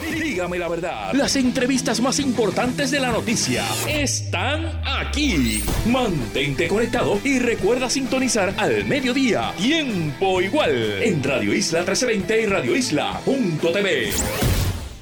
Dígame 0.00 0.58
la 0.58 0.68
verdad. 0.68 1.12
Las 1.12 1.34
entrevistas 1.34 2.00
más 2.00 2.20
importantes 2.20 2.92
de 2.92 3.00
la 3.00 3.10
noticia 3.10 3.64
están 3.88 4.80
aquí. 4.86 5.62
Mantente 5.86 6.68
conectado 6.68 7.18
y 7.24 7.40
recuerda 7.40 7.90
sintonizar 7.90 8.54
al 8.56 8.84
mediodía, 8.84 9.52
tiempo 9.58 10.40
igual, 10.40 11.02
en 11.02 11.22
Radio 11.22 11.52
Isla 11.52 11.80
1320 11.80 12.42
y 12.42 12.46
Radio 12.46 12.76
Isla.tv. 12.76 14.59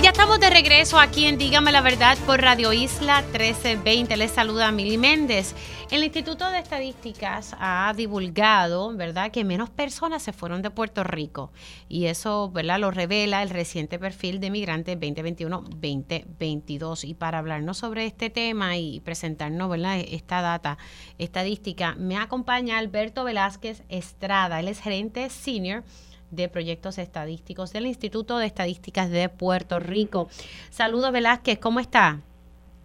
Y 0.00 0.02
ya 0.02 0.10
estamos 0.12 0.40
de 0.40 0.48
regreso 0.48 0.98
aquí 0.98 1.26
en 1.26 1.36
Dígame 1.36 1.72
la 1.72 1.82
Verdad 1.82 2.16
por 2.24 2.40
Radio 2.40 2.72
Isla 2.72 3.20
1320. 3.20 4.16
Les 4.16 4.30
saluda 4.30 4.72
Mili 4.72 4.96
Méndez. 4.96 5.54
El 5.90 6.02
Instituto 6.02 6.50
de 6.50 6.58
Estadísticas 6.58 7.54
ha 7.60 7.92
divulgado, 7.94 8.96
¿verdad?, 8.96 9.30
que 9.30 9.44
menos 9.44 9.68
personas 9.68 10.22
se 10.22 10.32
fueron 10.32 10.62
de 10.62 10.70
Puerto 10.70 11.04
Rico. 11.04 11.52
Y 11.86 12.06
eso, 12.06 12.50
¿verdad?, 12.50 12.80
lo 12.80 12.90
revela 12.90 13.42
el 13.42 13.50
reciente 13.50 13.98
perfil 13.98 14.40
de 14.40 14.48
migrantes 14.48 14.98
2021-2022. 14.98 17.06
Y 17.06 17.12
para 17.12 17.36
hablarnos 17.36 17.76
sobre 17.76 18.06
este 18.06 18.30
tema 18.30 18.78
y 18.78 19.00
presentarnos, 19.00 19.68
¿verdad?, 19.68 19.98
esta 19.98 20.40
data 20.40 20.78
estadística, 21.18 21.94
me 21.96 22.16
acompaña 22.16 22.78
Alberto 22.78 23.22
Velázquez 23.22 23.82
Estrada. 23.90 24.60
Él 24.60 24.68
es 24.68 24.80
gerente 24.80 25.28
senior 25.28 25.84
de 26.30 26.48
proyectos 26.48 26.98
estadísticos 26.98 27.72
del 27.72 27.86
Instituto 27.86 28.38
de 28.38 28.46
Estadísticas 28.46 29.10
de 29.10 29.28
Puerto 29.28 29.78
Rico. 29.78 30.28
Saludos 30.70 31.12
Velázquez, 31.12 31.58
¿cómo 31.58 31.80
está? 31.80 32.20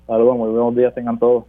Saludos, 0.07 0.38
muy 0.38 0.49
buenos 0.49 0.76
días 0.76 0.93
tengan 0.93 1.17
todos. 1.17 1.45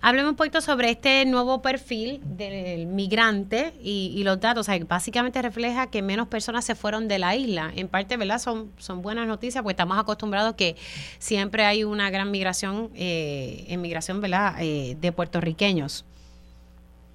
Hábleme 0.00 0.28
un 0.28 0.36
poquito 0.36 0.60
sobre 0.60 0.90
este 0.90 1.24
nuevo 1.24 1.62
perfil 1.62 2.20
del 2.24 2.86
migrante 2.86 3.72
y, 3.82 4.12
y 4.14 4.24
los 4.24 4.40
datos. 4.40 4.68
O 4.68 4.70
sea, 4.70 4.78
básicamente 4.84 5.40
refleja 5.42 5.88
que 5.88 6.02
menos 6.02 6.28
personas 6.28 6.64
se 6.64 6.74
fueron 6.74 7.08
de 7.08 7.18
la 7.18 7.34
isla. 7.36 7.72
En 7.74 7.88
parte, 7.88 8.16
¿verdad? 8.16 8.38
Son, 8.38 8.70
son 8.76 9.02
buenas 9.02 9.26
noticias 9.26 9.62
porque 9.62 9.72
estamos 9.72 9.98
acostumbrados 9.98 10.54
que 10.54 10.76
siempre 11.18 11.64
hay 11.64 11.84
una 11.84 12.10
gran 12.10 12.30
migración, 12.30 12.90
eh, 12.94 13.64
emigración, 13.68 14.20
¿verdad? 14.20 14.56
Eh, 14.60 14.96
de 15.00 15.12
puertorriqueños. 15.12 16.04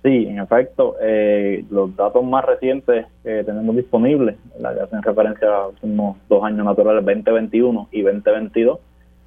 Sí, 0.03 0.25
en 0.27 0.39
efecto, 0.39 0.95
eh, 0.99 1.63
los 1.69 1.95
datos 1.95 2.23
más 2.25 2.43
recientes 2.43 3.05
que 3.23 3.43
tenemos 3.43 3.75
disponibles, 3.75 4.35
la 4.59 4.73
que 4.73 4.79
hacen 4.81 5.03
referencia 5.03 5.47
a 5.47 5.67
últimos 5.67 6.17
dos 6.27 6.43
años 6.43 6.65
naturales, 6.65 7.05
2021 7.05 7.87
y 7.91 8.01
2022, 8.01 8.79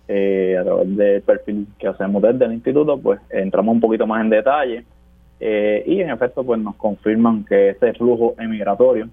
eh, 0.09 0.57
a 0.61 0.65
través 0.65 0.97
del 0.97 1.23
perfil 1.23 1.69
que 1.79 1.87
hacemos 1.87 2.21
desde 2.23 2.45
el 2.47 2.55
instituto, 2.55 2.99
pues 2.99 3.21
entramos 3.31 3.73
un 3.75 3.81
poquito 3.81 4.05
más 4.07 4.21
en 4.23 4.31
detalle 4.31 4.85
eh, 5.39 5.85
y 5.87 6.01
en 6.01 6.11
efecto 6.11 6.43
pues 6.43 6.61
nos 6.61 6.75
confirman 6.75 7.45
que 7.45 7.71
ese 7.71 7.93
flujo 7.95 8.35
emigratorio 8.39 9.09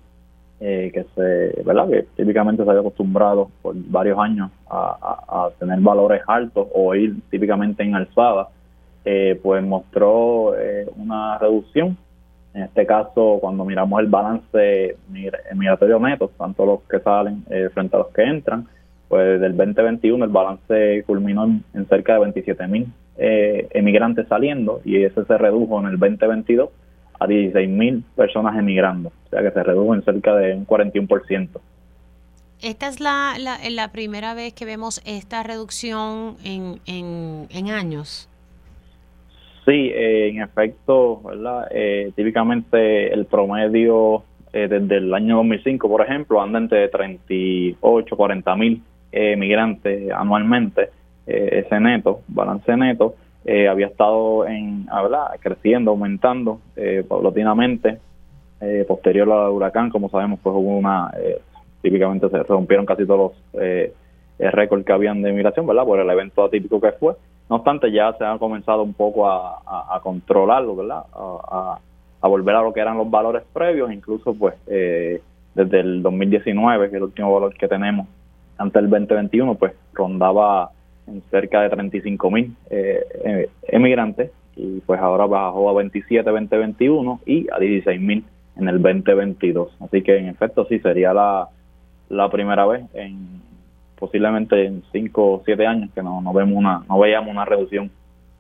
eh, 0.60 0.92
que 0.94 1.04
se, 1.16 1.64
¿verdad? 1.64 1.88
Que 1.90 2.04
típicamente 2.16 2.64
se 2.64 2.70
había 2.70 2.82
acostumbrado 2.82 3.50
por 3.62 3.74
varios 3.76 4.18
años 4.20 4.50
a, 4.70 4.98
a- 5.30 5.46
a 5.46 5.50
tener 5.60 5.80
valores 5.80 6.22
altos 6.28 6.68
o 6.74 6.94
ir 6.96 7.16
típicamente 7.30 7.84
en 7.84 7.96
alzada, 7.96 8.50
eh, 9.06 9.40
pues 9.42 9.64
mostró 9.64 10.56
eh, 10.58 10.88
una 10.96 11.38
reducción. 11.38 11.98
En 12.54 12.64
este 12.64 12.86
caso, 12.86 13.38
cuando 13.40 13.64
miramos 13.64 14.00
el 14.02 14.08
balance 14.08 14.98
migra- 15.10 15.40
migratorio 15.56 16.00
neto, 16.00 16.30
tanto 16.38 16.66
los 16.66 16.82
que 16.84 17.00
salen 17.00 17.44
eh, 17.50 17.70
frente 17.74 17.96
a 17.96 18.00
los 18.00 18.10
que 18.10 18.24
entran, 18.24 18.68
pues 19.08 19.40
del 19.42 19.56
2021 19.56 20.24
el 20.26 20.32
balance 20.32 21.04
culminó 21.06 21.46
en, 21.46 21.88
cerca 21.88 22.14
de 22.14 22.20
27 22.20 22.68
mil 22.68 22.88
emigrantes 23.18 24.28
saliendo 24.28 24.82
y 24.84 25.04
ese 25.04 25.24
se 25.26 25.38
redujo 25.38 25.80
en 25.80 25.88
el 25.88 26.00
2022 26.00 26.70
a 27.20 27.28
16 27.28 27.70
mil 27.70 28.04
personas 28.16 28.58
emigrando, 28.58 29.10
o 29.10 29.30
sea 29.30 29.44
que 29.44 29.52
se 29.52 29.62
redujo 29.62 29.94
en 29.94 30.04
cerca 30.04 30.36
de 30.36 30.56
un 30.56 30.66
41%. 30.66 31.50
Esta 32.64 32.88
es 32.88 33.00
la, 33.00 33.36
la, 33.40 33.58
la 33.70 33.92
primera 33.92 34.34
vez 34.34 34.54
que 34.54 34.66
vemos 34.66 35.02
esta 35.06 35.44
reducción 35.44 36.38
en, 36.44 36.80
en, 36.86 37.48
en 37.52 37.70
años. 37.70 38.28
Sí, 39.66 39.92
eh, 39.94 40.30
en 40.30 40.42
efecto, 40.42 41.22
¿verdad? 41.22 41.68
Eh, 41.72 42.12
típicamente 42.16 43.14
el 43.14 43.26
promedio 43.26 44.24
eh, 44.54 44.68
desde 44.68 44.98
el 44.98 45.14
año 45.14 45.38
2005, 45.38 45.88
por 45.88 46.02
ejemplo, 46.02 46.42
anda 46.42 46.60
entre 46.60 46.90
38, 46.90 48.18
40 48.18 48.56
mil 48.58 48.84
eh, 49.12 49.36
migrantes 49.38 50.12
anualmente, 50.12 50.90
eh, 51.26 51.64
ese 51.66 51.80
neto, 51.80 52.22
balance 52.28 52.76
neto, 52.76 53.16
había 53.70 53.88
estado 53.88 54.46
en, 54.48 54.86
¿verdad? 54.86 55.32
creciendo, 55.40 55.92
aumentando 55.92 56.60
paulatinamente. 57.08 57.98
posterior 58.88 59.32
al 59.32 59.50
huracán, 59.50 59.90
como 59.90 60.10
sabemos, 60.10 60.40
pues 60.44 60.54
hubo 60.54 60.78
una, 60.78 61.12
típicamente 61.82 62.30
se 62.30 62.44
rompieron 62.44 62.86
casi 62.86 63.04
todos 63.08 63.34
los 63.52 64.54
récords 64.54 64.86
que 64.86 64.94
habían 64.94 65.24
de 65.24 65.32
migración, 65.32 65.66
¿verdad? 65.66 65.86
Por 65.86 66.00
el 66.00 66.10
evento 66.12 66.44
atípico 66.44 66.80
que 66.80 66.92
fue. 66.92 67.16
No 67.52 67.58
obstante, 67.58 67.92
ya 67.92 68.14
se 68.14 68.24
ha 68.24 68.38
comenzado 68.38 68.82
un 68.82 68.94
poco 68.94 69.30
a, 69.30 70.00
controlarlo, 70.02 70.74
¿verdad? 70.74 71.04
A, 71.14 71.80
a, 72.22 72.28
volver 72.30 72.56
a 72.56 72.62
lo 72.62 72.72
que 72.72 72.80
eran 72.80 72.98
los 72.98 73.12
valores 73.12 73.44
previos, 73.52 73.92
incluso 73.92 74.34
pues 74.34 74.56
eh, 74.68 75.22
desde 75.54 75.82
el 75.82 76.02
2019, 76.02 76.86
que 76.86 76.96
es 76.96 76.98
el 76.98 77.04
último 77.04 77.34
valor 77.34 77.54
que 77.54 77.68
tenemos, 77.68 78.08
ante 78.58 78.80
el 78.80 78.90
2021, 78.90 79.56
pues 79.56 79.74
rondaba 79.92 80.72
en 81.08 81.22
cerca 81.24 81.62
de 81.64 81.70
35 81.72 82.32
mil 82.32 82.56
eh, 82.70 83.04
eh, 83.26 83.50
emigrantes 83.64 84.32
y 84.56 84.80
pues 84.80 85.02
ahora 85.02 85.26
bajó 85.26 85.70
a 85.70 85.74
27 85.74 86.30
2021 86.30 87.20
y 87.26 87.50
a 87.52 87.60
16 87.60 88.00
mil 88.00 88.24
en 88.56 88.70
el 88.70 88.82
2022. 88.82 89.76
Así 89.82 90.02
que 90.04 90.16
en 90.16 90.30
efecto 90.30 90.66
sí 90.70 90.80
sería 90.80 91.14
la, 91.14 91.50
la 92.08 92.30
primera 92.30 92.66
vez 92.66 92.86
en 92.94 93.42
posiblemente 94.02 94.66
en 94.66 94.84
5 94.92 95.32
o 95.32 95.44
7 95.46 95.68
años 95.68 95.92
que 95.94 96.02
no, 96.02 96.22
no, 96.22 96.34
vemos 96.34 96.58
una, 96.58 96.84
no 96.90 96.98
veíamos 96.98 97.30
una 97.30 97.46
reducción 97.46 97.92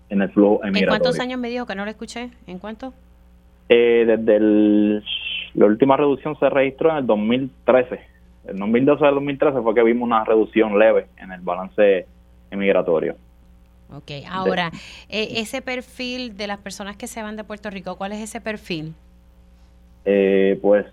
en 0.10 0.24
el 0.24 0.32
flujo 0.32 0.56
emigratorio. 0.64 0.82
¿En 0.82 0.88
cuántos 0.88 1.20
años 1.20 1.40
me 1.40 1.50
dijo 1.50 1.68
que 1.68 1.76
no 1.76 1.86
lo 1.86 1.92
escuché? 1.92 2.32
¿En 2.48 2.58
cuánto? 2.58 2.96
Eh, 3.70 4.06
desde 4.08 4.38
el, 4.38 5.04
la 5.54 5.68
última 5.68 5.98
reducción 5.98 6.36
se 6.40 6.50
registró 6.50 6.90
en 6.90 6.98
el 6.98 7.06
2013. 7.06 8.00
El 8.48 8.58
2012 8.58 9.06
al 9.06 9.14
2013 9.14 9.62
fue 9.62 9.76
que 9.76 9.84
vimos 9.84 10.08
una 10.08 10.26
reducción 10.26 10.80
leve 10.80 11.06
en 11.18 11.32
el 11.32 11.42
balance 11.42 12.08
emigratorio. 12.50 13.16
Ok, 13.94 14.12
ahora, 14.28 14.72
eh, 15.10 15.28
ese 15.36 15.62
perfil 15.62 16.36
de 16.38 16.48
las 16.48 16.58
personas 16.58 16.98
que 16.98 17.06
se 17.06 17.22
van 17.22 17.36
de 17.36 17.44
Puerto 17.44 17.70
Rico, 17.70 17.98
¿cuál 17.98 18.14
es 18.14 18.20
ese 18.20 18.42
perfil? 18.42 18.96
Eh, 20.06 20.58
pues 20.60 20.88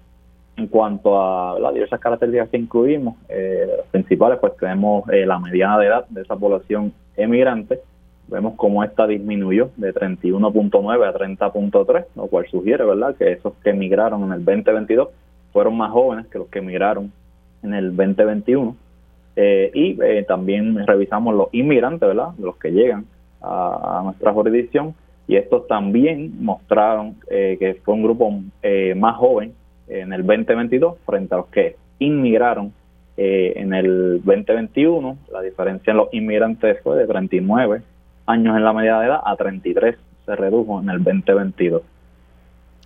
en 0.58 0.66
cuanto 0.66 1.20
a 1.20 1.58
las 1.58 1.72
diversas 1.72 2.00
características 2.00 2.48
que 2.50 2.56
incluimos, 2.56 3.14
eh, 3.28 3.66
las 3.78 3.86
principales, 3.86 4.38
pues 4.40 4.56
tenemos 4.56 5.08
eh, 5.08 5.24
la 5.24 5.38
mediana 5.38 5.78
de 5.78 5.86
edad 5.86 6.06
de 6.08 6.22
esa 6.22 6.36
población 6.36 6.92
emigrante. 7.16 7.80
Vemos 8.26 8.54
cómo 8.56 8.82
esta 8.82 9.06
disminuyó 9.06 9.70
de 9.76 9.94
31.9 9.94 11.06
a 11.06 11.14
30.3, 11.14 12.06
lo 12.16 12.26
cual 12.26 12.46
sugiere, 12.50 12.84
¿verdad?, 12.84 13.14
que 13.16 13.32
esos 13.32 13.54
que 13.62 13.70
emigraron 13.70 14.24
en 14.24 14.32
el 14.32 14.44
2022 14.44 15.08
fueron 15.52 15.76
más 15.76 15.92
jóvenes 15.92 16.26
que 16.26 16.38
los 16.38 16.48
que 16.48 16.58
emigraron 16.58 17.12
en 17.62 17.74
el 17.74 17.96
2021. 17.96 18.76
Eh, 19.36 19.70
y 19.72 20.02
eh, 20.02 20.24
también 20.26 20.84
revisamos 20.86 21.34
los 21.36 21.48
inmigrantes, 21.52 22.06
¿verdad?, 22.06 22.30
los 22.38 22.56
que 22.56 22.72
llegan 22.72 23.06
a, 23.40 24.00
a 24.00 24.02
nuestra 24.02 24.32
jurisdicción, 24.32 24.94
y 25.28 25.36
estos 25.36 25.68
también 25.68 26.42
mostraron 26.42 27.14
que 27.28 27.78
fue 27.84 27.94
un 27.94 28.02
grupo 28.02 28.32
más 28.96 29.16
joven 29.16 29.52
en 29.88 30.12
el 30.12 30.26
2022 30.26 30.96
frente 31.04 31.34
a 31.34 31.38
los 31.38 31.46
que 31.48 31.76
inmigraron 31.98 32.72
eh, 33.16 33.54
en 33.56 33.74
el 33.74 34.22
2021. 34.22 35.18
La 35.32 35.42
diferencia 35.42 35.90
en 35.90 35.96
los 35.96 36.08
inmigrantes 36.12 36.78
fue 36.82 36.96
de 36.98 37.06
39 37.06 37.82
años 38.26 38.56
en 38.56 38.64
la 38.64 38.72
media 38.72 38.98
de 39.00 39.06
edad 39.06 39.20
a 39.24 39.36
33 39.36 39.96
se 40.24 40.36
redujo 40.36 40.80
en 40.80 40.90
el 40.90 41.02
2022. 41.02 41.82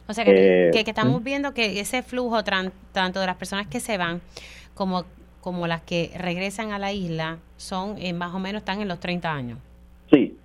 O 0.06 0.12
sea 0.14 0.24
que, 0.24 0.68
eh, 0.68 0.84
estamos 0.86 1.22
viendo 1.22 1.52
que 1.52 1.80
ese 1.80 2.02
flujo 2.02 2.42
tanto 2.44 3.20
de 3.20 3.26
las 3.26 3.36
personas 3.36 3.66
que 3.66 3.80
se 3.80 3.98
van 3.98 4.20
como, 4.74 5.04
como 5.40 5.66
las 5.66 5.82
que 5.82 6.12
regresan 6.16 6.72
a 6.72 6.78
la 6.78 6.92
isla 6.92 7.38
son 7.56 7.96
eh, 7.98 8.12
más 8.12 8.34
o 8.34 8.38
menos 8.38 8.62
están 8.62 8.80
en 8.80 8.88
los 8.88 9.00
30 9.00 9.32
años. 9.32 9.58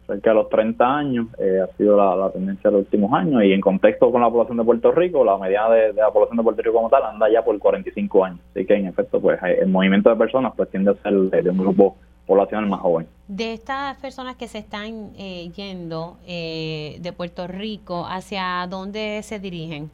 Cerca 0.08 0.30
de 0.30 0.36
los 0.36 0.48
30 0.48 0.86
años 0.86 1.28
eh, 1.38 1.60
ha 1.62 1.68
sido 1.76 1.98
la, 1.98 2.32
tendencia 2.32 2.70
de 2.70 2.78
los 2.78 2.86
últimos 2.86 3.12
años 3.12 3.44
y 3.44 3.52
en 3.52 3.60
contexto 3.60 4.10
con 4.10 4.22
la 4.22 4.30
población 4.30 4.58
de 4.58 4.64
Puerto 4.64 4.94
Rico, 4.94 5.26
la 5.26 5.38
mediana 5.38 5.70
de, 5.76 5.94
la 5.94 6.12
población 6.12 6.38
de 6.38 6.44
Puerto 6.44 6.62
Rico 6.62 6.76
como 6.76 6.90
tal 6.90 7.04
anda 7.04 7.30
ya 7.30 7.44
por 7.44 7.60
45 7.60 8.24
años. 8.24 8.40
Así 8.52 8.66
que 8.66 8.76
en 8.76 8.88
efecto, 8.88 9.20
pues 9.20 9.38
eh, 9.44 9.58
el 9.62 9.68
movimiento 9.68 10.10
de 10.10 10.16
personas 10.16 10.54
pues 10.56 10.70
tiende 10.70 10.92
a 10.92 10.94
ser 10.94 11.14
de, 11.14 11.50
un 11.50 11.58
grupo 11.58 11.98
poblacional 12.26 12.70
más 12.70 12.80
joven. 12.80 13.06
De 13.28 13.52
estas 13.52 13.98
personas 13.98 14.38
que 14.38 14.48
se 14.48 14.60
están 14.60 15.12
eh, 15.18 15.50
yendo 15.54 16.18
de 16.26 17.14
Puerto 17.16 17.46
Rico, 17.48 18.06
¿hacia 18.08 18.66
dónde 18.70 19.22
se 19.24 19.40
dirigen? 19.40 19.92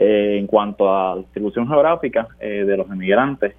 en 0.00 0.46
cuanto 0.46 0.88
a 0.88 1.16
la 1.16 1.22
distribución 1.22 1.66
geográfica 1.66 2.28
de 2.38 2.76
los 2.76 2.88
emigrantes, 2.88 3.52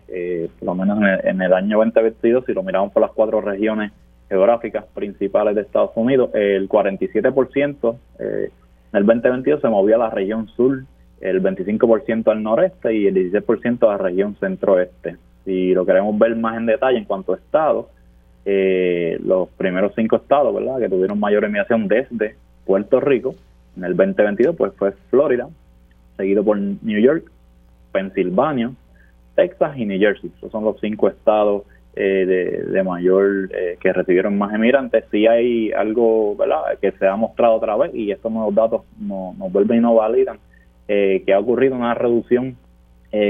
por 0.57 0.67
lo 0.67 0.73
menos 0.73 0.97
en 0.99 1.03
el, 1.03 1.27
en 1.27 1.41
el 1.41 1.51
año 1.51 1.79
2022, 1.79 2.45
si 2.45 2.53
lo 2.53 2.63
miramos 2.63 2.93
por 2.93 3.01
las 3.01 3.11
cuatro 3.11 3.41
regiones 3.41 3.91
geográficas 4.29 4.85
principales 4.93 5.55
de 5.55 5.61
Estados 5.61 5.91
Unidos, 5.95 6.29
el 6.33 6.69
47% 6.69 7.95
eh, 8.19 8.51
en 8.91 8.97
el 8.97 9.05
2022 9.05 9.61
se 9.61 9.69
movía 9.69 9.95
a 9.95 9.99
la 9.99 10.09
región 10.09 10.47
sur, 10.49 10.83
el 11.21 11.43
25% 11.43 12.27
al 12.31 12.41
noreste 12.41 12.95
y 12.95 13.07
el 13.07 13.15
16% 13.15 13.83
a 13.83 13.91
la 13.91 13.97
región 13.97 14.35
centroeste. 14.39 15.17
Si 15.45 15.73
lo 15.73 15.85
queremos 15.85 16.17
ver 16.17 16.35
más 16.35 16.57
en 16.57 16.65
detalle 16.65 16.97
en 16.97 17.05
cuanto 17.05 17.33
a 17.33 17.37
estados, 17.37 17.87
eh, 18.45 19.19
los 19.23 19.49
primeros 19.49 19.93
cinco 19.95 20.15
estados 20.15 20.53
¿verdad? 20.55 20.79
que 20.79 20.89
tuvieron 20.89 21.19
mayor 21.19 21.43
emigración 21.43 21.87
desde 21.87 22.35
Puerto 22.65 22.99
Rico 22.99 23.35
en 23.77 23.83
el 23.83 23.95
2022 23.95 24.55
pues 24.55 24.73
fue 24.75 24.91
Florida, 25.09 25.49
seguido 26.17 26.43
por 26.43 26.57
New 26.57 26.99
York, 26.99 27.29
Pensilvania, 27.91 28.71
Texas 29.35 29.77
y 29.77 29.85
New 29.85 29.99
Jersey. 29.99 30.31
Esos 30.37 30.51
son 30.51 30.63
los 30.63 30.79
cinco 30.79 31.07
estados 31.07 31.63
eh, 32.01 32.63
de, 32.71 32.81
mayor 32.81 33.49
eh, 33.53 33.77
que 33.81 33.91
recibieron 33.91 34.37
más 34.37 34.53
emigrantes, 34.53 35.03
sí 35.11 35.27
hay 35.27 35.69
algo 35.73 36.33
¿verdad? 36.37 36.61
que 36.81 36.93
se 36.93 37.05
ha 37.05 37.17
mostrado 37.17 37.55
otra 37.55 37.75
vez 37.75 37.93
y 37.93 38.09
estos 38.09 38.31
nuevos 38.31 38.55
datos 38.55 38.83
nos 38.97 39.51
vuelven 39.51 39.79
y 39.79 39.81
nos 39.81 39.97
validan 39.97 40.39
eh, 40.87 41.23
que 41.25 41.33
ha 41.33 41.39
ocurrido 41.39 41.75
una 41.75 41.93
reducción 41.93 42.55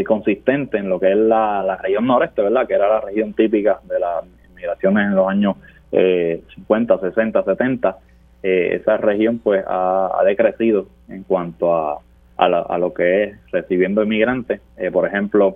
consistente 0.05 0.77
en 0.77 0.87
lo 0.87 0.99
que 0.99 1.09
es 1.09 1.17
la, 1.17 1.79
región 1.81 2.05
noreste, 2.05 2.43
¿verdad? 2.43 2.67
que 2.67 2.75
era 2.75 2.87
la 2.89 3.01
región 3.01 3.33
típica 3.33 3.79
de 3.85 3.99
las 3.99 4.23
migraciones 4.53 5.07
en 5.07 5.15
los 5.15 5.27
años 5.27 5.55
50, 5.89 6.99
60, 6.99 7.43
70. 7.43 7.97
esa 8.43 8.97
región 8.97 9.39
pues 9.39 9.63
ha, 9.67 10.21
decrecido 10.25 10.85
en 11.07 11.23
cuanto 11.23 11.73
a, 11.73 11.99
a, 12.37 12.77
lo 12.77 12.93
que 12.93 13.23
es 13.23 13.51
recibiendo 13.51 14.03
emigrantes. 14.03 14.61
por 14.91 15.07
ejemplo, 15.07 15.55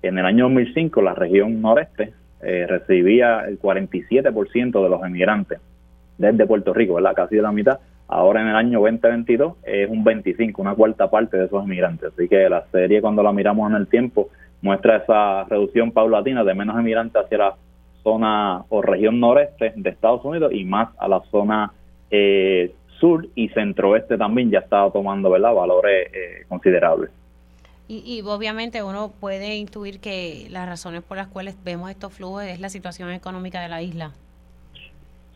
en 0.00 0.16
el 0.16 0.24
año 0.24 0.44
2005 0.44 1.02
la 1.02 1.12
región 1.12 1.60
noreste 1.60 2.14
eh, 2.42 2.66
recibía 2.68 3.40
el 3.46 3.58
47% 3.58 4.82
de 4.82 4.88
los 4.88 5.02
emigrantes 5.04 5.60
desde 6.18 6.46
Puerto 6.46 6.72
Rico, 6.72 6.94
¿verdad? 6.94 7.14
Casi 7.14 7.36
de 7.36 7.42
la 7.42 7.52
mitad. 7.52 7.78
Ahora 8.08 8.40
en 8.40 8.48
el 8.48 8.56
año 8.56 8.80
2022 8.80 9.54
es 9.64 9.90
un 9.90 10.04
25, 10.04 10.62
una 10.62 10.74
cuarta 10.74 11.10
parte 11.10 11.36
de 11.36 11.46
esos 11.46 11.64
emigrantes. 11.64 12.12
Así 12.12 12.28
que 12.28 12.48
la 12.48 12.64
serie 12.70 13.00
cuando 13.00 13.22
la 13.22 13.32
miramos 13.32 13.68
en 13.70 13.76
el 13.76 13.88
tiempo 13.88 14.28
muestra 14.62 14.98
esa 14.98 15.44
reducción 15.44 15.90
paulatina 15.90 16.44
de 16.44 16.54
menos 16.54 16.78
emigrantes 16.78 17.22
hacia 17.22 17.38
la 17.38 17.54
zona 18.02 18.64
o 18.68 18.82
región 18.82 19.18
noreste 19.18 19.72
de 19.74 19.90
Estados 19.90 20.24
Unidos 20.24 20.52
y 20.52 20.64
más 20.64 20.88
a 20.98 21.08
la 21.08 21.20
zona 21.30 21.72
eh, 22.10 22.72
sur 23.00 23.26
y 23.34 23.48
centroeste 23.48 24.16
también 24.16 24.50
ya 24.50 24.60
está 24.60 24.88
tomando 24.90 25.30
¿verdad? 25.30 25.54
valores 25.54 26.08
eh, 26.12 26.44
considerables. 26.48 27.10
Y, 27.88 28.20
obviamente 28.26 28.82
uno 28.82 29.12
puede 29.20 29.56
intuir 29.56 30.00
que 30.00 30.48
las 30.50 30.68
razones 30.68 31.02
por 31.02 31.16
las 31.16 31.28
cuales 31.28 31.56
vemos 31.64 31.88
estos 31.88 32.12
flujos 32.12 32.42
es 32.42 32.60
la 32.60 32.68
situación 32.68 33.10
económica 33.12 33.60
de 33.60 33.68
la 33.68 33.80
isla. 33.80 34.10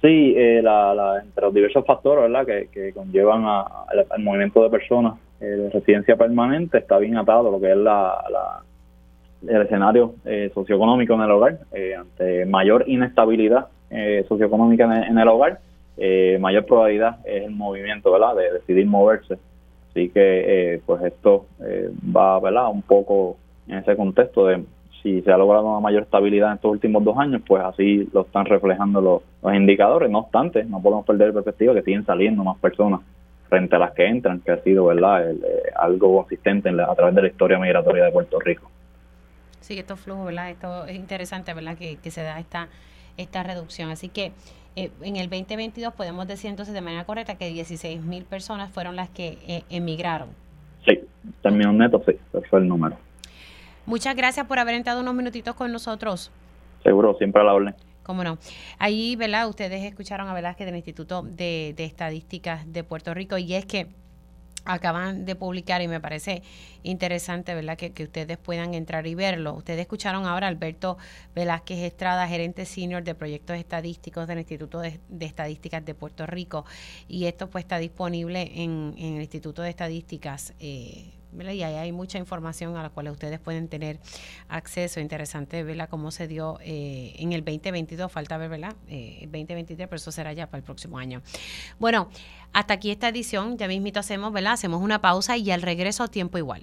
Sí, 0.01 0.35
eh, 0.37 0.61
la, 0.63 1.21
entre 1.23 1.45
los 1.45 1.55
diversos 1.55 1.87
factores 1.87 2.23
¿verdad? 2.31 2.47
Que, 2.47 2.93
conllevan 2.93 3.45
al 3.47 4.23
movimiento 4.23 4.65
de 4.65 4.71
personas 4.71 5.15
eh, 5.41 5.45
de 5.47 5.71
residencia 5.71 6.17
permanente 6.17 6.77
está 6.79 6.99
bien 6.99 7.17
atado 7.17 7.51
lo 7.51 7.59
que 7.61 7.71
es 7.71 7.77
la, 7.77 8.63
el 9.47 9.63
escenario 9.63 10.15
eh, 10.27 10.51
socioeconómico 10.53 11.15
en 11.15 11.21
el 11.23 11.31
hogar. 11.31 11.59
Eh, 11.73 11.95
ante 11.95 12.45
mayor 12.47 12.85
inestabilidad 12.87 13.69
socioeconómica 14.29 14.85
en 14.85 14.93
el, 14.93 15.03
en 15.05 15.19
el 15.19 15.29
hogar, 15.29 15.59
mayor 16.39 16.65
probabilidad 16.65 17.19
es 17.27 17.45
el 17.45 17.51
movimiento 17.51 18.13
¿verdad? 18.13 18.37
de 18.37 18.53
decidir 18.53 18.87
moverse 18.87 19.37
Así 19.91 20.09
que 20.09 20.75
eh, 20.75 20.83
pues 20.87 21.03
esto 21.03 21.47
eh, 21.61 21.91
va 22.17 22.39
¿verdad? 22.39 22.71
un 22.71 22.83
poco 22.83 23.37
en 23.67 23.79
ese 23.79 23.97
contexto 23.97 24.47
de 24.47 24.65
si 25.03 25.23
se 25.23 25.33
ha 25.33 25.37
logrado 25.37 25.67
una 25.67 25.81
mayor 25.81 26.03
estabilidad 26.03 26.51
en 26.51 26.55
estos 26.57 26.73
últimos 26.73 27.03
dos 27.03 27.17
años, 27.17 27.43
pues 27.47 27.63
así 27.65 28.09
lo 28.13 28.23
están 28.23 28.45
reflejando 28.45 29.01
los, 29.01 29.55
indicadores. 29.55 30.11
No 30.11 30.19
obstante, 30.21 30.65
no 30.65 30.81
podemos 30.81 31.07
perder 31.07 31.29
de 31.29 31.33
perspectiva 31.33 31.75
que 31.75 31.83
siguen 31.83 32.05
saliendo 32.05 32.45
más 32.45 32.59
personas 32.59 33.01
frente 33.49 33.75
a 33.77 33.79
las 33.79 33.93
que 33.93 34.07
entran, 34.07 34.41
que 34.41 34.53
ha 34.53 34.63
sido 34.63 34.87
verdad 34.87 35.31
eh, 35.31 35.37
algo 35.75 36.19
consistente 36.19 36.69
a 36.69 36.95
través 36.95 37.15
de 37.15 37.23
la 37.23 37.29
historia 37.29 37.59
migratoria 37.59 38.05
de 38.05 38.13
Puerto 38.13 38.39
Rico. 38.39 38.71
Sí, 39.61 39.79
estos 39.79 39.99
flujos, 40.01 40.27
¿verdad? 40.27 40.51
Esto 40.51 40.85
es 40.87 40.95
interesante, 40.95 41.53
¿verdad? 41.55 41.77
Que, 41.77 41.97
que 41.97 42.11
se 42.11 42.23
da 42.23 42.39
esta, 42.39 42.69
esta 43.17 43.43
reducción. 43.43 43.91
Así 43.91 44.09
que 44.09 44.33
eh, 44.77 44.91
en 45.03 45.17
el 45.17 45.29
2022 45.29 45.95
podemos 45.95 46.27
decir 46.27 46.51
entonces 46.51 46.75
de 46.75 46.81
manera 46.81 47.05
correcta 47.05 47.37
que 47.37 47.49
16 47.49 48.03
mil 48.03 48.25
personas 48.25 48.71
fueron 48.71 48.97
las 48.97 49.11
que 49.11 49.39
eh, 49.47 49.65
emigraron. 49.71 50.29
Sí, 50.87 51.01
términos 51.43 51.75
netos, 51.75 52.03
sí, 52.07 52.13
ese 52.33 52.49
fue 52.49 52.61
el 52.61 52.69
número. 52.69 52.97
Muchas 53.87 54.15
gracias 54.15 54.47
por 54.47 54.59
haber 54.59 54.75
entrado 54.75 55.01
unos 55.01 55.15
minutitos 55.15 55.55
con 55.55 55.73
nosotros. 55.73 56.31
Seguro, 56.83 57.17
siempre 57.19 57.43
a 57.43 57.45
la 57.45 57.55
orden. 57.55 57.75
Cómo 58.03 58.25
no. 58.25 58.39
Ahí, 58.79 59.17
¿verdad? 59.17 59.49
Ustedes 59.49 59.85
escucharon 59.85 60.29
a 60.29 60.35
Velázquez 60.35 60.67
del 60.67 60.77
Instituto 60.77 61.23
de, 61.23 61.75
de 61.77 61.85
Estadísticas 61.85 62.73
de 62.73 62.83
Puerto 62.85 63.13
Rico 63.15 63.39
y 63.39 63.55
es 63.55 63.67
que 63.67 63.89
acaban 64.65 65.25
de 65.25 65.37
publicar 65.37 65.83
y 65.83 65.89
me 65.89 66.01
parece 66.01 66.43
interesante, 66.83 67.55
¿verdad? 67.55 67.77
Que, 67.77 68.03
ustedes 68.03 68.39
puedan 68.39 68.75
entrar 68.75 69.07
y 69.07 69.15
verlo. 69.15 69.55
Ustedes 69.55 69.81
escucharon 69.81 70.27
ahora 70.27 70.47
a 70.47 70.51
Alberto 70.51 70.99
Velázquez 71.35 71.79
Estrada, 71.79 72.27
gerente 72.27 72.65
senior 72.65 73.03
de 73.05 73.15
proyectos 73.15 73.57
estadísticos 73.57 74.27
del 74.27 74.39
Instituto 74.39 74.81
de, 74.81 75.01
de 75.09 75.27
Estadísticas 75.27 75.85
de 75.85 75.95
Puerto 75.95 76.27
Rico 76.27 76.65
y 77.09 77.27
esto 77.27 77.51
pues 77.51 77.65
está 77.65 77.79
disponible 77.79 78.51
en, 78.55 78.95
en 78.97 79.15
el 79.15 79.21
Instituto 79.21 79.63
de 79.63 79.71
Estadísticas. 79.71 80.55
Eh, 80.59 81.20
y 81.39 81.63
ahí 81.63 81.75
hay 81.75 81.93
mucha 81.93 82.19
información 82.19 82.77
a 82.77 82.83
la 82.83 82.91
cual 82.91 83.09
ustedes 83.09 83.39
pueden 83.39 83.69
tener 83.69 83.99
acceso. 84.49 85.01
Interesante 85.01 85.63
verla 85.63 85.87
cómo 85.87 86.11
se 86.11 86.29
dio 86.29 86.59
eh, 86.63 87.15
en 87.19 87.33
el 87.33 87.45
2022, 87.45 88.11
falta 88.11 88.37
ver, 88.37 88.51
¿verdad? 88.51 88.75
Eh, 88.89 89.21
2023, 89.23 89.89
pero 89.89 89.97
eso 89.97 90.13
será 90.13 90.33
ya 90.33 90.47
para 90.47 90.59
el 90.59 90.65
próximo 90.65 90.99
año. 90.99 91.23
Bueno, 91.79 92.09
hasta 92.53 92.75
aquí 92.75 92.91
esta 92.91 93.09
edición, 93.09 93.57
ya 93.57 93.69
mismito 93.69 94.01
hacemos, 94.01 94.33
¿verdad? 94.33 94.55
Hacemos 94.55 94.83
una 94.83 95.01
pausa 95.01 95.37
y 95.37 95.51
al 95.51 95.63
regreso 95.63 96.09
tiempo 96.09 96.37
igual. 96.39 96.59